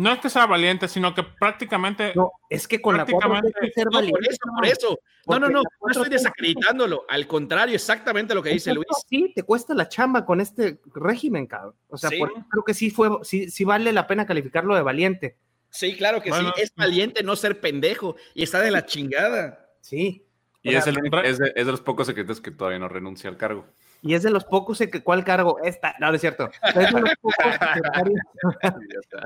No 0.00 0.12
es 0.12 0.18
que 0.20 0.30
sea 0.30 0.46
valiente, 0.46 0.88
sino 0.88 1.14
que 1.14 1.22
prácticamente 1.22 2.12
no, 2.14 2.32
es 2.48 2.66
que 2.66 2.80
con 2.80 2.96
la 2.96 3.04
4T 3.04 3.08
hay 3.08 3.20
que 3.20 3.50
Prácticamente- 3.50 3.72
ser 3.74 3.84
No, 3.84 3.90
por 3.90 4.00
valiente, 4.00 4.28
eso, 4.30 4.40
por 4.56 4.66
eso. 4.66 5.00
No, 5.26 5.38
no, 5.38 5.48
no, 5.48 5.62
no 5.62 5.90
estoy 5.90 6.04
4T 6.06 6.10
desacreditándolo. 6.10 7.04
Al 7.08 7.26
contrario, 7.26 7.74
exactamente 7.74 8.34
lo 8.34 8.42
que 8.42 8.50
dice 8.50 8.72
Luis. 8.72 8.86
Sí, 9.08 9.32
te 9.34 9.42
cuesta 9.42 9.74
la 9.74 9.88
chamba 9.88 10.24
con 10.24 10.40
este 10.40 10.80
régimen, 10.94 11.46
cabrón. 11.46 11.74
O 11.88 11.98
sea, 11.98 12.08
Sí. 12.08 12.18
por 12.18 12.30
eso 12.30 12.46
creo 12.50 12.64
que 12.64 12.72
sí 12.74 12.90
fue, 12.90 13.10
sí, 13.22 13.50
sí 13.50 13.64
vale 13.64 13.92
la 13.92 14.06
pena 14.06 14.24
calificarlo 14.26 14.74
de 14.74 14.82
valiente. 14.82 15.36
Sí, 15.68 15.94
claro 15.96 16.20
que 16.22 16.30
Bueno, 16.30 16.52
sí. 16.56 16.62
Es 16.62 16.74
valiente 16.74 17.22
no 17.22 17.36
ser 17.36 17.60
pendejo 17.60 18.16
y 18.34 18.42
está 18.42 18.60
de 18.60 18.70
la 18.70 18.86
chingada. 18.86 19.68
Sí. 19.80 20.24
Y 20.62 20.74
O 20.74 20.78
es, 20.78 20.86
el 20.86 20.98
único- 20.98 21.18
es 21.20 21.38
de, 21.38 21.52
es 21.54 21.66
de 21.66 21.72
los 21.72 21.80
pocos 21.82 22.06
secretos 22.06 22.40
que 22.40 22.50
todavía 22.50 22.78
no 22.78 22.88
renuncia 22.88 23.28
al 23.28 23.36
cargo. 23.36 23.66
Y 24.02 24.14
es 24.14 24.22
de 24.22 24.30
los 24.30 24.44
pocos, 24.44 24.78
que, 24.78 25.02
¿cuál 25.02 25.24
cargo? 25.24 25.58
Esta, 25.62 25.94
no, 26.00 26.08
no 26.08 26.14
es 26.14 26.20
cierto. 26.22 26.48
Es 26.74 26.74
de 26.92 27.00
los 27.00 27.14
pocos 27.20 27.34
secretarios 27.74 28.20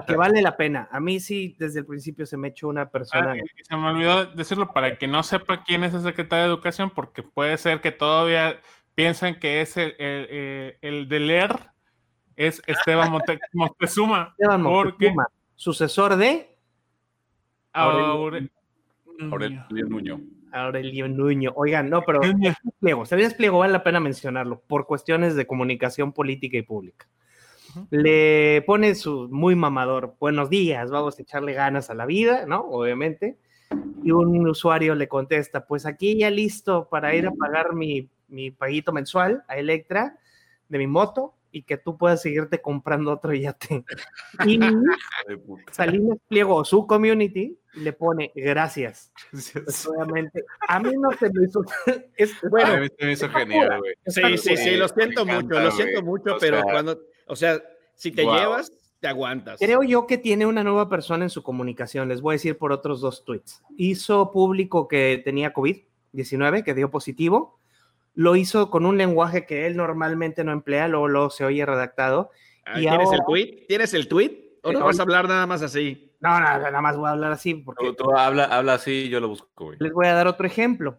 que 0.07 0.17
vale 0.17 0.43
la 0.43 0.57
pena. 0.57 0.89
A 0.91 0.99
mí 1.01 1.21
sí, 1.21 1.55
desde 1.59 1.81
el 1.81 1.87
principio 1.87 2.27
se 2.27 2.37
me 2.37 2.49
echó 2.49 2.69
una 2.69 2.89
persona. 2.91 3.33
Ah, 3.33 3.45
se 3.63 3.77
me 3.77 3.89
olvidó 3.91 4.27
decirlo 4.27 4.73
para 4.73 4.97
que 4.99 5.07
no 5.07 5.23
sepa 5.23 5.63
quién 5.63 5.85
es 5.85 5.95
el 5.95 6.03
secretario 6.03 6.45
de 6.47 6.51
Educación, 6.51 6.91
porque 6.91 7.23
puede 7.23 7.57
ser 7.57 7.81
que 7.81 7.93
todavía 7.93 8.59
piensen 8.97 9.39
que 9.39 9.61
es 9.61 9.77
el, 9.77 9.95
el, 9.99 10.27
el- 10.31 10.77
el 10.81 11.09
de 11.09 11.21
leer, 11.21 11.57
es 12.37 12.61
Esteban 12.67 13.11
Monte- 13.13 13.39
Moctezuma. 13.53 14.35
Esteban 14.39 14.63
porque 14.65 15.07
Moctezuma, 15.11 15.27
sucesor 15.55 16.17
de 16.17 16.59
Aure- 17.73 18.51
Aurelio 19.31 19.65
Nuño. 19.89 20.21
Aurelio 20.55 21.09
Nuño. 21.09 21.53
Oigan, 21.57 21.91
no, 21.91 22.03
pero 22.03 22.21
Nuño. 22.21 22.55
Pliego, 22.81 23.05
Salinas 23.05 23.35
Pliego 23.35 23.59
vale 23.59 23.73
la 23.73 23.83
pena 23.83 24.01
mencionarlo 24.01 24.61
por 24.61 24.87
cuestiones 24.87 25.35
de 25.35 25.47
comunicación 25.47 26.13
política 26.13 26.57
y 26.57 26.63
pública. 26.63 27.09
Le 27.91 28.63
pone 28.63 28.95
su 28.95 29.29
muy 29.31 29.57
mamador, 29.57 30.15
buenos 30.21 30.49
días, 30.49 30.91
vamos 30.91 31.19
a 31.19 31.23
echarle 31.23 31.55
ganas 31.55 31.91
a 31.91 31.95
la 31.95 32.07
vida, 32.07 32.47
¿no? 32.47 32.61
Obviamente. 32.61 33.37
Y 34.05 34.13
un 34.13 34.49
usuario 34.49 34.95
le 34.95 35.09
contesta, 35.09 35.67
pues 35.67 35.85
aquí 35.85 36.17
ya 36.17 36.31
listo 36.31 36.89
para 36.89 37.15
ir 37.15 37.27
a 37.27 37.33
pagar 37.33 37.75
mi, 37.75 38.09
mi 38.29 38.51
paguito 38.53 38.93
mensual 38.93 39.43
a 39.49 39.57
Electra 39.57 40.19
de 40.69 40.79
mi 40.79 40.87
moto 40.87 41.35
y 41.55 41.63
que 41.63 41.77
tú 41.79 41.97
puedas 41.97 42.21
seguirte 42.21 42.61
comprando 42.61 43.13
otro 43.13 43.33
yate. 43.33 43.85
Y. 44.47 44.59
Salinas 45.71 46.19
Pliego, 46.29 46.65
su 46.65 46.87
community, 46.87 47.59
le 47.75 47.93
pone 47.93 48.33
gracias. 48.35 49.13
Pues, 49.31 49.87
obviamente, 49.87 50.45
a 50.69 50.81
mí 50.81 50.91
no 50.99 51.11
se 51.13 51.31
me 51.33 51.47
hizo. 51.47 51.63
es- 52.17 52.33
A 52.45 52.49
bueno, 52.49 52.81
mí 52.81 52.89
se 52.99 53.07
me 53.07 53.13
hizo 53.13 53.29
genial, 53.31 53.79
güey. 53.79 53.95
Sí, 54.07 54.39
sí, 54.39 54.57
sí, 54.57 54.77
lo 54.77 54.87
Me 54.89 54.95
siento 54.95 55.23
encanta, 55.23 55.43
mucho, 55.43 55.61
lo 55.61 55.71
siento 55.71 56.01
güey. 56.03 56.05
mucho, 56.05 56.35
O 56.37 56.39
pero 56.39 56.63
sea, 56.63 56.73
cuando, 56.73 57.01
o 57.27 57.37
sea, 57.37 57.63
si 57.95 58.11
te 58.11 58.25
wow. 58.25 58.37
llevas, 58.37 58.73
te 59.01 59.09
aguantas. 59.09 59.59
creo 59.61 59.83
yo 59.83 60.07
que 60.07 60.19
tiene 60.19 60.47
una 60.47 60.65
nueva 60.65 60.89
persona 60.89 61.25
en 61.25 61.31
su 61.31 61.43
comunicación. 61.43 62.09
Les 62.09 62.21
voy 62.21 62.33
a 62.33 62.37
decir 62.37 62.59
por 62.59 62.73
otros 62.73 63.01
dos 63.01 63.25
tweets. 63.25 63.63
Hizo 63.77 64.31
público 64.33 64.89
que 64.89 65.21
tenía 65.25 65.53
COVID-19, 65.53 66.65
que 66.65 66.75
dio 66.75 66.91
positivo. 66.91 67.59
Lo 68.15 68.37
hizo 68.37 68.71
con 68.71 68.87
un 68.87 68.97
lenguaje 68.97 69.45
que 69.47 69.67
él 69.67 69.77
normalmente 69.77 70.45
no 70.45 70.53
emplea, 70.53 70.89
luego, 70.89 71.09
luego 71.09 71.31
se 71.31 71.45
oye 71.45 71.67
redactado. 71.67 72.31
Ah, 72.65 72.79
y 72.79 72.83
¿Tienes 72.83 73.09
el 73.09 73.21
ahora- 73.21 73.25
tweet? 73.27 73.65
¿Tienes 73.69 73.95
el 73.95 74.09
tweet? 74.09 74.41
¿O 74.63 74.73
no 74.73 74.79
Eh, 74.81 74.83
vas 74.83 74.99
a 74.99 75.03
hablar 75.03 75.29
nada 75.29 75.47
más 75.47 75.63
así? 75.63 76.13
No, 76.21 76.31
no, 76.41 76.47
nada 76.47 76.81
más 76.81 76.97
voy 76.97 77.09
a 77.09 77.13
hablar 77.13 77.33
así 77.33 77.55
porque 77.55 77.85
Tú, 77.87 77.95
tú 77.95 78.17
habla, 78.17 78.45
habla 78.45 78.75
así, 78.75 79.09
yo 79.11 79.21
lo 79.21 79.29
busco, 79.29 79.67
güey. 79.67 79.77
Les 79.81 79.93
voy 79.93 80.07
a 80.07 80.15
dar 80.15 80.27
otro 80.27 80.47
ejemplo. 80.47 80.99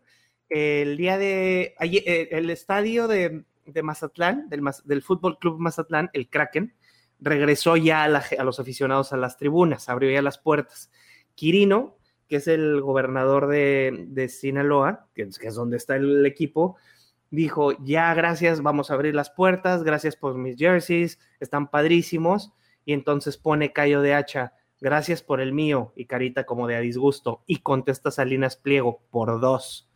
El 0.49 0.97
día 0.97 1.17
de 1.17 1.73
ayer, 1.79 2.03
eh, 2.05 2.27
el 2.31 2.49
estadio 2.51 3.07
de, 3.07 3.43
de 3.65 3.81
Mazatlán, 3.83 4.47
del, 4.49 4.61
del 4.83 5.01
Fútbol 5.01 5.39
Club 5.39 5.57
Mazatlán, 5.59 6.11
el 6.13 6.29
Kraken, 6.29 6.75
regresó 7.19 7.75
ya 7.77 8.03
a, 8.03 8.07
la- 8.09 8.23
a 8.37 8.43
los 8.43 8.59
aficionados 8.59 9.13
a 9.13 9.17
las 9.17 9.37
tribunas, 9.37 9.89
abrió 9.89 10.11
ya 10.11 10.21
las 10.21 10.37
puertas. 10.37 10.91
Quirino, 11.33 11.95
que 12.27 12.35
es 12.35 12.47
el 12.47 12.81
gobernador 12.81 13.47
de, 13.47 14.05
de 14.09 14.29
Sinaloa, 14.29 15.07
que 15.15 15.23
es, 15.23 15.39
que 15.39 15.47
es 15.47 15.55
donde 15.55 15.77
está 15.77 15.95
el 15.95 16.23
equipo, 16.25 16.75
dijo, 17.31 17.73
ya 17.83 18.13
gracias, 18.13 18.61
vamos 18.61 18.89
a 18.89 18.93
abrir 18.93 19.15
las 19.15 19.29
puertas, 19.29 19.83
gracias 19.83 20.15
por 20.15 20.35
mis 20.35 20.57
jerseys, 20.57 21.19
están 21.39 21.69
padrísimos, 21.69 22.53
y 22.85 22.93
entonces 22.93 23.37
pone 23.37 23.73
Cayo 23.73 24.01
de 24.01 24.13
Hacha, 24.13 24.53
gracias 24.79 25.21
por 25.21 25.41
el 25.41 25.53
mío, 25.53 25.93
y 25.95 26.05
carita 26.05 26.45
como 26.45 26.67
de 26.67 26.75
a 26.75 26.79
disgusto, 26.79 27.43
y 27.45 27.57
contesta 27.57 28.11
Salinas 28.11 28.55
Pliego, 28.55 29.01
por 29.09 29.39
dos. 29.39 29.89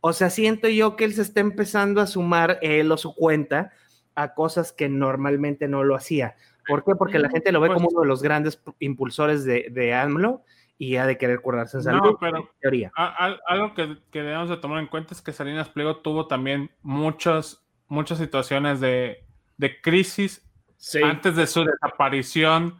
O 0.00 0.12
sea, 0.12 0.30
siento 0.30 0.68
yo 0.68 0.96
que 0.96 1.04
él 1.04 1.14
se 1.14 1.22
está 1.22 1.40
empezando 1.40 2.00
a 2.00 2.06
sumar 2.06 2.58
él 2.60 2.92
o 2.92 2.96
su 2.96 3.14
cuenta 3.14 3.72
a 4.14 4.34
cosas 4.34 4.72
que 4.72 4.88
normalmente 4.88 5.66
no 5.66 5.82
lo 5.82 5.96
hacía. 5.96 6.36
¿Por 6.68 6.84
qué? 6.84 6.94
Porque 6.94 7.18
la 7.18 7.30
gente 7.30 7.52
lo 7.52 7.60
ve 7.60 7.68
como 7.68 7.88
uno 7.88 8.02
de 8.02 8.06
los 8.06 8.22
grandes 8.22 8.60
impulsores 8.78 9.44
de, 9.44 9.68
de 9.70 9.94
AMLO 9.94 10.42
y 10.78 10.96
ha 10.96 11.06
de 11.06 11.16
querer 11.18 11.40
curarse 11.40 11.76
en 11.78 11.82
salud. 11.84 12.00
No, 12.02 12.16
pero 12.18 12.38
en 12.38 12.48
teoría. 12.60 12.92
a- 12.96 13.26
a- 13.26 13.38
algo 13.46 13.74
que, 13.74 13.96
que 14.10 14.22
debemos 14.22 14.48
de 14.48 14.56
tomar 14.56 14.80
en 14.80 14.86
cuenta 14.88 15.14
es 15.14 15.22
que 15.22 15.32
Salinas 15.32 15.68
Pliego 15.68 15.98
tuvo 15.98 16.26
también 16.26 16.70
muchas, 16.82 17.64
muchas 17.88 18.18
situaciones 18.18 18.80
de, 18.80 19.24
de 19.56 19.80
crisis 19.80 20.40
Sí. 20.76 21.00
antes 21.02 21.34
de 21.36 21.46
su 21.46 21.64
desaparición 21.64 22.78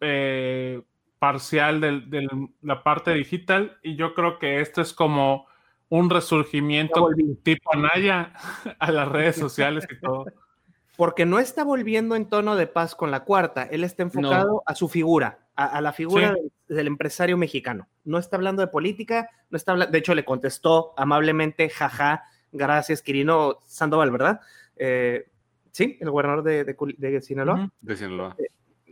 eh, 0.00 0.82
parcial 1.18 1.80
de 1.80 2.28
la 2.62 2.82
parte 2.82 3.12
digital 3.14 3.78
y 3.82 3.96
yo 3.96 4.14
creo 4.14 4.38
que 4.38 4.60
esto 4.60 4.82
es 4.82 4.92
como 4.92 5.46
un 5.88 6.10
resurgimiento 6.10 7.08
tipo 7.42 7.70
Anaya 7.72 8.32
a 8.78 8.90
las 8.90 9.08
redes 9.08 9.36
sociales 9.36 9.86
y 9.90 10.00
todo. 10.00 10.24
Porque 10.96 11.26
no 11.26 11.38
está 11.38 11.64
volviendo 11.64 12.14
en 12.16 12.28
tono 12.28 12.56
de 12.56 12.66
paz 12.66 12.94
con 12.94 13.10
la 13.10 13.24
cuarta, 13.24 13.64
él 13.64 13.82
está 13.84 14.02
enfocado 14.04 14.62
a 14.66 14.74
su 14.74 14.88
figura, 14.88 15.38
a, 15.56 15.66
a 15.66 15.80
la 15.80 15.92
figura 15.92 16.34
Sí. 16.34 16.40
del, 16.68 16.76
del 16.76 16.86
empresario 16.88 17.36
mexicano. 17.36 17.88
No 18.04 18.18
está 18.18 18.36
hablando 18.36 18.60
de 18.62 18.68
política, 18.68 19.28
no 19.50 19.56
está 19.56 19.74
de 19.76 19.98
hecho 19.98 20.14
le 20.14 20.24
contestó 20.24 20.92
amablemente, 20.96 21.68
jaja, 21.70 22.24
gracias 22.52 23.02
Quirino 23.02 23.58
Sandoval, 23.66 24.10
¿verdad? 24.10 24.40
Eh, 24.76 25.28
sí, 25.70 25.96
el 26.00 26.10
gobernador 26.10 26.42
de, 26.44 26.64
de 26.64 26.76
Cul- 26.76 26.96
de 26.96 27.20
Sinaloa. 27.20 27.56
Ujú. 27.60 27.70
De 27.80 27.96
Sinaloa. 27.96 28.36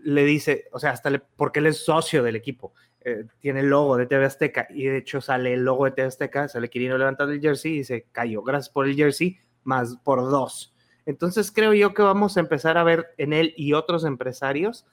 le 0.04 0.24
dice, 0.24 0.66
o 0.72 0.78
sea, 0.80 0.90
hasta 0.90 1.10
le- 1.10 1.20
porque 1.36 1.60
él 1.60 1.66
es 1.66 1.84
socio 1.84 2.22
del 2.22 2.34
equipo, 2.36 2.72
eh, 3.04 3.24
tiene 3.40 3.60
el 3.60 3.66
logo 3.68 3.96
de 3.96 4.06
TV 4.06 4.24
Azteca 4.24 4.66
y 4.70 4.84
de 4.84 4.98
hecho 4.98 5.20
sale 5.20 5.52
el 5.54 5.64
logo 5.64 5.84
de 5.84 5.92
TV 5.92 6.08
Azteca, 6.08 6.48
sale 6.48 6.68
Quirino 6.70 6.96
levantando 6.98 7.32
el 7.32 7.40
jersey 7.40 7.72
y 7.74 7.78
dice, 7.78 8.06
cayó, 8.12 8.42
gracias 8.42 8.68
por 8.72 8.86
el 8.86 8.94
jersey, 8.96 9.38
más 9.64 9.96
por 10.04 10.20
dos. 10.30 10.74
Entonces 11.06 11.50
creo 11.52 11.72
yo 11.74 11.94
que 11.94 12.02
vamos 12.02 12.36
a 12.36 12.40
empezar 12.40 12.78
a 12.78 12.84
ver 12.84 13.14
en 13.18 13.32
él 13.32 13.54
y 13.56 13.72
otros 13.74 14.04
empresarios 14.04 14.86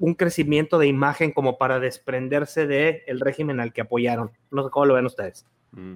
un 0.00 0.14
crecimiento 0.14 0.78
de 0.78 0.88
imagen 0.88 1.30
como 1.30 1.56
para 1.58 1.78
desprenderse 1.78 2.66
del 2.66 3.02
el 3.06 3.20
régimen 3.20 3.60
al 3.60 3.72
que 3.72 3.82
apoyaron. 3.82 4.32
No 4.50 4.64
sé 4.64 4.70
cómo 4.70 4.86
lo 4.86 4.94
ven 4.94 5.06
ustedes. 5.06 5.46
Mm. 5.70 5.94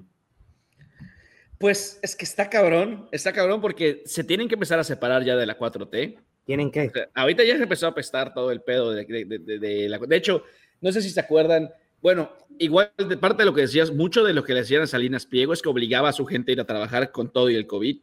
Pues 1.59 1.99
es 2.03 2.15
que 2.17 2.25
está 2.25 2.51
cabrón, 2.51 3.09
está 3.13 3.33
cabrón 3.33 3.61
porque 3.61 4.03
se 4.07 4.25
tienen 4.25 4.49
que 4.49 4.55
empezar 4.55 4.79
a 4.79 4.85
separar 4.85 5.25
ya 5.25 5.37
de 5.37 5.47
la 5.47 5.57
4T. 5.59 6.19
¿Tienen 6.45 6.71
que? 6.71 6.89
O 6.89 6.91
sea, 6.91 7.09
ahorita 7.15 7.43
ya 7.45 7.57
se 7.57 7.63
empezó 7.63 7.87
a 7.87 7.91
apestar 7.91 8.35
todo 8.35 8.51
el 8.51 8.61
pedo 8.61 8.91
de, 8.93 9.05
de- 9.07 9.25
de- 9.25 9.39
de- 9.39 9.59
de 9.59 9.89
la... 9.89 9.99
De 9.99 10.17
hecho, 10.17 10.43
no 10.83 10.93
sé 10.93 11.01
si 11.01 11.09
se 11.09 11.21
acuerdan, 11.21 11.71
bueno, 12.03 12.31
igual 12.59 12.93
de 12.99 13.17
parte 13.17 13.39
de 13.43 13.47
lo 13.47 13.55
que 13.55 13.63
decías, 13.63 13.91
mucho 13.93 14.23
de 14.25 14.35
lo 14.35 14.45
que 14.45 14.53
le 14.53 14.61
decían 14.61 14.83
a 14.83 14.87
Salinas 14.87 15.25
Pliego 15.25 15.55
es 15.55 15.63
que 15.63 15.71
obligaba 15.71 16.11
a 16.11 16.13
su 16.13 16.27
gente 16.27 16.53
a 16.53 16.55
ir 16.55 16.61
a 16.61 16.67
trabajar 16.67 17.11
con 17.13 17.33
todo 17.33 17.49
y 17.49 17.55
el 17.55 17.67
COVID. 17.67 17.99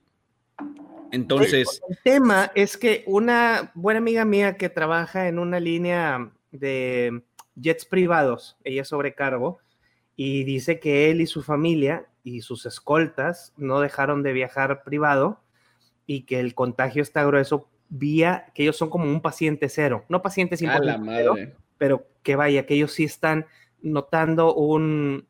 Entonces, 1.12 1.82
El 1.90 1.98
tema 2.04 2.52
es 2.56 2.78
que 2.78 3.04
una 3.06 3.72
buena 3.76 4.00
amiga 4.00 4.26
mía 4.26 4.56
que 4.56 4.70
trabaja 4.70 5.28
en 5.28 5.40
una 5.40 5.60
línea 5.60 6.32
de 6.52 7.24
jets 7.56 7.86
privados, 7.86 8.58
ella 8.64 8.82
es 8.82 8.88
sobrecargo, 8.88 9.60
y 10.16 10.44
dice 10.44 10.80
que 10.80 11.10
él 11.10 11.22
y 11.22 11.28
su 11.28 11.44
familia 11.44 12.06
y 12.24 12.42
sus 12.42 12.66
escoltas 12.66 13.54
no 13.58 13.80
dejaron 13.80 14.24
de 14.24 14.34
viajar 14.34 14.84
privado 14.84 15.42
y 16.06 16.24
que 16.24 16.40
el 16.40 16.54
contagio 16.54 17.02
está 17.02 17.24
grueso 17.24 17.68
vía 17.90 18.52
que 18.54 18.64
ellos 18.64 18.78
son 18.78 18.90
como 18.90 19.06
un 19.06 19.22
paciente 19.22 19.68
cero, 19.68 20.06
no 20.10 20.22
paciente 20.22 20.56
100% 20.56 20.70
a 20.70 20.80
la 20.80 21.02
cero, 21.04 21.34
madre. 21.34 21.56
pero 21.78 22.08
que 22.24 22.36
vaya, 22.36 22.66
que 22.66 22.76
ellos 22.76 22.94
sí 22.94 23.04
están 23.04 23.48
notando 23.82 24.54
un 24.54 25.28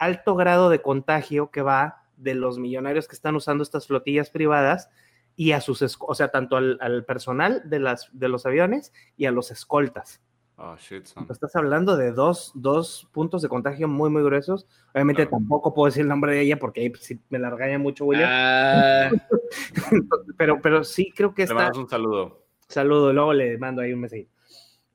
alto 0.00 0.34
grado 0.34 0.70
de 0.70 0.82
contagio 0.82 1.50
que 1.50 1.62
va 1.62 2.04
de 2.16 2.34
los 2.34 2.58
millonarios 2.58 3.06
que 3.06 3.14
están 3.14 3.36
usando 3.36 3.62
estas 3.62 3.86
flotillas 3.86 4.30
privadas 4.30 4.88
y 5.36 5.52
a 5.52 5.60
sus, 5.60 5.82
o 6.00 6.14
sea, 6.14 6.28
tanto 6.30 6.56
al, 6.56 6.78
al 6.80 7.04
personal 7.04 7.62
de, 7.64 7.80
las, 7.80 8.08
de 8.12 8.28
los 8.28 8.44
aviones 8.46 8.92
y 9.16 9.26
a 9.26 9.30
los 9.32 9.50
escoltas. 9.50 10.20
Oh, 10.56 10.76
shit, 10.76 11.06
son. 11.06 11.26
Estás 11.30 11.56
hablando 11.56 11.96
de 11.96 12.12
dos, 12.12 12.52
dos 12.54 13.08
puntos 13.12 13.42
de 13.42 13.48
contagio 13.48 13.88
muy, 13.88 14.10
muy 14.10 14.22
gruesos. 14.22 14.66
Obviamente 14.94 15.22
Claro. 15.26 15.38
tampoco 15.38 15.74
puedo 15.74 15.86
decir 15.86 16.02
el 16.02 16.08
nombre 16.08 16.34
de 16.34 16.42
ella 16.42 16.58
porque 16.58 16.82
ahí 16.82 16.92
sí 17.00 17.18
me 17.30 17.38
la 17.38 17.50
regaña 17.50 17.78
mucho, 17.78 18.04
William. 18.04 18.28
Ah, 18.30 19.10
pero, 20.36 20.60
pero 20.60 20.84
sí 20.84 21.12
creo 21.16 21.34
que 21.34 21.42
Le 21.42 21.44
está... 21.44 21.54
mandamos 21.54 21.78
un 21.78 21.88
saludo. 21.88 22.42
Saludo, 22.68 23.12
luego 23.12 23.32
le 23.32 23.58
mando 23.58 23.82
ahí 23.82 23.92
un 23.92 24.00
mensaje. 24.00 24.28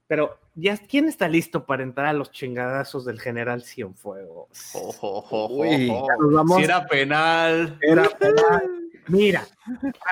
Pero, 0.07 0.39
ya, 0.55 0.77
¿quién 0.77 1.09
está 1.09 1.27
listo 1.27 1.65
para 1.65 1.84
entrar 1.84 2.07
a 2.07 2.14
los 2.14 2.31
chingadazos 2.31 3.03
del 3.03 3.19
general 3.19 3.61
Cienfuegos? 3.64 4.47
Jo, 4.72 4.91
jo, 4.93 5.22
jo, 5.22 5.47
jo, 5.49 5.53
Uy. 5.55 5.88
Nos 5.91 6.34
vamos- 6.34 6.57
Si 6.57 6.64
era 6.64 6.85
penal. 6.88 7.77
Era 7.81 8.03
penal. 8.19 8.86
Mira, 9.07 9.45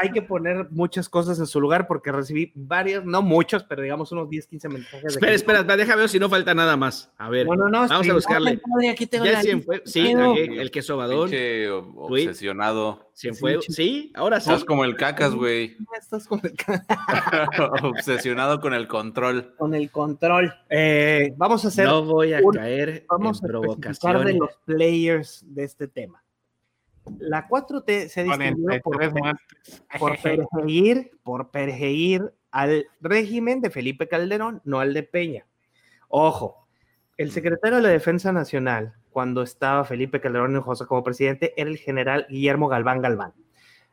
hay 0.02 0.12
que 0.12 0.22
poner 0.22 0.68
muchas 0.72 1.10
cosas 1.10 1.38
en 1.40 1.46
su 1.48 1.60
lugar 1.60 1.88
porque 1.88 2.12
recibí 2.12 2.52
varios, 2.56 3.04
no 3.06 3.22
muchos, 3.22 3.64
pero 3.64 3.82
digamos 3.82 4.12
unos 4.12 4.30
10, 4.30 4.48
15 4.48 4.70
mensajes. 4.70 5.02
de 5.02 5.08
espera, 5.10 5.32
que- 5.32 5.36
espera, 5.36 5.60
espera, 5.60 5.78
déjame 5.78 6.00
ver 6.02 6.10
si 6.10 6.20
no 6.20 6.30
falta 6.30 6.54
nada 6.54 6.78
más. 6.78 7.12
A 7.18 7.30
ver, 7.30 7.46
No, 7.46 7.56
no, 7.56 7.70
no. 7.70 7.88
vamos 7.88 8.06
sí, 8.06 8.10
a 8.10 8.14
buscarle. 8.14 8.56
no, 8.56 8.62
padre, 8.74 8.90
aquí 8.90 9.06
tengo 9.08 9.26
ya 9.26 9.32
la 9.34 9.42
cien 9.42 9.58
lista. 9.58 9.72
fue, 9.74 9.82
sí, 9.86 10.14
aquí, 10.14 10.40
el 10.60 10.72
que 10.72 10.82
sobador, 10.82 11.30
Pinche 11.30 11.70
o- 11.70 11.94
obsesionado. 12.06 13.10
cien 13.14 13.36
fue, 13.36 13.60
Sí, 13.62 14.12
ahora 14.16 14.40
sí. 14.40 14.50
Estás 14.50 14.66
como 14.66 14.84
el 14.86 14.96
cacas, 14.98 15.34
güey. 15.34 15.76
Estás 16.00 16.28
con 16.28 16.42
el, 16.44 16.54
obsesionado 17.84 18.60
con 18.60 18.74
el 18.74 18.88
control. 18.88 19.54
con 19.58 19.74
el 19.74 19.90
control. 19.92 20.54
Eh, 20.70 21.34
vamos 21.38 21.66
a 21.66 21.70
hacer, 21.70 21.86
No 21.86 22.04
voy 22.04 22.34
a 22.34 22.40
un- 22.42 22.54
caer 22.54 23.06
vamos 23.10 23.42
en 23.44 23.46
a 23.46 23.58
especificar 23.60 24.18
de 24.18 24.34
provocaciones. 24.34 24.36
los 24.36 24.50
players 24.66 25.44
de 25.48 25.64
este 25.64 25.88
tema. 25.88 26.22
La 27.20 27.48
4T 27.48 28.08
se 28.08 28.22
ha 28.22 28.24
distinguido 28.24 28.82
por, 28.84 28.98
43 28.98 29.14
muertes. 29.14 29.84
por 30.00 30.18
perseguir, 30.22 31.12
por 31.24 31.52
perseguir 31.52 32.34
al 32.52 32.88
régimen 33.02 33.62
de 33.62 33.70
Felipe 33.70 34.08
Calderón, 34.08 34.62
no 34.64 34.80
al 34.80 34.94
de 34.94 35.04
Peña. 35.04 35.46
Ojo, 36.08 36.68
el 37.18 37.32
secretario 37.32 37.78
de 37.78 37.84
la 37.84 37.90
Defensa 37.90 38.32
Nacional, 38.32 38.96
cuando 39.10 39.42
estaba 39.42 39.86
Felipe 39.86 40.20
Calderón 40.20 40.52
Hinojosa 40.52 40.86
como 40.86 41.04
presidente, 41.04 41.54
era 41.58 41.70
el 41.70 41.78
general 41.78 42.26
Guillermo 42.30 42.68
Galván 42.68 43.02
Galván. 43.02 43.34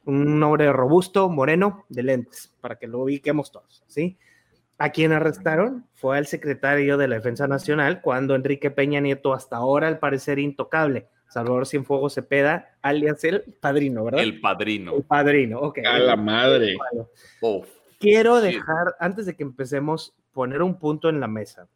Un 0.05 0.43
hombre 0.43 0.72
robusto, 0.72 1.28
moreno, 1.28 1.84
de 1.89 2.02
lentes, 2.02 2.52
para 2.60 2.76
que 2.76 2.89
lo 2.89 3.01
ubiquemos 3.01 3.52
todos, 3.52 3.84
¿sí? 3.86 4.18
A 4.78 4.90
quien 4.90 5.12
arrestaron 5.12 5.86
fue 5.94 6.18
al 6.18 6.26
secretario 6.26 6.97
de 6.97 7.06
la 7.06 7.16
Defensa 7.16 7.47
Nacional, 7.47 8.01
cuando 8.01 8.34
Enrique 8.34 8.72
Peña 8.72 9.01
Nieto, 9.01 9.32
hasta 9.32 9.56
ahora 9.56 9.86
al 9.86 10.01
parecer 10.01 10.40
intocable, 10.40 11.06
Salvador 11.32 11.66
Cienfuegos 11.66 12.14
Cepeda, 12.14 12.76
alias 12.82 13.24
el 13.24 13.42
padrino, 13.60 14.04
¿verdad? 14.04 14.22
El 14.22 14.40
padrino. 14.40 14.94
El 14.96 15.02
padrino, 15.04 15.60
ok. 15.60 15.78
A 15.86 15.98
la 15.98 16.16
madre. 16.16 16.76
Uf. 17.40 17.66
Quiero 17.98 18.40
Sí. 18.40 18.46
dejar, 18.48 18.94
antes 19.00 19.26
de 19.26 19.34
que 19.34 19.42
empecemos, 19.42 20.14
poner 20.32 20.62
un 20.62 20.78
punto 20.78 21.09
en 21.09 21.20
la 21.20 21.28
mesa. 21.28 21.68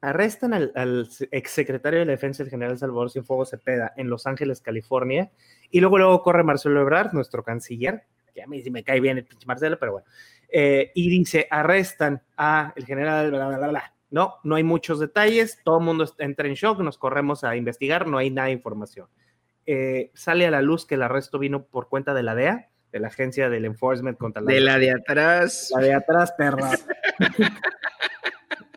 Arrestan 0.00 0.54
al, 0.54 0.72
al 0.76 1.08
exsecretario 1.32 1.98
de 1.98 2.04
la 2.06 2.12
Defensa, 2.12 2.44
el 2.44 2.50
general 2.50 2.78
Salvador 2.78 3.10
Cienfuegos 3.10 3.50
Cepeda, 3.50 3.92
en 3.96 4.08
Los 4.08 4.26
Ángeles, 4.28 4.60
California, 4.60 5.30
y 5.70 5.80
luego 5.80 5.98
luego 5.98 6.22
corre 6.22 6.44
Marcelo 6.44 6.80
Ebrard, 6.80 7.12
nuestro 7.12 7.42
canciller, 7.42 8.04
que 8.32 8.42
a 8.42 8.46
mí 8.46 8.62
sí 8.62 8.70
me 8.70 8.84
cae 8.84 9.00
bien 9.00 9.18
el 9.18 9.24
pinche 9.24 9.46
Marcelo, 9.46 9.76
pero 9.80 9.92
bueno, 9.92 10.06
eh, 10.48 10.92
y 10.94 11.10
dice, 11.10 11.48
arrestan 11.50 12.22
a 12.36 12.72
el 12.76 12.84
general, 12.86 13.30
bla, 13.32 13.48
bla, 13.48 13.58
bla, 13.58 13.68
bla. 13.68 13.94
No, 14.10 14.36
no 14.42 14.54
hay 14.56 14.62
muchos 14.62 15.00
detalles, 15.00 15.60
todo 15.64 15.78
el 15.78 15.84
mundo 15.84 16.06
entra 16.18 16.48
en 16.48 16.54
shock, 16.54 16.80
nos 16.80 16.96
corremos 16.96 17.44
a 17.44 17.56
investigar, 17.56 18.06
no 18.06 18.18
hay 18.18 18.30
nada 18.30 18.46
de 18.46 18.54
información. 18.54 19.08
Eh, 19.66 20.10
sale 20.14 20.46
a 20.46 20.50
la 20.50 20.62
luz 20.62 20.86
que 20.86 20.94
el 20.94 21.02
arresto 21.02 21.38
vino 21.38 21.64
por 21.64 21.88
cuenta 21.88 22.14
de 22.14 22.22
la 22.22 22.34
DEA, 22.34 22.70
de 22.90 23.00
la 23.00 23.08
Agencia 23.08 23.50
del 23.50 23.66
Enforcement 23.66 24.16
contra 24.16 24.40
la 24.40 24.50
De 24.50 24.60
la 24.60 24.78
de 24.78 24.92
atrás. 24.92 25.70
la 25.74 25.82
de 25.82 25.92
atrás, 25.92 26.32
perra. 26.38 26.70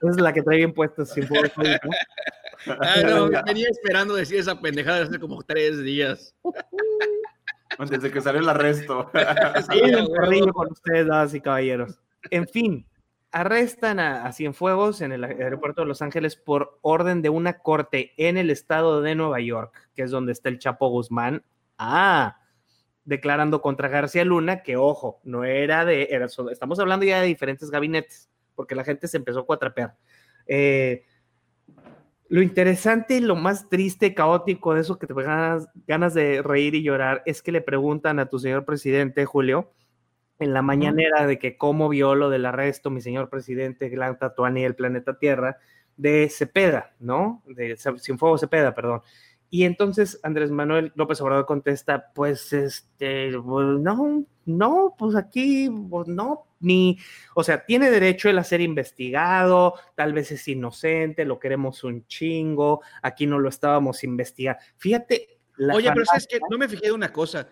es 0.01 0.19
la 0.19 0.33
que 0.33 0.41
trae 0.41 0.57
bien 0.57 0.73
puestas 0.73 1.13
sin 1.13 1.27
fuego 1.27 1.45
ahorita. 1.55 1.79
Ah, 2.67 3.01
no, 3.03 3.29
venía 3.45 3.67
esperando 3.69 4.13
decir 4.13 4.39
esa 4.39 4.59
pendejada 4.59 5.03
hace 5.03 5.19
como 5.19 5.41
tres 5.43 5.81
días. 5.83 6.35
Desde 7.89 8.11
que 8.11 8.21
salió 8.21 8.41
el 8.41 8.49
arresto. 8.49 9.09
Sí, 9.71 10.51
con 10.51 10.71
ustedes, 10.71 11.07
damas 11.07 11.33
y 11.33 11.41
caballeros. 11.41 11.99
En 12.29 12.47
fin, 12.47 12.85
arrestan 13.31 13.99
a, 13.99 14.31
Cienfuegos 14.33 15.01
en 15.01 15.11
el 15.11 15.23
aeropuerto 15.23 15.81
de 15.81 15.87
Los 15.87 16.01
Ángeles 16.01 16.35
por 16.35 16.79
orden 16.81 17.21
de 17.21 17.29
una 17.29 17.59
corte 17.59 18.13
en 18.17 18.37
el 18.37 18.49
estado 18.49 19.01
de 19.01 19.15
Nueva 19.15 19.39
York, 19.39 19.89
que 19.95 20.03
es 20.03 20.11
donde 20.11 20.31
está 20.33 20.49
el 20.49 20.59
Chapo 20.59 20.89
Guzmán. 20.89 21.43
Ah, 21.77 22.37
declarando 23.05 23.61
contra 23.61 23.87
García 23.87 24.25
Luna 24.25 24.61
que, 24.63 24.77
ojo, 24.77 25.19
no 25.23 25.43
era 25.43 25.85
de, 25.85 26.09
estamos 26.51 26.79
hablando 26.79 27.05
ya 27.05 27.21
de 27.21 27.27
diferentes 27.27 27.71
gabinetes, 27.71 28.29
porque 28.55 28.75
la 28.75 28.83
gente 28.83 29.07
se 29.07 29.17
empezó 29.17 29.39
a 29.39 29.45
cuatrapear. 29.45 29.95
Eh, 30.45 31.03
lo 32.27 32.41
interesante 32.41 33.17
y 33.17 33.19
lo 33.19 33.35
más 33.35 33.67
triste, 33.67 34.13
caótico 34.13 34.73
de 34.73 34.81
eso 34.81 34.97
que 34.97 35.07
te 35.07 35.13
ganas, 35.13 35.67
ganas 35.87 36.13
de 36.13 36.41
reír 36.41 36.75
y 36.75 36.83
llorar 36.83 37.23
es 37.25 37.41
que 37.41 37.51
le 37.51 37.61
preguntan 37.61 38.19
a 38.19 38.29
tu 38.29 38.39
señor 38.39 38.63
presidente, 38.63 39.25
Julio, 39.25 39.73
en 40.41 40.53
la 40.53 40.61
mañanera 40.61 41.27
de 41.27 41.39
que 41.39 41.55
cómo 41.55 41.88
vio 41.88 42.15
lo 42.15 42.30
del 42.30 42.45
arresto, 42.45 42.89
mi 42.89 42.99
señor 42.99 43.30
presidente, 43.30 43.89
Glan 43.89 44.18
Tatuani 44.18 44.63
del 44.63 44.76
planeta 44.76 45.18
Tierra, 45.18 45.57
de 45.97 46.30
Cepeda, 46.30 46.93
¿no? 46.99 47.43
De 47.45 47.77
Fuego 48.18 48.38
Cepeda, 48.38 48.73
perdón. 48.73 49.01
Y 49.51 49.65
entonces 49.65 50.19
Andrés 50.23 50.49
Manuel 50.49 50.93
López 50.95 51.22
Obrador 51.22 51.45
contesta, 51.45 52.11
pues, 52.15 52.53
este, 52.53 53.31
pues, 53.38 53.68
no, 53.80 54.26
no, 54.45 54.95
pues 54.97 55.15
aquí, 55.15 55.69
pues 55.89 56.07
no, 56.07 56.47
ni, 56.59 56.97
o 57.35 57.43
sea, 57.43 57.65
tiene 57.65 57.91
derecho 57.91 58.30
él 58.30 58.39
a 58.39 58.43
ser 58.43 58.61
investigado, 58.61 59.76
tal 59.95 60.13
vez 60.13 60.31
es 60.31 60.47
inocente, 60.47 61.26
lo 61.26 61.38
queremos 61.38 61.84
un 61.84 62.07
chingo, 62.07 62.81
aquí 63.01 63.27
no 63.27 63.39
lo 63.39 63.49
estábamos 63.49 64.03
investigando. 64.03 64.61
Fíjate. 64.77 65.38
Oye, 65.72 65.91
pero 65.91 66.05
es 66.15 66.26
que 66.26 66.39
no 66.49 66.57
me 66.57 66.68
fijé 66.68 66.88
de 66.88 66.93
una 66.93 67.13
cosa. 67.13 67.47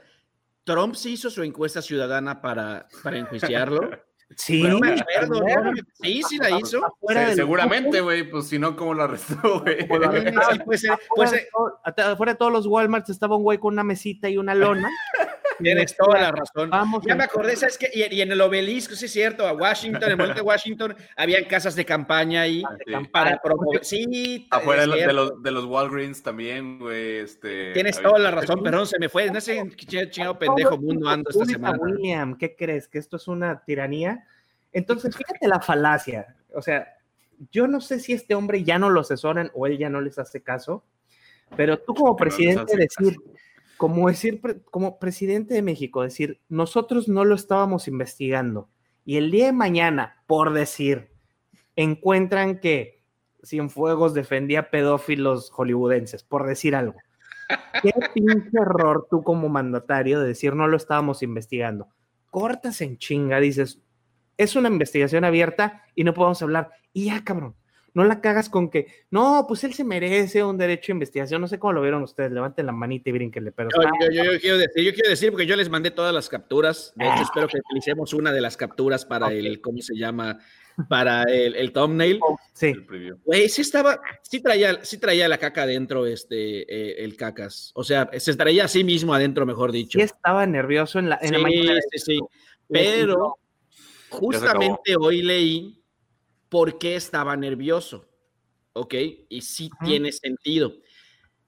Trump 0.64 0.96
se 0.96 1.10
hizo 1.10 1.30
su 1.30 1.44
encuesta 1.44 1.82
ciudadana 1.82 2.42
para, 2.42 2.88
para 3.04 3.18
enjuiciarlo. 3.18 3.90
Sí, 4.36 4.64
sí, 6.04 6.22
sí 6.30 6.38
la 6.38 6.60
hizo. 6.60 6.82
seguramente, 7.34 8.00
güey, 8.00 8.30
pues 8.30 8.48
si 8.48 8.60
no, 8.60 8.76
¿cómo 8.76 8.94
lo 8.94 9.04
arrestó, 9.04 9.62
güey? 9.62 9.88
Pues, 9.88 10.86
afuera 11.98 12.34
de 12.34 12.38
todos 12.38 12.52
los 12.52 12.68
Walmarts 12.68 13.10
estaba 13.10 13.36
un 13.36 13.44
güey 13.44 13.58
con 13.58 13.74
una 13.74 13.84
mesita 13.84 14.30
y 14.30 14.38
una 14.38 14.54
lona. 14.54 14.88
Tienes 15.62 15.96
toda 15.96 16.20
la 16.20 16.32
razón. 16.32 16.72
ya 17.06 17.16
me 17.16 17.24
acordé, 17.24 17.56
¿sabes 17.56 17.78
qué? 17.78 17.90
Y, 17.94 18.22
en 18.22 18.32
el 18.32 18.42
obelisco, 18.42 18.96
sí 18.96 19.06
es 19.06 19.12
cierto, 19.12 19.48
a 19.48 19.54
Washington, 19.54 20.04
en 20.04 20.12
el 20.12 20.18
monte 20.18 20.36
de 20.36 20.42
Washington, 20.42 20.96
habían 21.16 21.46
casas 21.46 21.76
de 21.76 21.86
campaña 21.86 22.42
ahí 22.42 22.64
ah, 22.66 23.02
para 23.12 23.40
promover. 23.42 23.84
Sí, 23.84 24.48
afuera 24.52 24.82
de 24.82 25.14
los, 25.14 25.42
de 25.42 25.52
los, 25.52 25.66
Walgreens 25.66 26.24
también, 26.24 26.80
güey. 26.80 27.18
Este, 27.18 27.74
Tienes 27.74 28.02
toda 28.02 28.20
la 28.20 28.32
razón, 28.32 28.64
perdón, 28.64 28.88
se 28.88 29.00
me 29.00 29.10
fue. 29.10 29.26
En 29.26 29.36
ese 29.36 29.62
chingado 30.10 30.40
pendejo 30.40 30.78
mundo 30.78 31.10
ando 31.10 31.30
esta 31.30 31.46
semana. 31.46 31.78
William, 31.80 32.38
¿qué 32.38 32.56
crees? 32.56 32.88
¿Que 32.88 32.98
esto 32.98 33.18
es 33.18 33.28
una 33.28 33.64
tiranía? 33.64 34.26
Entonces, 34.72 35.16
fíjate 35.16 35.48
la 35.48 35.60
falacia. 35.60 36.36
O 36.54 36.62
sea, 36.62 36.88
yo 37.52 37.68
no 37.68 37.82
sé 37.82 38.00
si 38.00 38.14
este 38.14 38.36
hombre 38.36 38.64
ya 38.64 38.78
no 38.80 38.90
lo 38.90 39.02
asesoran 39.02 39.52
o 39.54 39.66
él 39.68 39.78
ya 39.78 39.90
no 39.90 40.02
les 40.02 40.20
hace 40.20 40.42
caso, 40.42 40.84
pero 41.56 41.80
tú 41.80 41.94
como 41.94 42.16
presidente 42.16 42.76
decir, 42.76 43.18
como 43.80 44.10
decir, 44.10 44.42
como 44.72 45.00
presidente 45.00 45.54
de 45.54 45.62
México, 45.62 46.04
decir, 46.04 46.42
nosotros 46.50 47.08
no 47.08 47.24
lo 47.24 47.34
estábamos 47.34 47.88
investigando 47.88 48.68
y 49.06 49.16
el 49.16 49.32
día 49.32 49.46
de 49.46 49.54
mañana, 49.54 50.22
por 50.28 50.52
decir, 50.52 51.14
encuentran 51.78 52.60
que 52.60 53.02
Cienfuegos 53.42 54.14
defendía 54.14 54.70
pedófilos 54.70 55.50
hollywoodenses, 55.52 56.24
por 56.24 56.46
decir 56.46 56.76
algo. 56.76 56.98
Qué 57.82 57.94
pinche 58.14 58.50
error 58.52 59.08
tú 59.10 59.24
como 59.24 59.48
mandatario 59.48 60.20
de 60.20 60.28
decir 60.28 60.58
no 60.58 60.68
lo 60.68 60.76
estábamos 60.76 61.24
investigando. 61.24 61.88
Cortas 62.32 62.82
en 62.82 62.98
chinga, 62.98 63.40
dices, 63.40 63.82
es 64.36 64.58
una 64.58 64.68
investigación 64.68 65.24
abierta 65.24 65.84
y 65.96 66.04
no 66.04 66.14
podemos 66.14 66.42
hablar. 66.42 66.72
Y 66.92 67.06
ya, 67.06 67.24
cabrón, 67.24 67.56
no 67.94 68.04
la 68.04 68.22
cagas 68.22 68.50
con 68.50 68.70
que, 68.70 68.88
no, 69.10 69.46
pues 69.48 69.64
él 69.64 69.74
se 69.74 69.84
merece 69.84 70.44
un 70.44 70.58
derecho 70.58 70.92
a 70.92 70.96
investigación. 70.96 71.42
No 71.42 71.48
sé 71.48 71.60
cómo 71.60 71.74
lo 71.74 71.82
vieron 71.82 72.04
ustedes. 72.04 72.32
Levanten 72.32 72.66
la 72.66 72.72
manita 72.72 73.10
y 73.10 73.14
brínquenle. 73.14 73.52
Pero 73.52 73.70
yo, 73.72 74.12
yo, 74.12 74.40
quiero 74.40 74.58
decir, 74.58 74.84
yo 74.84 74.94
quiero 74.94 75.10
decir, 75.10 75.32
porque 75.32 75.46
yo 75.46 75.56
les 75.56 75.70
mandé 75.70 75.92
todas 75.92 76.14
las 76.14 76.30
capturas. 76.30 76.94
De 76.96 77.06
hecho, 77.06 77.16
ah. 77.18 77.24
espero 77.24 77.48
que 77.48 77.60
utilicemos 77.60 78.14
una 78.14 78.32
de 78.32 78.42
las 78.42 78.58
capturas 78.58 79.06
para 79.06 79.32
el, 79.32 79.62
¿cómo 79.62 79.82
se 79.82 79.96
llama? 79.96 80.40
Para 80.88 81.24
el, 81.24 81.56
el 81.56 81.74
thumbnail. 81.74 82.20
Oh, 82.22 82.38
sí. 82.54 82.74
Güey, 83.26 83.50
sí 83.50 83.62
estaba, 83.62 84.00
sí 84.22 84.42
traía, 84.42 84.84
sí 84.84 84.98
traía 84.98 85.28
la 85.28 85.38
caca 85.38 85.64
adentro, 85.64 86.06
este, 86.06 86.62
eh, 86.62 87.04
el 87.04 87.18
cacas. 87.18 87.72
O 87.76 87.84
sea, 87.84 88.10
se 88.18 88.36
traía 88.36 88.66
a 88.66 88.68
sí 88.68 88.84
mismo 88.84 89.14
adentro, 89.14 89.46
mejor 89.46 89.72
dicho. 89.72 90.00
Sí 90.00 90.04
estaba 90.04 90.46
nervioso 90.46 91.00
en 91.00 91.10
la, 91.10 91.20
en 91.22 91.42
mañana. 91.42 91.80
Sí, 91.92 92.00
sí. 92.00 92.20
Pero 92.70 93.38
justamente 94.10 94.96
hoy 94.98 95.22
leí 95.22 95.79
por 96.50 96.78
qué 96.78 96.96
estaba 96.96 97.38
nervioso. 97.38 98.08
¿Ok? 98.74 98.96
Y 99.30 99.42
sí 99.42 99.70
tiene 99.84 100.12
sentido. 100.12 100.74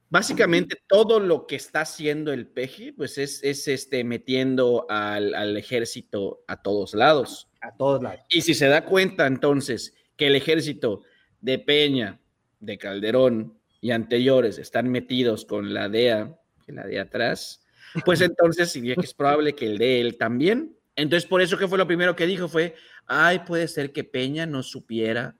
Básicamente 0.09 0.77
todo 0.87 1.21
lo 1.21 1.47
que 1.47 1.55
está 1.55 1.81
haciendo 1.81 2.33
el 2.33 2.45
peje, 2.45 2.91
pues 2.91 3.17
es, 3.17 3.41
este, 3.43 4.03
metiendo 4.03 4.85
al, 4.89 5.55
ejército 5.55 6.43
a 6.47 6.61
todos 6.61 6.93
lados. 6.93 7.49
A 7.61 7.75
todos 7.77 8.03
lados. 8.03 8.19
Y 8.29 8.41
si 8.41 8.53
se 8.53 8.67
da 8.67 8.83
cuenta 8.83 9.25
entonces 9.25 9.95
que 10.17 10.27
el 10.27 10.35
ejército 10.35 11.03
de 11.39 11.59
Peña, 11.59 12.19
de 12.59 12.77
Calderón 12.77 13.57
y 13.79 13.91
anteriores 13.91 14.57
están 14.57 14.89
metidos 14.89 15.45
con 15.45 15.73
la 15.73 15.87
DEA, 15.87 16.37
la 16.67 16.85
de 16.85 16.99
atrás, 16.99 17.61
pues 18.03 18.19
entonces 18.21 18.73
diría 18.73 18.95
que 18.95 19.05
es 19.05 19.13
probable 19.13 19.53
que 19.53 19.65
el 19.65 19.77
de 19.77 20.01
él 20.01 20.17
también. 20.17 20.75
Entonces, 20.95 21.27
por 21.27 21.41
eso 21.41 21.57
que 21.57 21.67
fue 21.67 21.77
lo 21.77 21.87
primero 21.87 22.15
que 22.15 22.27
dijo 22.27 22.47
fue, 22.47 22.75
ay, 23.07 23.39
puede 23.39 23.67
ser 23.67 23.91
que 23.91 24.03
Peña 24.03 24.45
no 24.45 24.63
supiera 24.63 25.35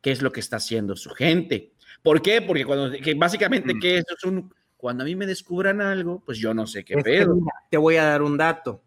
qué 0.00 0.10
es 0.10 0.22
lo 0.22 0.32
que 0.32 0.40
está 0.40 0.56
haciendo 0.56 0.96
su 0.96 1.10
gente. 1.10 1.72
¿Por 2.02 2.22
qué? 2.22 2.42
Porque 2.42 2.64
cuando, 2.64 2.90
que 2.92 3.14
básicamente, 3.14 3.74
mm. 3.74 3.80
que 3.80 3.98
eso 3.98 4.14
es 4.16 4.24
un, 4.24 4.52
cuando 4.76 5.02
a 5.02 5.06
mí 5.06 5.14
me 5.14 5.26
descubran 5.26 5.80
algo, 5.80 6.22
pues 6.24 6.38
yo 6.38 6.54
no 6.54 6.66
sé 6.66 6.84
qué 6.84 6.96
pedo. 6.96 7.38
te 7.70 7.76
voy 7.76 7.96
a 7.96 8.04
dar 8.04 8.22
un 8.22 8.36
dato. 8.36 8.82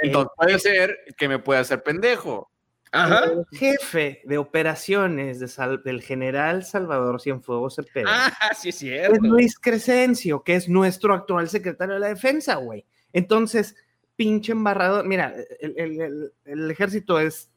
Entonces 0.00 0.32
puede 0.36 0.58
ser 0.58 0.98
que 1.16 1.28
me 1.28 1.38
pueda 1.38 1.60
hacer 1.60 1.82
pendejo. 1.82 2.50
Ajá. 2.90 3.24
El 3.24 3.58
jefe 3.58 4.22
de 4.24 4.38
operaciones 4.38 5.40
del 5.84 6.02
general 6.02 6.64
Salvador 6.64 7.20
Cienfuegos 7.20 7.76
Cepeda. 7.76 8.06
Ah, 8.08 8.50
sí, 8.58 8.70
es 8.70 8.76
cierto. 8.76 9.14
Es 9.14 9.20
Luis 9.22 9.58
Crescencio, 9.58 10.42
que 10.42 10.54
es 10.54 10.68
nuestro 10.68 11.14
actual 11.14 11.48
secretario 11.48 11.94
de 11.94 12.00
la 12.00 12.08
defensa, 12.08 12.56
güey. 12.56 12.86
Entonces, 13.12 13.74
pinche 14.18 14.52
embarrado. 14.52 15.02
Mira, 15.04 15.32
el, 15.60 16.70
ejército 16.70 17.18
es. 17.18 17.50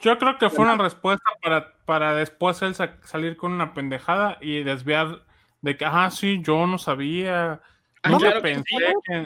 Yo 0.00 0.16
creo 0.16 0.38
que 0.38 0.48
fue 0.48 0.64
una 0.64 0.76
respuesta 0.76 1.24
para, 1.42 1.76
para 1.84 2.14
después 2.14 2.62
él 2.62 2.74
salir 2.74 3.36
con 3.36 3.52
una 3.52 3.74
pendejada 3.74 4.38
y 4.40 4.62
desviar 4.62 5.26
de 5.60 5.76
que, 5.76 5.84
ah, 5.84 6.08
sí, 6.10 6.40
yo 6.40 6.66
no 6.68 6.78
sabía. 6.78 7.60
claro, 8.00 8.40
que 8.40 8.54
sí, 8.54 8.76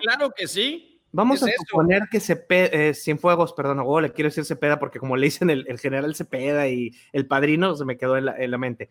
claro 0.01 0.33
que 0.35 0.49
sí. 0.49 0.89
Vamos 1.15 1.43
a 1.43 1.47
suponer 1.59 2.05
que 2.11 2.21
se 2.21 2.47
eh, 2.49 2.95
Cienfuegos, 2.95 3.53
perdón, 3.53 3.83
o 3.85 4.01
le 4.01 4.15
quiero 4.15 4.29
decir 4.29 4.47
Cepeda 4.47 4.79
porque 4.79 4.99
como 4.99 5.15
le 5.15 5.27
dicen 5.27 5.51
el, 5.51 5.79
general 5.79 6.15
Cepeda 6.15 6.69
y 6.69 6.91
el 7.13 7.27
padrino, 7.27 7.77
se 7.77 7.85
me 7.85 7.99
quedó 7.99 8.17
en 8.17 8.25
la, 8.25 8.37
en 8.39 8.51
la, 8.51 8.57
mente. 8.57 8.89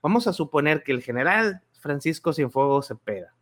Vamos 0.00 0.26
a 0.26 0.32
suponer 0.32 0.82
que 0.82 0.92
el 0.92 1.02
general 1.02 1.60
Francisco 1.78 2.32
Cienfuegos 2.32 2.88
Cepeda 2.88 3.34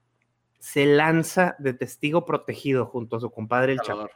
se 0.58 0.86
lanza 0.86 1.56
de 1.58 1.74
testigo 1.74 2.24
protegido 2.24 2.86
junto 2.86 3.16
a 3.16 3.20
su 3.20 3.30
compadre 3.30 3.72
el 3.72 3.80
Salvador. 3.80 4.12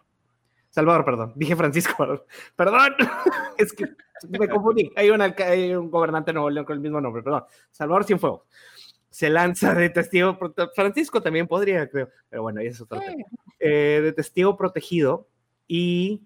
Salvador, 0.70 1.04
perdón. 1.04 1.32
Dije 1.36 1.56
Francisco, 1.56 2.24
perdón. 2.56 2.94
es 3.58 3.72
que 3.72 3.86
me 4.28 4.48
confundí. 4.48 4.90
Hay, 4.96 5.10
un 5.10 5.90
gobernante 5.90 6.32
Nuevo 6.32 6.50
León 6.50 6.64
con 6.64 6.74
el 6.74 6.80
mismo 6.80 7.00
nombre, 7.00 7.22
perdón. 7.22 7.44
Salvador 7.70 8.04
Cienfuegos. 8.04 8.42
Se 9.10 9.28
lanza 9.28 9.74
de 9.74 9.90
testigo. 9.90 10.38
Francisco 10.74 11.20
también 11.20 11.48
podría, 11.48 11.88
creo. 11.88 12.10
Pero 12.28 12.42
bueno, 12.42 12.60
eso 12.60 12.70
es 12.70 12.80
otro 12.82 13.00
tema. 13.00 13.24
Eh, 13.58 14.00
de 14.02 14.12
testigo 14.12 14.56
protegido 14.56 15.28
y 15.66 16.22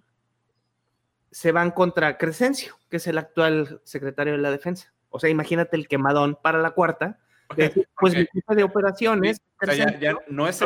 se 1.31 1.51
van 1.51 1.71
contra 1.71 2.19
Crescencio, 2.19 2.77
que 2.91 2.99
es 2.99 3.07
el 3.07 3.19
actual 3.19 3.81
secretario 3.85 4.35
de 4.35 4.39
la 4.39 4.51
defensa. 4.51 4.93
O 5.09 5.19
sea, 5.19 5.31
imagínate 5.31 5.77
el 5.77 5.89
quemadón 5.89 6.39
para 6.41 6.61
la 6.61 6.73
cuarta 6.73 7.19
pues 7.99 8.15
mi 8.15 8.27
jefe 8.27 8.55
de 8.55 8.63
operaciones. 8.63 9.41
ya, 10.01 10.17
no, 10.29 10.49
es 10.49 10.61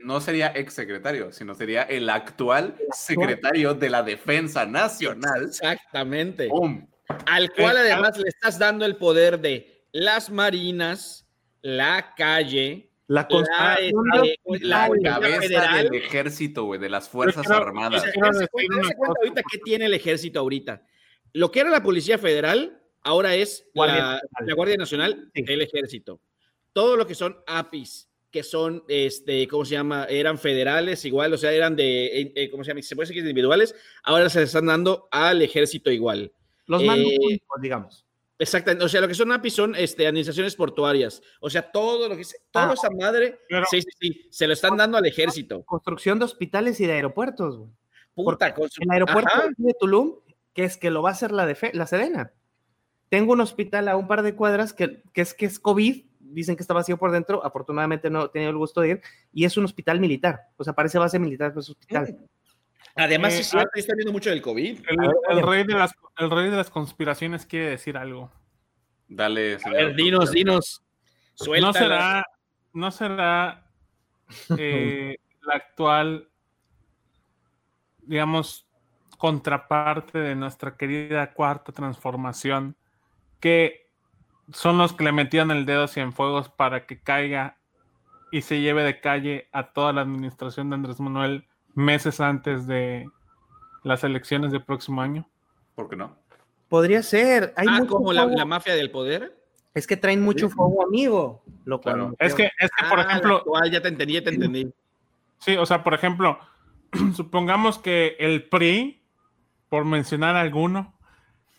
no 0.00 0.20
sería 0.20 0.52
ex 0.54 0.74
secretario, 0.74 1.32
sino 1.32 1.54
sería 1.54 1.82
el 1.82 2.08
actual 2.10 2.76
secretario 2.92 3.74
de 3.74 3.90
la 3.90 4.02
Defensa 4.02 4.66
Nacional. 4.66 5.44
Exactamente. 5.44 6.48
Al 7.26 7.52
cual 7.52 7.78
además 7.78 8.18
le 8.18 8.28
estás 8.28 8.58
dando 8.58 8.84
el 8.84 8.96
poder 8.96 9.40
de 9.40 9.86
las 9.92 10.30
marinas, 10.30 11.26
la 11.62 12.14
calle, 12.16 12.90
la, 13.06 13.28
la, 13.30 14.88
la, 14.88 14.90
cabeza 15.02 15.76
del 15.76 15.94
ejército, 15.94 16.64
güey, 16.64 16.80
de 16.80 16.88
las 16.88 17.08
Fuerzas 17.08 17.48
Armadas. 17.50 18.02
ahorita 18.02 19.42
qué 19.50 19.58
tiene 19.58 19.86
el 19.86 19.94
ejército 19.94 20.40
ahorita. 20.40 20.82
Lo 21.32 21.50
que 21.50 21.60
era 21.60 21.70
la 21.70 21.82
Policía 21.82 22.16
Federal, 22.16 22.82
ahora 23.04 23.34
es 23.36 23.66
la, 23.74 24.20
Guardia 24.56 24.76
Nacional, 24.76 25.30
el 25.32 25.62
ejército. 25.62 26.20
Todo 26.72 26.96
lo 26.96 27.06
que 27.06 27.14
son 27.14 27.36
APIs, 27.46 28.10
que 28.30 28.42
son, 28.42 28.82
este, 28.88 29.46
¿cómo 29.46 29.64
se 29.64 29.72
llama? 29.72 30.06
Eran 30.06 30.38
federales 30.38 31.04
igual, 31.04 31.32
o 31.32 31.38
sea, 31.38 31.52
eran 31.52 31.76
de, 31.76 32.06
eh, 32.06 32.32
eh, 32.34 32.50
¿cómo 32.50 32.64
se 32.64 32.70
llama? 32.70 32.82
Se 32.82 32.96
puede 32.96 33.06
decir 33.06 33.22
que 33.22 33.28
individuales, 33.28 33.76
ahora 34.02 34.28
se 34.28 34.42
están 34.42 34.66
dando 34.66 35.08
al 35.12 35.40
ejército 35.40 35.90
igual. 35.92 36.32
Los 36.66 36.82
mandos 36.82 37.12
eh, 37.12 37.40
digamos. 37.60 38.04
Exactamente, 38.36 38.84
o 38.84 38.88
sea, 38.88 39.00
lo 39.00 39.06
que 39.06 39.14
son 39.14 39.30
APIs 39.30 39.54
son 39.54 39.76
este, 39.76 40.08
administraciones 40.08 40.56
portuarias, 40.56 41.22
o 41.38 41.48
sea, 41.48 41.70
todo 41.70 42.08
lo 42.08 42.16
que 42.16 42.22
es, 42.22 42.36
toda 42.50 42.70
ah. 42.70 42.74
esa 42.74 42.90
madre, 42.90 43.38
sí, 43.70 43.80
sí, 43.80 43.88
sí, 44.00 44.28
se 44.30 44.48
lo 44.48 44.54
están 44.54 44.76
dando 44.76 44.98
al 44.98 45.06
ejército. 45.06 45.62
Construcción 45.64 46.18
de 46.18 46.24
hospitales 46.24 46.80
y 46.80 46.86
de 46.86 46.94
aeropuertos, 46.94 47.60
Puta, 48.12 48.54
el 48.80 48.90
aeropuerto 48.90 49.30
de 49.56 49.74
Tulum 49.78 50.14
que 50.54 50.64
es 50.64 50.76
que 50.76 50.90
lo 50.90 51.02
va 51.02 51.10
a 51.10 51.12
hacer 51.12 51.32
la, 51.32 51.52
la 51.72 51.86
Sedena. 51.86 52.32
Tengo 53.08 53.32
un 53.32 53.40
hospital 53.40 53.88
a 53.88 53.96
un 53.96 54.06
par 54.08 54.22
de 54.22 54.34
cuadras 54.34 54.72
que, 54.72 55.02
que 55.12 55.20
es 55.20 55.34
que 55.34 55.46
es 55.46 55.58
COVID, 55.58 56.04
dicen 56.20 56.56
que 56.56 56.62
está 56.62 56.74
vacío 56.74 56.96
por 56.96 57.12
dentro, 57.12 57.44
afortunadamente 57.44 58.10
no 58.10 58.24
he 58.24 58.28
tenido 58.28 58.50
el 58.50 58.56
gusto 58.56 58.80
de 58.80 58.88
ir, 58.88 59.02
y 59.32 59.44
es 59.44 59.56
un 59.56 59.64
hospital 59.64 60.00
militar, 60.00 60.40
o 60.56 60.64
sea, 60.64 60.72
parece 60.72 60.98
base 60.98 61.18
militar, 61.18 61.52
pues 61.52 61.68
hospital. 61.70 62.16
Mm. 62.18 62.24
Además, 62.96 63.54
eh, 63.54 63.58
ah, 63.58 63.64
está 63.74 63.94
viendo 63.94 64.12
mucho 64.12 64.30
del 64.30 64.40
COVID. 64.40 64.82
El, 65.28 65.42
rey 65.42 65.64
de 65.64 65.74
las, 65.74 65.92
el 66.16 66.30
rey 66.30 66.48
de 66.48 66.56
las 66.56 66.70
conspiraciones 66.70 67.44
quiere 67.44 67.70
decir 67.70 67.96
algo. 67.96 68.30
Dale, 69.08 69.58
a 69.64 69.70
ver, 69.70 69.96
dinos, 69.96 70.30
dinos. 70.30 70.82
No 71.60 71.72
será, 71.72 72.24
no 72.72 72.90
será 72.92 73.66
eh, 74.56 75.16
la 75.42 75.54
actual, 75.54 76.28
digamos, 78.02 78.68
contraparte 79.18 80.18
de 80.18 80.36
nuestra 80.36 80.76
querida 80.76 81.32
cuarta 81.32 81.72
transformación, 81.72 82.76
que 83.40 83.90
son 84.52 84.78
los 84.78 84.92
que 84.92 85.04
le 85.04 85.12
metían 85.12 85.50
el 85.50 85.66
dedo 85.66 85.86
en 85.96 86.12
fuegos 86.12 86.48
para 86.48 86.86
que 86.86 87.00
caiga 87.00 87.58
y 88.30 88.42
se 88.42 88.60
lleve 88.60 88.82
de 88.82 89.00
calle 89.00 89.48
a 89.52 89.72
toda 89.72 89.92
la 89.92 90.02
administración 90.02 90.70
de 90.70 90.76
Andrés 90.76 91.00
Manuel 91.00 91.46
meses 91.74 92.20
antes 92.20 92.66
de 92.66 93.08
las 93.82 94.04
elecciones 94.04 94.52
del 94.52 94.64
próximo 94.64 95.02
año. 95.02 95.28
¿Por 95.74 95.88
qué 95.88 95.96
no? 95.96 96.16
Podría 96.68 97.02
ser. 97.02 97.52
Hay 97.56 97.66
ah, 97.68 97.84
como 97.86 98.12
la, 98.12 98.44
mafia 98.44 98.74
del 98.74 98.90
poder. 98.90 99.36
Es 99.74 99.86
que 99.86 99.96
traen 99.96 100.22
mucho 100.22 100.48
fuego 100.48 100.84
amigo. 100.84 101.42
Lo 101.64 101.80
claro. 101.80 102.14
Es 102.18 102.34
que, 102.34 102.44
es 102.58 102.70
que 102.70 102.88
por 102.88 103.00
ah, 103.00 103.02
ejemplo. 103.02 103.44
ya 103.70 103.80
te 103.80 103.88
entendí, 103.88 104.14
ya 104.14 104.22
te 104.22 104.30
entendí. 104.30 104.72
Sí, 105.38 105.56
o 105.56 105.66
sea, 105.66 105.82
por 105.82 105.94
ejemplo, 105.94 106.38
supongamos 107.14 107.78
que 107.78 108.16
el 108.18 108.48
PRI, 108.48 109.02
por 109.68 109.84
mencionar 109.84 110.36
alguno, 110.36 110.94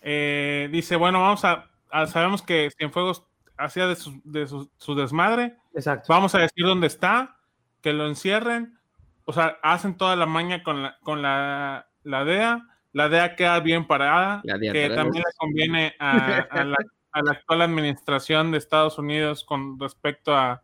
eh, 0.05 0.69
dice, 0.71 0.95
bueno, 0.95 1.21
vamos 1.21 1.43
a, 1.43 1.67
sabemos 2.07 2.41
que 2.41 2.71
Cienfuegos 2.77 3.25
hacía 3.57 3.87
de, 3.87 3.95
su, 3.95 4.21
de 4.23 4.47
su, 4.47 4.95
desmadre. 4.95 5.57
Exacto. 5.73 6.13
Vamos 6.13 6.33
a 6.35 6.39
decir 6.39 6.65
dónde 6.65 6.87
está, 6.87 7.37
que 7.81 7.91
lo 7.91 8.07
encierren. 8.07 8.79
O 9.25 9.33
sea, 9.33 9.57
hacen 9.63 9.97
toda 9.97 10.15
la 10.15 10.25
maña 10.25 10.63
con 10.63 10.83
la, 10.83 10.97
con 11.03 11.21
la, 11.21 11.87
la 12.03 12.23
DEA. 12.23 12.67
La 12.93 13.09
DEA 13.09 13.35
queda 13.35 13.59
bien 13.59 13.87
parada, 13.87 14.41
que 14.43 14.89
también 14.89 15.23
le 15.25 15.33
conviene 15.37 15.95
a, 15.99 16.45
a 16.49 16.63
la 16.63 16.77
a 17.15 17.21
la 17.21 17.31
actual 17.31 17.61
administración 17.61 18.51
de 18.51 18.57
Estados 18.57 18.99
Unidos 18.99 19.45
con 19.45 19.79
respecto 19.79 20.35
a 20.35 20.61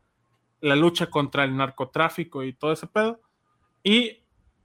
la 0.59 0.75
lucha 0.75 1.05
contra 1.07 1.45
el 1.45 1.55
narcotráfico 1.55 2.43
y 2.43 2.51
todo 2.51 2.73
ese 2.73 2.87
pedo. 2.87 3.21
Y 3.83 4.20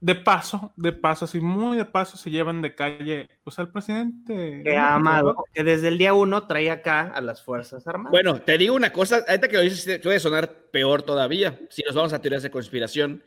de 0.06 0.14
paso, 0.14 0.72
de 0.76 0.92
paso, 0.92 1.24
así 1.24 1.40
muy 1.40 1.76
de 1.76 1.84
paso, 1.84 2.16
se 2.16 2.30
llevan 2.30 2.62
de 2.62 2.76
calle 2.76 3.28
pues, 3.42 3.58
al 3.58 3.72
presidente. 3.72 4.62
Que 4.62 4.76
ha 4.76 4.94
amado, 4.94 5.34
que 5.52 5.64
desde 5.64 5.88
el 5.88 5.98
día 5.98 6.14
uno 6.14 6.46
trae 6.46 6.70
acá 6.70 7.10
a 7.12 7.20
las 7.20 7.42
Fuerzas 7.42 7.84
Armadas. 7.88 8.12
Bueno, 8.12 8.40
te 8.40 8.56
digo 8.56 8.76
una 8.76 8.92
cosa, 8.92 9.24
ahorita 9.26 9.48
que 9.48 9.56
lo 9.56 9.62
dices, 9.62 9.98
puede 9.98 10.20
sonar 10.20 10.70
peor 10.70 11.02
todavía, 11.02 11.58
si 11.70 11.82
nos 11.82 11.96
vamos 11.96 12.12
a 12.12 12.20
teorías 12.20 12.44
de 12.44 12.52
conspiración, 12.52 13.24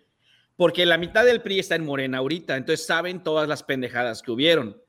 porque 0.55 0.85
la 0.85 0.97
mitad 0.97 1.25
del 1.25 1.41
PRI 1.41 1.59
está 1.59 1.75
en 1.75 1.83
Morena 1.83 2.19
ahorita, 2.19 2.55
entonces 2.55 2.87
saben 2.87 3.23
todas 3.23 3.49
las 3.49 3.61
pendejadas 3.61 4.21
que 4.21 4.31
hubieron. 4.31 4.81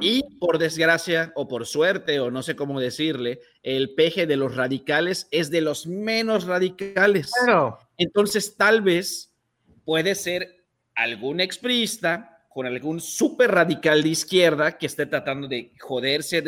Y 0.00 0.38
por 0.38 0.56
desgracia 0.56 1.32
o 1.34 1.46
por 1.46 1.66
suerte 1.66 2.20
o 2.20 2.30
no 2.30 2.42
sé 2.42 2.56
cómo 2.56 2.80
decirle, 2.80 3.40
el 3.62 3.94
peje 3.94 4.26
de 4.26 4.38
los 4.38 4.56
radicales 4.56 5.28
es 5.30 5.50
de 5.50 5.60
los 5.60 5.86
menos 5.86 6.46
radicales. 6.46 7.30
Entonces 7.98 8.56
tal 8.56 8.80
vez 8.80 9.34
puede 9.84 10.14
ser 10.14 10.57
algún 10.98 11.40
exprista 11.40 12.44
con 12.48 12.66
algún 12.66 13.00
súper 13.00 13.52
radical 13.52 14.02
de 14.02 14.08
izquierda 14.08 14.76
que 14.76 14.86
esté 14.86 15.06
tratando 15.06 15.46
de 15.46 15.72
joderse 15.78 16.42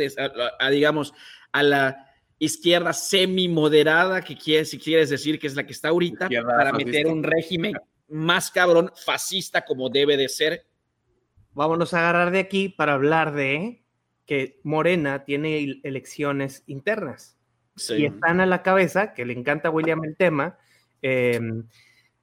a, 0.59 0.71
digamos 0.71 1.15
a 1.53 1.63
la 1.63 2.07
izquierda 2.39 2.93
semi 2.93 3.49
moderada 3.49 4.21
que 4.23 4.37
quiere, 4.37 4.65
si 4.65 4.79
quieres 4.79 5.09
decir 5.09 5.39
que 5.39 5.47
es 5.47 5.55
la 5.55 5.65
que 5.65 5.73
está 5.73 5.91
ahorita 5.91 6.29
para 6.47 6.73
meter 6.73 7.07
un 7.07 7.23
régimen 7.23 7.75
más 8.09 8.51
cabrón 8.51 8.91
fascista 9.05 9.65
como 9.65 9.89
debe 9.89 10.17
de 10.17 10.29
ser. 10.29 10.67
Vámonos 11.53 11.95
a 11.95 12.01
agarrar 12.01 12.33
de 12.33 12.41
aquí 12.41 12.69
para 12.69 12.95
hablar 12.95 13.33
de 13.35 13.85
que 14.27 14.59
Morena 14.65 15.25
tiene 15.25 15.81
elecciones 15.85 16.65
internas. 16.67 17.37
Y 17.89 18.05
están 18.05 18.41
a 18.41 18.47
la 18.47 18.63
cabeza, 18.63 19.15
que 19.15 19.25
le 19.25 19.33
encanta 19.33 19.69
a 19.69 19.71
William 19.71 20.05
el 20.05 20.17
tema, 20.17 20.59
em, 21.03 21.67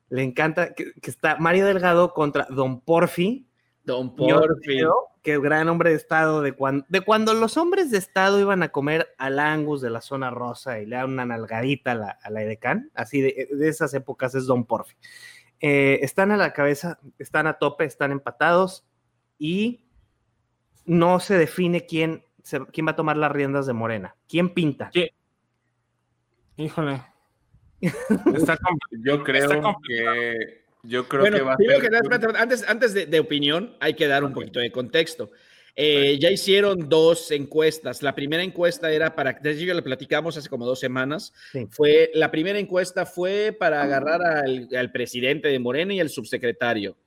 le 0.09 0.23
encanta 0.23 0.73
que, 0.73 0.93
está 1.03 1.37
Mario 1.37 1.65
Delgado 1.65 2.13
contra 2.13 2.47
Don 2.49 2.81
Porfi. 2.81 3.47
Don 3.83 4.15
Porfi. 4.15 4.79
Que 5.21 5.39
gran 5.39 5.67
hombre 5.67 5.89
de 5.89 5.97
Estado, 5.97 6.41
de, 6.41 6.53
cuando, 6.53 6.85
de 6.87 7.01
cuando 7.01 7.33
los 7.33 7.57
hombres 7.57 7.91
de 7.91 7.97
Estado 7.97 8.39
iban 8.39 8.63
a 8.63 8.69
comer 8.69 9.13
al 9.17 9.39
Angus 9.39 9.81
de 9.81 9.89
la 9.89 9.99
zona 9.99 10.29
rosa 10.29 10.79
y 10.79 10.85
le 10.85 10.95
dan 10.95 11.11
una 11.11 11.25
nalgadita 11.25 11.91
a 11.91 11.95
la, 11.95 12.19
a 12.21 12.29
Edecán, 12.41 12.91
así 12.93 13.21
de, 13.21 13.49
esas 13.61 13.93
épocas 13.93 14.35
es 14.35 14.45
Don 14.45 14.63
Porfi. 14.63 14.95
Eh, 15.59 15.99
están 16.01 16.31
a 16.31 16.37
la 16.37 16.53
cabeza, 16.53 16.99
están 17.17 17.47
a 17.47 17.57
tope, 17.57 17.83
están 17.83 18.11
empatados 18.11 18.85
y 19.37 19.83
no 20.85 21.19
se 21.19 21.37
define 21.37 21.85
quién, 21.85 22.23
quién 22.71 22.87
va 22.87 22.91
a 22.91 22.95
tomar 22.95 23.17
las 23.17 23.31
riendas 23.31 23.65
de 23.65 23.73
Morena. 23.73 24.15
¿Quién 24.29 24.53
pinta? 24.53 24.91
Híjole. 26.55 27.01
Yo 28.91 29.23
creo 29.23 29.77
que 29.87 30.67
yo 30.83 31.07
creo 31.07 31.25
que 31.25 31.41
va 31.41 31.53
a 31.53 31.57
ser... 31.57 32.35
antes, 32.37 32.65
antes 32.67 32.93
de, 32.93 33.19
opinión, 33.19 33.75
hay 33.79 33.93
que 33.93 34.07
dar 34.07 34.23
un 34.23 34.33
poquito 34.33 34.59
de 34.59 34.71
contexto. 34.71 35.31
Eh, 35.75 36.17
ya 36.19 36.31
hicieron 36.31 36.89
dos 36.89 37.29
encuestas. 37.31 38.01
La 38.01 38.15
primera 38.15 38.41
encuesta 38.41 38.91
era 38.91 39.13
para, 39.13 39.33
desde 39.33 39.65
yo 39.65 39.73
le 39.73 39.81
platicamos 39.81 40.37
hace 40.37 40.49
como 40.49 40.65
dos 40.65 40.79
semanas. 40.79 41.33
Fue 41.69 42.09
la 42.13 42.31
primera 42.31 42.57
encuesta 42.57 43.05
fue 43.05 43.55
para 43.57 43.83
agarrar 43.83 44.21
al, 44.23 44.69
al, 44.75 44.91
presidente 44.91 45.49
de 45.49 45.59
Morena 45.59 45.93
y 45.93 45.99
al 45.99 46.09
subsecretario. 46.09 46.97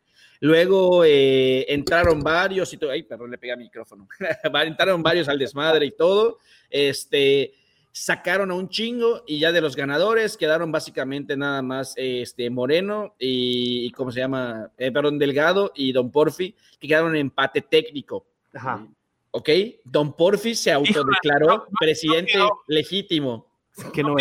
Luego 0.41 1.05
eh, 1.05 1.67
entraron 1.69 2.21
varios 2.21 2.73
y 2.73 2.79
todo. 2.79 2.91
Ay, 2.91 3.03
perdón, 3.03 3.31
le 3.31 3.39
pegué 3.39 3.53
al 3.53 3.59
micrófono. 3.59 4.09
entraron 4.65 5.03
varios 5.03 5.29
al 5.29 5.39
desmadre 5.39 5.87
y 5.87 5.91
todo. 5.93 6.39
Este, 6.71 7.53
sacaron 7.93 8.51
a 8.51 8.55
un 8.55 8.69
chingo 8.69 9.25
y 9.27 9.41
ya 9.41 9.53
de 9.53 9.61
los 9.61 9.77
ganadores 9.77 10.37
quedaron 10.37 10.71
básicamente 10.71 11.37
nada 11.37 11.63
más 11.63 11.95
este 11.97 12.51
Moreno 12.51 13.15
y, 13.19 13.91
¿cómo 13.93 14.13
se 14.13 14.21
llama? 14.21 14.71
Eh, 14.79 14.93
perdón, 14.93 15.19
Delgado 15.19 15.73
y 15.75 15.93
Don 15.93 16.11
Porfi, 16.11 16.55
que 16.79 16.89
quedaron 16.89 17.15
en 17.15 17.23
empate 17.23 17.63
técnico. 17.63 18.27
Ajá. 18.55 18.87
¿Ok? 19.33 19.49
Don 19.85 20.15
Porfi 20.15 20.55
se 20.55 20.73
autodeclaró 20.73 21.67
presidente 21.79 22.39
legítimo. 22.67 23.49
Que 23.95 24.03
no 24.03 24.17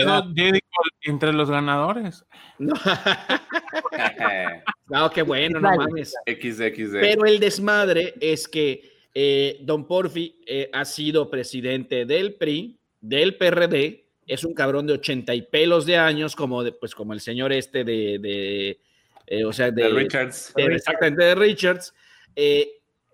entre 1.01 1.33
los 1.33 1.49
ganadores. 1.49 2.23
No. 2.59 2.73
no, 4.89 5.09
qué 5.09 5.23
bueno, 5.23 5.59
no 5.59 5.75
mames. 5.75 6.15
Pero 6.25 7.25
el 7.25 7.39
desmadre 7.39 8.13
es 8.21 8.47
que 8.47 8.99
eh, 9.13 9.57
Don 9.61 9.85
Porfi 9.85 10.39
eh, 10.45 10.69
ha 10.71 10.85
sido 10.85 11.29
presidente 11.29 12.05
del 12.05 12.35
PRI, 12.35 12.78
del 13.01 13.35
PRD, 13.37 14.05
es 14.27 14.43
un 14.43 14.53
cabrón 14.53 14.87
de 14.87 14.93
ochenta 14.93 15.33
y 15.33 15.41
pelos 15.41 15.85
de 15.85 15.97
años, 15.97 16.35
como, 16.35 16.63
de, 16.63 16.71
pues, 16.71 16.93
como 16.93 17.13
el 17.13 17.21
señor 17.21 17.51
este 17.51 17.83
de, 17.83 18.79
eh, 19.27 19.45
o 19.45 19.53
sea, 19.53 19.71
de, 19.71 19.89
Richards. 19.89 20.53
exactamente, 20.55 21.23
de 21.23 21.35
Richards 21.35 21.93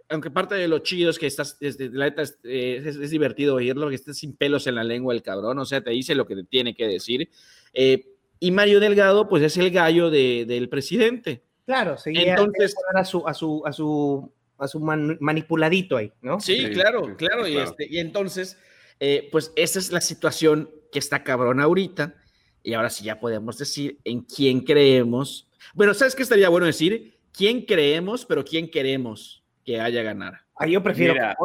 aunque 0.10 0.30
parte 0.30 0.56
de 0.56 0.68
lo 0.68 0.80
chido 0.80 1.10
es 1.10 1.20
que 1.20 1.28
estás, 1.28 1.57
es, 1.62 1.80
la 1.80 2.06
neta 2.06 2.24
eh, 2.44 2.82
es, 2.86 3.10
divertido 3.10 3.56
oírlo, 3.56 3.90
que 3.90 3.95
estés 3.95 4.18
sin 4.18 4.36
pelos 4.36 4.68
en 4.68 4.76
la 4.76 4.84
lengua 4.84 5.14
el 5.14 5.22
cabrón, 5.22 5.57
o 5.60 5.66
sea, 5.66 5.82
te 5.82 5.91
dice 5.91 6.16
lo 6.16 6.28
que 6.28 6.36
te 6.36 6.44
tiene 6.44 6.76
que 6.76 6.88
decir. 6.88 7.30
Eh, 7.74 8.06
y 8.40 8.52
Mario 8.52 8.80
Delgado, 8.80 9.28
pues 9.28 9.44
es 9.44 9.57
el 9.57 9.72
gallo 9.72 10.10
del 10.10 10.70
presidente. 10.70 11.44
Claro, 11.66 11.98
seguía 11.98 12.36
Entonces, 12.36 12.76
a 12.94 13.03
su, 13.03 13.28
a 13.28 13.34
su, 13.34 13.64
a 13.66 13.74
su, 13.74 14.32
a 14.57 14.68
su 14.68 14.80
manipuladito 14.80 15.98
ahí, 15.98 16.12
¿no? 16.22 16.40
Sí, 16.40 16.70
claro, 16.72 17.16
claro, 17.18 17.48
Y, 17.48 17.57
este, 17.57 17.88
y 17.90 17.98
entonces, 17.98 18.60
eh, 18.99 19.30
pues 19.31 19.51
esa 19.55 19.80
es 19.80 19.91
la 19.91 20.01
situación 20.01 20.69
que 20.91 20.99
está 20.99 21.23
cabrón 21.23 21.59
ahorita. 21.59 22.15
Y 22.63 22.73
ahora 22.73 22.89
sí 22.89 23.03
ya 23.03 23.19
podemos 23.19 23.57
decir 23.57 23.99
en 24.03 24.22
quién 24.22 24.61
creemos. 24.61 25.47
Bueno, 25.73 25.93
¿sabes 25.93 26.15
qué 26.15 26.23
estaría 26.23 26.49
bueno 26.49 26.65
decir? 26.65 27.19
¿Quién 27.31 27.65
creemos, 27.65 28.26
pero 28.26 28.43
quién 28.43 28.69
queremos? 28.69 29.45
que 29.65 29.81
haya 29.81 30.03
ganar. 30.03 30.41
Ah, 30.55 30.67
yo 30.67 30.81
prefiero 30.81 31.15
mira, 31.15 31.35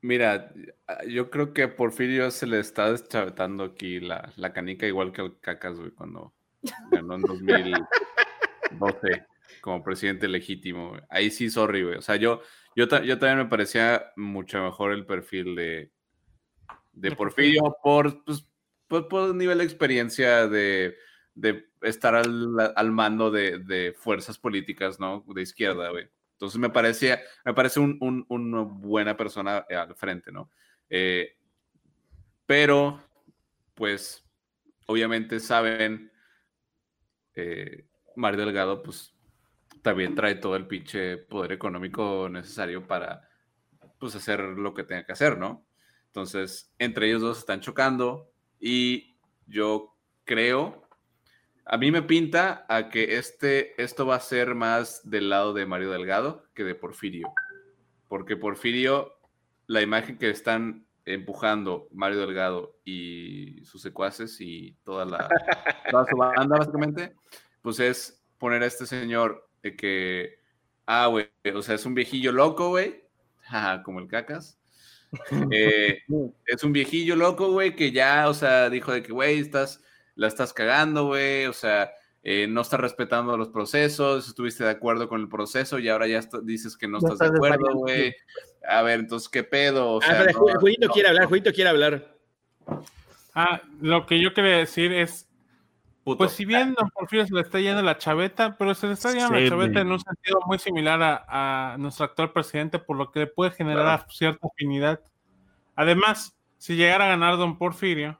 Mira, 0.00 0.52
yo 1.08 1.30
creo 1.30 1.52
que 1.52 1.64
a 1.64 1.76
Porfirio 1.76 2.30
se 2.30 2.46
le 2.46 2.60
está 2.60 2.90
deschavetando 2.90 3.64
aquí 3.64 4.00
la, 4.00 4.32
la 4.36 4.52
canica 4.52 4.86
igual 4.86 5.12
que 5.12 5.20
al 5.20 5.38
Cacas, 5.40 5.78
güey, 5.78 5.90
cuando 5.90 6.32
ganó 6.90 7.16
en 7.16 7.22
2012 7.22 9.26
como 9.60 9.82
presidente 9.82 10.28
legítimo. 10.28 10.96
Ahí 11.08 11.30
sí, 11.30 11.50
sorry, 11.50 11.82
güey. 11.82 11.96
O 11.96 12.02
sea, 12.02 12.16
yo, 12.16 12.40
yo, 12.74 12.86
yo 13.02 13.18
también 13.18 13.38
me 13.38 13.46
parecía 13.46 14.12
mucho 14.16 14.62
mejor 14.62 14.92
el 14.92 15.04
perfil 15.04 15.54
de, 15.54 15.90
de 16.92 17.12
Porfirio 17.12 17.76
por, 17.82 18.24
pues, 18.24 18.46
por, 18.86 19.08
por 19.08 19.34
nivel 19.34 19.58
de 19.58 19.64
experiencia 19.64 20.46
de, 20.46 20.96
de 21.34 21.66
estar 21.82 22.14
al, 22.14 22.72
al 22.74 22.90
mando 22.92 23.30
de, 23.30 23.58
de, 23.58 23.92
fuerzas 23.92 24.38
políticas, 24.38 25.00
¿no? 25.00 25.24
De 25.34 25.42
izquierda, 25.42 25.90
güey. 25.90 26.08
Entonces 26.32 26.58
me 26.58 26.70
parecía, 26.70 27.20
me 27.44 27.54
parece 27.54 27.80
un, 27.80 27.96
un, 28.00 28.26
una 28.28 28.62
buena 28.62 29.16
persona 29.16 29.64
eh, 29.68 29.76
al 29.76 29.94
frente, 29.94 30.32
¿no? 30.32 30.50
Eh, 30.90 31.36
pero, 32.46 33.00
pues, 33.74 34.24
obviamente 34.86 35.40
saben, 35.40 36.10
eh, 37.34 37.86
Mario 38.16 38.40
Delgado, 38.40 38.82
pues, 38.82 39.14
también 39.82 40.14
trae 40.14 40.34
todo 40.34 40.56
el 40.56 40.66
pinche 40.66 41.16
poder 41.16 41.52
económico 41.52 42.28
necesario 42.28 42.86
para, 42.86 43.28
pues, 43.98 44.14
hacer 44.16 44.40
lo 44.40 44.74
que 44.74 44.84
tenga 44.84 45.06
que 45.06 45.12
hacer, 45.12 45.38
¿no? 45.38 45.66
Entonces, 46.12 46.70
entre 46.78 47.08
ellos 47.08 47.22
dos 47.22 47.38
están 47.38 47.62
chocando 47.62 48.30
y 48.60 49.16
yo 49.46 49.96
creo, 50.26 50.86
a 51.64 51.78
mí 51.78 51.90
me 51.90 52.02
pinta 52.02 52.66
a 52.68 52.90
que 52.90 53.16
este, 53.16 53.82
esto 53.82 54.04
va 54.04 54.16
a 54.16 54.20
ser 54.20 54.54
más 54.54 55.08
del 55.08 55.30
lado 55.30 55.54
de 55.54 55.64
Mario 55.64 55.90
Delgado 55.90 56.44
que 56.52 56.64
de 56.64 56.74
Porfirio. 56.74 57.32
Porque 58.08 58.36
Porfirio, 58.36 59.14
la 59.66 59.80
imagen 59.80 60.18
que 60.18 60.28
están 60.28 60.86
empujando 61.06 61.88
Mario 61.92 62.20
Delgado 62.20 62.76
y 62.84 63.64
sus 63.64 63.80
secuaces 63.80 64.38
y 64.42 64.76
toda 64.84 65.06
la 65.06 65.28
toda 65.90 66.04
su 66.04 66.16
banda, 66.18 66.58
básicamente, 66.58 67.14
pues 67.62 67.80
es 67.80 68.22
poner 68.36 68.62
a 68.64 68.66
este 68.66 68.84
señor 68.84 69.48
de 69.62 69.76
que, 69.76 70.40
ah, 70.84 71.06
güey, 71.06 71.30
o 71.54 71.62
sea, 71.62 71.76
es 71.76 71.86
un 71.86 71.94
viejillo 71.94 72.32
loco, 72.32 72.68
güey, 72.68 73.02
como 73.82 73.98
el 73.98 74.08
cacas. 74.08 74.58
Eh, 75.50 75.98
es 76.46 76.64
un 76.64 76.72
viejillo 76.72 77.16
loco, 77.16 77.52
güey, 77.52 77.76
que 77.76 77.92
ya, 77.92 78.28
o 78.28 78.34
sea, 78.34 78.70
dijo 78.70 78.92
de 78.92 79.02
que, 79.02 79.12
güey, 79.12 79.40
estás, 79.40 79.82
la 80.14 80.26
estás 80.26 80.52
cagando, 80.52 81.06
güey, 81.06 81.46
o 81.46 81.52
sea, 81.52 81.92
eh, 82.22 82.46
no 82.48 82.60
estás 82.60 82.80
respetando 82.80 83.36
los 83.36 83.48
procesos, 83.48 84.28
estuviste 84.28 84.64
de 84.64 84.70
acuerdo 84.70 85.08
con 85.08 85.20
el 85.20 85.28
proceso 85.28 85.78
y 85.78 85.88
ahora 85.88 86.06
ya 86.06 86.20
dices 86.44 86.76
que 86.76 86.86
no, 86.86 86.98
estás, 86.98 87.18
de 87.18 87.26
acuerdo, 87.26 87.74
güey. 87.74 88.14
A 88.66 88.82
ver, 88.82 89.00
entonces, 89.00 89.28
¿qué 89.28 89.42
pedo? 89.42 89.94
O 89.94 90.00
ah, 90.02 90.06
sea, 90.06 90.32
Juanito 90.32 90.88
quiere 90.88 91.08
hablar, 91.08 91.26
Juanito 91.26 91.52
quiere 91.52 91.70
hablar. 91.70 92.16
Ah, 93.34 93.62
lo 93.80 94.06
que 94.06 94.20
yo 94.20 94.32
quería 94.34 94.58
decir 94.58 94.92
es, 94.92 95.28
pues 96.04 96.32
si 96.32 96.44
bien 96.44 96.74
Don 96.74 96.90
Porfirio 96.90 97.26
se 97.26 97.34
le 97.34 97.42
está 97.42 97.60
yendo 97.60 97.80
la 97.80 97.96
chaveta, 97.96 98.56
pero 98.58 98.74
se 98.74 98.88
le 98.88 98.94
está 98.94 99.12
yendo 99.12 99.30
la 99.30 99.48
chaveta 99.48 99.80
en 99.80 99.92
un 99.92 100.00
sentido 100.00 100.40
muy 100.46 100.58
similar 100.58 101.24
a, 101.28 101.76
nuestro 101.78 102.06
actual 102.06 102.32
presidente, 102.32 102.78
por 102.78 102.96
lo 102.96 103.10
que 103.10 103.20
le 103.20 103.26
puede 103.28 103.52
generar 103.52 104.06
cierta 104.10 104.48
afinidad. 104.48 105.00
Además, 105.76 106.36
si 106.58 106.74
llegara 106.74 107.04
a 107.04 107.08
ganar 107.08 107.36
Don 107.36 107.56
Porfirio, 107.56 108.18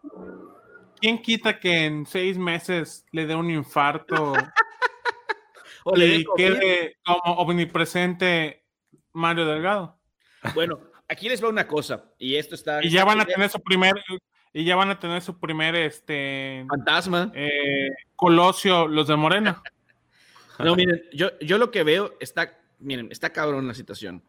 ¿quién 1.00 1.20
quita 1.20 1.58
que 1.58 1.86
en 1.86 2.06
seis 2.06 2.38
meses 2.38 3.04
le 3.10 3.26
dé 3.26 3.34
un 3.34 3.50
infarto 3.50 4.32
o 5.84 5.96
y 5.98 6.24
quede 6.36 6.96
como 7.04 7.34
omnipresente 7.34 8.64
Mario 9.12 9.46
Delgado? 9.46 9.98
Bueno, 10.54 10.78
aquí 11.08 11.28
les 11.28 11.42
va 11.42 11.48
una 11.48 11.66
cosa, 11.66 12.04
y 12.16 12.36
esto 12.36 12.54
está. 12.54 12.84
Y 12.84 12.90
ya 12.90 13.04
van 13.04 13.20
a 13.20 13.24
tener 13.26 13.50
su 13.50 13.60
primer, 13.60 13.94
y 14.52 14.64
ya 14.64 14.76
van 14.76 14.90
a 14.90 14.98
tener 14.98 15.22
su 15.22 15.38
primer 15.38 15.74
este 15.74 16.64
fantasma. 16.68 17.32
Eh, 17.34 17.90
Colosio, 18.14 18.86
los 18.86 19.06
de 19.06 19.16
Morena. 19.16 19.62
no, 20.58 20.76
miren, 20.76 21.02
yo, 21.12 21.38
yo 21.40 21.58
lo 21.58 21.70
que 21.70 21.82
veo 21.82 22.14
está, 22.20 22.58
miren, 22.78 23.08
está 23.10 23.30
cabrón 23.30 23.66
la 23.66 23.74
situación. 23.74 24.22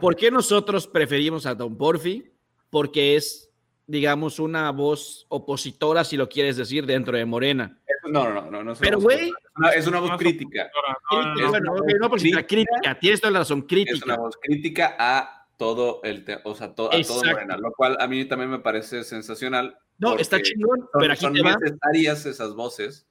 ¿Por 0.00 0.16
qué 0.16 0.30
nosotros 0.30 0.86
preferimos 0.86 1.46
a 1.46 1.54
Don 1.54 1.76
Porfi? 1.76 2.32
Porque 2.70 3.16
es, 3.16 3.50
digamos, 3.86 4.38
una 4.38 4.70
voz 4.70 5.26
opositora, 5.28 6.04
si 6.04 6.16
lo 6.16 6.28
quieres 6.28 6.56
decir, 6.56 6.86
dentro 6.86 7.16
de 7.16 7.24
Morena. 7.24 7.78
No, 8.10 8.32
no, 8.32 8.50
no, 8.50 8.64
no. 8.64 8.74
Pero, 8.74 9.00
güey. 9.00 9.30
Es 9.74 9.86
una 9.86 10.00
voz 10.00 10.16
crítica. 10.18 10.70
bueno, 11.10 11.60
no, 12.00 12.06
opositora, 12.06 12.46
crítica. 12.46 12.98
Tienes 12.98 13.20
toda 13.20 13.30
la 13.32 13.38
razón, 13.40 13.62
crítica. 13.62 13.96
Es 13.96 14.02
una 14.02 14.16
voz 14.16 14.36
crítica 14.40 14.96
a 14.98 15.41
todo 15.62 16.00
el, 16.02 16.24
o 16.42 16.56
sea, 16.56 16.74
todo 16.74 16.90
Morena, 17.24 17.56
lo 17.56 17.70
cual 17.70 17.96
a 18.00 18.08
mí 18.08 18.24
también 18.24 18.50
me 18.50 18.58
parece 18.58 19.04
sensacional. 19.04 19.78
No, 19.96 20.18
está 20.18 20.42
chingón, 20.42 20.88
pero 20.92 21.12
aquí 21.12 21.20
son 21.20 21.34
te 21.34 21.42
necesarias 21.44 22.26
esas 22.26 22.56
voces. 22.56 23.06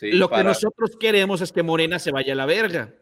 lo 0.00 0.28
que 0.28 0.42
nosotros 0.42 0.96
queremos 0.98 1.42
es 1.42 1.52
que 1.52 1.62
Morena 1.62 2.00
se 2.00 2.10
vaya 2.10 2.32
a 2.32 2.36
la 2.36 2.44
verga. 2.44 2.92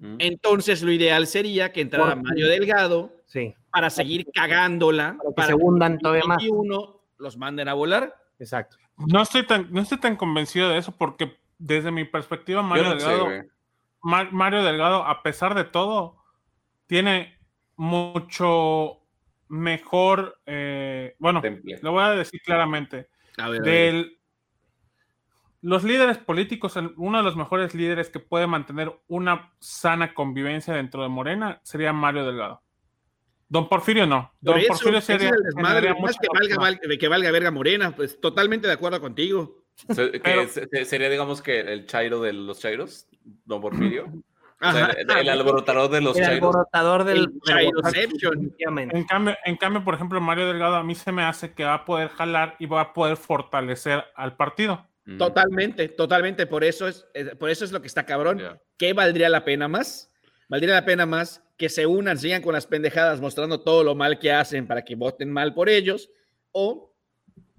Mm. 0.00 0.16
Entonces, 0.18 0.82
lo 0.82 0.90
ideal 0.90 1.28
sería 1.28 1.70
que 1.70 1.82
entrara 1.82 2.16
Mario 2.16 2.48
Delgado 2.48 3.12
sí. 3.26 3.54
para 3.70 3.90
seguir 3.90 4.26
cagándola. 4.34 5.16
Para 5.36 5.46
que 5.46 5.54
se 5.54 5.54
hundan 5.54 6.00
todavía 6.00 6.24
más. 6.26 6.42
Y 6.42 6.48
uno 6.48 7.02
los 7.18 7.36
manden 7.36 7.68
a 7.68 7.74
volar. 7.74 8.12
Exacto. 8.40 8.76
No 8.96 9.22
estoy 9.22 9.46
tan, 9.46 9.72
no 9.72 9.82
estoy 9.82 9.98
tan 9.98 10.16
convencido 10.16 10.68
de 10.70 10.78
eso 10.78 10.90
porque 10.90 11.38
desde 11.58 11.92
mi 11.92 12.04
perspectiva, 12.04 12.60
Mario 12.60 12.90
Delgado, 12.90 13.28
Mario 14.02 14.64
Delgado, 14.64 15.04
a 15.04 15.22
pesar 15.22 15.54
de 15.54 15.62
todo, 15.62 16.16
tiene 16.88 17.35
mucho 17.76 19.02
mejor, 19.48 20.40
eh, 20.46 21.14
bueno, 21.18 21.42
lo 21.82 21.92
voy 21.92 22.02
a 22.02 22.10
decir 22.10 22.40
claramente, 22.42 23.08
del, 23.62 24.18
los 25.60 25.84
líderes 25.84 26.18
políticos, 26.18 26.76
uno 26.96 27.18
de 27.18 27.24
los 27.24 27.36
mejores 27.36 27.74
líderes 27.74 28.10
que 28.10 28.20
puede 28.20 28.46
mantener 28.46 28.92
una 29.08 29.52
sana 29.60 30.14
convivencia 30.14 30.74
dentro 30.74 31.02
de 31.02 31.08
Morena 31.08 31.60
sería 31.62 31.92
Mario 31.92 32.24
Delgado. 32.24 32.62
Don 33.48 33.68
Porfirio 33.68 34.06
no. 34.06 34.32
Don 34.40 34.60
Porfirio 34.66 35.00
sería 35.00 35.30
más 35.60 36.16
que 36.18 36.28
valga, 36.58 36.80
que 36.98 37.08
valga 37.08 37.30
verga 37.30 37.50
Morena, 37.50 37.94
pues 37.94 38.20
totalmente 38.20 38.66
de 38.66 38.72
acuerdo 38.72 39.00
contigo. 39.00 39.64
sería, 40.84 41.08
digamos, 41.08 41.42
que 41.42 41.60
el 41.60 41.86
chairo 41.86 42.20
de 42.20 42.32
los 42.32 42.58
chairos, 42.58 43.06
Don 43.44 43.60
Porfirio. 43.60 44.06
el, 44.60 45.28
alborotador 45.28 45.90
de 45.90 46.00
los 46.00 46.16
el 46.16 46.24
alborotador 46.24 47.04
del 47.04 47.30
en 47.48 49.04
cambio, 49.04 49.36
en 49.44 49.56
cambio, 49.56 49.84
por 49.84 49.94
ejemplo, 49.94 50.20
Mario 50.20 50.46
Delgado 50.46 50.76
a 50.76 50.82
mí 50.82 50.94
se 50.94 51.12
me 51.12 51.22
hace 51.22 51.52
que 51.52 51.64
va 51.64 51.74
a 51.74 51.84
poder 51.84 52.08
jalar 52.08 52.56
y 52.58 52.66
va 52.66 52.80
a 52.80 52.92
poder 52.92 53.16
fortalecer 53.16 54.04
al 54.14 54.36
partido. 54.36 54.86
Totalmente, 55.18 55.88
totalmente. 55.88 56.46
Por 56.46 56.64
eso 56.64 56.88
es, 56.88 57.06
por 57.38 57.50
eso 57.50 57.64
es 57.64 57.70
lo 57.70 57.80
que 57.80 57.86
está 57.86 58.06
cabrón. 58.06 58.42
¿Qué 58.76 58.92
valdría 58.92 59.28
la 59.28 59.44
pena 59.44 59.68
más? 59.68 60.12
Valdría 60.48 60.74
la 60.74 60.84
pena 60.84 61.06
más 61.06 61.44
que 61.56 61.68
se 61.68 61.86
unan, 61.86 62.18
sigan 62.18 62.42
con 62.42 62.54
las 62.54 62.66
pendejadas 62.66 63.20
mostrando 63.20 63.60
todo 63.60 63.84
lo 63.84 63.94
mal 63.94 64.18
que 64.18 64.32
hacen 64.32 64.66
para 64.66 64.84
que 64.84 64.94
voten 64.94 65.30
mal 65.30 65.54
por 65.54 65.68
ellos, 65.68 66.10
o 66.52 66.92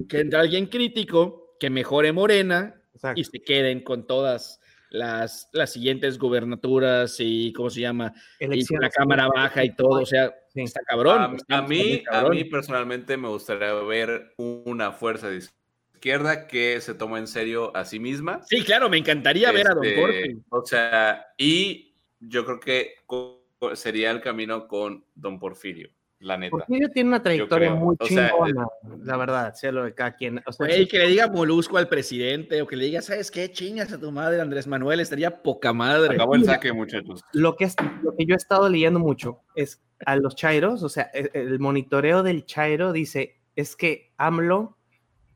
que 0.10 0.20
entre 0.20 0.40
alguien 0.40 0.68
crítico 0.68 1.56
que 1.60 1.70
mejore 1.70 2.12
Morena 2.12 2.82
y 3.16 3.24
se 3.24 3.42
queden 3.42 3.82
con 3.84 4.06
todas 4.06 4.60
las, 4.90 5.50
las 5.54 5.74
siguientes 5.74 6.18
gubernaturas 6.18 7.18
y, 7.20 7.54
¿cómo 7.54 7.70
se 7.70 7.82
llama? 7.82 8.14
Y 8.40 8.64
la 8.80 8.90
Cámara 8.90 9.28
Baja 9.28 9.64
y 9.64 9.76
todo, 9.76 10.02
o 10.02 10.06
sea, 10.06 10.34
está 10.54 10.82
cabrón. 10.82 11.38
A, 11.50 11.62
mí, 11.62 12.04
a 12.12 12.30
mí 12.30 12.44
personalmente 12.46 13.18
me 13.18 13.28
gustaría 13.28 13.74
ver 13.74 14.34
una 14.38 14.92
fuerza 14.92 15.30
de 15.30 15.42
izquierda 15.94 16.48
que 16.48 16.80
se 16.82 16.94
toma 16.94 17.20
en 17.20 17.28
serio 17.28 17.76
a 17.76 17.86
sí 17.86 18.00
misma. 18.00 18.42
Sí, 18.46 18.64
claro, 18.64 18.90
me 18.90 18.98
encantaría 18.98 19.52
ver 19.52 19.68
a 19.68 19.74
Don 19.74 19.84
Porfi. 19.96 20.18
Este, 20.18 20.38
o 20.50 20.66
sea, 20.66 21.26
y 21.38 21.96
yo 22.20 22.46
creo 22.46 22.60
que 22.60 22.96
sería 23.74 24.12
el 24.12 24.22
camino 24.22 24.68
con 24.68 25.06
Don 25.16 25.40
Porfirio 25.40 25.97
la 26.20 26.38
neta. 26.38 26.52
Porfirio 26.52 26.90
tiene 26.90 27.10
una 27.10 27.22
trayectoria 27.22 27.74
muy 27.74 27.96
chingona, 27.98 28.68
la 29.04 29.18
verdad, 29.18 29.54
sea 29.54 29.72
lo 29.72 29.84
de 29.84 29.94
cada 29.94 30.16
quien. 30.16 30.42
O 30.46 30.52
sea, 30.52 30.68
que 30.68 30.98
le 30.98 31.08
diga 31.08 31.28
molusco 31.28 31.78
al 31.78 31.88
presidente 31.88 32.62
o 32.62 32.68
que 32.68 32.76
le 32.76 32.86
diga, 32.86 33.02
¿sabes 33.02 33.30
qué? 33.30 33.52
Chingas 33.52 33.94
a 33.94 34.00
tu 34.00 34.12
madre, 34.12 34.42
Andrés 34.42 34.68
Manuel, 34.68 35.00
estaría 35.00 35.44
poca 35.44 35.74
madre. 35.74 36.16
Acabó 36.16 36.36
el 36.36 36.46
saque, 36.46 36.74
muchachos. 36.74 37.24
Lo 37.34 37.56
que, 37.56 37.66
es, 37.66 37.76
lo 38.02 38.16
que 38.16 38.26
yo 38.26 38.34
he 38.34 38.38
estado 38.38 38.68
leyendo 38.70 39.00
mucho 39.00 39.42
es 39.56 39.82
a 40.06 40.16
los 40.16 40.36
chairos, 40.36 40.84
o 40.84 40.90
sea, 40.90 41.10
e, 41.14 41.30
el, 41.34 41.60
monitoreo 41.60 42.24
del 42.24 42.46
chairo 42.46 42.92
dice, 42.92 43.40
es 43.56 43.76
que 43.76 44.14
AMLO 44.18 44.78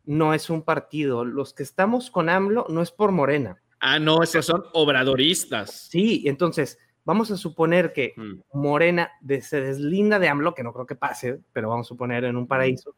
no 0.05 0.33
es 0.33 0.49
un 0.49 0.63
partido, 0.63 1.25
los 1.25 1.53
que 1.53 1.63
estamos 1.63 2.09
con 2.11 2.29
AMLO 2.29 2.65
no 2.69 2.81
es 2.81 2.91
por 2.91 3.11
Morena. 3.11 3.61
Ah, 3.79 3.97
no, 3.97 4.21
esos 4.21 4.45
son 4.45 4.63
obradoristas. 4.73 5.71
Sí, 5.89 6.23
entonces 6.27 6.77
Vamos 7.03 7.31
a 7.31 7.37
suponer 7.37 7.93
que 7.93 8.13
mm. 8.15 8.41
Morena 8.53 9.11
se 9.41 9.61
deslinda 9.61 10.19
de 10.19 10.29
AMLO, 10.29 10.53
que 10.53 10.63
no 10.63 10.73
creo 10.73 10.85
que 10.85 10.95
pase, 10.95 11.39
pero 11.51 11.69
vamos 11.69 11.87
a 11.87 11.89
suponer 11.89 12.23
en 12.25 12.37
un 12.37 12.47
paraíso. 12.47 12.95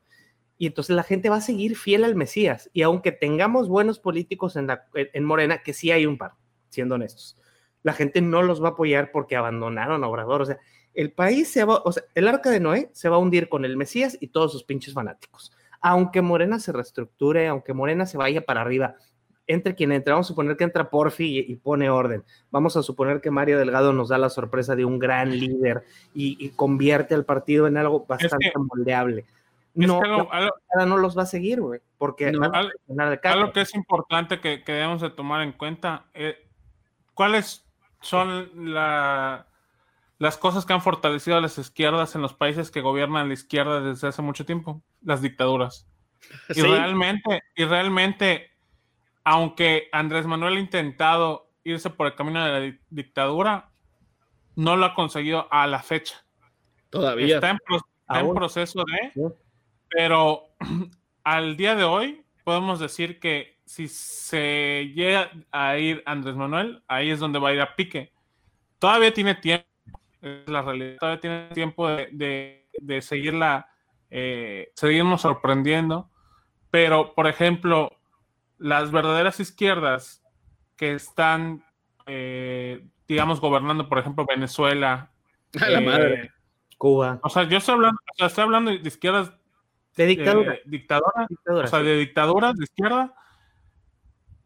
Y 0.58 0.68
entonces 0.68 0.96
la 0.96 1.04
gente 1.04 1.30
va 1.30 1.38
a 1.38 1.42
seguir 1.42 1.76
fiel 1.76 2.04
al 2.04 2.16
Mesías. 2.16 2.70
Y 2.74 2.84
aunque 2.84 3.12
tengamos 3.12 3.68
buenos 3.68 4.00
políticos 4.00 4.56
en, 4.56 4.68
la, 4.68 4.86
en 4.94 5.24
Morena, 5.24 5.60
que 5.64 5.74
sí 5.74 5.92
hay 5.92 6.06
un 6.06 6.18
par, 6.18 6.34
siendo 6.70 6.96
honestos, 6.96 7.38
la 7.82 7.94
gente 7.94 8.22
no 8.22 8.42
los 8.42 8.64
va 8.64 8.70
a 8.70 8.72
apoyar 8.72 9.12
porque 9.12 9.36
abandonaron 9.36 10.04
a 10.04 10.08
Obrador. 10.08 10.42
O 10.42 10.46
sea, 10.46 10.60
el 10.94 11.12
país 11.12 11.50
se 11.50 11.64
va, 11.64 11.82
o 11.84 11.92
sea, 11.92 12.04
el 12.16 12.28
arca 12.28 12.50
de 12.50 12.60
Noé 12.60 12.90
se 12.94 13.10
va 13.10 13.16
a 13.16 13.20
hundir 13.20 13.50
con 13.50 13.66
el 13.66 13.78
Mesías 13.78 14.18
y 14.20 14.28
todos 14.28 14.52
sus 14.52 14.64
pinches 14.64 14.94
fanáticos. 14.94 15.52
Aunque 15.82 16.22
Morena 16.22 16.60
se 16.60 16.72
reestructure, 16.72 17.48
aunque 17.48 17.74
Morena 17.74 18.06
se 18.06 18.18
vaya 18.18 18.42
para 18.42 18.62
arriba, 18.62 18.96
entre 19.48 19.76
quien 19.76 19.92
entre, 19.92 20.14
vamos 20.14 20.28
a 20.28 20.30
suponer 20.30 20.56
que 20.58 20.64
entra 20.64 20.90
Porfi 20.90 21.40
y, 21.40 21.56
pone 21.56 21.90
orden. 21.90 22.24
Vamos 22.52 22.78
a 22.78 22.84
suponer 22.84 23.22
que 23.22 23.32
Mario 23.32 23.58
Delgado 23.58 23.94
nos 23.94 24.10
da 24.10 24.18
la 24.18 24.30
sorpresa 24.30 24.76
de 24.76 24.86
un 24.86 25.00
gran 25.00 25.38
líder 25.38 25.84
y, 26.14 26.50
convierte 26.52 27.16
al 27.16 27.26
partido 27.26 27.68
en 27.68 27.78
algo 27.78 28.06
bastante 28.06 28.52
moldeable. 28.56 29.26
No, 29.76 30.00
no 30.86 30.98
los 30.98 31.18
va 31.18 31.24
a 31.24 31.28
seguir, 31.28 31.60
güey, 31.60 31.82
porque 31.98 32.28
algo, 32.28 33.52
que 33.52 33.62
es 33.62 33.74
importante 33.76 34.40
que, 34.40 34.62
debemos 34.66 35.02
de 35.02 35.10
tomar 35.10 35.42
en 35.42 35.52
cuenta, 35.54 36.06
eh, 36.14 36.38
¿cuáles 37.14 37.66
son 38.02 38.74
la, 38.74 39.48
las 40.24 40.38
cosas 40.38 40.66
que 40.66 40.74
han 40.74 40.82
fortalecido 40.82 41.36
a 41.38 41.42
las 41.42 41.58
izquierdas 41.58 42.16
en 42.16 42.22
los 42.22 42.34
países 42.34 42.72
que 42.72 42.80
gobiernan 42.80 43.28
la 43.28 43.34
izquierda 43.34 43.82
desde 43.82 44.08
hace 44.08 44.22
mucho 44.22 44.46
tiempo, 44.46 44.82
las 45.02 45.22
dictaduras. 45.22 45.86
Y 46.56 46.62
realmente, 46.62 47.44
y 47.56 47.66
realmente, 47.66 48.53
aunque 49.24 49.90
Andrés 49.92 50.26
Manuel 50.26 50.58
ha 50.58 50.60
intentado 50.60 51.50
irse 51.64 51.90
por 51.90 52.08
el 52.08 52.16
camino 52.16 52.44
de 52.44 52.52
la 52.52 52.78
dictadura, 52.90 53.70
no 54.56 54.76
lo 54.76 54.86
ha 54.86 54.96
conseguido 54.96 55.48
a 55.52 55.68
la 55.68 55.82
fecha. 55.82 56.24
Todavía. 56.90 57.36
Está 57.36 57.50
en, 58.20 58.34
proceso 58.34 58.84
de, 58.84 59.32
pero 59.90 60.44
al 61.24 61.58
día 61.58 61.76
de 61.76 61.84
hoy 61.84 62.24
podemos 62.44 62.80
decir 62.80 63.20
que 63.20 63.60
si 63.66 63.88
se 63.88 64.92
llega 64.94 65.32
a 65.52 65.78
ir 65.78 66.04
Andrés 66.06 66.36
Manuel, 66.36 66.84
ahí 66.88 67.10
es 67.10 67.20
donde 67.20 67.40
va 67.40 67.50
a 67.50 67.54
ir 67.54 67.62
a 67.62 67.76
pique. 67.76 68.12
Todavía 68.78 69.14
tiene 69.14 69.36
tiempo, 69.36 69.68
es 70.22 70.48
la 70.48 70.62
realidad, 70.62 70.98
todavía 71.00 71.22
tiene 71.22 71.48
tiempo 71.54 71.88
de, 71.88 72.68
de, 72.80 73.02
seguirla, 73.02 73.70
eh, 74.12 74.72
seguirnos 74.76 75.22
sorprendiendo, 75.22 76.10
pero 76.70 77.16
por 77.16 77.28
ejemplo, 77.28 77.98
las 78.64 78.92
verdaderas 78.92 79.42
izquierdas 79.42 80.24
que 80.78 80.94
están, 80.94 81.66
eh, 82.06 82.88
digamos, 83.10 83.42
gobernando, 83.42 83.90
por 83.90 84.00
ejemplo, 84.00 84.26
Venezuela, 84.26 85.12
a 85.62 85.70
la 85.70 85.82
madre. 85.82 86.14
Eh, 86.14 86.32
Cuba. 86.78 87.20
O 87.24 87.30
sea, 87.30 87.44
yo 87.44 87.58
estoy 87.58 87.76
hablando, 87.76 88.00
o 88.00 88.16
sea, 88.16 88.28
estoy 88.28 88.44
hablando 88.46 88.72
de 88.72 88.88
izquierdas 88.88 89.34
de 89.98 90.06
dictadura. 90.06 90.58
dictadura, 90.66 91.28
o 91.46 91.68
sea, 91.68 91.80
de 91.80 91.98
dictaduras 91.98 92.56
de 92.56 92.64
izquierda. 92.64 93.14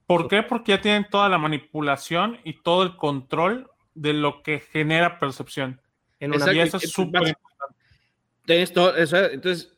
¿Por 0.08 0.28
qué? 0.28 0.42
Porque 0.42 0.72
ya 0.72 0.82
tienen 0.82 1.08
toda 1.10 1.30
la 1.30 1.38
manipulación 1.38 2.40
y 2.44 2.62
todo 2.62 2.84
el 2.84 2.98
control 2.98 3.70
de 3.94 4.14
lo 4.14 4.42
que 4.42 4.60
genera 4.60 5.20
percepción. 5.20 5.80
En 6.20 6.34
una 6.34 6.54
y 6.54 6.60
eso 6.60 6.78
es 6.78 6.92
súper 6.92 7.28
importante. 7.28 9.34
Entonces, 9.34 9.78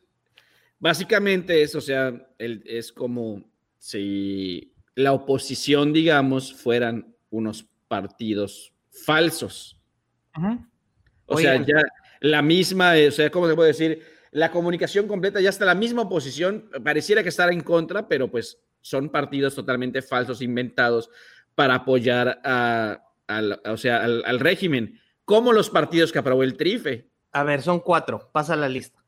básicamente 0.78 1.62
es, 1.62 1.74
o 1.74 1.80
sea, 1.80 2.12
el, 2.38 2.62
es 2.66 2.92
como 2.92 3.42
si 3.80 4.74
la 4.94 5.12
oposición, 5.12 5.92
digamos, 5.92 6.54
fueran 6.54 7.16
unos 7.30 7.66
partidos 7.88 8.72
falsos. 8.90 9.80
O 11.26 11.38
sea, 11.38 11.56
ya 11.64 11.82
la 12.20 12.42
misma, 12.42 12.92
o 13.08 13.10
sea, 13.10 13.30
¿cómo 13.30 13.48
se 13.48 13.54
puede 13.54 13.68
decir? 13.68 14.02
La 14.30 14.52
comunicación 14.52 15.08
completa, 15.08 15.40
ya 15.40 15.48
está 15.48 15.64
la 15.64 15.74
misma 15.74 16.02
oposición, 16.02 16.70
pareciera 16.84 17.22
que 17.22 17.30
estará 17.30 17.52
en 17.52 17.62
contra, 17.62 18.06
pero 18.06 18.30
pues 18.30 18.60
son 18.80 19.08
partidos 19.08 19.54
totalmente 19.54 20.02
falsos, 20.02 20.42
inventados 20.42 21.10
para 21.54 21.76
apoyar 21.76 22.40
a, 22.44 23.02
al, 23.26 23.60
o 23.64 23.76
sea, 23.76 24.04
al, 24.04 24.40
régimen, 24.40 25.00
como 25.24 25.52
los 25.52 25.70
partidos 25.70 26.12
que 26.12 26.18
aprobó 26.18 26.42
el 26.42 26.56
TRIFE. 26.56 27.10
A 27.32 27.44
ver, 27.44 27.62
son 27.62 27.80
cuatro, 27.80 28.30
pasa 28.30 28.54
la 28.56 28.68
lista. 28.68 29.02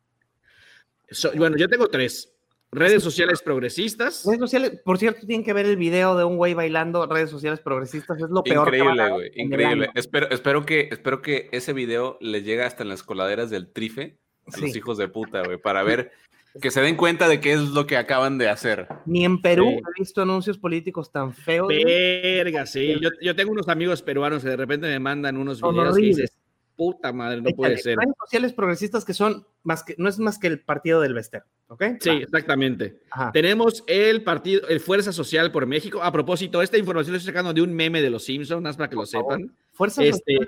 bueno, 1.36 1.56
yo 1.56 1.68
tengo 1.68 1.88
tres. 1.88 2.31
Redes 2.74 3.02
sociales 3.02 3.42
progresistas. 3.42 4.24
Redes 4.24 4.40
sociales, 4.40 4.80
por 4.82 4.96
cierto, 4.96 5.26
tienen 5.26 5.44
que 5.44 5.52
ver 5.52 5.66
el 5.66 5.76
video 5.76 6.16
de 6.16 6.24
un 6.24 6.38
güey 6.38 6.54
bailando 6.54 7.06
redes 7.06 7.28
sociales 7.28 7.60
progresistas. 7.60 8.18
Es 8.18 8.30
lo 8.30 8.42
peor. 8.42 8.66
Increíble, 8.66 9.10
güey. 9.10 9.30
Increíble. 9.36 9.90
Espero, 9.94 10.30
espero, 10.30 10.64
que, 10.64 10.88
espero 10.90 11.20
que 11.20 11.50
ese 11.52 11.74
video 11.74 12.16
le 12.22 12.42
llegue 12.42 12.62
hasta 12.62 12.82
en 12.82 12.88
las 12.88 13.02
coladeras 13.02 13.50
del 13.50 13.70
trife 13.70 14.16
a 14.50 14.58
los 14.58 14.74
hijos 14.74 14.96
de 14.96 15.06
puta, 15.08 15.42
güey, 15.42 15.58
para 15.58 15.82
ver 15.82 16.12
que 16.62 16.70
se 16.70 16.80
den 16.80 16.96
cuenta 16.96 17.28
de 17.28 17.40
qué 17.40 17.52
es 17.52 17.60
lo 17.60 17.86
que 17.86 17.98
acaban 17.98 18.38
de 18.38 18.48
hacer. 18.48 18.88
Ni 19.04 19.26
en 19.26 19.42
Perú 19.42 19.68
he 19.68 20.00
visto 20.00 20.22
anuncios 20.22 20.56
políticos 20.56 21.12
tan 21.12 21.34
feos. 21.34 21.68
Verga, 21.68 22.64
sí. 22.64 22.96
Yo, 23.02 23.10
yo, 23.20 23.36
tengo 23.36 23.52
unos 23.52 23.68
amigos 23.68 24.00
peruanos 24.00 24.42
que 24.42 24.48
de 24.48 24.56
repente 24.56 24.86
me 24.86 24.98
mandan 24.98 25.36
unos 25.36 25.60
videos 25.60 25.98
y 25.98 26.02
dices, 26.02 26.41
puta 26.76 27.12
madre, 27.12 27.40
no 27.40 27.50
puede 27.50 27.78
ser. 27.78 27.96
Redes 27.98 28.14
sociales 28.18 28.52
progresistas 28.52 29.04
que 29.04 29.14
son 29.14 29.46
más 29.62 29.82
que, 29.82 29.94
no 29.98 30.08
es 30.08 30.18
más 30.18 30.38
que 30.38 30.46
el 30.46 30.60
partido 30.60 31.00
del 31.00 31.14
Vester, 31.14 31.44
¿ok? 31.68 31.84
Sí, 32.00 32.10
exactamente. 32.10 33.00
Tenemos 33.32 33.84
el 33.86 34.22
partido, 34.22 34.66
el 34.68 34.80
Fuerza 34.80 35.12
Social 35.12 35.52
por 35.52 35.66
México. 35.66 36.02
A 36.02 36.10
propósito, 36.12 36.62
esta 36.62 36.78
información 36.78 37.12
la 37.12 37.18
estoy 37.18 37.32
sacando 37.32 37.52
de 37.52 37.62
un 37.62 37.72
meme 37.72 38.02
de 38.02 38.10
los 38.10 38.24
Simpsons, 38.24 38.62
más 38.62 38.76
para 38.76 38.88
que 38.88 38.96
lo 38.96 39.06
sepan. 39.06 39.54
Fuerza 39.72 40.02
este, 40.04 40.38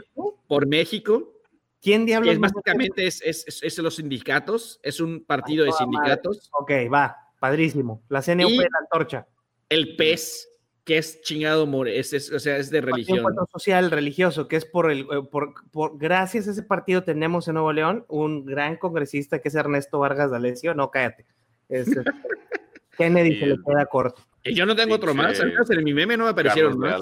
por 0.47 0.67
México. 0.67 1.33
¿Quién 1.81 2.07
diablos? 2.07 2.35
Es 2.35 2.41
básicamente 2.41 3.07
es, 3.07 3.21
es, 3.23 3.63
es, 3.63 3.79
los 3.79 3.97
sindicatos, 3.97 4.81
es 4.83 5.01
un 5.01 5.23
partido 5.25 5.67
de 5.67 5.73
sindicatos. 5.73 6.51
Ok, 6.53 6.71
va, 6.93 7.15
padrísimo. 7.39 8.03
La 8.09 8.23
CNU 8.23 8.49
y 8.49 8.57
la 8.57 8.79
antorcha. 8.81 9.27
El 9.69 9.95
PES, 9.97 10.49
que 10.85 10.99
es 10.99 11.23
chingado, 11.23 11.67
es, 11.87 12.31
o 12.31 12.39
sea, 12.39 12.59
es 12.59 12.71
de 12.71 12.83
religión. 12.83 13.25
social 13.51 13.91
religioso, 13.91 14.49
que 14.49 14.57
es 14.57 14.67
por 14.67 14.91
el, 14.91 15.01
eh, 15.01 15.23
por, 15.31 15.55
por, 15.71 15.99
gracias 15.99 16.47
a 16.47 16.51
ese 16.51 16.63
partido 16.63 17.03
tenemos 17.05 17.49
en 17.49 17.55
Nuevo 17.55 17.73
León 17.73 18.05
un 18.09 18.45
gran 18.45 18.77
congresista 18.77 19.39
que 19.39 19.49
es 19.49 19.55
Ernesto 19.55 19.99
Vargas 19.99 20.31
D'Alessio, 20.31 20.75
no, 20.75 20.91
cállate. 20.91 21.25
Es, 21.71 21.87
Kennedy 22.99 23.39
se 23.39 23.47
le 23.47 23.57
queda 23.67 23.87
corto. 23.87 24.23
Y 24.45 24.55
yo 24.55 24.67
no 24.67 24.77
tengo 24.77 24.95
otro 24.95 25.15
más, 25.15 25.41
en 25.41 25.85
mi 25.85 25.95
meme 25.95 26.19
no 26.19 26.25
me 26.25 26.31
aparecieron 26.31 26.79
más. 26.79 27.01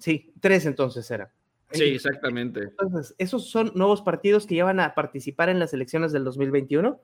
Sí, 0.00 0.32
tres 0.40 0.66
entonces 0.66 1.08
era. 1.10 1.32
Sí, 1.70 1.84
exactamente. 1.84 2.62
Entonces, 2.62 3.14
¿esos 3.18 3.48
son 3.48 3.72
nuevos 3.74 4.02
partidos 4.02 4.46
que 4.46 4.56
ya 4.56 4.64
van 4.64 4.80
a 4.80 4.94
participar 4.94 5.48
en 5.48 5.58
las 5.58 5.72
elecciones 5.72 6.12
del 6.12 6.24
2021? 6.24 7.00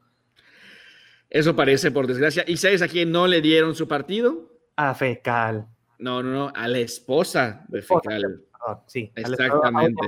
Eso 1.30 1.56
parece, 1.56 1.90
por 1.90 2.06
desgracia. 2.06 2.44
¿Y 2.46 2.56
sabes 2.58 2.82
a 2.82 2.88
quién 2.88 3.10
no 3.10 3.26
le 3.26 3.40
dieron 3.40 3.74
su 3.74 3.88
partido? 3.88 4.51
A 4.76 4.94
Fecal. 4.94 5.66
No, 5.98 6.22
no, 6.22 6.30
no, 6.30 6.52
a 6.54 6.68
la 6.68 6.78
esposa 6.78 7.64
de 7.68 7.82
Fecal. 7.82 8.42
sí, 8.86 9.12
exactamente. 9.14 10.02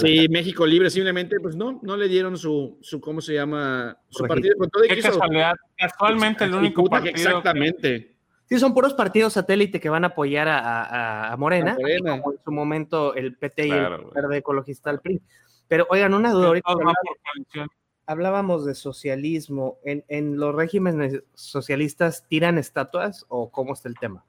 Sí, 0.00 0.26
México 0.28 0.66
Libre 0.66 0.90
simplemente, 0.90 1.40
pues 1.40 1.56
no, 1.56 1.80
no 1.82 1.96
le 1.96 2.08
dieron 2.08 2.36
su, 2.36 2.78
su 2.82 3.00
¿cómo 3.00 3.20
se 3.20 3.34
llama? 3.34 3.96
Su 4.10 4.24
partido 4.26 4.56
con 4.58 4.68
todo 4.70 4.82
Qué 4.88 5.00
casualidad. 5.00 5.54
Casualmente 5.76 6.44
el 6.44 6.54
único 6.54 6.84
partido. 6.84 7.14
Exactamente. 7.14 8.14
Sí, 8.46 8.58
son 8.58 8.74
puros 8.74 8.92
partidos 8.92 9.32
satélite 9.32 9.80
que 9.80 9.88
van 9.88 10.04
a 10.04 10.08
apoyar 10.08 10.48
a, 10.48 11.34
Morena, 11.38 11.76
como 11.76 12.32
en 12.32 12.38
su 12.44 12.52
momento 12.52 13.14
el 13.14 13.36
PT 13.36 13.68
y 13.68 13.70
el 13.70 14.04
Verde 14.14 14.38
Ecologista 14.38 14.90
al 14.90 15.00
PRI. 15.00 15.22
Pero 15.66 15.86
oigan, 15.88 16.12
una 16.12 16.30
duda 16.30 16.48
ahorita 16.48 16.74
hablábamos 18.06 18.64
de 18.64 18.74
socialismo. 18.74 19.78
¿En, 19.84 20.36
los 20.38 20.54
regímenes 20.54 21.22
socialistas 21.34 22.26
tiran 22.28 22.58
estatuas 22.58 23.24
o 23.28 23.50
cómo 23.50 23.72
está 23.72 23.88
el 23.88 23.98
tema? 23.98 24.24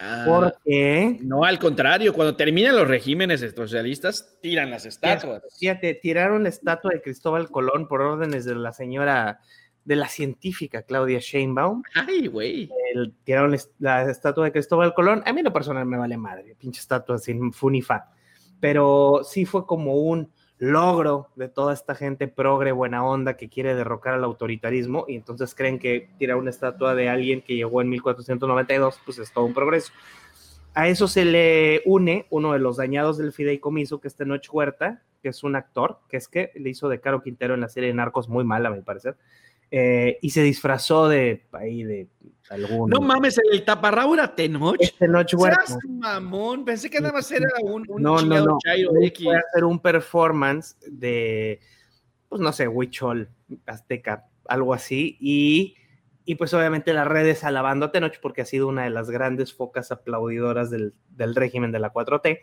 Ah, 0.00 0.24
Porque 0.26 1.18
no, 1.22 1.44
al 1.44 1.58
contrario, 1.60 2.12
cuando 2.12 2.34
terminan 2.34 2.76
los 2.76 2.88
regímenes 2.88 3.40
socialistas, 3.54 4.36
tiran 4.40 4.70
las 4.70 4.84
estatuas. 4.84 5.42
Fíjate, 5.58 5.94
tiraron 5.94 6.42
la 6.42 6.48
estatua 6.48 6.90
de 6.92 7.02
Cristóbal 7.02 7.50
Colón 7.50 7.86
por 7.86 8.02
órdenes 8.02 8.44
de 8.44 8.56
la 8.56 8.72
señora, 8.72 9.38
de 9.84 9.96
la 9.96 10.08
científica 10.08 10.82
Claudia 10.82 11.20
Sheinbaum. 11.20 11.84
Ay, 11.94 12.26
güey. 12.26 12.68
Tiraron 13.22 13.56
la 13.78 14.10
estatua 14.10 14.46
de 14.46 14.52
Cristóbal 14.52 14.92
Colón. 14.92 15.22
A 15.24 15.32
mí 15.32 15.42
lo 15.42 15.52
personal 15.52 15.86
me 15.86 15.98
vale 15.98 16.16
madre, 16.16 16.56
pinche 16.58 16.80
estatua 16.80 17.18
sin 17.18 17.52
funifa. 17.52 18.10
Pero 18.58 19.20
sí 19.24 19.44
fue 19.44 19.66
como 19.66 19.94
un 19.94 20.32
logro 20.62 21.26
de 21.34 21.48
toda 21.48 21.74
esta 21.74 21.96
gente 21.96 22.28
progre, 22.28 22.70
buena 22.70 23.04
onda, 23.04 23.36
que 23.36 23.48
quiere 23.48 23.74
derrocar 23.74 24.14
al 24.14 24.22
autoritarismo 24.22 25.06
y 25.08 25.16
entonces 25.16 25.56
creen 25.56 25.80
que 25.80 26.08
tirar 26.18 26.36
una 26.36 26.50
estatua 26.50 26.94
de 26.94 27.08
alguien 27.08 27.42
que 27.42 27.56
llegó 27.56 27.82
en 27.82 27.88
1492, 27.88 29.00
pues 29.04 29.18
es 29.18 29.32
todo 29.32 29.44
un 29.44 29.54
progreso. 29.54 29.92
A 30.74 30.86
eso 30.86 31.08
se 31.08 31.24
le 31.24 31.82
une 31.84 32.26
uno 32.30 32.52
de 32.52 32.60
los 32.60 32.76
dañados 32.76 33.18
del 33.18 33.32
fideicomiso, 33.32 34.00
que 34.00 34.06
es 34.06 34.14
Tenoch 34.14 34.46
Huerta, 34.52 35.02
que 35.20 35.30
es 35.30 35.42
un 35.42 35.56
actor, 35.56 35.98
que 36.08 36.16
es 36.16 36.28
que 36.28 36.52
le 36.54 36.70
hizo 36.70 36.88
de 36.88 37.00
Caro 37.00 37.24
Quintero 37.24 37.54
en 37.54 37.60
la 37.60 37.68
serie 37.68 37.88
de 37.88 37.94
Narcos 37.94 38.28
muy 38.28 38.44
mala, 38.44 38.68
a 38.68 38.72
mi 38.72 38.82
parecer, 38.82 39.16
eh, 39.74 40.18
y 40.20 40.28
se 40.28 40.42
disfrazó 40.42 41.08
de 41.08 41.46
ahí 41.52 41.82
de 41.82 42.06
algún. 42.50 42.90
No 42.90 43.00
mames, 43.00 43.40
el 43.50 43.64
taparrabo 43.64 44.12
era 44.12 44.34
Tenoch. 44.34 44.76
Tenoch 44.98 45.32
Huerta. 45.32 45.78
mamón, 45.88 46.66
pensé 46.66 46.90
que 46.90 47.00
nada 47.00 47.14
más 47.14 47.32
era 47.32 47.48
un, 47.62 47.86
un 47.88 48.02
no, 48.02 48.20
no, 48.20 48.44
no. 48.44 48.58
X. 49.00 49.26
hacer 49.28 49.64
un 49.64 49.80
performance 49.80 50.76
de, 50.86 51.58
pues 52.28 52.42
no 52.42 52.52
sé, 52.52 52.68
Huichol, 52.68 53.30
Azteca, 53.64 54.26
algo 54.46 54.74
así, 54.74 55.16
y, 55.18 55.74
y 56.26 56.34
pues 56.34 56.52
obviamente 56.52 56.92
las 56.92 57.06
redes 57.08 57.42
alabando 57.42 57.86
a 57.86 57.92
Tenoch 57.92 58.20
porque 58.20 58.42
ha 58.42 58.44
sido 58.44 58.68
una 58.68 58.84
de 58.84 58.90
las 58.90 59.08
grandes 59.08 59.54
focas 59.54 59.90
aplaudidoras 59.90 60.70
del, 60.70 60.92
del 61.08 61.34
régimen 61.34 61.72
de 61.72 61.78
la 61.78 61.94
4T, 61.94 62.40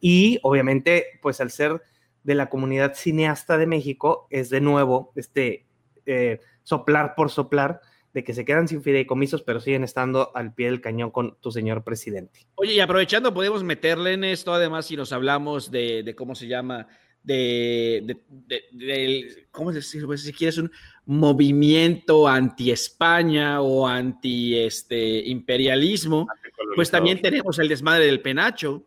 y 0.00 0.40
obviamente, 0.42 1.20
pues 1.22 1.40
al 1.40 1.52
ser 1.52 1.80
de 2.24 2.34
la 2.34 2.50
comunidad 2.50 2.94
cineasta 2.94 3.56
de 3.56 3.68
México, 3.68 4.26
es 4.30 4.50
de 4.50 4.60
nuevo 4.60 5.12
este 5.14 5.66
eh, 6.06 6.40
soplar 6.62 7.14
por 7.14 7.30
soplar 7.30 7.80
de 8.12 8.24
que 8.24 8.34
se 8.34 8.44
quedan 8.44 8.68
sin 8.68 8.82
fideicomisos, 8.82 9.42
pero 9.42 9.58
siguen 9.60 9.84
estando 9.84 10.32
al 10.34 10.52
pie 10.52 10.66
del 10.66 10.82
cañón 10.82 11.10
con 11.10 11.36
tu 11.40 11.50
señor 11.50 11.82
presidente. 11.82 12.46
Oye, 12.56 12.74
y 12.74 12.80
aprovechando, 12.80 13.32
podemos 13.32 13.64
meterle 13.64 14.12
en 14.12 14.24
esto, 14.24 14.52
además, 14.52 14.84
si 14.86 14.96
nos 14.96 15.12
hablamos 15.12 15.70
de, 15.70 16.14
cómo 16.16 16.34
se 16.34 16.46
llama, 16.46 16.88
de, 17.22 18.18
de, 18.30 19.46
¿cómo 19.50 19.72
decirlo? 19.72 20.08
Pues, 20.08 20.24
si 20.24 20.32
quieres, 20.32 20.58
un 20.58 20.70
movimiento 21.06 22.28
anti-España 22.28 23.62
o 23.62 23.86
anti-imperialismo, 23.86 26.26
pues 26.74 26.90
también 26.90 27.22
tenemos 27.22 27.58
el 27.58 27.68
desmadre 27.68 28.04
del 28.04 28.20
penacho, 28.20 28.84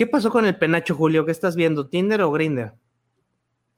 ¿Qué 0.00 0.06
pasó 0.06 0.30
con 0.30 0.46
el 0.46 0.56
penacho, 0.56 0.94
Julio? 0.94 1.26
¿Qué 1.26 1.30
estás 1.30 1.56
viendo? 1.56 1.86
¿Tinder 1.86 2.22
o 2.22 2.32
Grinder? 2.32 2.72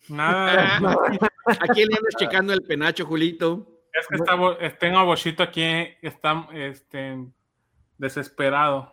Nada. 0.08 0.78
¿A 1.46 1.66
quién 1.68 1.88
le 1.88 1.96
andas 1.96 2.14
checando 2.16 2.52
el 2.52 2.62
penacho, 2.62 3.04
Julito? 3.04 3.82
Es 3.92 4.06
que 4.06 4.16
está, 4.16 4.78
tengo 4.78 4.98
a 4.98 5.04
Bochito 5.04 5.42
aquí, 5.42 5.62
está 6.00 6.48
este, 6.54 7.26
desesperado. 7.98 8.92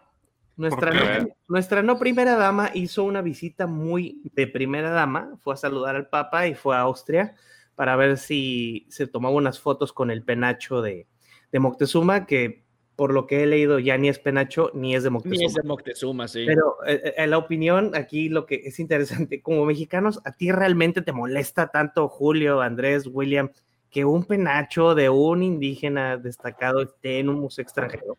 Nuestra 1.47 1.81
no 1.81 1.97
primera 1.97 2.35
dama 2.35 2.69
hizo 2.73 3.05
una 3.05 3.21
visita 3.21 3.65
muy 3.65 4.21
de 4.34 4.45
primera 4.45 4.89
dama, 4.89 5.38
fue 5.39 5.53
a 5.53 5.57
saludar 5.57 5.95
al 5.95 6.09
Papa 6.09 6.47
y 6.47 6.53
fue 6.53 6.76
a 6.76 6.81
Austria 6.81 7.35
para 7.76 7.95
ver 7.95 8.17
si 8.17 8.85
se 8.89 9.07
tomaba 9.07 9.35
unas 9.35 9.57
fotos 9.57 9.93
con 9.93 10.11
el 10.11 10.21
penacho 10.21 10.81
de, 10.81 11.07
de 11.49 11.59
Moctezuma, 11.59 12.26
que 12.26 12.65
por 12.99 13.13
lo 13.13 13.27
que 13.27 13.43
he 13.43 13.45
leído 13.45 13.80
ya 13.80 13.97
ni 13.97 14.09
es 14.09 14.19
penacho 14.19 14.71
ni 14.73 14.93
es 14.93 15.03
de 15.03 15.09
Ni 15.09 15.13
Moctezuma. 15.13 15.47
es 15.47 15.53
de 15.53 15.63
Moctezuma, 15.63 16.27
sí. 16.27 16.43
Pero 16.45 16.76
eh, 16.85 17.13
eh, 17.15 17.27
la 17.27 17.38
opinión 17.38 17.91
aquí 17.95 18.27
lo 18.27 18.45
que 18.45 18.63
es 18.65 18.77
interesante, 18.77 19.41
como 19.41 19.63
mexicanos, 19.63 20.19
¿a 20.26 20.34
ti 20.34 20.51
realmente 20.51 21.01
te 21.01 21.13
molesta 21.13 21.67
tanto 21.67 22.09
Julio, 22.09 22.59
Andrés, 22.59 23.07
William, 23.07 23.51
que 23.89 24.03
un 24.03 24.26
penacho 24.26 24.95
de 24.95 25.07
un 25.07 25.43
indígena 25.43 26.17
destacado 26.17 26.81
esté 26.81 27.19
en 27.19 27.30
un 27.30 27.39
museo 27.39 27.63
extranjero? 27.63 28.17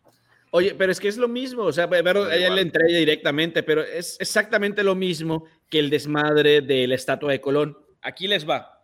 Oye, 0.49 0.73
pero 0.73 0.91
es 0.91 0.99
que 0.99 1.09
es 1.09 1.17
lo 1.17 1.27
mismo, 1.27 1.61
o 1.61 1.71
sea, 1.71 1.87
pero 1.87 2.31
ella 2.31 2.49
le 2.49 2.63
entré 2.63 2.87
directamente, 2.87 3.61
pero 3.61 3.83
es 3.83 4.17
exactamente 4.19 4.83
lo 4.83 4.95
mismo 4.95 5.45
que 5.69 5.77
el 5.77 5.91
desmadre 5.91 6.61
de 6.61 6.87
la 6.87 6.95
estatua 6.95 7.31
de 7.31 7.39
Colón. 7.39 7.77
Aquí 8.01 8.27
les 8.27 8.49
va. 8.49 8.80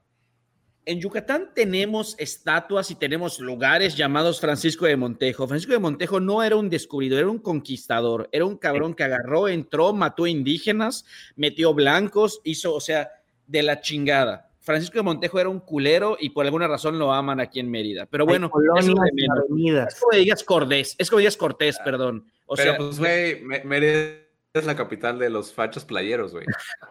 En 0.89 1.01
Yucatán 1.01 1.49
tenemos 1.53 2.15
estatuas 2.17 2.89
y 2.91 2.95
tenemos 2.95 3.41
lugares 3.41 3.97
llamados 3.97 4.39
Francisco 4.39 4.85
de 4.85 4.95
Montejo. 4.95 5.45
Francisco 5.45 5.73
de 5.73 5.79
Montejo 5.79 6.21
no 6.21 6.41
era 6.41 6.55
un 6.55 6.69
descubridor, 6.69 7.19
era 7.19 7.27
un 7.29 7.39
conquistador, 7.39 8.29
era 8.31 8.45
un 8.45 8.55
cabrón 8.55 8.93
que 8.93 9.03
agarró, 9.03 9.49
entró, 9.49 9.91
mató 9.91 10.25
indígenas, 10.27 11.03
metió 11.35 11.73
blancos, 11.73 12.39
hizo, 12.45 12.73
o 12.73 12.79
sea, 12.79 13.11
de 13.47 13.63
la 13.63 13.81
chingada. 13.81 14.49
Francisco 14.61 14.97
de 14.97 15.03
Montejo 15.03 15.37
era 15.41 15.49
un 15.49 15.59
culero 15.59 16.15
y 16.21 16.29
por 16.29 16.45
alguna 16.45 16.69
razón 16.69 16.97
lo 16.97 17.11
aman 17.11 17.41
aquí 17.41 17.59
en 17.59 17.69
Mérida. 17.69 18.05
Pero 18.05 18.25
bueno, 18.25 18.49
eso 18.77 18.93
de 18.93 19.11
menos. 19.13 19.87
Es 19.89 19.99
como 19.99 20.17
digas 20.17 20.43
Cortés, 20.45 20.95
es 20.97 21.09
como 21.09 21.19
digas 21.19 21.35
Cortés, 21.35 21.77
perdón. 21.83 22.31
O 22.45 22.55
Pero 22.55 22.69
sea, 22.71 22.77
pues, 22.77 22.97
güey, 22.97 23.41
Me- 23.41 23.63
Mérida 23.65 24.21
es 24.59 24.65
la 24.65 24.75
capital 24.75 25.17
de 25.19 25.29
los 25.29 25.53
fachos 25.53 25.85
playeros, 25.85 26.31
güey. 26.33 26.45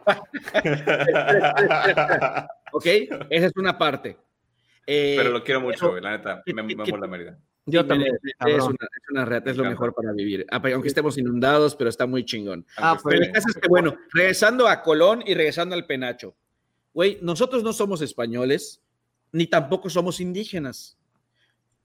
ok, 2.72 2.86
esa 3.30 3.46
es 3.46 3.52
una 3.56 3.76
parte. 3.78 4.18
Eh, 4.86 5.14
Pero 5.18 5.30
lo 5.30 5.42
quiero 5.42 5.60
mucho, 5.60 5.90
güey, 5.90 6.02
la 6.02 6.12
neta. 6.12 6.42
¿qué- 6.44 6.54
Me, 6.54 6.66
qué- 6.66 6.92
mola 6.92 7.06
Mérida. 7.06 7.38
Yo 7.68 7.82
sí, 7.82 7.88
también. 7.88 8.16
Es 8.46 8.62
una, 8.62 8.76
es 8.80 9.10
una 9.10 9.24
reata, 9.24 9.50
es 9.50 9.56
lo 9.56 9.64
mejor 9.64 9.92
para 9.92 10.12
vivir. 10.12 10.46
Ape- 10.52 10.72
Aunque 10.72 10.86
estemos 10.88 11.18
inundados, 11.18 11.74
pero 11.74 11.90
está 11.90 12.06
muy 12.06 12.24
chingón. 12.24 12.64
Ah, 12.76 12.90
Aunque 12.90 13.02
Pero 13.08 13.24
el 13.24 13.32
caso 13.32 13.48
es 13.48 13.56
que, 13.56 13.68
bueno, 13.68 13.96
regresando 14.12 14.68
a 14.68 14.82
Colón 14.82 15.22
y 15.26 15.34
regresando 15.34 15.74
al 15.74 15.84
Penacho, 15.84 16.36
güey, 16.94 17.18
nosotros 17.22 17.64
no 17.64 17.72
somos 17.72 18.02
españoles, 18.02 18.80
ni 19.32 19.48
tampoco 19.48 19.90
somos 19.90 20.20
indígenas. 20.20 20.96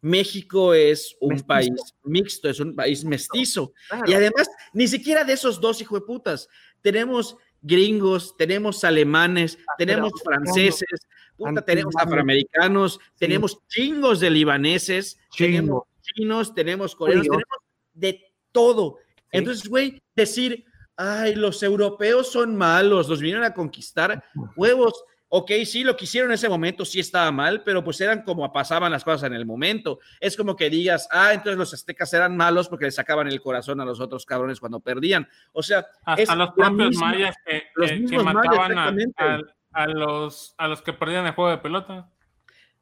México 0.02 0.74
es 0.74 1.16
un 1.20 1.30
Mestizo. 1.30 1.48
país 1.48 1.72
mixto, 2.04 2.50
es 2.50 2.60
un 2.60 2.76
país 2.76 3.06
mestizo. 3.06 3.74
Claro. 3.88 4.04
Y 4.10 4.14
además, 4.14 4.50
ni 4.74 4.88
siquiera 4.88 5.24
de 5.24 5.34
esos 5.34 5.62
dos 5.62 5.80
hijos 5.82 6.00
de 6.02 6.06
putas. 6.06 6.48
Tenemos 6.82 7.38
gringos, 7.62 8.36
tenemos 8.38 8.84
alemanes, 8.84 9.60
tenemos 9.78 10.12
franceses, 10.24 11.02
puta, 11.38 11.62
tenemos 11.64 11.94
afroamericanos, 11.96 12.94
Sí. 12.94 13.00
tenemos 13.20 13.60
chingos 13.68 14.20
de 14.20 14.32
libaneses, 14.32 15.20
tenemos 15.38 15.84
chinos, 16.02 16.54
tenemos 16.56 16.96
coreanos, 16.96 17.26
tenemos 17.28 17.46
de 17.94 18.34
todo. 18.52 18.98
Sí. 19.16 19.24
Entonces, 19.34 19.70
güey, 19.70 20.02
decir, 20.16 20.66
ay, 20.98 21.36
los 21.36 21.62
europeos 21.62 22.32
son 22.32 22.56
malos, 22.58 23.08
los 23.08 23.20
vinieron 23.22 23.44
a 23.44 23.54
conquistar, 23.54 24.24
huevos. 24.56 25.04
Ok, 25.34 25.50
sí, 25.66 25.86
lo 25.86 25.96
que 25.96 26.04
hicieron 26.04 26.30
en 26.32 26.36
ese 26.36 26.50
momento 26.50 26.84
sí 26.84 27.00
estaba 27.00 27.32
mal, 27.32 27.64
pero 27.64 27.82
pues 27.86 28.02
eran 28.02 28.24
como 28.24 28.52
pasaban 28.52 28.92
las 28.92 29.06
cosas 29.06 29.24
en 29.28 29.34
el 29.34 29.46
momento. 29.46 30.00
Es 30.20 30.36
como 30.36 30.58
que 30.58 30.70
digas, 30.70 31.08
ah, 31.10 31.32
entonces 31.34 31.58
los 31.58 31.74
aztecas 31.74 32.12
eran 32.14 32.36
malos 32.36 32.68
porque 32.68 32.84
les 32.86 32.96
sacaban 32.96 33.28
el 33.30 33.42
corazón 33.42 33.80
a 33.80 33.86
los 33.86 34.02
otros 34.02 34.26
cabrones 34.26 34.60
cuando 34.60 34.82
perdían. 34.82 35.26
O 35.54 35.64
sea, 35.64 35.88
Hasta 36.04 36.36
los 36.36 36.52
propios 36.52 36.90
misma- 36.90 37.12
mayas 37.12 37.36
que, 37.46 37.64
los 37.76 37.90
que- 37.90 37.96
que 37.96 38.02
mismos 38.02 38.24
mayas, 38.26 38.46
mataban 38.46 38.78
a, 38.78 38.88
a- 39.24 39.40
a 39.84 39.88
los, 39.88 40.54
a 40.58 40.68
los 40.68 40.82
que 40.82 40.92
perdían 40.92 41.26
el 41.26 41.32
juego 41.32 41.50
de 41.52 41.60
pelota. 41.60 42.10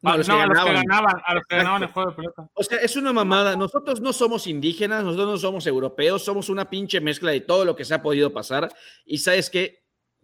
No, 0.01 0.11
Ah, 0.11 0.17
los 0.17 0.26
que 0.27 0.34
no, 0.34 0.39
a 0.41 0.45
los 0.47 0.57
que 0.57 0.63
ganaban. 0.73 0.85
ganaban, 0.88 1.21
a 1.26 1.34
los 1.35 1.43
que 1.45 1.55
ganaban 1.57 1.84
el 1.84 1.89
juego 1.89 2.09
de 2.09 2.15
pelota. 2.15 2.49
O 2.53 2.63
sea, 2.63 2.77
es 2.80 2.95
una 2.95 3.13
mamada. 3.13 3.55
Nosotros 3.57 4.01
no 4.01 4.11
somos 4.13 4.47
indígenas, 4.47 5.03
nosotros 5.03 5.27
no 5.27 5.38
somos 5.38 5.67
europeos, 5.67 6.23
somos 6.23 6.49
una 6.49 6.69
pinche 6.69 6.99
mezcla 6.99 7.30
de 7.31 7.41
todo 7.41 7.63
lo 7.65 7.76
que 7.76 7.85
se 7.85 7.93
ha 7.93 8.01
podido 8.01 8.34
pasar. 8.34 8.69
Y 9.05 9.17
sabes 9.19 9.49
que 9.49 9.78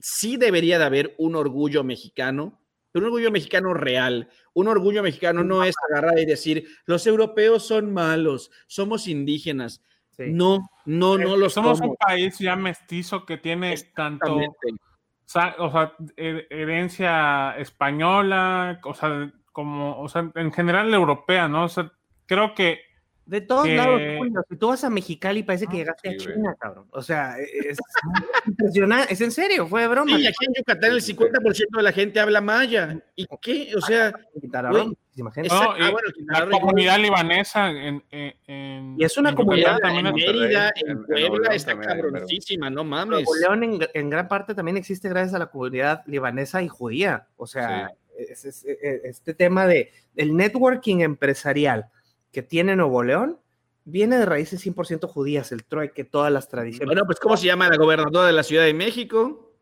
sí 0.05 0.37
debería 0.37 0.77
de 0.77 0.85
haber 0.85 1.15
un 1.17 1.35
orgullo 1.35 1.83
mexicano, 1.83 2.61
pero 2.91 3.07
un 3.07 3.11
orgullo 3.11 3.31
mexicano 3.31 3.73
real. 3.73 4.29
Un 4.53 4.67
orgullo 4.67 5.01
mexicano 5.01 5.43
no 5.43 5.63
es 5.63 5.73
agarrar 5.89 6.19
y 6.19 6.25
decir, 6.25 6.67
los 6.85 7.07
europeos 7.07 7.65
son 7.65 7.91
malos, 7.91 8.51
somos 8.67 9.07
indígenas. 9.07 9.81
Sí. 10.11 10.25
No, 10.27 10.69
no, 10.85 11.17
no 11.17 11.35
lo 11.35 11.49
Somos 11.49 11.79
somos. 11.79 11.89
un 11.89 11.95
país 11.97 12.37
ya 12.37 12.55
mestizo 12.55 13.25
que 13.25 13.37
tiene 13.37 13.75
tanto 13.95 14.35
o 14.35 15.71
sea, 15.71 15.95
herencia 16.15 17.57
española, 17.57 18.79
o 18.83 18.93
sea, 18.93 19.33
como, 19.51 19.99
o 19.99 20.07
sea, 20.07 20.31
en 20.35 20.53
general 20.53 20.93
europea, 20.93 21.47
¿no? 21.47 21.63
O 21.63 21.69
sea, 21.69 21.91
creo 22.27 22.53
que 22.53 22.79
De 23.25 23.41
todos 23.41 23.65
que- 23.65 23.75
lados, 23.75 23.99
Julio, 24.17 24.43
si 24.47 24.55
tú 24.55 24.67
vas 24.67 24.83
a 24.83 24.89
Mexicali 24.89 25.41
parece 25.43 25.65
que 25.65 25.77
Ah, 25.77 25.79
llegaste 25.79 26.09
sí, 26.11 26.15
a 26.15 26.23
güey. 26.23 26.35
China, 26.35 26.55
cabrón. 26.59 26.85
O 26.91 27.01
sea, 27.01 27.35
es 27.39 27.77
impresionante, 28.45 29.13
es 29.13 29.21
en 29.21 29.31
serio, 29.31 29.67
fue 29.67 29.81
de 29.81 29.87
broma. 29.87 30.17
Sí, 30.17 30.27
aquí 30.27 30.45
en 30.45 30.53
Yucatán 30.53 30.91
el 30.91 31.01
50% 31.01 31.77
de 31.77 31.83
la 31.83 31.91
gente 31.91 32.19
habla 32.19 32.41
maya. 32.41 32.99
¿Y 33.15 33.25
qué? 33.41 33.71
O 33.75 33.81
sea, 33.81 34.13
Quintana 34.39 34.69
güey. 34.69 34.93
Exacto. 35.17 35.53
no, 35.55 35.71
Ah, 35.71 35.75
y 35.89 35.91
bueno, 35.91 36.07
la 36.27 36.59
comunidad 36.59 36.99
libanesa 36.99 37.69
en, 37.71 38.03
en- 38.11 38.33
en- 38.47 38.95
Y 38.99 39.03
es 39.05 39.17
una 39.17 39.29
en 39.29 39.35
comunidad 39.35 39.75
Yucatán 39.77 39.95
en 39.95 40.03
también 40.05 40.29
es- 40.29 40.35
Mérida, 40.41 40.71
en- 40.75 40.87
en 40.91 40.97
en 40.97 41.05
Puebla, 41.29 41.55
está 41.55 41.79
cabroncísima, 41.79 42.69
no 42.69 42.83
mames. 42.83 43.23
Nuevo 43.23 43.35
León 43.35 43.63
en, 43.63 43.79
en 43.93 44.09
gran 44.09 44.27
parte 44.27 44.53
también 44.53 44.77
existe 44.77 45.07
gracias 45.09 45.33
a 45.33 45.39
la 45.39 45.47
comunidad 45.47 46.03
libanesa 46.05 46.61
y 46.61 46.67
judía. 46.67 47.27
O 47.37 47.47
sea, 47.47 47.91
es- 48.19 48.43
es- 48.45 48.65
es- 48.65 49.03
este 49.05 49.33
tema 49.33 49.65
de 49.67 49.91
el 50.17 50.35
networking 50.35 50.99
empresarial 50.99 51.87
que 52.35 52.43
tiene 52.43 52.75
Nuevo 52.75 53.01
León 53.01 53.39
viene 53.85 54.17
de 54.17 54.25
raíces 54.25 54.65
100% 54.65 55.07
judías, 55.07 55.53
el 55.53 55.63
trueque, 55.63 56.03
todas 56.03 56.33
las 56.33 56.49
tradiciones. 56.49 56.85
Bueno, 56.85 57.03
pues 57.05 57.17
¿cómo 57.17 57.37
se 57.37 57.45
llama 57.45 57.69
la 57.69 57.77
gobernadora 57.77 58.27
de 58.27 58.33
la 58.33 58.43
Ciudad 58.43 58.65
de 58.65 58.73
México? 58.73 59.53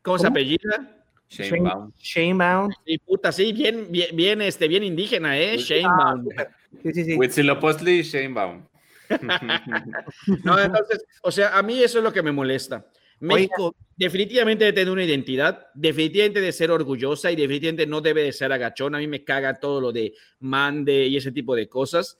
¿Cómo, 0.00 0.16
se 0.16 0.24
¿Cómo? 0.24 0.32
apellida? 0.32 1.04
Sheinbaum. 1.28 1.92
Sheinbaum. 1.98 2.72
Sí, 2.86 2.96
puta, 2.96 3.32
sí, 3.32 3.52
bien, 3.52 3.88
bien, 3.90 4.16
bien, 4.16 4.40
este, 4.40 4.66
bien 4.66 4.82
indígena, 4.82 5.38
¿eh? 5.38 5.56
Ah, 5.56 5.56
Sheinbaum. 5.58 6.22
súper. 6.22 6.48
Sí, 6.82 6.92
sí, 6.94 7.04
sí. 7.04 7.16
Huitzilopochtli, 7.18 8.02
Sheinbaum. 8.02 8.62
No, 10.44 10.58
entonces, 10.58 11.04
o 11.20 11.30
sea, 11.30 11.58
a 11.58 11.62
mí 11.62 11.82
eso 11.82 11.98
es 11.98 12.04
lo 12.04 12.14
que 12.14 12.22
me 12.22 12.32
molesta. 12.32 12.86
México 13.22 13.76
definitivamente 13.96 14.64
debe 14.64 14.74
tener 14.74 14.92
una 14.92 15.04
identidad, 15.04 15.68
definitivamente 15.74 16.40
de 16.40 16.52
ser 16.52 16.70
orgullosa 16.70 17.30
y 17.30 17.36
definitivamente 17.36 17.86
no 17.86 18.00
debe 18.00 18.24
de 18.24 18.32
ser 18.32 18.52
agachón. 18.52 18.94
A 18.94 18.98
mí 18.98 19.06
me 19.06 19.24
caga 19.24 19.60
todo 19.60 19.80
lo 19.80 19.92
de 19.92 20.14
mande 20.40 21.06
y 21.06 21.16
ese 21.16 21.30
tipo 21.30 21.54
de 21.54 21.68
cosas, 21.68 22.18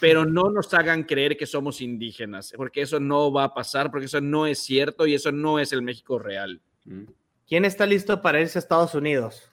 pero 0.00 0.26
no 0.26 0.50
nos 0.50 0.72
hagan 0.74 1.04
creer 1.04 1.36
que 1.36 1.46
somos 1.46 1.80
indígenas, 1.80 2.52
porque 2.56 2.82
eso 2.82 3.00
no 3.00 3.32
va 3.32 3.44
a 3.44 3.54
pasar, 3.54 3.90
porque 3.90 4.06
eso 4.06 4.20
no 4.20 4.46
es 4.46 4.58
cierto 4.58 5.06
y 5.06 5.14
eso 5.14 5.32
no 5.32 5.58
es 5.58 5.72
el 5.72 5.82
México 5.82 6.18
real. 6.18 6.60
Mm. 6.84 7.04
¿Quién 7.46 7.64
está 7.64 7.86
listo 7.86 8.20
para 8.20 8.40
irse 8.40 8.58
a 8.58 8.60
Estados 8.60 8.94
Unidos? 8.94 9.50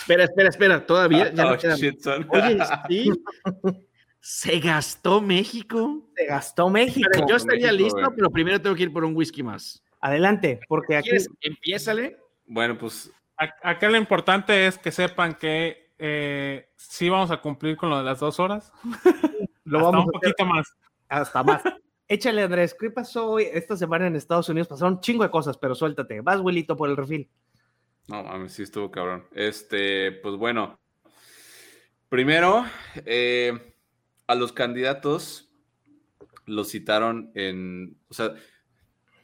Espera, 0.00 0.24
espera, 0.24 0.48
espera, 0.48 0.86
todavía. 0.86 1.32
Oh, 1.36 1.56
shit, 1.76 2.00
son. 2.00 2.26
Oye, 2.30 2.58
sí. 2.88 3.10
¿Se 4.20 4.58
gastó 4.60 5.20
México? 5.20 6.08
Se 6.16 6.26
gastó 6.26 6.70
México. 6.70 7.08
Pero 7.12 7.26
yo 7.28 7.36
estaría 7.36 7.72
México, 7.72 7.84
listo, 7.84 8.00
güey. 8.00 8.16
pero 8.16 8.30
primero 8.30 8.60
tengo 8.60 8.76
que 8.76 8.84
ir 8.84 8.92
por 8.92 9.04
un 9.04 9.16
whisky 9.16 9.42
más. 9.42 9.82
Adelante, 10.00 10.60
porque 10.68 10.96
aquí 10.96 11.10
¿Quieres? 11.10 11.28
Empiézale. 11.40 12.18
Bueno, 12.46 12.78
pues 12.78 13.12
Acá 13.38 13.88
lo 13.88 13.96
importante 13.96 14.66
es 14.66 14.78
que 14.78 14.90
sepan 14.90 15.34
que 15.34 15.92
eh, 15.96 16.70
sí 16.74 17.08
vamos 17.08 17.30
a 17.30 17.40
cumplir 17.40 17.76
con 17.76 17.88
lo 17.88 17.98
de 17.98 18.02
las 18.04 18.18
dos 18.18 18.40
horas. 18.40 18.72
lo 19.64 19.78
Hasta 19.78 19.90
vamos 19.90 20.06
un 20.06 20.14
a 20.14 20.18
hacer 20.18 20.32
poquito 20.34 20.44
más. 20.44 20.76
hasta 21.08 21.42
más. 21.44 21.62
Échale, 22.08 22.42
Andrés, 22.42 22.74
¿qué 22.78 22.90
pasó 22.90 23.30
hoy? 23.30 23.44
Esta 23.52 23.76
semana 23.76 24.08
en 24.08 24.16
Estados 24.16 24.48
Unidos 24.48 24.66
pasaron 24.66 24.94
un 24.94 25.00
chingo 25.00 25.22
de 25.22 25.30
cosas, 25.30 25.56
pero 25.56 25.76
suéltate. 25.76 26.20
Vas, 26.20 26.40
Wilito, 26.40 26.76
por 26.76 26.90
el 26.90 26.96
refil. 26.96 27.30
No, 28.08 28.24
mames, 28.24 28.54
sí 28.54 28.64
estuvo 28.64 28.90
cabrón. 28.90 29.24
Este, 29.32 30.10
pues 30.12 30.34
bueno. 30.34 30.80
Primero, 32.08 32.64
eh, 33.04 33.74
a 34.26 34.34
los 34.34 34.52
candidatos 34.52 35.48
los 36.46 36.70
citaron 36.70 37.30
en. 37.34 37.96
O 38.08 38.14
sea, 38.14 38.34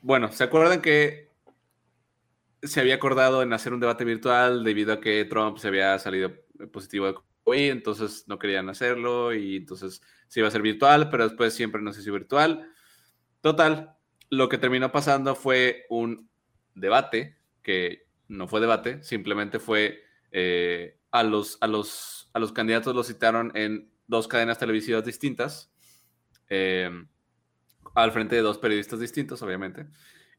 bueno, 0.05 0.31
¿se 0.31 0.45
acuerdan 0.45 0.83
que 0.83 1.33
se 2.63 2.79
había 2.79 2.97
acordado 2.97 3.43
en 3.43 3.55
hacer 3.55 3.73
un 3.73 3.81
debate 3.81 4.05
virtual 4.05 4.63
debido 4.63 4.93
a 4.93 5.01
que 5.01 5.25
Trump 5.25 5.57
se 5.57 5.69
había 5.69 5.99
salido 5.99 6.31
positivo 6.71 7.07
de 7.07 7.15
COVID, 7.43 7.71
entonces 7.71 8.25
no 8.29 8.39
querían 8.39 8.69
hacerlo 8.69 9.33
y 9.33 9.57
entonces 9.57 10.03
se 10.29 10.41
iba 10.41 10.47
a 10.47 10.49
hacer 10.49 10.61
virtual, 10.61 11.09
pero 11.09 11.27
después 11.27 11.55
siempre 11.55 11.81
no 11.81 11.91
se 11.95 12.03
hizo 12.03 12.13
virtual. 12.13 12.71
Total, 13.41 13.97
lo 14.29 14.51
que 14.51 14.59
terminó 14.59 14.93
pasando 14.93 15.35
fue 15.35 15.87
un 15.89 16.29
debate, 16.75 17.39
que 17.63 18.07
no 18.29 18.47
fue 18.47 18.61
debate, 18.61 19.03
simplemente 19.03 19.59
fue 19.59 20.03
eh, 20.33 20.99
a, 21.13 21.23
los, 21.23 21.57
a, 21.63 21.67
los, 21.67 22.29
a 22.35 22.41
los 22.41 22.53
candidatos 22.53 22.95
los 22.95 23.07
citaron 23.07 23.53
en 23.55 23.91
dos 24.07 24.29
cadenas 24.29 24.59
televisivas 24.59 25.07
distintas, 25.07 25.73
eh, 26.51 26.91
al 27.95 28.13
frente 28.13 28.37
de 28.37 28.43
dos 28.43 28.59
periodistas 28.59 29.01
distintos, 29.01 29.43
obviamente, 29.43 29.87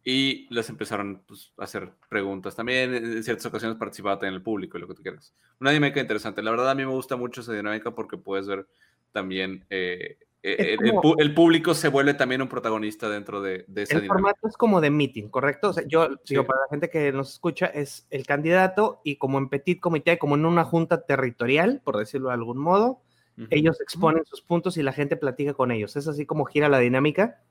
y 0.03 0.47
les 0.53 0.69
empezaron 0.69 1.23
pues, 1.27 1.53
a 1.57 1.63
hacer 1.63 1.91
preguntas. 2.09 2.55
También 2.55 2.93
en 2.93 3.23
ciertas 3.23 3.45
ocasiones 3.45 3.77
participaba 3.77 4.19
en 4.27 4.33
el 4.33 4.41
público 4.41 4.77
y 4.77 4.81
lo 4.81 4.87
que 4.87 4.95
tú 4.95 5.01
quieras. 5.01 5.33
Una 5.59 5.71
dinámica 5.71 5.99
interesante. 5.99 6.43
La 6.43 6.51
verdad 6.51 6.69
a 6.69 6.75
mí 6.75 6.85
me 6.85 6.91
gusta 6.91 7.15
mucho 7.15 7.41
esa 7.41 7.53
dinámica 7.53 7.91
porque 7.91 8.17
puedes 8.17 8.47
ver 8.47 8.67
también 9.11 9.65
eh, 9.69 10.17
eh, 10.47 10.77
el, 11.17 11.33
público 11.33 11.73
se 11.73 11.87
vuelve 11.87 12.13
también 12.13 12.39
un 12.39 12.47
protagonista 12.47 13.09
dentro 13.09 13.41
de, 13.41 13.65
de 13.67 13.81
esa 13.81 13.97
El 13.97 14.05
formato 14.05 14.47
es 14.47 14.55
como 14.55 14.79
de 14.79 14.91
meeting, 14.91 15.29
¿correcto? 15.29 15.69
O 15.69 15.73
sea, 15.73 15.83
yo, 15.87 16.07
para 16.45 16.59
la 16.59 16.67
gente 16.69 16.87
que 16.91 17.11
nos 17.11 17.33
escucha, 17.33 17.65
es 17.65 18.05
el 18.11 18.27
candidato 18.27 19.01
y 19.03 19.15
como 19.15 19.39
en 19.39 19.49
petit 19.49 19.79
comité, 19.79 20.19
como 20.19 20.35
en 20.35 20.45
una 20.45 20.63
junta 20.63 21.03
territorial, 21.03 21.81
por 21.83 21.97
decirlo 21.97 22.27
de 22.27 22.35
algún 22.35 22.59
modo, 22.59 23.01
ellos 23.49 23.81
exponen 23.81 24.25
sus 24.25 24.41
puntos 24.41 24.77
y 24.77 24.83
la 24.83 24.93
gente 24.93 25.17
platica 25.17 25.53
con 25.53 25.71
ellos. 25.71 25.95
¿Es 25.95 26.07
así 26.07 26.25
como 26.25 26.45
gira 26.45 26.69
la 26.69 26.79
dinámica? 26.79 27.43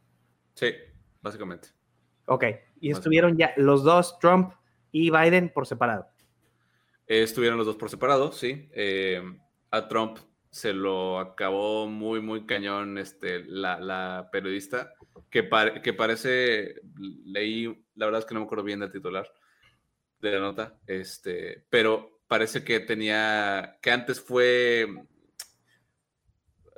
Sí, 0.54 0.72
básicamente. 1.20 1.68
Ok, 2.26 2.44
y 2.80 2.90
estuvieron 2.90 3.36
ya 3.36 3.52
los 3.56 3.84
dos, 3.84 4.18
Trump 4.18 4.54
y 4.92 5.10
Biden, 5.10 5.50
por 5.50 5.66
separado. 5.66 6.06
estuvieron 7.06 7.58
los 7.58 7.66
dos 7.66 7.76
por 7.76 7.90
separado, 7.90 8.32
sí. 8.32 8.68
Eh, 8.72 9.22
a 9.70 9.88
Trump 9.88 10.18
se 10.54 10.72
lo 10.72 11.18
acabó 11.18 11.88
muy, 11.88 12.20
muy 12.20 12.46
cañón 12.46 12.96
este, 12.96 13.44
la, 13.44 14.28
periodista, 14.30 14.94
que, 15.28 15.48
que 15.82 15.92
parece, 15.92 16.76
leí, 17.24 17.66
la 17.96 18.06
verdad 18.06 18.20
es 18.20 18.24
que 18.24 18.34
no 18.34 18.40
me 18.40 18.46
acuerdo 18.46 18.62
bien 18.62 18.78
del 18.78 18.92
titular 18.92 19.28
de 20.20 20.30
la 20.30 20.38
nota, 20.38 20.78
este, 20.86 21.64
pero 21.68 22.20
parece 22.28 22.62
que 22.62 22.78
tenía, 22.78 23.78
que 23.82 23.90
antes 23.90 24.20
fue, 24.20 24.86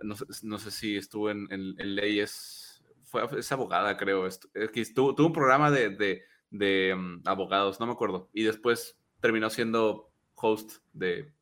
no, 0.02 0.58
sé 0.58 0.70
si 0.70 0.96
estuvo 0.96 1.30
en, 1.30 1.48
leyes, 1.76 2.82
fue, 3.04 3.26
es 3.38 3.52
abogada 3.52 3.96
creo, 3.96 4.26
estuvo, 4.26 5.14
tuvo 5.14 5.26
un 5.28 5.32
programa 5.32 5.70
de, 5.70 6.22
de 6.50 6.94
mm, 6.94 7.22
abogados, 7.24 7.80
no 7.80 7.86
me 7.86 7.92
acuerdo, 7.92 8.28
y 8.32 8.42
después 8.42 8.98
terminó 9.20 9.50
siendo 9.50 10.10
host 10.34 10.82
de 10.92 11.32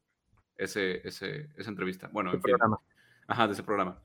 ese, 0.56 1.06
ese, 1.06 1.48
esa 1.56 1.70
entrevista. 1.70 2.08
Bueno, 2.12 2.32
en 2.32 2.42
fin. 2.42 2.54
Ajá, 3.26 3.46
de 3.46 3.54
ese 3.54 3.62
programa. 3.62 4.00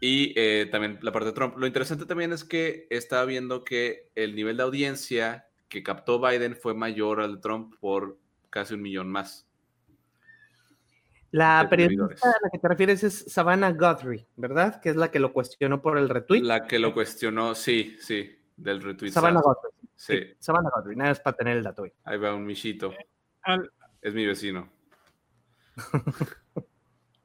Y 0.00 0.34
eh, 0.36 0.68
también 0.70 0.98
la 1.02 1.12
parte 1.12 1.26
de 1.26 1.32
Trump. 1.32 1.56
Lo 1.56 1.66
interesante 1.66 2.06
también 2.06 2.32
es 2.32 2.44
que 2.44 2.86
estaba 2.90 3.24
viendo 3.24 3.64
que 3.64 4.10
el 4.14 4.34
nivel 4.34 4.56
de 4.56 4.64
audiencia 4.64 5.48
que 5.68 5.82
captó 5.82 6.20
Biden 6.20 6.56
fue 6.56 6.74
mayor 6.74 7.20
al 7.20 7.36
de 7.36 7.40
Trump 7.40 7.74
por 7.80 8.18
casi 8.50 8.74
un 8.74 8.82
millón 8.82 9.10
más. 9.10 9.48
La 11.34 11.66
periodista 11.68 12.28
a 12.28 12.36
la 12.42 12.48
que 12.48 12.60
te 12.60 12.68
refieres 12.68 13.02
es 13.02 13.24
Savannah 13.26 13.72
Guthrie, 13.72 14.24
¿verdad? 14.36 14.80
Que 14.80 14.90
es 14.90 14.94
la 14.94 15.10
que 15.10 15.18
lo 15.18 15.32
cuestionó 15.32 15.82
por 15.82 15.98
el 15.98 16.08
retweet. 16.08 16.42
La 16.42 16.64
que 16.64 16.78
lo 16.78 16.94
cuestionó, 16.94 17.56
sí, 17.56 17.96
sí, 17.98 18.38
del 18.56 18.80
retweet. 18.80 19.10
Savannah 19.10 19.40
Guthrie. 19.40 19.72
Sí. 19.96 20.36
Savannah 20.38 20.70
Guthrie, 20.72 20.94
nada 20.94 21.10
es 21.10 21.18
para 21.18 21.36
tener 21.36 21.56
el 21.56 21.64
dato 21.64 21.82
hoy. 21.82 21.92
Ahí 22.04 22.18
va 22.18 22.32
un 22.32 22.46
michito. 22.46 22.94
Es 24.00 24.14
mi 24.14 24.24
vecino. 24.24 24.68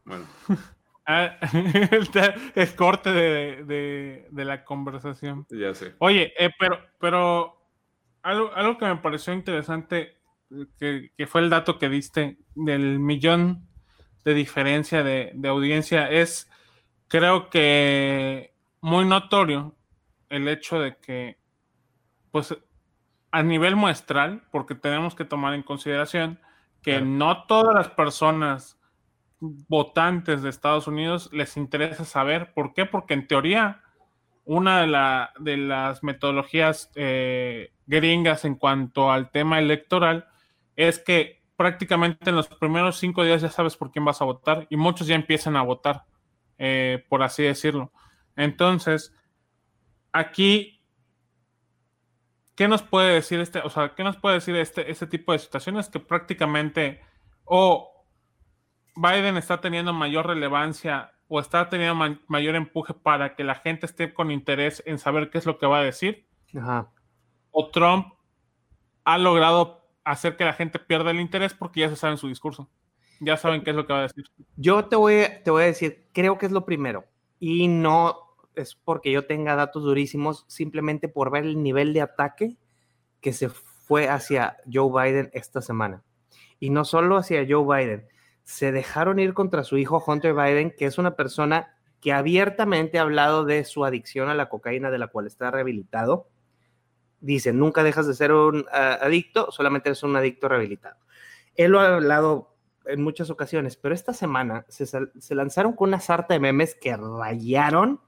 bueno. 0.06 0.26
Ah, 1.12 1.40
es 2.54 2.74
corte 2.74 3.12
de, 3.12 4.28
la 4.32 4.64
conversación. 4.64 5.48
Ya 5.50 5.74
sé. 5.74 5.96
Oye, 5.98 6.34
eh, 6.38 6.52
pero, 6.60 6.78
pero 7.00 7.68
algo, 8.22 8.54
algo, 8.54 8.78
que 8.78 8.86
me 8.86 8.98
pareció 8.98 9.34
interesante, 9.34 10.20
que, 10.78 11.10
fue 11.26 11.42
el 11.42 11.50
dato 11.50 11.80
que 11.80 11.90
diste 11.90 12.38
del 12.54 13.00
millón 13.00 13.69
de 14.24 14.34
diferencia 14.34 15.04
de, 15.04 15.32
de 15.34 15.50
audiencia, 15.50 16.10
es 16.10 16.50
creo 17.08 17.50
que 17.50 18.54
muy 18.82 19.06
notorio 19.06 19.76
el 20.30 20.48
hecho 20.48 20.80
de 20.80 20.98
que, 20.98 21.38
pues, 22.32 22.56
a 23.32 23.44
nivel 23.44 23.76
muestral, 23.76 24.44
porque 24.52 24.76
tenemos 24.76 25.16
que 25.16 25.26
tomar 25.26 25.54
en 25.54 25.64
consideración 25.64 26.40
que 26.82 27.02
no 27.02 27.46
todas 27.46 27.76
las 27.76 27.90
personas 27.90 28.80
votantes 29.40 30.42
de 30.42 30.50
Estados 30.50 30.88
Unidos 30.88 31.30
les 31.32 31.58
interesa 31.58 32.06
saber. 32.06 32.54
¿Por 32.54 32.74
qué? 32.74 32.86
Porque 32.86 33.14
en 33.14 33.28
teoría 33.28 33.82
una 34.46 34.82
de, 34.82 35.52
de 35.52 35.58
las 35.58 36.04
metodologías 36.04 36.92
eh, 36.96 37.72
gringas 37.86 38.46
en 38.46 38.56
cuanto 38.56 39.12
al 39.12 39.30
tema 39.32 39.60
electoral 39.60 40.28
es 40.76 41.00
que 41.00 41.39
prácticamente 41.60 42.30
en 42.30 42.38
los 42.38 42.48
primeros 42.48 43.00
cinco 43.00 43.22
días 43.22 43.42
ya 43.42 43.50
sabes 43.50 43.76
por 43.76 43.92
quién 43.92 44.06
vas 44.06 44.22
a 44.22 44.26
votar 44.26 44.66
y 44.70 44.78
muchos 44.78 45.08
ya 45.08 45.16
empiezan 45.16 45.58
a 45.58 45.62
votar, 45.62 46.06
eh, 46.58 47.06
por 47.10 47.22
así 47.22 47.44
decirlo. 47.44 47.92
Entonces, 48.38 49.14
aquí 50.14 50.82
¿qué 52.56 52.70
nos 52.70 52.82
puede 52.82 53.14
decir 53.14 53.42
este, 53.42 53.60
o 53.60 53.70
sea, 53.70 53.94
qué 53.94 54.06
nos 54.06 54.16
puede 54.16 54.36
decir 54.36 54.56
este, 54.56 54.90
este 54.90 55.06
tipo 55.06 55.34
de 55.34 55.40
situaciones 55.40 55.90
que 55.90 56.00
prácticamente 56.00 57.02
o 57.44 58.06
Biden 58.96 59.36
está 59.36 59.60
teniendo 59.60 59.92
mayor 59.92 60.28
relevancia 60.28 61.12
o 61.28 61.42
está 61.42 61.68
teniendo 61.68 62.18
mayor 62.28 62.56
empuje 62.56 62.94
para 62.94 63.36
que 63.36 63.44
la 63.44 63.56
gente 63.56 63.86
esté 63.86 64.14
con 64.14 64.32
interés 64.32 64.82
en 64.86 64.98
saber 64.98 65.30
qué 65.30 65.40
es 65.40 65.46
lo 65.46 65.58
que 65.58 65.68
va 65.68 65.80
a 65.80 65.84
decir? 65.84 66.26
O 67.52 67.70
Trump 67.70 68.14
ha 69.04 69.18
logrado 69.18 69.79
hacer 70.12 70.36
que 70.36 70.46
la 70.46 70.54
gente 70.54 70.80
pierda 70.80 71.12
el 71.12 71.20
interés 71.20 71.54
porque 71.54 71.82
ya 71.82 71.90
se 71.90 71.96
sabe 71.96 72.14
en 72.14 72.18
su 72.18 72.28
discurso. 72.28 72.70
Ya 73.20 73.38
saben 73.38 73.64
qué 73.64 73.72
es 73.72 73.76
lo 73.76 73.86
que 73.86 73.94
va 73.94 74.00
a 74.00 74.04
decir. 74.04 74.26
Yo 74.56 74.86
te 74.86 74.96
voy, 74.96 75.26
te 75.44 75.52
voy 75.52 75.64
a 75.64 75.68
decir, 75.68 76.08
creo 76.14 76.38
que 76.38 76.46
es 76.46 76.52
lo 76.52 76.66
primero. 76.66 77.06
Y 77.40 77.68
no 77.68 78.18
es 78.56 78.76
porque 78.76 79.12
yo 79.12 79.26
tenga 79.26 79.56
datos 79.56 79.84
durísimos, 79.84 80.46
simplemente 80.48 81.10
por 81.10 81.32
ver 81.32 81.44
el 81.44 81.62
nivel 81.62 81.94
de 81.94 82.02
ataque 82.02 82.58
que 83.22 83.34
se 83.34 83.50
fue 83.50 84.08
hacia 84.08 84.58
Joe 84.72 84.90
Biden 84.92 85.30
esta 85.34 85.62
semana. 85.62 86.04
Y 86.60 86.70
no 86.70 86.86
solo 86.86 87.18
hacia 87.18 87.46
Joe 87.48 87.66
Biden, 87.66 88.08
se 88.44 88.72
dejaron 88.72 89.20
ir 89.20 89.34
contra 89.34 89.64
su 89.64 89.78
hijo 89.78 90.04
Hunter 90.06 90.34
Biden, 90.34 90.74
que 90.76 90.86
es 90.86 90.98
una 90.98 91.16
persona 91.16 91.76
que 92.02 92.14
abiertamente 92.14 92.98
ha 92.98 93.04
hablado 93.04 93.46
de 93.46 93.64
su 93.66 93.86
adicción 93.86 94.30
a 94.30 94.34
la 94.34 94.50
cocaína, 94.50 94.90
de 94.90 94.98
la 94.98 95.08
cual 95.08 95.28
está 95.28 95.52
rehabilitado. 95.52 96.28
Dice, 97.22 97.52
nunca 97.52 97.84
dejas 97.84 98.08
de 98.08 98.14
ser 98.14 98.32
un 98.32 98.66
adicto, 98.72 99.52
solamente 99.52 99.90
eres 99.90 100.04
un 100.04 100.16
adicto 100.16 100.48
rehabilitado. 100.48 100.98
Él 101.56 101.72
lo 101.72 101.80
ha 101.80 101.96
hablado 101.96 102.56
en 102.86 103.02
muchas 103.02 103.30
ocasiones, 103.30 103.76
pero 103.76 103.94
esta 103.94 104.14
semana 104.14 104.66
se, 104.70 104.86
se 104.86 105.36
lanzaron 105.36 105.74
con 105.74 105.90
una 105.90 106.00
sarta 106.00 106.34
de 106.34 106.40
memes 106.40 106.76
que 106.76 106.96
rayaron 106.96 108.00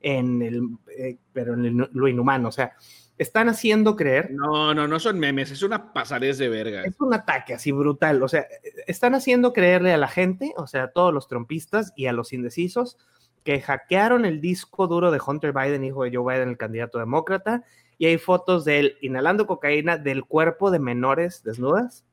en 0.00 0.42
el, 0.42 0.62
eh, 0.96 1.18
pero 1.32 1.54
en 1.54 1.88
lo 1.92 2.08
inhumano, 2.08 2.48
o 2.48 2.52
sea, 2.52 2.76
están 3.18 3.48
haciendo 3.48 3.96
creer. 3.96 4.30
No, 4.32 4.74
no, 4.74 4.86
no 4.86 5.00
son 5.00 5.18
memes, 5.18 5.50
es 5.50 5.62
una 5.62 5.92
pasadez 5.92 6.38
de 6.38 6.48
verga. 6.48 6.84
Es 6.84 7.00
un 7.00 7.14
ataque 7.14 7.54
así 7.54 7.72
brutal, 7.72 8.22
o 8.22 8.28
sea, 8.28 8.46
están 8.86 9.14
haciendo 9.14 9.52
creerle 9.52 9.92
a 9.92 9.96
la 9.96 10.08
gente, 10.08 10.52
o 10.56 10.66
sea, 10.66 10.84
a 10.84 10.90
todos 10.92 11.14
los 11.14 11.28
trompistas 11.28 11.92
y 11.96 12.06
a 12.06 12.12
los 12.12 12.32
indecisos, 12.32 12.98
que 13.42 13.60
hackearon 13.60 14.24
el 14.24 14.40
disco 14.40 14.86
duro 14.86 15.10
de 15.10 15.20
Hunter 15.24 15.52
Biden, 15.52 15.84
hijo 15.84 16.04
de 16.04 16.14
Joe 16.14 16.34
Biden, 16.34 16.50
el 16.50 16.58
candidato 16.58 16.98
demócrata, 16.98 17.64
y 17.98 18.06
hay 18.06 18.18
fotos 18.18 18.64
de 18.64 18.78
él 18.78 18.98
inhalando 19.00 19.46
cocaína 19.46 19.98
del 19.98 20.24
cuerpo 20.24 20.70
de 20.70 20.78
menores 20.78 21.42
desnudas 21.42 22.04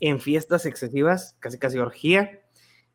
en 0.00 0.20
fiestas 0.20 0.66
excesivas, 0.66 1.36
casi 1.40 1.58
casi 1.58 1.78
orgía, 1.78 2.40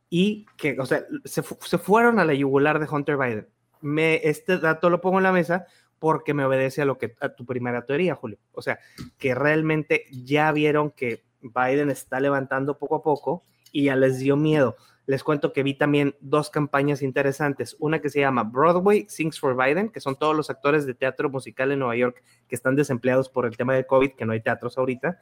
y 0.10 0.46
que, 0.58 0.80
o 0.80 0.86
sea, 0.86 1.06
se, 1.26 1.44
se 1.44 1.78
fueron 1.78 2.20
a 2.20 2.26
la 2.26 2.34
yugular 2.34 2.80
de 2.80 2.88
Hunter 2.90 3.18
Biden 3.18 3.48
me, 3.82 4.22
este 4.28 4.58
dato 4.58 4.90
lo 4.90 5.02
pongo 5.02 5.18
en 5.18 5.24
la 5.24 5.32
mesa 5.32 5.66
porque 6.00 6.34
me 6.34 6.46
obedece 6.46 6.82
a 6.82 6.86
lo 6.86 6.98
que 6.98 7.16
a 7.20 7.30
tu 7.30 7.46
primera 7.46 7.86
teoría, 7.86 8.16
Julio. 8.16 8.38
O 8.54 8.62
sea, 8.62 8.80
que 9.18 9.36
realmente 9.36 10.06
ya 10.12 10.52
vieron 10.52 10.92
que 10.92 11.24
Biden 11.42 11.90
está 11.90 12.20
levantando 12.20 12.78
poco 12.78 12.96
a 12.96 13.04
poco 13.04 13.44
y 13.72 13.86
ya 13.86 13.96
les 13.96 14.20
dio 14.20 14.38
miedo. 14.38 14.76
Les 15.10 15.24
cuento 15.24 15.54
que 15.54 15.64
vi 15.64 15.74
también 15.74 16.16
dos 16.20 16.52
campañas 16.52 17.02
interesantes. 17.02 17.76
Una 17.80 18.00
que 18.00 18.12
se 18.12 18.20
llama 18.20 18.44
Broadway 18.44 19.08
Sings 19.10 19.40
for 19.40 19.58
Biden, 19.58 19.90
que 19.90 20.02
son 20.02 20.16
todos 20.16 20.36
los 20.36 20.52
actores 20.52 20.86
de 20.86 20.94
teatro 20.94 21.32
musical 21.32 21.72
en 21.72 21.80
Nueva 21.80 21.96
York 21.96 22.22
que 22.48 22.54
están 22.54 22.76
desempleados 22.76 23.28
por 23.28 23.48
el 23.48 23.58
tema 23.58 23.74
del 23.74 23.88
COVID, 23.88 24.12
que 24.12 24.28
no 24.28 24.34
hay 24.34 24.42
teatros 24.42 24.78
ahorita. 24.78 25.18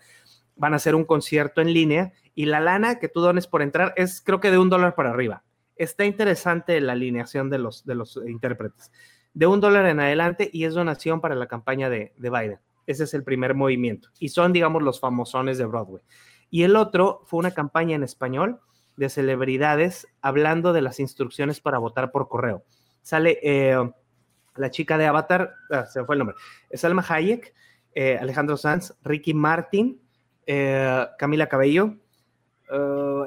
Van 0.57 0.73
a 0.73 0.75
hacer 0.75 0.93
un 0.93 1.05
concierto 1.05 1.61
en 1.61 1.71
línea 1.71 2.11
y 2.35 2.47
la 2.47 2.59
lana 2.59 2.99
que 2.99 3.07
tú 3.07 3.21
dones 3.21 3.47
por 3.47 3.61
entrar 3.61 3.93
es 3.95 4.19
creo 4.19 4.41
que 4.41 4.51
de 4.51 4.57
un 4.57 4.69
dólar 4.69 4.93
para 4.93 5.11
arriba 5.11 5.45
está 5.77 6.03
interesante 6.03 6.81
la 6.81 6.91
alineación 6.91 7.49
de 7.49 7.59
los, 7.59 7.85
de 7.85 7.95
los 7.95 8.19
intérpretes. 8.27 8.91
De 9.33 9.47
un 9.47 9.61
dólar 9.61 9.85
en 9.85 10.01
adelante 10.01 10.49
y 10.51 10.65
es 10.65 10.73
donación 10.73 11.21
para 11.21 11.35
la 11.35 11.47
campaña 11.47 11.89
de, 11.89 12.11
Biden. 12.17 12.59
Ese 12.87 13.05
es 13.05 13.13
el 13.13 13.23
primer 13.23 13.55
movimiento. 13.55 14.09
Y 14.19 14.27
son, 14.27 14.51
digamos, 14.51 14.83
los 14.83 14.99
famosones 14.99 15.57
de 15.57 15.65
Broadway. 15.65 16.03
Y 16.49 16.63
el 16.63 16.75
otro 16.75 17.21
fue 17.23 17.39
una 17.39 17.51
campaña 17.51 17.95
en 17.95 18.03
español 18.03 18.59
de 18.97 19.09
celebridades 19.09 20.07
hablando 20.21 20.73
de 20.73 20.81
las 20.81 20.99
instrucciones 20.99 21.61
para 21.61 21.77
votar 21.77 22.11
por 22.11 22.27
correo. 22.27 22.65
Sale 23.01 23.39
eh, 23.41 23.77
la 24.55 24.71
chica 24.71 24.97
de 24.97 25.05
Avatar, 25.05 25.53
ah, 25.69 25.85
se 25.85 26.01
me 26.01 26.05
fue 26.05 26.15
el 26.15 26.19
nombre, 26.19 26.35
Salma 26.73 27.05
Hayek, 27.07 27.53
eh, 27.93 28.17
Alejandro 28.19 28.57
Sanz, 28.57 28.93
Ricky 29.03 29.33
Martin, 29.33 30.01
eh, 30.45 31.07
Camila 31.17 31.47
Cabello, 31.47 31.95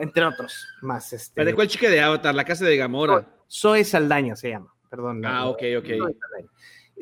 entre 0.01 0.25
otros 0.25 0.69
más. 0.83 1.13
Este, 1.13 1.33
¿Pero 1.35 1.47
de 1.47 1.55
cuál 1.55 1.69
chica 1.69 1.89
de 1.89 2.01
Avatar? 2.01 2.35
La 2.35 2.45
casa 2.45 2.67
de 2.67 2.77
Gamora. 2.77 3.27
Soy 3.47 3.85
Saldaña 3.85 4.37
se 4.37 4.51
llama, 4.51 4.75
perdón. 4.91 5.25
Ah, 5.25 5.47
ok, 5.49 5.63
ok. 5.79 5.87
Zoe. 5.87 6.17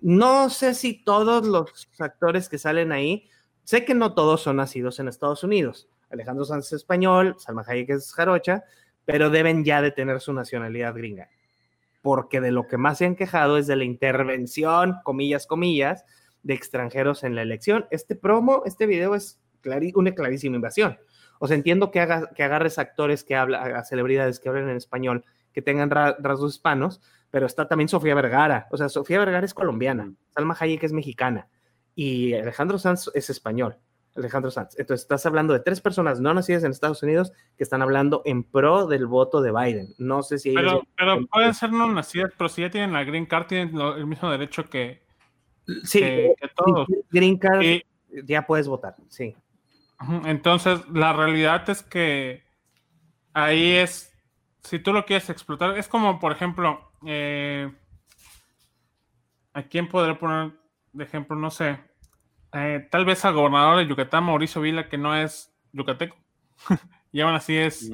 No 0.03 0.49
sé 0.49 0.75
si 0.75 1.03
todos 1.03 1.47
los 1.47 1.89
actores 1.99 2.49
que 2.49 2.59
salen 2.59 2.93
ahí, 2.93 3.29
sé 3.65 3.85
que 3.85 3.95
no 3.95 4.15
todos 4.15 4.43
son 4.43 4.57
nacidos 4.57 5.01
en 5.01 5.09
Estados 5.09 5.43
Unidos. 5.43 5.89
Alejandro 6.11 6.45
Sanz 6.45 6.67
es 6.67 6.73
español, 6.75 7.37
Salma 7.39 7.65
Hayek 7.67 7.91
es 7.91 8.13
jarocha, 8.13 8.65
pero 9.05 9.31
deben 9.31 9.65
ya 9.65 9.83
de 9.83 9.91
tener 9.91 10.21
su 10.21 10.33
nacionalidad 10.33 10.95
gringa. 10.95 11.29
Porque 12.03 12.41
de 12.41 12.53
lo 12.53 12.67
que 12.67 12.77
más 12.77 12.99
se 12.99 13.07
han 13.07 13.17
quejado 13.17 13.59
es 13.59 13.67
de 13.67 13.77
la 13.77 13.85
intervención, 13.85 14.97
comillas, 15.05 15.47
comillas, 15.47 16.05
de 16.43 16.55
extranjeros 16.55 17.25
en 17.25 17.35
la 17.35 17.43
elección. 17.43 17.87
Este 17.91 18.15
promo, 18.15 18.63
este 18.65 18.87
video 18.87 19.15
es 19.15 19.41
una 19.95 20.13
clarísima 20.13 20.57
invasión. 20.57 20.99
O 21.41 21.47
sea, 21.47 21.57
entiendo 21.57 21.91
que, 21.91 22.01
haga, 22.01 22.31
que 22.35 22.43
agarres 22.43 22.79
actores 22.79 23.25
que 23.25 23.37
hablan, 23.37 23.75
a 23.77 23.85
celebridades 23.85 24.41
que 24.41 24.49
hablan 24.49 24.69
en 24.69 24.77
español, 24.77 25.25
que 25.53 25.63
tengan 25.63 25.91
ra- 25.91 26.17
rasgos 26.21 26.55
hispanos, 26.55 27.01
pero 27.31 27.47
está 27.47 27.69
también 27.69 27.89
Sofía 27.89 28.15
Vergara. 28.15 28.67
O 28.71 28.77
sea, 28.77 28.89
Sofía 28.89 29.19
Vergara 29.19 29.45
es 29.45 29.53
colombiana, 29.53 30.13
Salma 30.35 30.57
Hayek 30.59 30.83
es 30.85 30.93
mexicana 30.93 31.49
y 31.95 32.35
Alejandro 32.35 32.79
Sanz 32.79 33.11
es 33.15 33.29
español. 33.29 33.77
Alejandro 34.19 34.51
Sanz. 34.51 34.79
Entonces, 34.79 35.03
estás 35.05 35.25
hablando 35.27 35.53
de 35.55 35.61
tres 35.61 35.81
personas 35.81 36.21
no 36.21 36.35
nacidas 36.35 36.65
en 36.65 36.71
Estados 36.73 37.03
Unidos 37.03 37.33
que 37.57 37.65
están 37.65 37.83
hablando 37.83 38.23
en 38.25 38.43
pro 38.45 38.87
del 38.87 39.07
voto 39.07 39.41
de 39.41 39.53
Biden. 39.53 39.95
No 39.99 40.23
sé 40.23 40.39
si 40.39 40.51
ellos... 40.51 40.63
Pero, 40.65 40.83
pero 40.97 41.27
pueden 41.27 41.55
ser 41.55 41.73
no 41.73 41.91
nacidas, 41.93 42.33
pero 42.37 42.49
si 42.49 42.63
ya 42.63 42.71
tienen 42.71 42.93
la 42.93 43.05
green 43.05 43.27
card, 43.27 43.47
tienen 43.47 43.77
lo- 43.77 43.97
el 43.97 44.07
mismo 44.07 44.31
derecho 44.31 44.65
que, 44.65 45.03
sí, 45.85 46.01
que- 46.01 46.35
que 46.41 46.49
todos. 46.55 46.87
Green 47.11 47.39
Card, 47.39 47.63
Y- 47.63 47.85
ya 48.25 48.47
puedes 48.47 48.67
votar, 48.69 48.97
sí. 49.09 49.35
Entonces, 50.25 50.81
la 50.93 51.13
realidad 51.13 51.69
es 51.71 51.83
que 51.83 52.43
ahí 53.33 53.73
es, 53.73 54.13
si 54.63 54.79
tú 54.79 54.93
lo 54.93 55.05
quieres 55.05 55.29
explotar, 55.31 55.77
es 55.77 55.89
como, 55.89 56.19
por 56.21 56.33
ejemplo, 56.33 56.81
eh, 57.07 57.71
¿a 59.53 59.63
quién 59.65 59.89
podré 59.89 60.15
poner 60.15 60.53
de 60.93 61.05
ejemplo? 61.05 61.37
No 61.37 61.51
sé, 61.51 61.79
eh, 62.53 62.87
tal 62.91 63.05
vez 63.05 63.25
al 63.25 63.35
gobernador 63.35 63.79
de 63.79 63.87
Yucatán, 63.87 64.25
Mauricio 64.25 64.61
Vila, 64.61 64.89
que 64.89 64.99
no 64.99 65.15
es 65.17 65.53
yucateco, 65.73 66.17
y 67.13 67.21
aún 67.21 67.35
así 67.35 67.57
es 67.57 67.91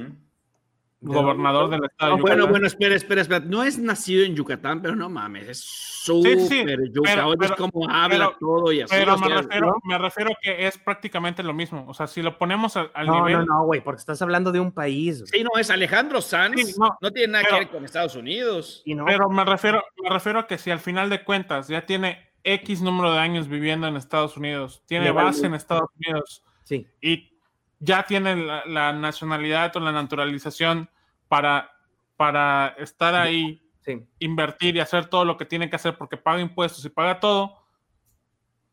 gobernador 1.01 1.69
del 1.69 1.83
estado 1.85 2.13
de 2.13 2.17
Yucatán. 2.17 2.37
Bueno, 2.39 2.47
bueno, 2.51 2.67
espera, 2.67 2.95
espera, 2.95 3.21
espera. 3.21 3.45
No 3.45 3.63
es 3.63 3.77
nacido 3.77 4.23
en 4.25 4.35
Yucatán, 4.35 4.81
pero 4.81 4.95
no 4.95 5.07
mames, 5.09 5.47
es 5.49 5.59
sí, 5.59 6.23
sí, 6.23 6.59
súper 6.61 6.79
pero- 7.03 7.27
Oyes 7.27 7.51
pero- 7.51 7.55
cómo 7.57 7.87
habla 7.89 8.27
pero- 8.27 8.37
todo 8.39 8.71
y 8.71 8.81
así. 8.81 8.95
Pero 8.95 9.17
me 9.17 9.27
sea, 9.27 9.41
refiero, 9.41 9.75
me 9.83 9.97
refiero 9.99 10.31
que 10.41 10.65
es 10.65 10.77
prácticamente 10.79 11.43
lo 11.43 11.53
mismo. 11.53 11.85
O 11.87 11.93
sea, 11.93 12.07
si 12.07 12.23
lo 12.23 12.37
ponemos 12.39 12.75
al, 12.77 12.89
al 12.95 13.05
No, 13.07 13.25
nivel. 13.25 13.45
no, 13.45 13.57
no, 13.57 13.65
güey, 13.65 13.81
porque 13.81 13.99
estás 13.99 14.19
hablando 14.21 14.51
de 14.51 14.59
un 14.59 14.71
país. 14.71 15.23
Sí, 15.31 15.43
no, 15.43 15.59
es 15.59 15.69
Alejandro 15.69 16.21
Sanz. 16.21 16.55
Sí, 16.59 16.75
no, 16.79 16.97
no, 16.99 17.11
tiene 17.11 17.33
nada 17.33 17.43
pero- 17.43 17.57
que 17.59 17.65
ver 17.65 17.73
con 17.73 17.85
Estados 17.85 18.15
Unidos. 18.15 18.81
Y 18.85 18.95
no, 18.95 19.05
Pero 19.05 19.29
me 19.29 19.45
refiero, 19.45 19.83
me 20.01 20.09
refiero 20.09 20.39
a 20.39 20.47
que 20.47 20.57
si 20.57 20.71
al 20.71 20.79
final 20.79 21.09
de 21.11 21.23
cuentas 21.23 21.67
ya 21.67 21.85
tiene 21.85 22.31
X 22.45 22.81
número 22.81 23.11
de 23.11 23.19
años 23.19 23.47
viviendo 23.47 23.87
en 23.87 23.97
Estados 23.97 24.37
Unidos, 24.37 24.83
tiene 24.85 25.11
base 25.11 25.45
en 25.47 25.55
Estados 25.55 25.89
Unidos 25.97 26.43
sí. 26.63 26.87
y 27.01 27.33
ya 27.79 28.03
tiene 28.03 28.35
la, 28.35 28.63
la 28.65 28.93
nacionalidad 28.93 29.75
o 29.75 29.79
la 29.81 29.91
naturalización 29.91 30.89
para, 31.27 31.71
para 32.15 32.75
estar 32.79 33.15
ahí, 33.15 33.61
Sí. 33.81 34.03
invertir 34.17 34.75
y 34.75 34.79
hacer 34.79 35.05
todo 35.07 35.25
lo 35.25 35.37
que 35.37 35.45
tiene 35.45 35.69
que 35.69 35.75
hacer 35.75 35.95
porque 35.95 36.17
paga 36.17 36.39
impuestos 36.41 36.83
y 36.85 36.89
paga 36.89 37.19
todo, 37.19 37.63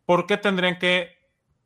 ¿por 0.06 0.26
qué 0.26 0.36
tendrían 0.38 0.78
que 0.78 1.10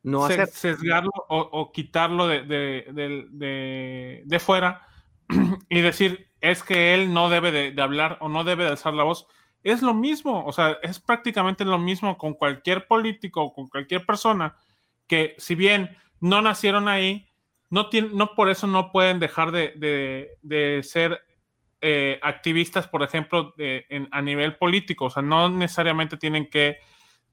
No 0.02 0.24
hacer. 0.24 0.48
sesgarlo 0.48 1.12
o, 1.28 1.38
o 1.38 1.70
quitarlo 1.72 2.26
de, 2.26 2.42
de, 2.42 2.86
de- 2.92 3.26
de- 3.30 4.22
de 4.24 4.38
fuera 4.40 4.86
y 5.68 5.80
decir 5.80 6.28
es 6.40 6.62
que 6.64 6.94
él 6.94 7.12
no 7.12 7.28
debe 7.30 7.52
de, 7.52 7.70
de 7.72 7.82
hablar 7.82 8.18
o 8.20 8.28
no 8.28 8.42
debe 8.44 8.64
de 8.64 8.70
alzar 8.70 8.94
la 8.94 9.04
voz. 9.04 9.26
Es 9.68 9.82
lo 9.82 9.94
mismo, 9.94 10.44
o 10.46 10.52
sea, 10.52 10.78
es 10.82 11.00
prácticamente 11.00 11.64
lo 11.64 11.76
mismo 11.78 12.16
con 12.16 12.34
cualquier 12.34 12.86
político 12.86 13.42
o 13.42 13.52
con 13.52 13.66
cualquier 13.68 14.06
persona 14.06 14.54
que 15.08 15.34
si 15.38 15.54
bien 15.56 15.96
no 16.20 16.40
nacieron 16.40 16.86
ahí, 16.86 17.26
no, 17.68 17.88
no 18.12 18.34
por 18.34 18.48
eso 18.48 18.68
no 18.68 18.92
pueden 18.92 19.18
dejar 19.18 19.50
de, 19.50 19.72
de- 19.76 20.30
de 20.42 20.82
ser 20.84 21.20
eh, 21.80 22.18
activistas, 22.22 22.86
por 22.86 23.02
ejemplo, 23.02 23.54
a 24.12 24.22
nivel 24.22 24.56
político. 24.56 25.06
O 25.06 25.10
sea, 25.10 25.22
no 25.22 25.48
necesariamente 25.48 26.16
tienen 26.16 26.48
que 26.48 26.78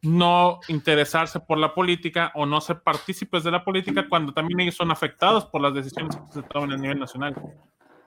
no 0.02 0.60
interesarse 0.68 1.40
por 1.40 1.58
la 1.60 1.74
política 1.76 2.32
o 2.36 2.46
no 2.46 2.60
ser 2.62 2.82
partícipes 2.82 3.44
de 3.44 3.52
la 3.52 3.64
política 3.64 4.08
cuando 4.10 4.34
también 4.34 4.60
ellos 4.60 4.76
son 4.76 4.90
afectados 4.92 5.46
por 5.46 5.62
las 5.62 5.74
decisiones 5.74 6.16
que 6.16 6.34
se 6.34 6.44
toman 6.44 6.72
a 6.74 6.78
nivel 6.78 7.00
nacional. 7.00 7.36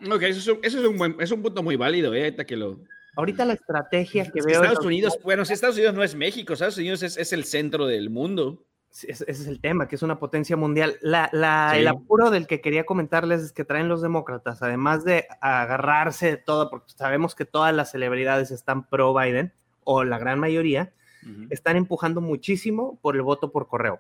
Ok, 0.04 0.22
eso 0.22 0.40
es 0.40 0.48
un, 0.48 0.58
eso 0.64 0.78
es 0.80 0.84
un, 0.86 0.98
buen, 0.98 1.16
es 1.20 1.30
un 1.30 1.42
punto 1.42 1.62
muy 1.62 1.76
válido, 1.76 2.12
¿eh? 2.12 2.34
Que 2.46 2.56
lo. 2.56 2.78
Ahorita 3.16 3.44
la 3.44 3.55
estrategia 3.55 4.24
que 4.30 4.40
veo. 4.43 4.62
Estados 4.62 4.84
Unidos, 4.86 5.18
bueno, 5.24 5.44
si 5.44 5.52
Estados 5.55 5.76
Unidos 5.76 5.94
no 5.94 6.02
es 6.05 6.14
México, 6.14 6.52
Estados 6.52 6.76
Unidos 6.78 7.02
es, 7.02 7.16
es 7.16 7.32
el 7.32 7.44
centro 7.44 7.86
del 7.86 8.10
mundo. 8.10 8.62
Sí, 8.90 9.09
Ese 9.10 9.24
es 9.30 9.47
el 9.47 9.60
tema, 9.60 9.88
que 9.88 9.97
es 9.97 10.02
una 10.02 10.18
potencia 10.18 10.56
mundial. 10.56 10.97
La, 11.02 11.28
la- 11.32 11.70
Sí. 11.74 11.80
El 11.80 11.88
apuro 11.88 12.30
del 12.30 12.47
que 12.47 12.60
quería 12.60 12.84
comentarles 12.86 13.43
es 13.43 13.52
que 13.52 13.64
traen 13.64 13.88
los 13.88 14.01
demócratas, 14.01 14.62
además 14.62 15.05
de 15.05 15.26
agarrarse 15.40 16.26
de 16.30 16.36
todo, 16.38 16.70
porque 16.70 16.93
sabemos 16.94 17.34
que 17.34 17.44
todas 17.44 17.74
las 17.74 17.90
celebridades 17.90 18.51
están 18.51 18.86
pro 18.88 19.12
Biden, 19.14 19.52
o 19.84 20.02
la 20.05 20.18
gran 20.18 20.38
mayoría, 20.38 20.93
están 21.51 21.76
empujando 21.76 22.20
muchísimo 22.20 22.98
por 23.02 23.16
el 23.16 23.22
voto 23.22 23.51
por 23.51 23.66
correo. 23.66 23.98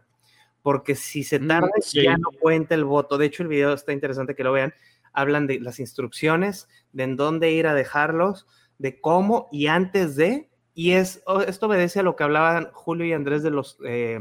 Porque 0.62 0.94
si 0.94 1.22
se 1.24 1.38
Mm, 1.40 1.48
tarda, 1.48 1.68
ya 1.92 2.16
no 2.16 2.28
cuenta 2.40 2.74
el 2.74 2.84
voto. 2.84 3.18
De 3.18 3.26
hecho, 3.26 3.42
el 3.42 3.48
video 3.48 3.72
está 3.72 3.92
interesante 3.92 4.34
que 4.34 4.44
lo 4.44 4.52
vean. 4.52 4.72
Hablan 5.12 5.46
de 5.46 5.58
las 5.60 5.78
instrucciones, 5.80 6.68
de 6.92 7.02
en 7.04 7.16
dónde 7.16 7.50
ir 7.52 7.66
a 7.66 7.74
dejarlos, 7.74 8.46
de 8.78 9.00
cómo 9.00 9.48
y 9.52 9.66
antes 9.66 10.16
de. 10.16 10.48
Y 10.74 10.92
es, 10.92 11.22
esto 11.46 11.66
obedece 11.66 12.00
a 12.00 12.02
lo 12.02 12.16
que 12.16 12.24
hablaban 12.24 12.68
Julio 12.72 13.06
y 13.06 13.12
Andrés 13.14 13.42
de 13.42 13.50
los, 13.50 13.78
eh, 13.86 14.18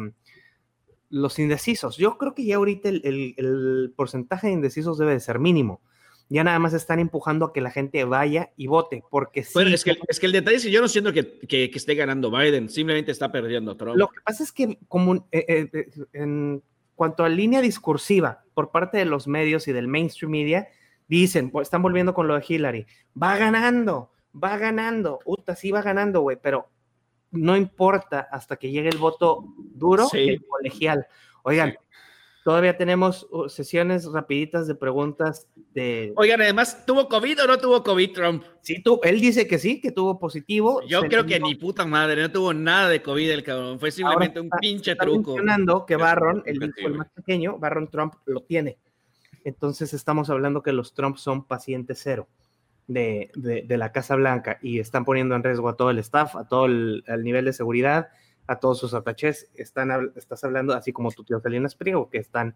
los 1.09 1.37
indecisos. 1.39 1.97
Yo 1.97 2.17
creo 2.17 2.33
que 2.33 2.45
ya 2.45 2.55
ahorita 2.57 2.89
el, 2.89 3.01
el- 3.03 3.33
el 3.37 3.93
porcentaje 3.95 4.47
de 4.47 4.53
indecisos 4.53 4.97
debe 4.97 5.13
de 5.13 5.19
ser 5.19 5.39
mínimo. 5.39 5.81
Ya 6.27 6.43
nada 6.43 6.57
más 6.57 6.73
están 6.73 6.99
empujando 6.99 7.45
a 7.45 7.53
que 7.53 7.61
la 7.61 7.69
gente 7.69 8.03
vaya 8.03 8.51
y 8.57 8.65
vote, 8.65 9.03
porque 9.11 9.43
sí, 9.43 9.51
Bueno, 9.53 9.69
es 9.75 9.83
que, 9.83 9.95
es 10.07 10.19
que 10.19 10.25
el 10.25 10.31
detalle 10.31 10.57
es 10.57 10.63
que 10.63 10.71
yo 10.71 10.81
no 10.81 10.87
siento 10.87 11.13
que, 11.13 11.39
que, 11.39 11.69
que 11.69 11.77
esté 11.77 11.93
ganando 11.93 12.31
Biden, 12.31 12.67
simplemente 12.69 13.11
está 13.11 13.31
perdiendo 13.31 13.77
Trump. 13.77 13.95
Lo 13.95 14.07
que 14.07 14.21
pasa 14.25 14.43
es 14.43 14.51
que 14.51 14.79
como 14.87 15.27
eh, 15.31 15.69
eh, 15.71 15.85
en 16.13 16.63
cuanto 16.95 17.23
a 17.23 17.29
línea 17.29 17.61
discursiva 17.61 18.43
por 18.55 18.71
parte 18.71 18.97
de 18.97 19.05
los 19.05 19.27
medios 19.27 19.67
y 19.67 19.71
del 19.73 19.87
mainstream 19.87 20.31
media, 20.31 20.67
dicen, 21.07 21.51
pues, 21.51 21.67
están 21.67 21.83
volviendo 21.83 22.15
con 22.15 22.27
lo 22.27 22.33
de 22.35 22.43
Hillary, 22.47 22.87
va 23.21 23.37
ganando, 23.37 24.11
va 24.41 24.57
ganando, 24.57 25.19
Uta, 25.25 25.55
sí 25.55 25.71
va 25.71 25.81
ganando, 25.81 26.21
güey, 26.21 26.37
pero 26.41 26.67
no 27.31 27.55
importa 27.57 28.27
hasta 28.31 28.55
que 28.57 28.71
llegue 28.71 28.89
el 28.89 28.97
voto 28.97 29.43
duro 29.57 30.07
Sí. 30.07 30.17
y 30.19 30.29
el 30.29 30.45
colegial. 30.45 31.07
Oigan, 31.43 31.71
Sí. 31.71 31.77
todavía 32.43 32.77
tenemos 32.77 33.27
uh, 33.31 33.49
sesiones 33.49 34.05
rapiditas 34.11 34.67
de 34.67 34.75
preguntas 34.75 35.47
de... 35.73 36.13
Oigan, 36.15 36.41
además, 36.41 36.85
¿tuvo 36.85 37.09
COVID 37.09 37.43
o 37.43 37.47
no 37.47 37.57
tuvo 37.57 37.83
COVID 37.83 38.13
Trump? 38.13 38.43
Sí, 38.61 38.81
tú, 38.83 38.99
él 39.03 39.19
dice 39.19 39.47
que 39.47 39.57
sí, 39.57 39.81
que 39.81 39.91
tuvo 39.91 40.19
positivo. 40.19 40.81
Yo 40.87 41.01
creo 41.01 41.25
que 41.25 41.39
ni 41.39 41.55
puta 41.55 41.85
madre, 41.85 42.21
no 42.21 42.31
tuvo 42.31 42.53
nada 42.53 42.87
de 42.89 43.01
COVID 43.01 43.31
el 43.31 43.43
cabrón, 43.43 43.79
fue 43.79 43.91
simplemente 43.91 44.39
un 44.39 44.49
pinche 44.61 44.91
está 44.91 45.03
truco. 45.05 45.31
mencionando 45.35 45.85
que 45.85 45.95
Barron, 45.95 46.43
el 46.45 46.57
hijo, 46.63 46.87
el 46.87 46.93
más 46.93 47.09
pequeño, 47.09 47.57
Barron 47.57 47.89
Trump 47.89 48.13
lo 48.25 48.41
tiene. 48.41 48.77
Entonces 49.43 49.93
estamos 49.93 50.29
hablando 50.29 50.61
que 50.63 50.71
los 50.71 50.93
Trump 50.93 51.17
son 51.17 51.45
paciente 51.45 51.93
cero 51.95 52.27
de, 52.87 53.31
de- 53.35 53.63
de 53.63 53.77
la 53.77 53.91
Casa 53.91 54.15
Blanca 54.15 54.59
y 54.61 54.79
están 54.79 55.05
poniendo 55.05 55.35
en 55.35 55.43
riesgo 55.43 55.69
a 55.69 55.75
todo 55.75 55.89
el 55.89 55.99
staff, 55.99 56.35
a 56.35 56.47
todo 56.47 56.65
el, 56.65 57.03
nivel 57.23 57.45
de 57.45 57.53
seguridad, 57.53 58.09
a 58.47 58.59
todos 58.59 58.79
sus 58.79 58.93
atachés. 58.93 59.49
Están, 59.55 60.11
estás 60.15 60.43
hablando, 60.43 60.73
así 60.73 60.91
como 60.93 61.11
tu 61.11 61.23
tío 61.23 61.39
Salinas 61.39 61.75
Priego, 61.75 62.09
que 62.09 62.19
están 62.19 62.55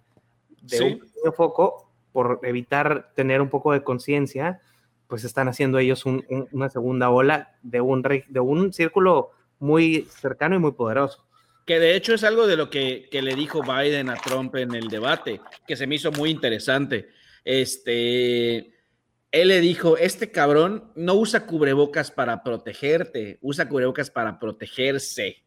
de 0.62 0.78
Sí. 0.78 0.84
un 0.84 1.00
pequeño 1.00 1.32
foco 1.32 1.92
por 2.12 2.40
evitar 2.44 3.12
tener 3.16 3.42
un 3.42 3.50
poco 3.50 3.72
de 3.74 3.84
conciencia, 3.84 4.62
pues 5.08 5.24
están 5.24 5.48
haciendo 5.48 5.80
ellos 5.80 6.06
un- 6.06 6.24
un- 6.30 6.48
una 6.52 6.70
segunda 6.70 7.10
ola 7.10 7.56
de 7.64 7.82
un, 7.82 8.02
de 8.04 8.40
un 8.40 8.72
círculo 8.74 9.32
muy 9.58 10.08
cercano 10.12 10.56
y 10.56 10.60
muy 10.60 10.74
poderoso. 10.74 11.26
Que 11.66 11.80
de 11.80 11.96
hecho 11.96 12.14
es 12.14 12.24
algo 12.24 12.46
de 12.48 12.56
lo 12.58 12.70
que, 12.70 13.08
que 13.12 13.22
le 13.22 13.36
dijo 13.36 13.62
Biden 13.62 14.10
a 14.10 14.16
Trump 14.16 14.56
en 14.56 14.74
el 14.76 14.88
debate, 14.90 15.42
que 15.68 15.76
se 15.76 15.86
me 15.88 15.96
hizo 15.96 16.12
muy 16.12 16.30
interesante. 16.32 17.10
Este, 17.44 18.72
él 19.32 19.50
le 19.50 19.62
dijo, 19.62 19.98
este 19.98 20.32
cabrón 20.32 20.92
no 20.96 21.14
usa 21.16 21.46
cubrebocas 21.46 22.10
para 22.12 22.44
protegerte, 22.44 23.38
usa 23.42 23.70
cubrebocas 23.70 24.10
para 24.10 24.40
protegerse. 24.40 25.44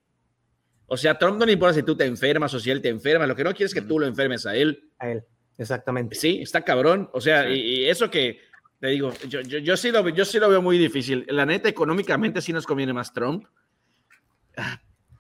O 0.87 0.97
sea, 0.97 1.19
Trump 1.19 1.39
no 1.39 1.47
le 1.47 1.53
importa 1.53 1.75
si 1.75 1.83
tú 1.83 1.97
te 1.97 2.05
enfermas 2.05 2.53
o 2.55 2.61
si 2.61 2.71
él 2.71 2.81
te 2.83 2.89
enferma, 2.91 3.27
lo 3.27 3.35
que 3.35 3.45
no 3.45 3.51
quiere 3.51 3.65
es 3.67 3.75
que 3.75 3.81
tú 3.83 3.99
lo 3.99 4.07
enfermes 4.07 4.47
a 4.47 4.55
él. 4.55 4.91
A 4.99 5.11
él, 5.11 5.25
exactamente. 5.59 6.15
Sí, 6.15 6.41
está 6.43 6.63
cabrón. 6.63 7.09
O 7.13 7.21
sea, 7.21 7.45
Sí. 7.49 7.55
y, 7.55 7.81
y 7.81 7.89
eso 7.89 8.11
que 8.11 8.41
te 8.79 8.89
digo, 8.89 9.13
yo, 9.29 9.41
yo, 9.41 9.59
yo 9.59 9.77
sí 9.77 9.91
lo, 9.91 10.09
yo 10.11 10.25
sí 10.25 10.39
lo 10.39 10.49
veo 10.49 10.61
muy 10.61 10.77
difícil. 10.77 11.25
La 11.29 11.47
neta, 11.47 11.69
económicamente 11.69 12.41
sí 12.43 12.53
nos 12.53 12.67
conviene 12.67 12.93
más 12.93 13.13
Trump, 13.13 13.47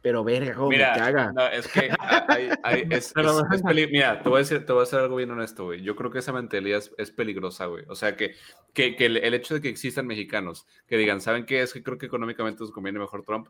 Pero 0.03 0.24
verga, 0.24 0.55
cómo 0.55 0.69
Mira, 0.69 0.93
me 0.95 0.99
caga. 0.99 1.33
no, 1.33 1.47
es 1.47 1.69
que 1.69 1.89
hay- 2.29 2.49
hay- 2.65 2.85
es, 2.91 3.12
Pero- 3.15 3.39
es- 3.39 3.45
es 3.53 3.62
peli- 3.62 3.87
mira, 3.87 4.20
te 4.20 4.29
voy, 4.29 4.37
a 4.37 4.41
decir, 4.41 4.66
te 4.66 4.73
voy 4.73 4.81
a 4.81 4.85
decir 4.85 4.99
algo 4.99 5.16
bien 5.16 5.31
honesto, 5.31 5.65
güey. 5.66 5.81
Yo 5.83 5.95
creo 5.95 6.11
que 6.11 6.19
esa 6.19 6.33
mentalidad 6.33 6.79
es, 6.81 6.93
es 6.99 7.11
peligrosa, 7.12 7.66
güey. 7.66 7.85
O 7.89 7.95
sea, 7.95 8.16
que, 8.16 8.35
que, 8.74 8.97
que 8.97 9.07
el, 9.07 9.16
el 9.19 9.33
hecho 9.35 9.55
de 9.55 9.61
que 9.61 9.69
existan 9.69 10.07
mexicanos 10.09 10.66
que 10.89 10.97
digan, 10.99 11.20
¿saben 11.20 11.47
qué? 11.47 11.62
Es 11.62 11.73
que 11.73 11.83
creo 11.85 11.99
que 11.99 12.07
económicamente 12.07 12.61
nos 12.61 12.73
conviene 12.73 12.99
mejor 12.99 13.23
Trump. 13.24 13.47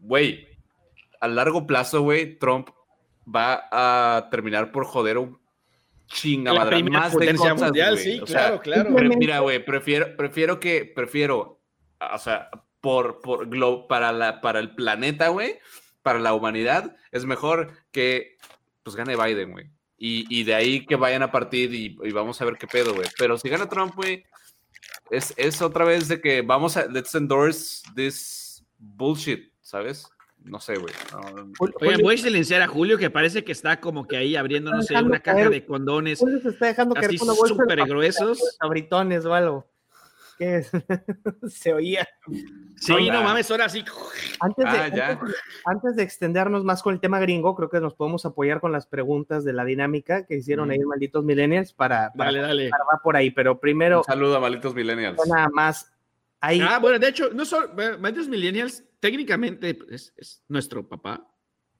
Güey, 0.00 0.48
a 1.20 1.28
largo 1.28 1.66
plazo, 1.66 2.00
güey, 2.02 2.38
Trump 2.38 2.70
va 3.26 3.68
a 3.70 4.30
terminar 4.30 4.72
por 4.72 4.84
joder 4.86 5.18
un 5.18 5.38
chingamadral 6.06 6.68
primera 6.80 7.00
más 7.00 7.12
de 7.12 7.18
potencia 7.18 7.50
cosas, 7.50 7.66
mundial, 7.68 7.94
güey. 7.94 8.04
sí, 8.04 8.20
O 8.20 8.26
sea, 8.26 8.58
claro, 8.58 8.60
claro. 8.62 8.94
Pre- 8.94 9.16
mira, 9.18 9.40
güey, 9.40 9.62
prefiero, 9.62 10.16
prefiero 10.16 10.58
que, 10.58 10.86
prefiero, 10.86 11.60
o 12.00 12.18
sea, 12.18 12.48
por, 12.80 13.20
por 13.20 13.48
glo- 13.48 13.86
para, 13.86 14.12
la, 14.12 14.40
para 14.40 14.60
el 14.60 14.74
planeta, 14.74 15.28
güey, 15.28 15.58
para 16.02 16.18
la 16.18 16.34
humanidad, 16.34 16.96
es 17.10 17.24
mejor 17.24 17.72
que, 17.90 18.36
pues, 18.82 18.96
gane 18.96 19.16
Biden, 19.16 19.52
güey. 19.52 19.70
Y, 19.96 20.26
y 20.30 20.44
de 20.44 20.54
ahí 20.54 20.86
que 20.86 20.96
vayan 20.96 21.22
a 21.22 21.32
partir 21.32 21.74
y, 21.74 21.96
y 22.02 22.12
vamos 22.12 22.40
a 22.40 22.44
ver 22.44 22.56
qué 22.56 22.66
pedo, 22.66 22.94
güey. 22.94 23.08
Pero 23.18 23.36
si 23.36 23.48
gana 23.48 23.68
Trump, 23.68 23.94
güey, 23.96 24.24
es, 25.10 25.34
es 25.36 25.60
otra 25.60 25.84
vez 25.84 26.06
de 26.08 26.20
que 26.20 26.42
vamos 26.42 26.76
a, 26.76 26.86
let's 26.86 27.14
endorse 27.14 27.82
this 27.96 28.64
bullshit, 28.78 29.52
¿sabes? 29.60 30.06
No 30.44 30.60
sé, 30.60 30.76
güey. 30.76 30.94
No, 31.12 31.52
voy 32.00 32.14
a 32.14 32.18
silenciar 32.18 32.62
a 32.62 32.68
Julio, 32.68 32.96
que 32.96 33.10
parece 33.10 33.42
que 33.42 33.50
está 33.50 33.80
como 33.80 34.06
que 34.06 34.16
ahí 34.16 34.36
abriendo, 34.36 34.70
no 34.70 34.82
sé, 34.82 34.94
una 34.94 35.18
caja 35.20 35.38
caer. 35.38 35.50
de 35.50 35.66
condones 35.66 36.20
Julio 36.20 36.40
se 36.40 36.50
está 36.50 36.66
dejando 36.66 36.94
caer 36.94 37.08
así 37.08 37.18
con 37.18 37.28
una 37.30 37.36
bolsa 37.36 37.64
de 37.66 37.82
gruesos. 37.82 38.56
Sabritones 38.60 39.24
o 39.24 39.34
algo. 39.34 39.68
¿Qué 40.38 40.56
es? 40.58 40.70
se 41.48 41.72
oía. 41.72 42.06
Sí, 42.76 42.92
no 43.10 43.22
mames, 43.22 43.50
ahora 43.50 43.68
sí. 43.68 43.84
Antes 44.40 44.64
de, 44.64 44.70
Ah, 44.78 44.88
ya. 44.88 45.08
antes, 45.10 45.28
de- 45.28 45.34
antes 45.64 45.96
de 45.96 46.02
extendernos 46.04 46.62
más 46.64 46.82
con 46.82 46.94
el 46.94 47.00
tema 47.00 47.18
gringo, 47.18 47.54
creo 47.56 47.68
que 47.68 47.80
nos 47.80 47.94
podemos 47.94 48.24
apoyar 48.24 48.60
con 48.60 48.70
las 48.72 48.86
preguntas 48.86 49.44
de 49.44 49.52
la 49.52 49.64
dinámica 49.64 50.26
que 50.26 50.36
hicieron 50.36 50.70
ahí 50.70 50.78
malditos 50.78 51.24
millennials 51.24 51.72
para, 51.72 52.12
para 52.12 52.30
Dale, 52.30 52.40
dale. 52.40 52.68
para- 52.70 52.84
va 52.84 53.00
por 53.02 53.16
ahí, 53.16 53.30
pero 53.32 53.58
primero 53.58 53.98
Un 53.98 54.04
saludo 54.04 54.36
a 54.36 54.40
malditos 54.40 54.74
millennials. 54.74 55.18
nada 55.28 55.48
más 55.52 55.92
ahí 56.40 56.60
Ah, 56.60 56.78
bueno, 56.78 56.98
de 57.00 57.08
hecho, 57.08 57.30
no 57.32 57.44
solo, 57.44 57.70
Malditos 57.98 58.28
Millennials, 58.28 58.84
técnicamente 59.00 59.76
es, 59.90 60.12
es 60.16 60.44
nuestro 60.48 60.88
papá. 60.88 61.26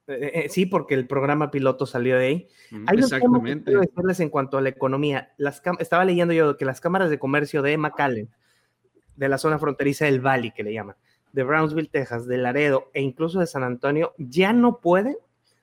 eh, 0.07 0.31
eh, 0.45 0.49
sí, 0.49 0.65
porque 0.65 0.95
el 0.95 1.05
programa 1.07 1.49
piloto 1.51 1.85
salió 1.85 2.17
de 2.17 2.25
ahí. 2.25 2.47
Hay 2.87 2.97
que 2.97 3.03
Exactamente. 3.03 3.65
quiero 3.65 3.81
decirles 3.81 4.19
en 4.19 4.29
cuanto 4.29 4.57
a 4.57 4.61
la 4.61 4.69
economía. 4.69 5.33
Las 5.37 5.61
estaba 5.79 6.03
leyendo 6.03 6.33
yo 6.33 6.57
que 6.57 6.65
las 6.65 6.81
cámaras 6.81 7.09
de 7.11 7.19
comercio 7.19 7.61
de 7.61 7.77
McAllen, 7.77 8.29
de 9.19 9.29
la 9.29 9.37
zona 9.37 9.59
fronteriza 9.59 10.05
del 10.05 10.21
Valley, 10.21 10.51
que 10.51 10.63
le 10.63 10.73
llaman, 10.73 10.95
de 11.33 11.43
Brownsville, 11.43 11.89
Texas, 11.89 12.25
de 12.25 12.37
Laredo 12.37 12.89
e 12.93 13.01
incluso 13.01 13.39
de 13.39 13.47
San 13.47 13.63
Antonio, 13.63 14.13
ya 14.17 14.53
no 14.53 14.79
pueden 14.79 15.17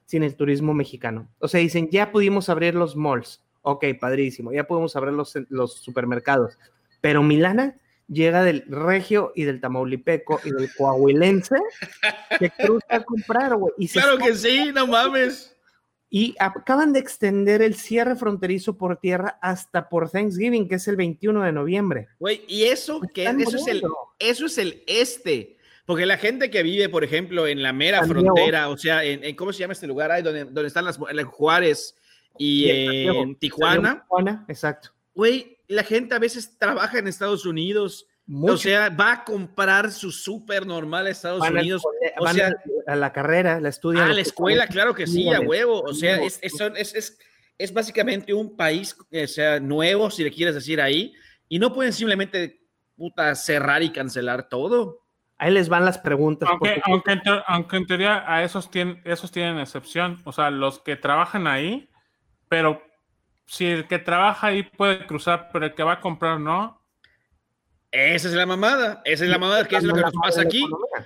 sin 0.04 0.22
el 0.22 0.36
turismo 0.36 0.74
mexicano. 0.74 1.28
O 1.38 1.48
sea, 1.48 1.60
dicen, 1.60 1.88
ya 1.90 2.12
pudimos 2.12 2.50
abrir 2.50 2.74
los 2.74 2.96
malls. 2.96 3.42
Ok, 3.62 3.86
padrísimo. 3.98 4.52
Ya 4.52 4.64
podemos 4.64 4.94
abrir 4.94 5.14
los, 5.14 5.34
los 5.48 5.74
supermercados. 5.74 6.58
Pero 7.00 7.22
Milana 7.22 7.76
llega 8.08 8.44
del 8.44 8.64
regio 8.68 9.32
y 9.34 9.44
del 9.44 9.60
tamaulipeco 9.60 10.38
y 10.44 10.50
del 10.50 10.68
coahuilense 10.76 11.56
que 12.38 12.50
cruza 12.50 12.86
a 12.90 13.00
comprar, 13.00 13.56
güey. 13.56 13.72
Claro 13.88 14.18
que 14.18 14.34
sí, 14.34 14.70
no 14.72 14.86
mames. 14.86 15.55
Y 16.08 16.34
acaban 16.38 16.92
de 16.92 17.00
extender 17.00 17.62
el 17.62 17.74
cierre 17.74 18.14
fronterizo 18.16 18.76
por 18.76 18.96
tierra 18.98 19.38
hasta 19.42 19.88
por 19.88 20.08
Thanksgiving, 20.10 20.68
que 20.68 20.76
es 20.76 20.86
el 20.88 20.96
21 20.96 21.42
de 21.42 21.52
noviembre. 21.52 22.08
Güey, 22.18 22.42
y 22.46 22.64
eso 22.64 23.00
que 23.12 23.24
Están 23.24 23.40
eso 23.40 23.56
es 23.56 23.66
el 23.66 23.82
eso 24.18 24.46
es 24.46 24.58
el 24.58 24.82
este. 24.86 25.56
Porque 25.84 26.06
la 26.06 26.16
gente 26.18 26.50
que 26.50 26.62
vive, 26.62 26.88
por 26.88 27.04
ejemplo, 27.04 27.46
en 27.46 27.62
la 27.62 27.72
mera 27.72 28.00
San 28.00 28.08
Diego. 28.08 28.34
frontera, 28.34 28.68
o 28.70 28.76
sea, 28.76 29.04
en, 29.04 29.22
en- 29.22 29.36
¿cómo 29.36 29.52
se 29.52 29.60
llama 29.60 29.72
este 29.72 29.86
lugar? 29.86 30.10
Ahí 30.10 30.22
donde, 30.22 30.44
donde 30.44 30.66
están 30.66 30.84
las 30.84 30.98
en 31.10 31.26
Juárez 31.26 31.94
y 32.38 32.68
en 32.70 33.14
en 33.14 33.34
Tijuana. 33.36 34.02
Tijuana, 34.02 34.44
exacto. 34.48 34.90
Güey, 35.14 35.58
la 35.68 35.82
gente 35.84 36.14
a 36.14 36.18
veces 36.18 36.56
trabaja 36.58 36.98
en 36.98 37.08
Estados 37.08 37.46
Unidos. 37.46 38.06
Mucho. 38.26 38.54
O 38.54 38.56
sea, 38.56 38.88
va 38.90 39.12
a 39.12 39.24
comprar 39.24 39.92
su 39.92 40.10
súper 40.10 40.66
normal 40.66 41.06
a 41.06 41.10
Estados 41.10 41.40
van, 41.40 41.56
Unidos. 41.58 41.82
cole- 41.82 42.12
o 42.18 42.26
sea- 42.28 42.52
a, 42.88 42.92
a 42.92 42.96
la 42.96 43.12
carrera, 43.12 43.60
la 43.60 43.68
estudian. 43.68 44.04
Ah, 44.04 44.08
los 44.08 44.16
la 44.16 44.22
escuela, 44.22 44.66
claro 44.66 44.94
que 44.94 45.06
sí, 45.06 45.32
a 45.32 45.40
huevo. 45.40 45.80
O 45.82 45.94
sea, 45.94 46.16
es, 46.20 46.38
es, 46.42 46.60
es, 46.60 46.94
es- 46.94 47.18
es 47.58 47.72
básicamente 47.72 48.34
un 48.34 48.56
país 48.56 48.96
eh, 49.10 49.24
o 49.24 49.28
sea, 49.28 49.60
nuevo, 49.60 50.10
si 50.10 50.22
le 50.24 50.30
quieres 50.32 50.54
decir 50.54 50.80
ahí, 50.80 51.14
y 51.48 51.58
no 51.58 51.72
pueden 51.72 51.92
simplemente 51.92 52.60
puta, 52.96 53.34
cerrar 53.34 53.82
y 53.82 53.90
cancelar 53.90 54.48
todo. 54.48 55.00
Ahí 55.38 55.52
les 55.52 55.68
van 55.68 55.84
las 55.84 55.98
preguntas. 55.98 56.48
Aunque, 56.48 56.70
porque- 56.70 56.82
aunque, 56.90 57.12
en 57.12 57.20
teo- 57.20 57.44
aunque 57.46 57.76
en 57.76 57.86
teoría 57.86 58.24
a 58.26 58.42
esos 58.42 58.70
tienen, 58.70 59.00
esos 59.04 59.30
tienen 59.30 59.58
excepción, 59.58 60.20
o 60.24 60.32
sea, 60.32 60.50
los 60.50 60.80
que 60.80 60.96
trabajan 60.96 61.46
ahí, 61.46 61.88
pero 62.48 62.82
si 63.46 63.66
el 63.66 63.86
que 63.86 63.98
trabaja 63.98 64.48
ahí 64.48 64.62
puede 64.64 65.06
cruzar, 65.06 65.50
pero 65.52 65.66
el 65.66 65.74
que 65.74 65.82
va 65.82 65.92
a 65.94 66.00
comprar 66.00 66.40
no, 66.40 66.75
Esa 67.98 68.28
es 68.28 68.34
la 68.34 68.44
mamada, 68.44 69.00
esa 69.06 69.24
es 69.24 69.30
la 69.30 69.38
mamada, 69.38 69.66
que 69.66 69.76
es 69.76 69.82
lo 69.84 69.94
que 69.94 70.02
nos 70.02 70.12
pasa 70.12 70.42
aquí. 70.42 70.62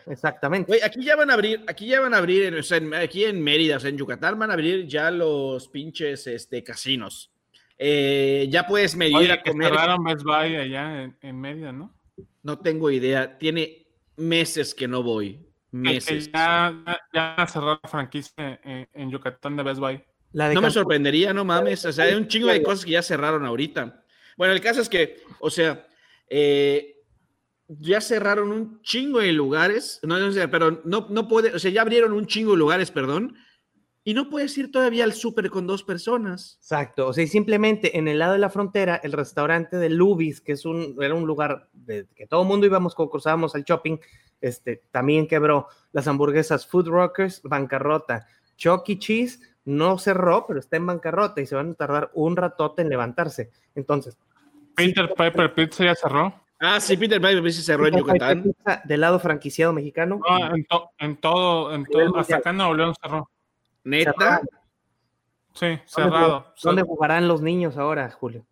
Exactamente. 0.06 0.82
Aquí 0.82 1.04
ya 1.04 1.14
van 1.14 1.30
a 1.30 1.34
abrir, 1.34 1.62
aquí 1.68 1.86
ya 1.86 2.00
van 2.00 2.14
a 2.14 2.16
abrir, 2.18 2.52
o 2.54 2.62
sea, 2.62 2.78
en- 2.78 2.92
aquí 2.94 3.24
en 3.24 3.40
Mérida, 3.42 3.76
o 3.76 3.80
sea, 3.80 3.90
en 3.90 3.96
Yucatán 3.96 4.38
van 4.38 4.50
a 4.50 4.54
abrir 4.54 4.86
ya 4.86 5.10
los 5.10 5.68
pinches 5.68 6.26
este, 6.26 6.64
casinos. 6.64 7.30
Eh, 7.78 8.46
ya 8.50 8.66
puedes 8.66 8.96
medir 8.96 9.16
oye, 9.16 9.32
a 9.32 9.42
que 9.42 9.50
comer. 9.52 9.68
cerraron 9.68 10.04
Best 10.04 10.22
Buy 10.22 10.56
allá 10.56 11.02
en, 11.04 11.16
en 11.22 11.40
Mérida, 11.40 11.72
¿no? 11.72 11.94
No 12.42 12.58
tengo 12.58 12.90
idea, 12.90 13.38
tiene 13.38 13.86
meses 14.16 14.74
que 14.74 14.88
no 14.88 15.02
voy. 15.02 15.34
Que- 15.34 15.46
que 15.70 15.76
Meses. 15.78 16.30
ya, 16.32 16.74
ya 17.14 17.46
cerrar 17.46 17.78
la 17.82 17.88
franquicia 17.88 18.60
en, 18.64 18.88
en 18.92 19.10
Yucatán 19.10 19.56
de 19.56 19.62
Best 19.62 19.78
Buy. 19.78 20.02
La 20.32 20.48
de 20.48 20.54
No 20.56 20.62
me 20.62 20.70
sorprendería, 20.70 21.32
no 21.32 21.44
mames. 21.44 21.84
O 21.84 21.92
sea, 21.92 22.06
hay 22.06 22.14
un 22.14 22.26
chingo 22.26 22.48
de 22.48 22.62
cosas 22.62 22.84
que 22.84 22.90
ya 22.92 23.02
cerraron 23.02 23.46
ahorita. 23.46 24.02
Bueno, 24.36 24.52
el 24.52 24.60
caso 24.60 24.80
es 24.80 24.88
que, 24.88 25.22
o 25.38 25.48
sea, 25.50 25.86
eh, 26.30 26.96
ya 27.68 28.00
cerraron 28.00 28.50
un 28.50 28.80
chingo 28.82 29.20
de 29.20 29.32
lugares, 29.32 30.00
no, 30.02 30.18
no 30.18 30.32
sé, 30.32 30.48
pero 30.48 30.80
no, 30.84 31.06
no 31.10 31.28
puede, 31.28 31.54
o 31.54 31.58
sea, 31.58 31.70
ya 31.70 31.82
abrieron 31.82 32.12
un 32.12 32.26
chingo 32.26 32.52
de 32.52 32.58
lugares, 32.58 32.90
perdón, 32.90 33.36
y 34.02 34.14
no 34.14 34.30
puedes 34.30 34.56
ir 34.56 34.72
todavía 34.72 35.04
al 35.04 35.12
súper 35.12 35.50
con 35.50 35.66
dos 35.66 35.84
personas. 35.84 36.56
Exacto, 36.62 37.08
o 37.08 37.12
sea, 37.12 37.24
y 37.24 37.26
simplemente 37.26 37.98
en 37.98 38.08
el 38.08 38.18
lado 38.18 38.32
de 38.32 38.38
la 38.38 38.48
frontera, 38.48 38.96
el 38.96 39.12
restaurante 39.12 39.76
de 39.76 39.90
Lubis, 39.90 40.40
que 40.40 40.52
es 40.52 40.64
un, 40.64 40.96
era 41.00 41.14
un 41.14 41.26
lugar 41.26 41.68
que 41.86 42.26
todo 42.26 42.42
el 42.42 42.48
mundo 42.48 42.66
íbamos 42.66 42.94
cuando 42.94 43.10
cruzábamos 43.10 43.54
al 43.54 43.64
shopping, 43.64 43.98
este, 44.40 44.84
también 44.90 45.26
quebró. 45.26 45.68
Las 45.92 46.08
hamburguesas 46.08 46.66
Food 46.66 46.88
Rockers, 46.88 47.42
bancarrota. 47.42 48.26
Chuck 48.56 48.88
E. 48.88 48.98
Cheese 48.98 49.40
no 49.64 49.98
cerró, 49.98 50.46
pero 50.46 50.60
está 50.60 50.76
en 50.76 50.86
bancarrota 50.86 51.40
y 51.40 51.46
se 51.46 51.54
van 51.54 51.70
a 51.70 51.74
tardar 51.74 52.10
un 52.14 52.36
ratote 52.36 52.82
en 52.82 52.88
levantarse. 52.88 53.50
Entonces, 53.74 54.18
Peter 54.86 55.08
Piper 55.08 55.54
Pizza 55.54 55.84
ya 55.84 55.94
cerró. 55.94 56.34
Ah, 56.58 56.78
sí, 56.80 56.96
Peter 56.96 57.20
Piper 57.20 57.52
sí 57.52 57.62
cerró 57.62 57.86
en 57.86 57.96
Yucatán. 57.98 58.42
Pizza 58.42 58.82
del 58.84 59.00
lado 59.00 59.18
franquiciado 59.18 59.72
mexicano. 59.72 60.20
No, 60.28 60.54
en, 60.54 60.64
to- 60.66 60.90
en 60.98 61.16
todo, 61.16 61.74
en 61.74 61.84
todo, 61.86 62.18
hasta 62.18 62.36
acá 62.36 62.50
en 62.50 62.56
Nuevo 62.58 62.74
León 62.74 62.94
cerró. 63.00 63.30
Neta. 63.84 64.40
Sí, 65.54 65.66
¿Dónde 65.66 65.82
cerrado. 65.86 66.54
¿Dónde 66.62 66.82
jugarán 66.82 67.28
los 67.28 67.40
niños 67.42 67.76
ahora, 67.76 68.10
Julio? 68.10 68.44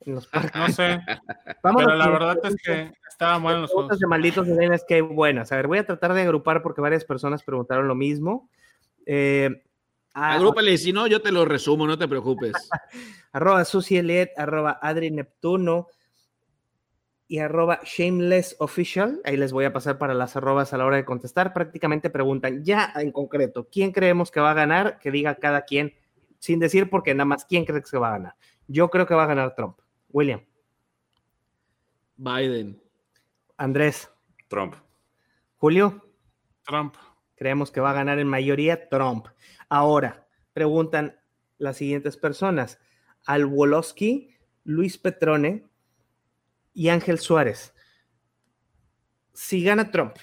En 0.00 0.14
los 0.14 0.26
parques. 0.26 0.54
No 0.54 0.68
sé, 0.68 1.00
Vámonos 1.62 1.86
pero 1.86 1.96
la 1.96 2.08
verdad 2.08 2.38
es 2.44 2.56
que 2.62 2.92
estaban 3.08 3.42
buenos 3.42 3.62
los 3.62 3.72
juegos. 3.72 3.98
de 3.98 4.06
malditos 4.06 4.46
millennials 4.46 4.84
que 4.86 5.00
buenas. 5.02 5.50
A 5.52 5.56
ver, 5.56 5.66
voy 5.66 5.78
a 5.78 5.86
tratar 5.86 6.14
de 6.14 6.22
agrupar 6.22 6.62
porque 6.62 6.80
varias 6.80 7.04
personas 7.04 7.42
preguntaron 7.42 7.88
lo 7.88 7.94
mismo. 7.94 8.48
Eh, 9.06 9.63
a- 10.14 10.34
Agrúpale, 10.34 10.78
si 10.78 10.92
no, 10.92 11.06
yo 11.06 11.20
te 11.20 11.30
lo 11.32 11.44
resumo, 11.44 11.86
no 11.86 11.98
te 11.98 12.08
preocupes. 12.08 12.52
arroba 13.32 13.64
Susi 13.64 13.96
Elliot, 13.98 14.30
arroba 14.36 14.78
Adri 14.80 15.10
Neptuno 15.10 15.88
y 17.26 17.38
arroba 17.38 17.80
Shameless 17.84 18.56
Official. 18.60 19.20
Ahí 19.24 19.36
les 19.36 19.52
voy 19.52 19.64
a 19.64 19.72
pasar 19.72 19.98
para 19.98 20.14
las 20.14 20.36
arrobas 20.36 20.72
a 20.72 20.78
la 20.78 20.84
hora 20.86 20.96
de 20.96 21.04
contestar. 21.04 21.52
Prácticamente 21.52 22.10
preguntan 22.10 22.64
ya 22.64 22.92
en 22.96 23.12
concreto, 23.12 23.68
¿quién 23.70 23.92
creemos 23.92 24.30
que 24.30 24.40
va 24.40 24.52
a 24.52 24.54
ganar? 24.54 24.98
Que 24.98 25.10
diga 25.10 25.34
cada 25.36 25.62
quien, 25.62 25.94
sin 26.38 26.58
decir 26.60 26.88
porque 26.90 27.14
nada 27.14 27.24
más 27.24 27.44
quién 27.44 27.64
cree 27.64 27.82
que 27.82 27.98
va 27.98 28.08
a 28.08 28.18
ganar. 28.18 28.34
Yo 28.68 28.88
creo 28.90 29.06
que 29.06 29.14
va 29.14 29.24
a 29.24 29.28
ganar 29.28 29.54
Trump. 29.54 29.78
William, 30.10 30.40
Biden. 32.16 32.80
Andrés, 33.56 34.10
Trump. 34.48 34.74
Julio. 35.56 36.04
Trump. 36.64 36.94
Creemos 37.36 37.70
que 37.70 37.80
va 37.80 37.90
a 37.90 37.94
ganar 37.94 38.18
en 38.18 38.28
mayoría 38.28 38.88
Trump. 38.88 39.26
Ahora, 39.68 40.26
preguntan 40.52 41.18
las 41.58 41.76
siguientes 41.76 42.16
personas. 42.16 42.78
Al 43.26 43.46
Wolowski, 43.46 44.36
Luis 44.64 44.98
Petrone 44.98 45.66
y 46.72 46.88
Ángel 46.88 47.18
Suárez. 47.18 47.74
Si 49.32 49.64
gana 49.64 49.90
Trump, 49.90 50.16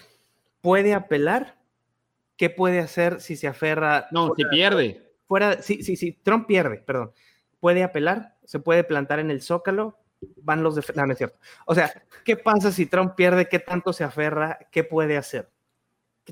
¿puede 0.61 0.93
apelar? 0.93 1.59
¿Qué 2.37 2.49
puede 2.49 2.79
hacer 2.79 3.21
si 3.21 3.35
se 3.35 3.47
aferra? 3.47 4.07
No, 4.11 4.33
si 4.35 4.45
pierde. 4.45 5.13
Fuera, 5.27 5.61
sí, 5.61 5.83
sí, 5.83 5.95
sí, 5.95 6.13
Trump 6.23 6.47
pierde, 6.47 6.77
perdón. 6.77 7.11
¿Puede 7.59 7.83
apelar? 7.83 8.37
¿Se 8.45 8.59
puede 8.59 8.83
plantar 8.83 9.19
en 9.19 9.31
el 9.31 9.41
zócalo? 9.41 9.99
Van 10.37 10.63
los. 10.63 10.75
No, 10.95 11.05
no 11.05 11.11
es 11.11 11.17
cierto. 11.17 11.37
O 11.65 11.75
sea, 11.75 11.91
¿qué 12.25 12.37
pasa 12.37 12.71
si 12.71 12.85
Trump 12.85 13.15
pierde? 13.15 13.47
¿Qué 13.47 13.59
tanto 13.59 13.93
se 13.93 14.03
aferra? 14.03 14.57
¿Qué 14.71 14.83
puede 14.83 15.17
hacer? 15.17 15.49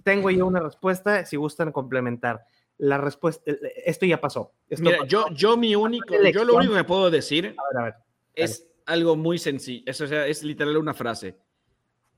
Tengo 0.04 0.30
yo 0.30 0.46
una 0.46 0.60
respuesta, 0.60 1.26
si 1.26 1.36
gustan 1.38 1.72
complementar. 1.72 2.46
La 2.78 2.98
respuesta, 2.98 3.52
esto 3.86 4.06
ya 4.06 4.22
pasó. 4.22 4.54
Esto 4.70 4.84
Mira, 4.86 4.98
pasó. 5.00 5.08
yo, 5.10 5.26
yo 5.34 5.58
mi 5.58 5.76
único, 5.76 6.16
yo 6.32 6.46
lo 6.46 6.56
único 6.56 6.74
que 6.76 6.84
puedo 6.86 7.10
decir 7.12 7.56
A 7.58 7.74
ver, 7.74 7.82
a 7.82 7.84
ver. 7.86 7.94
es 8.36 8.68
algo 8.86 9.16
muy 9.16 9.38
sencillo. 9.38 9.84
Es, 9.86 10.00
o 10.02 10.08
sea, 10.08 10.26
es 10.28 10.44
literal 10.44 10.78
una 10.78 10.94
frase. 10.94 11.38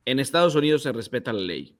En 0.06 0.20
Estados 0.20 0.54
Unidos 0.56 0.84
se 0.84 0.92
respeta 0.92 1.34
la 1.34 1.42
ley. 1.42 1.78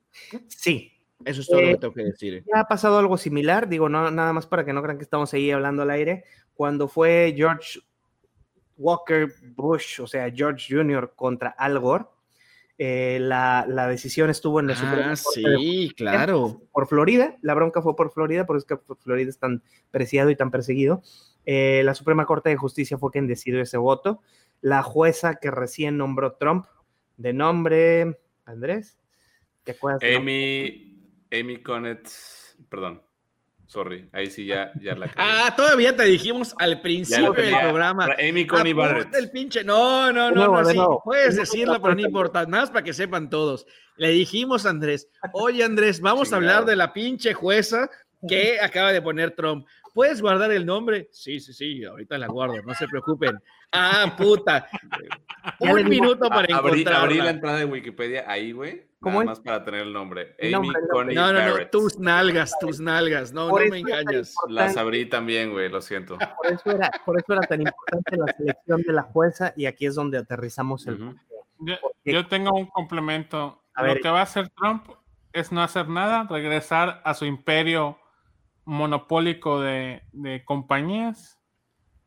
Sí, 0.48 0.92
Eso 1.26 1.42
es 1.42 1.48
todo 1.48 1.62
lo 1.62 1.68
Eh, 1.68 1.72
que 1.74 1.78
tengo 1.78 1.94
que 1.94 2.04
decir. 2.06 2.44
ya 2.52 2.62
ha 2.62 2.68
pasado 2.68 2.98
algo 2.98 3.18
similar, 3.18 3.70
digo, 3.70 3.88
no, 3.88 4.10
nada 4.10 4.34
más 4.34 4.48
para 4.48 4.66
que 4.66 4.74
no 4.74 4.82
crean 4.82 4.98
que 4.98 5.04
estamos 5.04 5.32
ahí 5.34 5.52
hablando 5.52 5.84
al 5.84 5.92
aire. 5.92 6.24
Cuando 6.56 6.88
fue 6.88 7.34
George 7.38 7.80
Walker 8.78 9.28
Bush, 9.56 10.00
o 10.02 10.08
sea, 10.08 10.32
George 10.32 10.76
Jr. 10.76 11.14
contra 11.16 11.50
Al 11.52 11.78
Gore, 11.80 12.06
eh, 12.84 13.20
la, 13.22 13.64
la 13.70 13.88
decisión 13.88 14.32
estuvo 14.32 14.60
en 14.60 14.66
la 14.66 14.76
Suprema 14.76 15.06
Ah, 15.06 15.10
de 15.12 15.16
sí, 15.18 15.94
claro. 15.96 16.64
por 16.72 16.88
Florida. 16.88 17.38
La 17.44 17.54
bronca 17.54 17.80
fue 17.84 17.96
por 17.96 18.12
Florida, 18.12 18.48
por 18.48 18.58
eso 18.58 18.66
es 18.68 18.80
que 18.80 18.96
Florida 18.96 19.30
es 19.30 19.38
tan 19.38 19.62
preciado 19.92 20.32
y 20.32 20.36
tan 20.36 20.50
perseguido. 20.50 21.04
Eh, 21.46 21.84
la 21.86 21.94
Suprema 21.94 22.26
Corte 22.26 22.50
de 22.50 22.56
Justicia 22.56 22.98
fue 22.98 23.12
quien 23.12 23.28
decidió 23.28 23.62
ese 23.62 23.78
voto. 23.78 24.22
La 24.62 24.82
jueza 24.82 25.36
que 25.36 25.52
recién 25.52 25.96
nombró 25.98 26.34
Trump, 26.38 26.66
de 27.18 27.34
nombre 27.34 28.20
Andrés, 28.46 28.98
¿te 29.64 29.74
acuerdas? 29.74 30.02
Amy, 30.18 31.04
Amy 31.32 31.62
Connet, 31.62 32.10
perdón, 32.68 33.04
sorry, 33.72 34.10
ahí 34.12 34.30
sí 34.30 34.46
ya, 34.46 34.72
ya 34.82 34.96
la 34.96 35.08
cagué. 35.08 35.16
Ah, 35.18 35.54
todavía 35.56 35.96
te 35.96 36.04
dijimos 36.04 36.54
al 36.60 36.82
principio 36.82 37.32
del 37.32 37.58
programa. 37.58 38.06
Amy 38.20 38.46
Coney 38.46 38.74
Barrett. 38.74 39.16
el 39.16 39.32
pinche. 39.32 39.64
No, 39.64 40.12
no, 40.12 40.30
no, 40.30 40.62
no, 40.62 40.66
sí, 40.66 40.78
puedes 41.06 41.38
decirlo, 41.38 41.82
pero 41.82 41.96
no 41.96 42.02
importa. 42.02 42.46
Nada 42.46 42.64
más 42.64 42.70
para 42.72 42.84
que 42.84 42.92
sepan 42.94 43.30
todos. 43.30 43.66
Le 43.96 44.10
dijimos 44.10 44.66
a 44.66 44.72
Andrés, 44.72 45.08
oye 45.32 45.64
Andrés, 45.64 46.02
vamos 46.02 46.34
a 46.34 46.36
hablar 46.36 46.66
de 46.66 46.76
la 46.76 46.92
pinche 46.92 47.34
jueza 47.34 47.90
que 48.28 48.60
acaba 48.60 48.92
de 48.92 49.02
poner 49.02 49.32
Trump. 49.32 49.66
¿Puedes 49.94 50.22
guardar 50.22 50.52
el 50.52 50.66
nombre? 50.66 51.08
Sí, 51.12 51.40
sí, 51.40 51.54
sí, 51.54 51.84
ahorita 51.84 52.18
la 52.18 52.28
guardo, 52.28 52.62
no 52.64 52.74
se 52.76 52.88
preocupen. 52.88 53.38
Ah, 53.72 54.16
puta. 54.18 54.68
Un 55.60 55.88
minuto 55.88 56.28
para 56.30 56.56
A- 56.56 56.60
abrí, 56.60 56.86
abrí 56.88 57.18
la 57.18 57.30
entrada 57.32 57.58
de 57.60 57.66
Wikipedia 57.66 58.26
ahí, 58.28 58.52
güey. 58.52 58.86
¿Cómo 59.02 59.20
Nada 59.24 59.34
es? 59.34 59.40
más 59.40 59.40
para 59.40 59.66
tener 59.66 59.82
el 59.82 59.94
nombre. 59.94 60.36
Amy 60.40 60.52
nombre, 60.52 60.78
Coney 60.92 61.16
No, 61.16 61.34
no, 61.34 61.40
no, 61.44 61.52
Barrett. 61.54 61.72
tus 61.72 61.98
nalgas, 62.00 62.54
tus 62.60 62.80
nalgas. 62.80 63.34
No, 63.34 63.50
Por 63.50 63.64
no 63.66 63.72
me 63.72 63.80
engañas. 63.80 64.36
Las 64.48 64.78
abrí 64.78 65.08
también, 65.10 65.52
güey, 65.52 65.70
lo 65.70 65.82
siento. 65.82 66.18
Por 66.38 66.52
eso, 66.54 66.70
era, 66.72 66.92
por 67.06 67.18
eso 67.20 67.34
era 67.34 67.42
tan 67.42 67.62
importante 67.62 68.16
la 68.16 68.26
selección 68.38 68.82
de 68.84 68.94
la 68.94 69.02
jueza 69.04 69.54
y 69.58 69.66
aquí 69.66 69.88
es 69.88 69.96
donde 69.96 70.20
aterrizamos 70.20 70.86
el... 70.86 71.00
Yo, 71.00 71.76
Porque- 71.82 72.12
yo 72.14 72.28
tengo 72.28 72.52
un 72.54 72.68
complemento. 72.68 73.64
A 73.74 73.82
Lo 73.84 73.94
ver. 73.94 74.02
que 74.02 74.10
va 74.10 74.20
a 74.20 74.24
hacer 74.24 74.50
Trump 74.50 74.86
es 75.34 75.52
no 75.52 75.64
hacer 75.64 75.88
nada, 75.88 76.28
regresar 76.30 77.02
a 77.04 77.14
su 77.16 77.26
imperio 77.26 77.98
monopólico 78.66 79.60
de, 79.62 80.04
de 80.12 80.44
compañías 80.46 81.40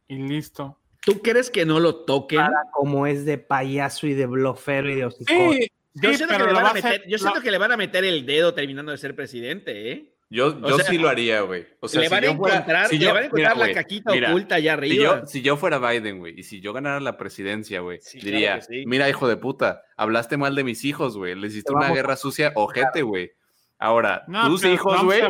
y 0.06 0.16
listo. 0.16 0.78
¿Tú 1.00 1.20
crees 1.20 1.50
que 1.50 1.66
no 1.66 1.80
lo 1.80 2.04
toquen? 2.04 2.42
Como 2.72 3.06
es 3.06 3.24
de 3.24 3.36
payaso 3.38 4.06
y 4.06 4.14
de 4.14 4.26
blofero 4.26 4.90
y 4.90 4.94
de 4.94 5.04
hocicoso. 5.06 5.52
Sí, 5.52 5.68
Yo, 5.94 6.10
sí, 6.10 6.16
siento 6.16 6.34
que 6.34 6.38
pero 6.38 6.46
le 6.46 6.52
lo 6.52 6.56
van 6.56 6.64
va 6.64 6.68
a 6.68 6.72
hacer- 6.72 6.84
meter, 6.92 7.08
yo 7.08 7.18
siento 7.18 7.40
que 7.40 7.50
le 7.50 7.58
van 7.58 7.72
a 7.72 7.76
meter 7.76 8.04
el 8.04 8.26
dedo 8.26 8.52
terminando 8.54 8.92
de 8.92 8.98
ser 8.98 9.14
presidente, 9.14 9.92
¿eh? 9.92 10.10
Yo, 10.30 10.58
yo 10.60 10.76
sea, 10.78 10.86
sí 10.86 10.98
lo 10.98 11.08
haría, 11.08 11.42
güey. 11.42 11.66
O 11.78 11.86
sea, 11.86 12.00
le 12.00 12.08
si 12.08 12.14
van 12.14 12.24
a 12.24 12.26
yo 12.26 12.36
fuera- 12.36 12.54
encontrar, 12.56 12.88
si 12.88 12.98
le 12.98 13.04
yo- 13.04 13.14
van 13.14 13.22
a 13.22 13.26
encontrar 13.26 13.54
mira, 13.56 13.66
la 13.68 13.74
caquita 13.74 14.12
mira, 14.12 14.30
oculta 14.30 14.54
allá 14.56 14.72
Si 14.72 14.78
arriba. 14.78 15.20
yo, 15.20 15.26
si 15.26 15.42
yo 15.42 15.56
fuera 15.56 15.78
Biden, 15.78 16.18
güey, 16.18 16.34
y 16.40 16.42
si 16.42 16.60
yo 16.60 16.72
ganara 16.72 16.98
la 16.98 17.16
presidencia, 17.16 17.80
güey, 17.80 18.00
Sí, 18.00 18.18
diría, 18.18 18.60
sí. 18.60 18.84
mira, 18.86 19.08
hijo 19.08 19.28
de 19.28 19.36
puta, 19.36 19.82
hablaste 19.96 20.36
mal 20.36 20.56
de 20.56 20.64
mis 20.64 20.84
hijos, 20.84 21.16
güey, 21.16 21.36
les 21.36 21.52
hiciste 21.52 21.70
Te 21.70 21.76
una 21.76 21.90
guerra 21.92 22.16
sucia, 22.16 22.50
ojete, 22.56 23.02
güey. 23.02 23.30
Ahora, 23.78 24.24
No, 24.26 24.46
tus 24.48 24.64
hijos, 24.64 25.04
güey, 25.04 25.20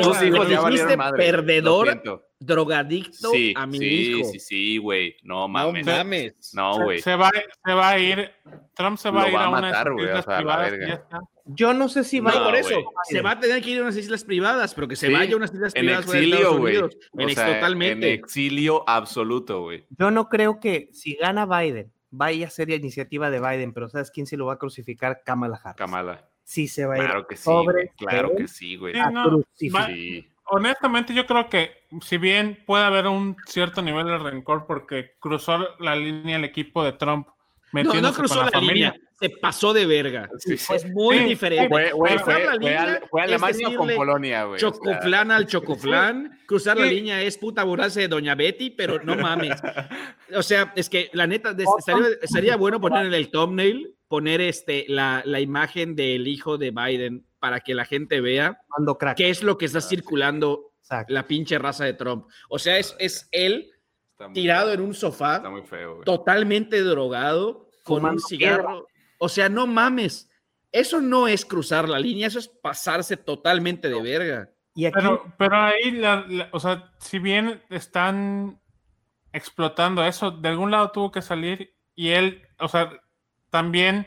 tus 0.00 0.22
hijos 0.22 0.48
ya 0.48 0.60
dijiste 0.60 0.62
valieron 0.62 0.96
madre. 0.98 1.16
güey, 1.16 1.30
lo 1.32 1.36
perdedor. 1.36 2.02
Drogadicto 2.40 3.30
Sí, 3.30 3.52
a 3.56 3.66
mi 3.66 3.78
sí, 3.78 3.84
hijo. 4.16 4.28
sí, 4.32 4.40
sí, 4.40 4.78
güey, 4.78 5.14
no 5.22 5.40
no 5.42 5.48
mames. 5.48 5.86
mames. 5.86 6.54
No, 6.54 6.82
güey. 6.84 7.00
se, 7.00 7.14
va, 7.14 7.30
se 7.64 7.72
va 7.74 7.90
a 7.90 7.98
ir, 7.98 8.30
Trump 8.74 8.98
se 8.98 9.10
va 9.10 9.20
Lo 9.20 9.26
a 9.26 9.28
ir 9.28 9.34
va 9.36 9.44
a 9.46 9.50
matar, 9.50 9.86
sus 9.86 9.92
güey, 9.94 10.06
o 10.06 10.08
islas 10.08 10.24
sea, 10.24 10.36
privadas 10.38 10.72
ya. 10.88 11.04
Yo 11.52 11.74
no 11.74 11.88
sé 11.88 12.04
si 12.04 12.20
No, 12.20 12.26
va 12.30 12.34
No, 12.34 12.44
por 12.44 12.56
eso, 12.56 12.74
se 13.08 13.20
va 13.20 13.32
a 13.32 13.40
tener 13.40 13.62
que 13.62 13.70
ir 13.70 13.78
a 13.80 13.82
unas 13.82 13.96
islas 13.96 14.24
privadas, 14.24 14.74
pero 14.74 14.88
que 14.88 14.96
se 14.96 15.08
Sí, 15.08 15.12
vaya 15.12 15.34
a 15.34 15.36
unas 15.36 15.52
islas 15.52 15.74
En 15.74 15.84
privadas 15.84 16.06
de 16.10 16.18
exilio, 16.18 16.58
güey. 16.58 16.76
O 16.78 16.88
En 17.18 17.28
En 17.28 17.34
totalmente. 17.34 18.12
exilio 18.14 18.88
absoluto, 18.88 19.62
güey. 19.62 19.84
Yo 19.98 20.10
no 20.10 20.28
creo 20.28 20.60
que 20.60 20.88
si 20.92 21.14
gana 21.16 21.46
Biden, 21.46 21.92
vaya 22.10 22.46
a 22.46 22.50
ser 22.50 22.68
la 22.68 22.76
iniciativa 22.76 23.30
de 23.30 23.40
Biden, 23.40 23.72
pero 23.72 23.88
¿sabes 23.88 24.10
quién 24.10 24.26
se 24.26 24.36
lo 24.36 24.46
va 24.46 24.54
a 24.54 24.58
crucificar? 24.58 25.22
Kamala 25.24 25.60
Harris. 25.62 25.76
Kamala. 25.76 26.26
Sí 26.44 26.66
se 26.68 26.84
va 26.86 26.94
a 26.94 26.98
ir 26.98 27.04
Claro 27.04 27.26
que 27.28 27.36
sí, 27.36 27.42
sobre 27.44 27.88
claro 27.96 28.34
que 28.36 28.48
sí, 28.48 28.76
güey. 28.76 28.94
Sí, 28.94 28.98
a 29.00 29.10
no, 29.10 29.24
crucificar. 29.28 29.82
va- 29.82 29.86
Sí. 29.94 30.29
Honestamente, 30.50 31.14
yo 31.14 31.26
creo 31.26 31.48
que 31.48 31.72
si 32.02 32.18
bien 32.18 32.58
puede 32.66 32.84
haber 32.84 33.06
un 33.06 33.36
cierto 33.46 33.82
nivel 33.82 34.06
de 34.06 34.18
rencor 34.18 34.66
porque 34.66 35.12
cruzó 35.20 35.58
la 35.78 35.94
línea 35.96 36.36
el 36.36 36.44
equipo 36.44 36.84
de 36.84 36.92
Trump 36.92 37.28
No, 37.72 37.82
no 37.94 38.12
cruzó 38.12 38.42
la, 38.50 38.60
línea, 38.60 38.94
se 39.20 39.30
pasó 39.30 39.72
de 39.72 39.86
verga. 39.86 40.28
Sí, 40.38 40.56
sí. 40.56 40.72
Es 40.74 40.90
muy 40.90 41.18
Sí, 41.18 41.24
diferente. 41.24 41.68
Fue, 41.68 41.90
Cruzar 41.90 42.20
fue, 42.24 42.44
la 42.44 42.50
fue, 42.50 42.58
línea 42.58 42.82
al- 42.82 43.02
fue 43.08 43.22
Alemania 43.22 43.76
con 43.76 43.88
Polonia, 43.94 44.44
güey. 44.44 44.56
o 44.56 44.58
sea, 44.58 44.70
Chocoflán 44.70 45.30
al 45.30 45.46
chocoflán. 45.46 46.40
Cruzar 46.46 46.76
la 46.78 46.86
línea 46.86 47.22
es 47.22 47.38
puta 47.38 47.62
burlarse 47.62 48.00
de 48.00 48.08
Doña 48.08 48.34
Betty, 48.34 48.70
pero 48.70 49.00
no 49.04 49.16
mames. 49.16 49.60
O 50.34 50.42
sea, 50.44 50.72
es 50.76 50.88
que 50.88 51.10
la 51.12 51.26
neta, 51.26 51.50
estaría, 51.50 52.06
estaría 52.22 52.56
bueno 52.56 52.80
poner 52.80 53.06
en 53.06 53.14
el 53.14 53.30
thumbnail, 53.32 53.94
poner 54.08 54.40
este, 54.40 54.84
la, 54.88 55.22
la 55.24 55.40
imagen 55.40 55.96
del 55.96 56.28
hijo 56.28 56.56
de 56.56 56.70
Biden 56.70 57.26
para 57.40 57.60
que 57.60 57.74
la 57.74 57.84
gente 57.84 58.20
vea 58.20 58.60
crack. 58.98 59.16
qué 59.16 59.30
es 59.30 59.42
lo 59.42 59.58
que 59.58 59.64
está 59.66 59.80
circulando 59.80 60.72
Exacto. 60.82 61.12
la 61.12 61.26
pinche 61.26 61.58
raza 61.58 61.84
de 61.84 61.94
Trump. 61.94 62.26
O 62.48 62.58
sea, 62.58 62.78
es, 62.78 62.94
es 62.98 63.28
él 63.32 63.70
tirado 64.34 64.66
feo, 64.66 64.74
en 64.74 64.80
un 64.82 64.90
Está 64.90 65.00
sofá, 65.00 65.40
muy 65.50 65.62
feo, 65.62 65.94
güey. 65.94 66.04
totalmente 66.04 66.82
drogado, 66.82 67.68
con 67.84 68.04
un 68.04 68.20
cigarro. 68.20 68.86
O 69.18 69.28
sea, 69.28 69.48
no 69.48 69.66
mames. 69.66 70.28
Eso 70.72 71.00
no 71.00 71.26
es 71.26 71.44
cruzar 71.44 71.88
la 71.88 71.98
línea, 71.98 72.26
eso 72.28 72.38
es 72.38 72.46
pasarse 72.48 73.16
totalmente 73.16 73.88
de 73.88 74.00
verga. 74.02 74.50
Y 74.74 74.84
aquí, 74.86 74.94
Pero, 74.94 75.24
pero 75.36 75.56
ahí, 75.56 75.90
la- 75.92 76.24
la- 76.28 76.48
o 76.52 76.60
sea, 76.60 76.92
si 76.98 77.18
bien 77.18 77.60
están 77.70 78.60
explotando 79.32 80.04
eso, 80.04 80.30
de 80.30 80.48
algún 80.48 80.70
lado 80.70 80.90
tuvo 80.90 81.10
que 81.10 81.22
salir 81.22 81.74
y 81.94 82.10
él, 82.10 82.42
o 82.58 82.68
sea, 82.68 82.92
también 83.50 84.06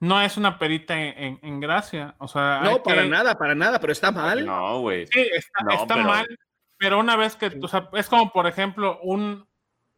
no 0.00 0.20
es 0.22 0.36
una 0.36 0.58
perita 0.58 1.00
en, 1.00 1.18
en- 1.24 1.38
en 1.42 1.60
gracia. 1.60 2.14
O 2.18 2.28
sea, 2.28 2.60
No, 2.62 2.82
para 2.82 3.02
que- 3.02 3.08
nada, 3.08 3.34
para 3.36 3.54
nada, 3.54 3.80
pero 3.80 3.92
está 3.92 4.10
mal. 4.12 4.44
No, 4.46 4.80
güey. 4.80 5.06
Sí, 5.08 5.20
está, 5.34 5.64
No, 5.64 5.70
está 5.72 5.94
pero- 5.94 6.06
mal, 6.06 6.38
pero 6.78 6.98
una 7.00 7.16
vez 7.16 7.34
que, 7.36 7.46
o 7.60 7.68
sea, 7.68 7.88
es 7.94 8.08
como, 8.08 8.32
por 8.32 8.46
ejemplo, 8.46 9.00
un, 9.02 9.46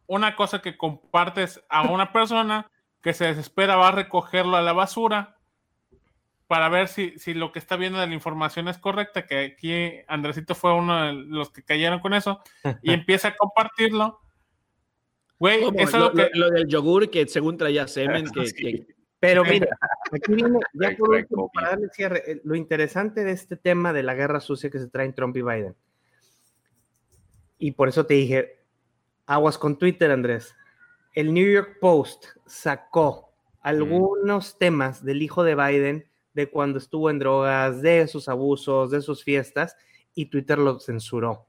una 0.07 0.35
cosa 0.35 0.61
que 0.61 0.77
compartes 0.77 1.63
a 1.69 1.83
una 1.83 2.11
persona 2.11 2.69
que 3.01 3.13
se 3.13 3.25
desespera, 3.25 3.75
va 3.77 3.89
a 3.89 3.91
recogerlo 3.93 4.57
a 4.57 4.61
la 4.61 4.73
basura 4.73 5.37
para 6.47 6.67
ver 6.69 6.87
si, 6.89 7.17
si 7.17 7.33
lo 7.33 7.51
que 7.51 7.59
está 7.59 7.77
viendo 7.77 7.99
de 7.99 8.07
la 8.07 8.13
información 8.13 8.67
es 8.67 8.77
correcta, 8.77 9.25
que 9.25 9.39
aquí 9.55 10.03
Andresito 10.07 10.53
fue 10.53 10.73
uno 10.73 11.05
de 11.05 11.13
los 11.13 11.49
que 11.51 11.63
cayeron 11.63 11.99
con 11.99 12.13
eso, 12.13 12.41
y 12.83 12.91
empieza 12.93 13.29
a 13.29 13.35
compartirlo. 13.37 14.19
Güey, 15.39 15.61
Como 15.63 15.79
es 15.79 15.91
lo, 15.93 15.97
algo 15.97 16.11
que... 16.13 16.29
lo- 16.33 16.47
lo 16.47 16.51
del 16.51 16.67
yogur 16.67 17.09
que 17.09 17.25
según 17.27 17.57
traía 17.57 17.87
semen, 17.87 18.29
que, 18.31 18.45
Sí. 18.47 18.55
que- 18.55 18.85
pero 19.21 19.45
mira, 19.45 19.77
aquí 20.11 20.33
viene, 20.33 20.59
ya 20.73 20.97
por 20.97 21.11
último, 21.11 21.49
para 21.53 21.69
darle 21.69 21.87
cierre, 21.93 22.23
eh, 22.29 22.41
lo 22.43 22.55
interesante 22.55 23.23
de 23.23 23.31
este 23.31 23.55
tema 23.55 23.93
de 23.93 24.03
la 24.03 24.15
guerra 24.15 24.41
sucia 24.41 24.69
que 24.69 24.79
se 24.79 24.89
traen 24.89 25.13
Trump 25.15 25.37
y 25.37 25.41
Biden. 25.43 25.75
Y 27.57 27.71
por 27.71 27.87
eso 27.87 28.05
te 28.05 28.15
dije, 28.15 28.57
aguas 29.27 29.57
con 29.57 29.77
Twitter, 29.77 30.11
Andrés. 30.11 30.55
El 31.13 31.33
New 31.33 31.49
York 31.49 31.77
Post 31.79 32.25
sacó 32.45 33.33
algunos 33.61 34.57
temas 34.57 35.05
del 35.05 35.21
hijo 35.21 35.43
de 35.43 35.55
Biden 35.55 36.09
de 36.33 36.49
cuando 36.49 36.79
estuvo 36.79 37.09
en 37.09 37.19
drogas, 37.19 37.81
de 37.81 38.07
sus 38.07 38.27
abusos, 38.27 38.89
de 38.89 39.01
sus 39.01 39.23
fiestas, 39.23 39.75
y 40.15 40.25
Twitter 40.27 40.57
lo 40.57 40.79
censuró. 40.79 41.45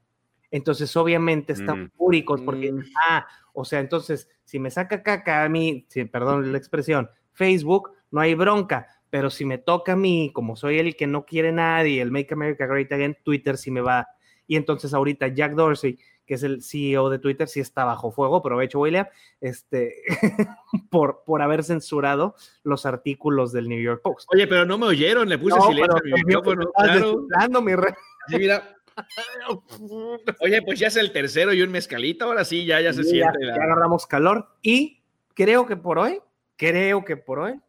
Entonces, 0.50 0.94
obviamente, 0.96 1.54
están 1.54 1.84
Mm. 1.84 1.90
fúricos 1.96 2.42
porque, 2.42 2.70
Mm. 2.70 2.84
ah, 3.08 3.26
o 3.54 3.64
sea, 3.64 3.80
entonces, 3.80 4.28
si 4.44 4.58
me 4.58 4.70
saca 4.70 5.02
caca 5.02 5.44
a 5.44 5.48
mí, 5.48 5.86
sí, 5.88 6.04
perdón 6.04 6.52
la 6.52 6.58
expresión, 6.58 7.08
Facebook, 7.32 7.92
no 8.10 8.20
hay 8.20 8.34
bronca, 8.34 8.88
pero 9.10 9.30
si 9.30 9.44
me 9.44 9.58
toca 9.58 9.92
a 9.92 9.96
mí, 9.96 10.30
como 10.32 10.56
soy 10.56 10.78
el 10.78 10.96
que 10.96 11.06
no 11.06 11.24
quiere 11.26 11.52
nadie, 11.52 12.00
el 12.02 12.10
Make 12.10 12.34
America 12.34 12.66
Great 12.66 12.92
Again, 12.92 13.16
Twitter 13.22 13.56
sí 13.56 13.70
me 13.70 13.80
va. 13.80 14.06
Y 14.46 14.56
entonces 14.56 14.92
ahorita 14.94 15.28
Jack 15.28 15.52
Dorsey, 15.52 15.98
que 16.26 16.34
es 16.34 16.42
el 16.42 16.62
CEO 16.62 17.10
de 17.10 17.18
Twitter, 17.18 17.48
sí 17.48 17.60
está 17.60 17.84
bajo 17.84 18.10
fuego, 18.12 18.36
aprovecho 18.36 18.80
William, 18.80 19.06
este, 19.40 19.94
por, 20.90 21.22
por 21.24 21.42
haber 21.42 21.64
censurado 21.64 22.34
los 22.62 22.86
artículos 22.86 23.52
del 23.52 23.68
New 23.68 23.80
York 23.82 24.00
Post. 24.02 24.28
Oye, 24.32 24.46
pero 24.46 24.64
no 24.64 24.78
me 24.78 24.86
oyeron, 24.86 25.28
le 25.28 25.38
puse 25.38 25.56
No, 25.56 25.66
silencio 25.66 25.96
a 25.96 26.00
mi 26.04 26.12
micrófono. 26.24 26.70
Claro. 26.76 27.62
mi. 27.62 27.72
Sí, 28.28 28.38
mira. 28.38 28.76
Oye, 30.40 30.62
pues 30.62 30.78
ya 30.78 30.88
es 30.88 30.96
el 30.96 31.12
tercero 31.12 31.52
y 31.52 31.62
un 31.62 31.70
mezcalito, 31.70 32.24
ahora 32.26 32.44
sí, 32.44 32.64
ya, 32.66 32.80
ya 32.80 32.92
se 32.92 33.02
Ya- 33.04 33.08
siente. 33.10 33.38
ya 33.40 33.46
la- 33.56 33.64
agarramos 33.64 34.06
calor 34.06 34.48
y 34.62 35.02
creo 35.34 35.66
que 35.66 35.76
por 35.76 35.98
hoy, 35.98 36.20
creo 36.56 37.04
que 37.04 37.16
por 37.16 37.38
hoy, 37.40 37.60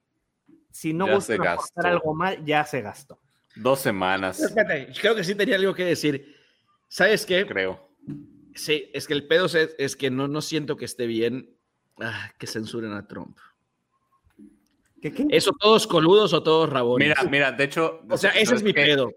si 0.71 0.93
no 0.93 1.07
gusta 1.07 1.37
gastó. 1.37 1.81
algo 1.85 2.13
mal, 2.15 2.43
ya 2.45 2.65
se 2.65 2.81
gastó. 2.81 3.19
Dos 3.55 3.79
semanas. 3.79 4.39
Espérate, 4.39 4.91
creo 4.99 5.15
que 5.15 5.23
sí 5.23 5.35
tenía 5.35 5.55
algo 5.55 5.73
que 5.73 5.85
decir. 5.85 6.35
¿Sabes 6.87 7.25
qué? 7.25 7.45
Creo. 7.45 7.89
Sí, 8.55 8.89
es 8.93 9.07
que 9.07 9.13
el 9.13 9.27
pedo 9.27 9.45
es, 9.45 9.75
es 9.77 9.95
que 9.95 10.09
no, 10.11 10.27
no 10.27 10.41
siento 10.41 10.75
que 10.77 10.85
esté 10.85 11.07
bien 11.07 11.55
ah, 11.99 12.31
que 12.37 12.47
censuren 12.47 12.93
a 12.93 13.07
Trump. 13.07 13.37
¿Qué, 15.01 15.11
qué? 15.11 15.25
¿Eso 15.29 15.51
todos 15.59 15.85
coludos 15.85 16.33
o 16.33 16.43
todos 16.43 16.69
rabones? 16.69 17.09
Mira, 17.09 17.23
mira, 17.29 17.51
de 17.51 17.63
hecho. 17.65 18.01
o 18.09 18.17
sea, 18.17 18.31
ese 18.31 18.41
es 18.41 18.49
¿sabes 18.49 18.63
mi 18.63 18.73
qué? 18.73 18.85
pedo. 18.85 19.11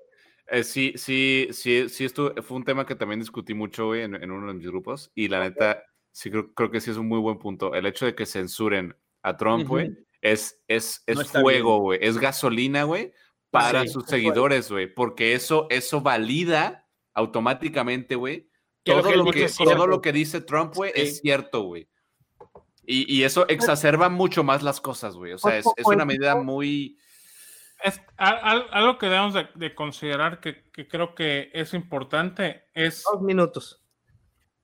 Eh, 0.49 0.63
sí, 0.65 0.93
sí, 0.97 1.49
sí, 1.51 1.89
sí, 1.89 2.05
esto 2.05 2.35
fue 2.43 2.57
un 2.57 2.65
tema 2.65 2.87
que 2.87 2.95
también 2.95 3.21
discutí 3.21 3.53
mucho 3.53 3.87
güey, 3.87 4.03
en, 4.03 4.15
en 4.15 4.31
uno 4.31 4.47
de 4.49 4.55
mis 4.55 4.67
grupos 4.67 5.11
y 5.15 5.29
la 5.29 5.41
neta, 5.41 5.83
sí 6.13 6.31
creo, 6.31 6.53
creo 6.55 6.71
que 6.71 6.81
sí 6.81 6.91
es 6.91 6.97
un 6.97 7.09
muy 7.09 7.19
buen 7.19 7.39
punto. 7.39 7.75
El 7.75 7.87
hecho 7.87 8.07
de 8.07 8.15
que 8.15 8.27
censuren 8.27 8.95
a 9.27 9.37
Trump, 9.37 9.67
güey, 9.67 9.91
es, 10.21 10.63
es, 10.69 11.03
es 11.07 11.17
No 11.17 11.25
fuego, 11.25 11.79
güey, 11.81 11.99
es 12.03 12.19
gasolina, 12.19 12.85
güey, 12.85 13.13
para 13.51 13.83
Sí, 13.83 13.89
sus 13.89 14.05
es 14.05 14.11
seguidores, 14.11 14.71
güey, 14.71 14.87
porque 14.93 15.35
eso, 15.35 15.67
eso 15.71 16.01
valida 16.01 16.87
automáticamente, 17.15 18.15
güey, 18.15 18.49
todo, 18.85 19.03
que 19.11 19.17
lo 19.17 19.25
que, 19.25 19.41
dice 19.41 19.45
es 19.47 19.57
todo 19.71 19.87
lo 19.87 20.01
que 20.01 20.13
dice 20.13 20.41
Trump, 20.41 20.75
güey, 20.75 20.93
Sí. 20.95 21.01
es 21.03 21.21
cierto, 21.21 21.63
güey. 21.63 21.89
Y, 22.85 23.13
y 23.13 23.25
eso 23.25 23.49
exacerba 23.49 24.09
mucho 24.09 24.45
más 24.45 24.63
las 24.63 24.81
cosas, 24.81 25.17
güey. 25.17 25.33
O 25.33 25.39
sea, 25.39 25.59
es, 25.59 25.67
es 25.67 25.83
Poco 25.83 25.91
una 25.91 26.05
medida 26.05 26.37
muy... 26.37 26.97
Es, 27.83 28.01
al- 28.17 28.39
al- 28.43 28.67
algo 28.71 28.97
que 28.99 29.07
debemos 29.07 29.35
de, 29.35 29.49
de 29.57 29.75
considerar 29.75 30.39
que, 30.39 30.71
que 30.71 30.87
creo 30.87 31.17
que 31.17 31.51
es 31.53 31.75
importante 31.75 32.63
es 32.75 33.03
Dos 33.03 33.23
minutos. 33.23 33.83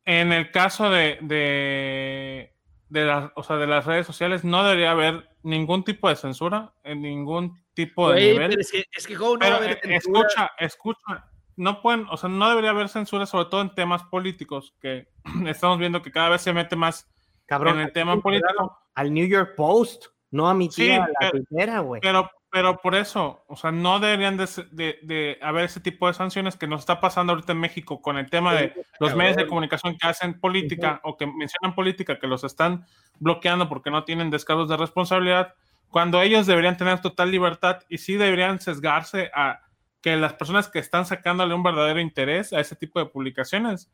en 0.05 0.33
el 0.33 0.53
caso 0.53 0.89
de, 0.89 1.19
de, 1.21 2.52
de 2.93 3.07
las, 3.07 3.31
o 3.37 3.43
sea, 3.43 3.57
de 3.57 3.67
las 3.67 3.87
redes 3.87 4.07
sociales 4.07 4.45
no 4.45 4.63
debería 4.65 4.91
haber 4.91 5.31
ningún 5.43 5.83
tipo 5.83 6.11
de 6.11 6.17
censura 6.17 6.75
en 6.85 7.01
ningún 7.01 7.59
tipo 7.73 8.09
de 8.11 8.15
Güey, 8.17 8.33
nivel. 8.33 8.49
pero 8.51 8.61
es 8.61 8.71
que, 8.71 8.85
es 8.93 9.07
que 9.07 9.17
¿cómo 9.17 9.31
no 9.31 9.39
va 9.39 9.39
Pero, 9.41 9.55
a 9.55 9.59
haber 9.59 9.71
eh, 9.83 9.97
escucha, 9.97 10.51
escucha. 10.59 11.31
No 11.57 11.81
pueden, 11.81 12.07
o 12.11 12.17
sea, 12.19 12.29
no 12.29 12.49
debería 12.51 12.71
haber 12.71 12.91
censura, 12.91 13.25
sobre 13.25 13.47
todo 13.49 13.63
en 13.63 13.75
temas 13.75 14.03
políticos, 14.05 14.75
que 14.81 15.09
estamos 15.47 15.79
viendo 15.79 16.03
que 16.03 16.11
cada 16.13 16.29
vez 16.29 16.43
se 16.43 16.53
mete 16.53 16.77
más 16.77 17.09
Cabrón. 17.47 17.81
en 17.81 17.87
el 17.87 17.93
tema 17.93 18.21
político. 18.21 18.79
Al 18.95 19.13
New 19.15 19.27
York 19.27 19.55
Post, 19.57 20.07
no 20.31 20.49
a 20.51 20.55
mi 20.55 20.71
Sí, 20.71 20.83
tía, 20.83 20.99
la 20.99 21.07
pero- 21.19 21.31
tuitera, 21.33 21.79
güey. 21.81 22.01
Pero, 22.03 22.31
pero 22.53 22.77
por 22.83 22.95
eso, 22.95 23.45
o 23.49 23.57
sea, 23.57 23.73
no 23.73 23.99
deberían 23.99 24.37
de, 24.37 24.47
de- 24.73 24.99
de 25.03 25.39
haber 25.41 25.65
ese 25.65 25.81
tipo 25.81 26.07
de 26.07 26.13
sanciones 26.13 26.55
que 26.57 26.67
nos 26.67 26.81
está 26.81 27.01
pasando 27.01 27.33
ahorita 27.33 27.53
en 27.53 27.61
México 27.61 28.03
con 28.03 28.19
el 28.19 28.29
tema 28.29 28.53
de 28.53 28.75
los 29.01 29.17
medios 29.17 29.37
de 29.37 29.47
comunicación 29.49 29.97
que 29.99 30.07
hacen 30.07 30.39
política 30.39 31.01
o 31.03 31.17
que 31.17 31.27
mencionan 31.27 31.75
política, 31.75 32.19
que 32.19 32.27
los 32.27 32.45
están 32.45 32.85
bloqueando 33.19 33.69
porque 33.71 33.91
no 33.91 34.05
tienen 34.05 34.29
descargos 34.31 34.69
de 34.69 34.77
responsabilidad, 34.77 35.55
cuando 35.89 36.21
ellos 36.21 36.47
deberían 36.47 36.77
tener 36.77 37.01
total 37.01 37.31
libertad 37.31 37.81
y 37.89 37.97
sí 37.99 38.17
deberían 38.17 38.61
sesgarse 38.61 39.31
a 39.35 39.63
que 40.03 40.17
las 40.17 40.35
personas 40.35 40.69
que 40.69 40.79
están 40.79 41.07
sacándole 41.07 41.55
un 41.55 41.63
verdadero 41.63 42.01
interés 42.01 42.53
a 42.53 42.61
ese 42.61 42.77
tipo 42.77 42.99
de 42.99 43.07
publicaciones, 43.07 43.91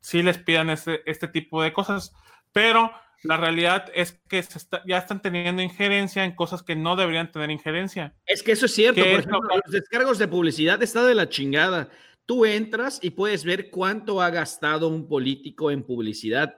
sí 0.00 0.22
les 0.22 0.36
pidan 0.36 0.68
este, 0.68 1.02
este 1.10 1.28
tipo 1.28 1.62
de 1.62 1.72
cosas. 1.72 2.14
Pero 2.52 2.90
la 3.22 3.36
realidad 3.36 3.86
es 3.94 4.12
que 4.28 4.42
se 4.42 4.58
está- 4.58 4.82
ya 4.86 4.98
están 4.98 5.22
teniendo 5.22 5.62
injerencia 5.62 6.24
en 6.24 6.34
cosas 6.34 6.62
que 6.62 6.74
no 6.74 6.96
deberían 6.96 7.30
tener 7.30 7.50
injerencia. 7.50 8.14
Es 8.26 8.42
que 8.42 8.52
eso 8.52 8.66
es 8.66 8.74
cierto. 8.74 8.96
Por 9.00 9.04
¿Qué 9.04 9.12
es 9.12 9.18
ejemplo, 9.20 9.40
lo 9.42 9.56
los 9.56 9.70
descargos 9.70 10.18
de 10.18 10.28
publicidad 10.28 10.82
está 10.82 11.04
de 11.04 11.14
la 11.14 11.28
chingada. 11.28 11.88
Tú 12.26 12.44
entras 12.44 12.98
y 13.02 13.10
puedes 13.10 13.44
ver 13.44 13.70
cuánto 13.70 14.20
ha 14.20 14.30
gastado 14.30 14.88
un 14.88 15.08
político 15.08 15.70
en 15.70 15.82
publicidad. 15.84 16.56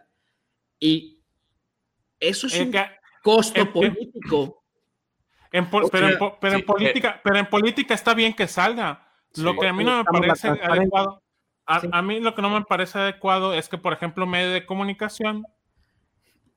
Y 0.80 1.20
eso 2.20 2.46
es 2.46 2.54
Eh, 2.56 2.62
un 2.62 2.70
que- 2.72 2.90
costo 3.22 3.60
eh, 3.60 3.64
que- 3.66 3.70
político. 3.72 4.64
en 5.52 5.70
po- 5.70 5.88
pero, 5.90 6.06
en, 6.06 6.10
sea, 6.12 6.18
po- 6.18 6.38
pero 6.40 6.54
en 6.56 6.64
política, 6.64 7.20
pero 7.22 7.36
en 7.36 7.46
política 7.46 7.94
está 7.94 8.12
bien 8.14 8.32
que 8.34 8.46
salga. 8.48 9.08
Lo 9.36 9.52
Sí. 9.52 9.58
que 9.60 9.68
a 9.68 9.72
mí 9.72 9.84
no 9.84 9.98
me 9.98 10.04
parece 10.04 10.48
adecuado, 10.48 11.22
a, 11.66 11.80
Sí. 11.80 11.88
a 11.92 12.02
mí 12.02 12.20
lo 12.20 12.34
que 12.34 12.42
no 12.42 12.50
me 12.50 12.64
parece 12.64 12.98
adecuado 12.98 13.52
es 13.54 13.68
que, 13.68 13.78
por 13.78 13.92
ejemplo, 13.92 14.26
medio 14.26 14.50
de 14.50 14.66
comunicación 14.66 15.44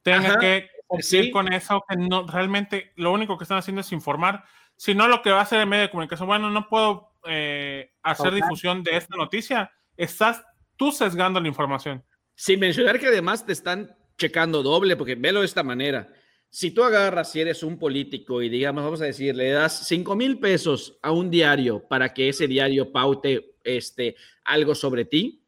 tenga 0.07 0.29
Ajá, 0.29 0.39
que 0.39 0.69
cumplir 0.87 1.25
sí. 1.25 1.31
con 1.31 1.51
eso, 1.51 1.83
que 1.87 1.97
no 1.97 2.25
realmente 2.25 2.93
lo 2.95 3.11
único 3.11 3.37
que 3.37 3.43
están 3.43 3.57
haciendo 3.57 3.81
es 3.81 3.91
informar. 3.91 4.45
Si 4.77 4.95
no, 4.95 5.09
lo 5.09 5.21
que 5.21 5.31
va 5.31 5.39
a 5.39 5.41
hacer 5.41 5.59
el 5.59 5.67
medio 5.67 5.83
de 5.83 5.89
comunicación, 5.89 6.27
bueno, 6.27 6.49
no 6.49 6.69
puedo 6.69 7.11
eh, 7.27 7.91
hacer 8.03 8.27
Ok. 8.27 8.35
difusión 8.35 8.83
de 8.83 8.95
esta 8.95 9.17
noticia. 9.17 9.69
Estás 9.97 10.45
tú 10.77 10.93
sesgando 10.93 11.41
la 11.41 11.49
información. 11.49 12.05
Sin 12.35 12.61
mencionar 12.61 12.99
que 12.99 13.07
además 13.07 13.45
te 13.45 13.51
están 13.51 13.97
checando 14.17 14.63
doble, 14.63 14.95
porque 14.95 15.15
velo 15.15 15.41
de 15.41 15.47
esta 15.47 15.63
manera. 15.63 16.07
Si 16.49 16.71
tú 16.71 16.85
agarras, 16.85 17.33
si 17.33 17.41
eres 17.41 17.63
un 17.63 17.77
político 17.77 18.41
y 18.41 18.47
digamos, 18.47 18.81
vamos 18.81 19.01
a 19.01 19.05
decir, 19.05 19.35
le 19.35 19.49
das 19.49 19.87
5 19.87 20.15
mil 20.15 20.39
pesos 20.39 20.97
a 21.01 21.11
un 21.11 21.29
diario 21.29 21.85
para 21.85 22.13
que 22.13 22.29
ese 22.29 22.47
diario 22.47 22.93
paute 22.93 23.57
este, 23.65 24.15
algo 24.45 24.73
sobre 24.73 25.03
ti, 25.03 25.43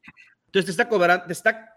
entonces 0.47 0.65
te 0.65 0.71
está, 0.71 0.89
cobrando, 0.89 1.27
te 1.27 1.33
está 1.33 1.68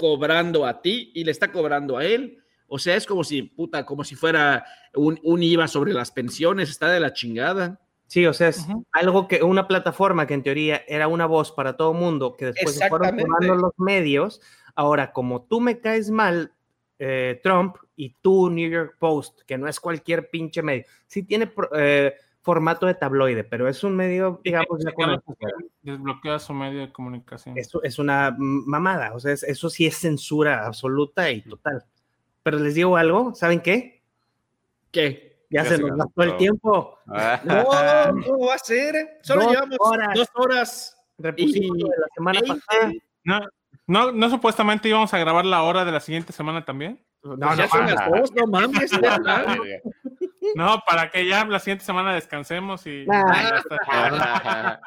cobrando 0.00 0.64
a 0.64 0.80
ti 0.80 1.12
y 1.14 1.24
le 1.24 1.30
está 1.30 1.52
cobrando 1.52 1.98
a 1.98 2.06
él. 2.06 2.42
O 2.66 2.78
sea, 2.78 2.96
es 2.96 3.04
como 3.04 3.22
si, 3.22 3.42
puta, 3.42 3.84
como 3.84 4.02
si 4.02 4.14
fuera 4.14 4.64
un, 4.94 5.20
un 5.22 5.42
IVA 5.42 5.68
sobre 5.68 5.92
las 5.92 6.10
pensiones, 6.10 6.70
está 6.70 6.88
de 6.88 7.00
la 7.00 7.12
chingada. 7.12 7.78
Sí, 8.06 8.26
o 8.26 8.32
sea, 8.32 8.48
es 8.48 8.66
algo 8.92 9.28
que 9.28 9.42
una 9.42 9.68
plataforma 9.68 10.26
que 10.26 10.34
en 10.34 10.42
teoría 10.42 10.82
era 10.88 11.06
una 11.06 11.26
voz 11.26 11.52
para 11.52 11.76
todo 11.76 11.92
mundo, 11.92 12.34
que 12.34 12.46
después 12.46 12.76
se 12.76 12.88
fueron 12.88 13.16
tomando 13.16 13.54
los 13.54 13.72
medios. 13.76 14.40
Ahora, 14.74 15.12
como 15.12 15.42
tú 15.42 15.60
me 15.60 15.80
caes 15.80 16.10
mal, 16.10 16.52
eh, 16.98 17.38
Trump, 17.42 17.76
y 17.96 18.16
tú, 18.22 18.48
New 18.48 18.70
York 18.70 18.96
Post, 18.98 19.42
que 19.42 19.58
no 19.58 19.68
es 19.68 19.78
cualquier 19.78 20.30
pinche 20.30 20.62
medio, 20.62 20.84
sí 21.06 21.22
tiene 21.22 21.52
eh, 21.76 22.14
formato 22.42 22.86
de 22.86 22.94
tabloide, 22.94 23.44
pero 23.44 23.68
es 23.68 23.84
un 23.84 23.94
medio, 23.96 24.40
digamos, 24.44 24.82
ya 24.84 24.92
con- 24.92 25.22
Desbloquea 25.82 26.38
su 26.38 26.54
medio 26.54 26.80
de 26.80 26.92
comunicación. 26.92 27.56
eso 27.58 27.82
es 27.82 27.98
una 27.98 28.34
mamada, 28.38 29.12
o 29.14 29.20
sea, 29.20 29.32
es- 29.32 29.42
eso 29.42 29.68
sí 29.70 29.86
es 29.86 29.96
censura 29.98 30.66
absoluta 30.66 31.30
y 31.30 31.42
total. 31.42 31.84
Pero 32.42 32.58
les 32.58 32.74
digo 32.74 32.96
algo, 32.96 33.34
¿saben 33.34 33.60
qué? 33.60 34.02
¿Qué? 34.90 35.44
Ya, 35.50 35.64
Ya 35.64 35.68
se 35.70 35.78
nos 35.78 35.96
gastó. 35.96 36.22
el 36.22 36.36
tiempo. 36.36 36.98
No, 37.06 37.14
¿cómo 38.26 38.46
va 38.46 38.54
a 38.54 38.58
ser? 38.58 39.18
Solo 39.22 39.42
Dos 39.42 39.52
llevamos 39.52 39.76
horas. 39.80 40.08
dos 40.14 40.28
horas. 40.34 40.96
Repusimos 41.18 41.76
Y- 41.78 41.82
de 41.82 41.88
la 41.88 42.06
semana 42.14 42.40
pasada. 42.40 42.92
No, 43.24 43.40
no, 43.86 44.12
no 44.12 44.30
supuestamente 44.30 44.88
íbamos 44.88 45.12
a 45.12 45.18
grabar 45.18 45.44
la 45.44 45.62
hora 45.62 45.84
de 45.84 45.92
la 45.92 46.00
siguiente 46.00 46.32
semana 46.32 46.64
también. 46.64 47.04
No, 47.22 47.36
Pues 47.36 47.58
ya 47.58 47.64
no, 47.64 47.68
son 47.68 47.82
ah, 47.82 47.94
las 47.94 48.10
dos, 48.10 48.32
no 48.34 48.46
mames. 48.46 48.90
No, 50.54 50.82
para 50.86 51.10
que 51.10 51.26
ya 51.26 51.44
la 51.44 51.58
siguiente 51.60 51.84
semana 51.84 52.14
descansemos 52.14 52.86
y 52.86 53.04
Nah. 53.06 53.50
ya 53.50 53.56
está. 53.56 54.80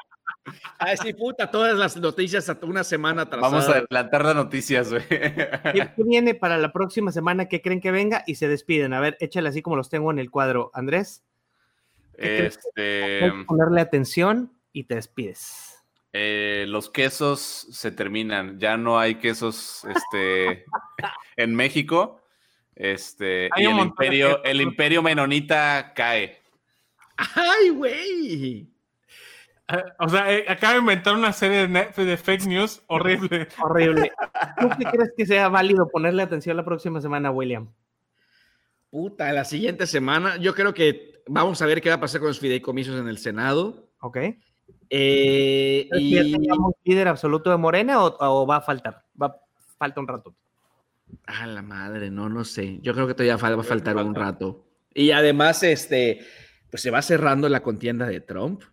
Ay, 0.77 0.97
sí, 0.97 1.13
puta, 1.13 1.49
todas 1.49 1.73
las 1.77 1.95
noticias 1.95 2.49
hasta 2.49 2.65
una 2.65 2.83
semana 2.83 3.21
atrás. 3.23 3.41
Vamos 3.41 3.67
a 3.69 3.77
adelantar 3.77 4.25
las 4.25 4.35
noticias, 4.35 4.89
güey. 4.91 5.07
¿Qué, 5.07 5.89
viene 5.97 6.35
para 6.35 6.57
la 6.57 6.73
próxima 6.73 7.11
semana? 7.13 7.47
¿Qué 7.47 7.61
creen 7.61 7.79
que 7.79 7.91
venga? 7.91 8.23
Y 8.27 8.35
se 8.35 8.47
despiden. 8.49 8.93
A 8.93 8.99
ver, 8.99 9.15
échale 9.21 9.47
así 9.49 9.61
como 9.61 9.77
los 9.77 9.89
tengo 9.89 10.11
en 10.11 10.19
el 10.19 10.29
cuadro. 10.29 10.69
Andrés, 10.73 11.23
Este, 12.17 13.31
ponerle 13.47 13.81
atención 13.81 14.51
y 14.73 14.83
te 14.83 14.95
despides. 14.95 15.81
eh, 16.11 16.65
los 16.67 16.89
quesos 16.89 17.39
se 17.71 17.91
terminan. 17.91 18.59
Ya 18.59 18.75
no 18.75 18.99
hay 18.99 19.15
quesos 19.15 19.85
este, 19.85 20.65
en 21.37 21.55
México. 21.55 22.19
Este, 22.75 23.49
Hay 23.51 23.63
y 23.63 23.67
un 23.67 23.73
el 23.73 23.77
de 23.77 23.83
imperio, 23.83 24.43
el 24.43 24.61
imperio 24.61 25.03
menonita 25.03 25.93
cae. 25.93 26.41
Ay, 27.17 27.69
güey. 27.69 28.73
O 29.99 30.09
sea, 30.09 30.31
eh, 30.31 30.45
acaba 30.47 30.73
de 30.73 30.79
inventar 30.79 31.15
una 31.15 31.31
serie 31.31 31.67
de, 31.67 32.17
fake 32.17 32.45
news 32.45 32.83
horrible. 32.87 33.47
Horrible. 33.61 34.11
¿Tú 34.59 34.69
qué 34.77 34.85
crees 34.85 35.13
que 35.15 35.25
sea 35.25 35.49
válido 35.49 35.87
ponerle 35.89 36.21
atención 36.21 36.57
la 36.57 36.65
próxima 36.65 36.99
semana, 37.01 37.31
William? 37.31 37.71
Puta, 38.89 39.31
la 39.31 39.45
siguiente 39.45 39.87
semana, 39.87 40.37
yo 40.37 40.53
creo 40.53 40.73
que 40.73 41.23
vamos 41.27 41.61
a 41.61 41.65
ver 41.65 41.81
qué 41.81 41.89
va 41.89 41.95
a 41.95 41.99
pasar 41.99 42.19
con 42.19 42.27
los 42.27 42.39
fideicomisos 42.39 42.99
en 42.99 43.07
el 43.07 43.17
Senado. 43.17 43.89
¿Ok? 43.99 44.17
Eh, 44.89 45.87
¿Crees 45.89 46.03
que 46.03 46.09
ya 46.11 46.23
y 46.23 46.31
tengamos 46.33 46.73
líder 46.83 47.07
absoluto 47.07 47.49
de 47.49 47.57
Morena 47.57 48.03
o, 48.03 48.15
o 48.19 48.45
va 48.45 48.57
a 48.57 48.61
faltar? 48.61 49.05
Va, 49.19 49.35
falta 49.77 50.01
un 50.01 50.07
rato. 50.07 50.35
A 51.25 51.47
la 51.47 51.61
madre, 51.61 52.09
no, 52.09 52.29
no 52.29 52.43
sé. 52.43 52.79
Yo 52.81 52.93
creo 52.93 53.07
que 53.07 53.13
todavía 53.13 53.37
va 53.37 53.61
a 53.61 53.63
faltar 53.63 53.95
un 53.97 54.15
rato. 54.15 54.65
Y 54.93 55.11
además, 55.11 55.63
este, 55.63 56.25
pues 56.69 56.81
se 56.81 56.91
va 56.91 57.01
cerrando 57.01 57.49
la 57.49 57.61
contienda 57.61 58.07
de 58.07 58.19
Trump. 58.21 58.63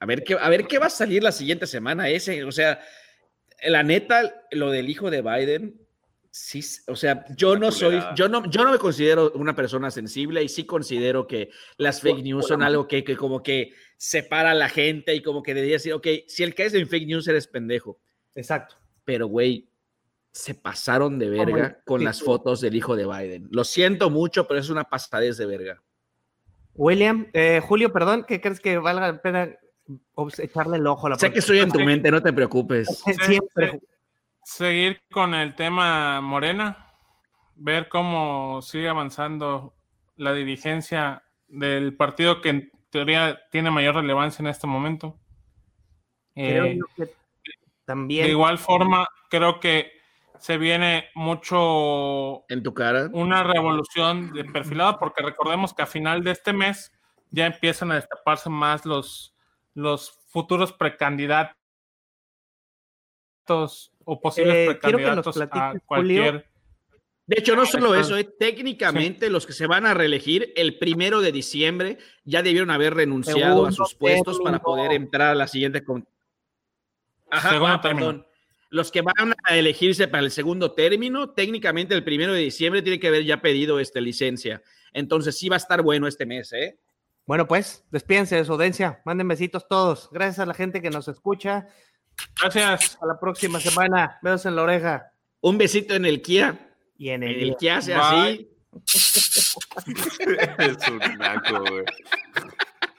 A 0.00 0.06
ver 0.06 0.22
qué, 0.22 0.34
a 0.34 0.48
ver 0.48 0.66
qué 0.66 0.78
va 0.78 0.86
a 0.86 0.90
salir 0.90 1.22
la 1.22 1.32
siguiente 1.32 1.66
semana 1.66 2.08
ese. 2.08 2.44
O 2.44 2.52
sea, 2.52 2.80
la 3.66 3.82
neta, 3.82 4.44
lo 4.52 4.70
del 4.70 4.88
hijo 4.88 5.10
de 5.10 5.22
Biden, 5.22 5.80
sí, 6.30 6.60
o 6.86 6.94
sea, 6.94 7.24
yo 7.36 7.56
no 7.56 7.72
soy, 7.72 8.00
yo 8.14 8.28
no, 8.28 8.48
yo 8.48 8.64
no 8.64 8.72
me 8.72 8.78
considero 8.78 9.32
una 9.32 9.56
persona 9.56 9.90
sensible 9.90 10.42
y 10.42 10.48
sí 10.48 10.64
considero 10.64 11.26
que 11.26 11.50
las 11.76 12.00
fake 12.00 12.22
news 12.22 12.46
son 12.46 12.62
algo 12.62 12.86
que, 12.86 13.02
que 13.02 13.16
como 13.16 13.42
que 13.42 13.72
separa 13.96 14.52
a 14.52 14.54
la 14.54 14.68
gente 14.68 15.14
y 15.14 15.22
como 15.22 15.42
que 15.42 15.54
debería 15.54 15.76
decir, 15.76 15.92
ok, 15.92 16.06
si 16.26 16.44
el 16.44 16.54
que 16.54 16.66
es 16.66 16.74
en 16.74 16.88
fake 16.88 17.06
news 17.06 17.26
eres 17.28 17.46
pendejo. 17.46 18.00
Exacto. 18.34 18.76
Pero, 19.04 19.26
güey, 19.26 19.68
se 20.32 20.54
pasaron 20.54 21.18
de 21.18 21.30
verga 21.30 21.66
el- 21.66 21.76
con 21.84 22.04
las 22.04 22.22
fotos 22.22 22.60
del 22.60 22.76
hijo 22.76 22.96
de 22.96 23.06
Biden. 23.06 23.48
Lo 23.50 23.64
siento 23.64 24.10
mucho, 24.10 24.46
pero 24.46 24.60
es 24.60 24.70
una 24.70 24.84
pasadez 24.84 25.36
de 25.36 25.46
verga. 25.46 25.82
William, 26.74 27.26
eh, 27.32 27.60
Julio, 27.66 27.92
perdón, 27.92 28.24
¿qué 28.26 28.40
crees 28.40 28.60
que 28.60 28.78
valga 28.78 29.12
la 29.12 29.20
pena 29.22 29.50
echarle 30.38 30.76
el 30.76 30.86
ojo 30.86 31.06
a 31.06 31.10
la 31.10 31.18
Sé 31.18 31.32
que 31.32 31.40
estoy 31.40 31.58
en 31.58 31.72
tu 31.72 31.80
mente, 31.80 32.10
no 32.10 32.22
te 32.22 32.32
preocupes. 32.32 33.02
Siempre. 33.24 33.80
Seguir 34.44 35.00
con 35.10 35.34
el 35.34 35.54
tema 35.54 36.20
Morena, 36.20 36.92
ver 37.56 37.88
cómo 37.88 38.62
sigue 38.62 38.88
avanzando 38.88 39.74
la 40.16 40.32
dirigencia 40.32 41.22
del 41.48 41.96
partido 41.96 42.40
que 42.40 42.48
en 42.50 42.72
teoría 42.90 43.38
tiene 43.50 43.70
mayor 43.70 43.96
relevancia 43.96 44.42
en 44.42 44.48
este 44.48 44.66
momento. 44.66 45.18
Creo 46.34 46.64
Eh, 46.66 46.78
yo 46.78 46.84
que 46.96 47.04
de 47.06 47.12
también. 47.84 48.28
igual 48.30 48.58
forma, 48.58 49.06
creo 49.28 49.58
que 49.60 49.90
se 50.40 50.58
viene 50.58 51.08
mucho 51.14 52.44
En 52.48 52.62
tu 52.62 52.72
cara. 52.74 53.08
una 53.12 53.42
revolución 53.42 54.32
de 54.32 54.44
perfilado, 54.44 54.98
porque 54.98 55.22
recordemos 55.22 55.74
que 55.74 55.82
a 55.82 55.86
final 55.86 56.22
de 56.24 56.30
este 56.32 56.52
mes 56.52 56.92
ya 57.30 57.46
empiezan 57.46 57.92
a 57.92 57.96
destaparse 57.96 58.48
más 58.50 58.84
los, 58.86 59.34
los 59.74 60.10
futuros 60.28 60.72
precandidatos 60.72 61.54
o 64.04 64.20
posibles 64.20 64.54
Eh, 64.56 64.66
precandidatos 64.66 65.40
a 65.40 65.74
cualquier. 65.86 66.48
De 67.26 67.36
hecho, 67.40 67.54
no 67.54 67.66
solo 67.66 67.94
eso, 67.94 68.16
eh, 68.16 68.24
técnicamente 68.38 69.28
los 69.28 69.46
que 69.46 69.52
se 69.52 69.66
van 69.66 69.84
a 69.84 69.92
reelegir 69.92 70.50
el 70.56 70.78
primero 70.78 71.20
de 71.20 71.30
diciembre 71.30 71.98
ya 72.24 72.42
debieron 72.42 72.70
haber 72.70 72.94
renunciado 72.94 73.66
a 73.66 73.72
sus 73.72 73.94
puestos 73.94 74.40
para 74.40 74.60
poder 74.60 74.92
entrar 74.92 75.28
a 75.30 75.34
la 75.34 75.46
siguiente. 75.46 75.84
con- 75.84 76.08
Ajá, 77.30 77.50
Segundo 77.50 77.74
ah, 77.74 77.80
término. 77.82 78.06
perdón. 78.06 78.26
Los 78.70 78.90
que 78.92 79.00
van 79.02 79.34
a 79.44 79.56
elegirse 79.56 80.08
para 80.08 80.22
el 80.24 80.30
segundo 80.30 80.72
término, 80.72 81.30
técnicamente 81.30 81.94
el 81.94 82.04
primero 82.04 82.32
de 82.34 82.40
diciembre 82.40 82.82
tiene 82.82 83.00
que 83.00 83.08
haber 83.08 83.24
ya 83.24 83.40
pedido 83.40 83.80
esta 83.80 84.00
licencia. 84.00 84.62
Entonces 84.92 85.38
sí 85.38 85.48
va 85.48 85.56
a 85.56 85.58
estar 85.58 85.82
bueno 85.82 86.06
este 86.06 86.26
mes, 86.26 86.52
¿eh? 86.52 86.78
Bueno, 87.26 87.46
pues, 87.46 87.84
despídense 87.90 88.36
de 88.36 88.44
su 88.44 88.52
audiencia. 88.52 89.00
Manden 89.04 89.28
besitos 89.28 89.68
todos. 89.68 90.08
Gracias 90.12 90.38
a 90.38 90.46
la 90.46 90.54
gente 90.54 90.80
que 90.82 90.90
nos 90.90 91.08
escucha. 91.08 91.66
Gracias. 92.40 92.98
A 93.02 93.06
la 93.06 93.18
próxima 93.20 93.60
semana. 93.60 94.18
Besos 94.22 94.46
en 94.46 94.56
la 94.56 94.62
oreja 94.62 95.12
Un 95.40 95.56
besito 95.58 95.94
en 95.94 96.04
el 96.06 96.20
Kia. 96.22 96.58
y 96.96 97.10
en 97.10 97.22
En 97.22 97.28
el. 97.30 97.42
el 97.50 97.56
Kia 97.56 97.78
hace 97.78 97.92
Bye. 97.94 98.00
así. 98.00 98.48
Es 100.58 100.88
un 100.88 100.98
naco, 101.18 101.60
güey. 101.60 101.84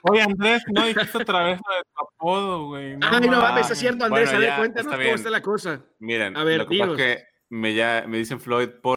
Oye, 0.02 0.22
Andrés, 0.22 0.62
no 0.72 0.86
dijiste 0.86 1.18
otra 1.18 1.44
vez 1.44 1.60
lo 1.66 1.76
de 1.76 1.82
tu 1.82 2.02
apodo, 2.02 2.66
güey. 2.66 2.96
Ay, 3.00 3.28
no 3.28 3.40
mames, 3.40 3.70
es 3.70 3.78
cierto, 3.78 4.04
Andrés. 4.04 4.30
Bueno, 4.30 4.38
a 4.38 4.40
ver, 4.40 4.48
ya, 4.48 4.56
cuéntanos 4.56 4.92
está 4.92 5.04
cómo 5.04 5.14
está 5.14 5.30
la 5.30 5.42
cosa. 5.42 5.84
Miren, 5.98 6.36
A 6.36 6.44
ver, 6.44 6.58
lo 6.58 6.66
que 6.66 6.78
pasa 6.78 6.92
es 6.92 6.96
que 6.96 7.24
me, 7.50 7.74
ya, 7.74 8.04
me 8.06 8.18
dicen 8.18 8.40
Floyd 8.40 8.68
por 8.82 8.88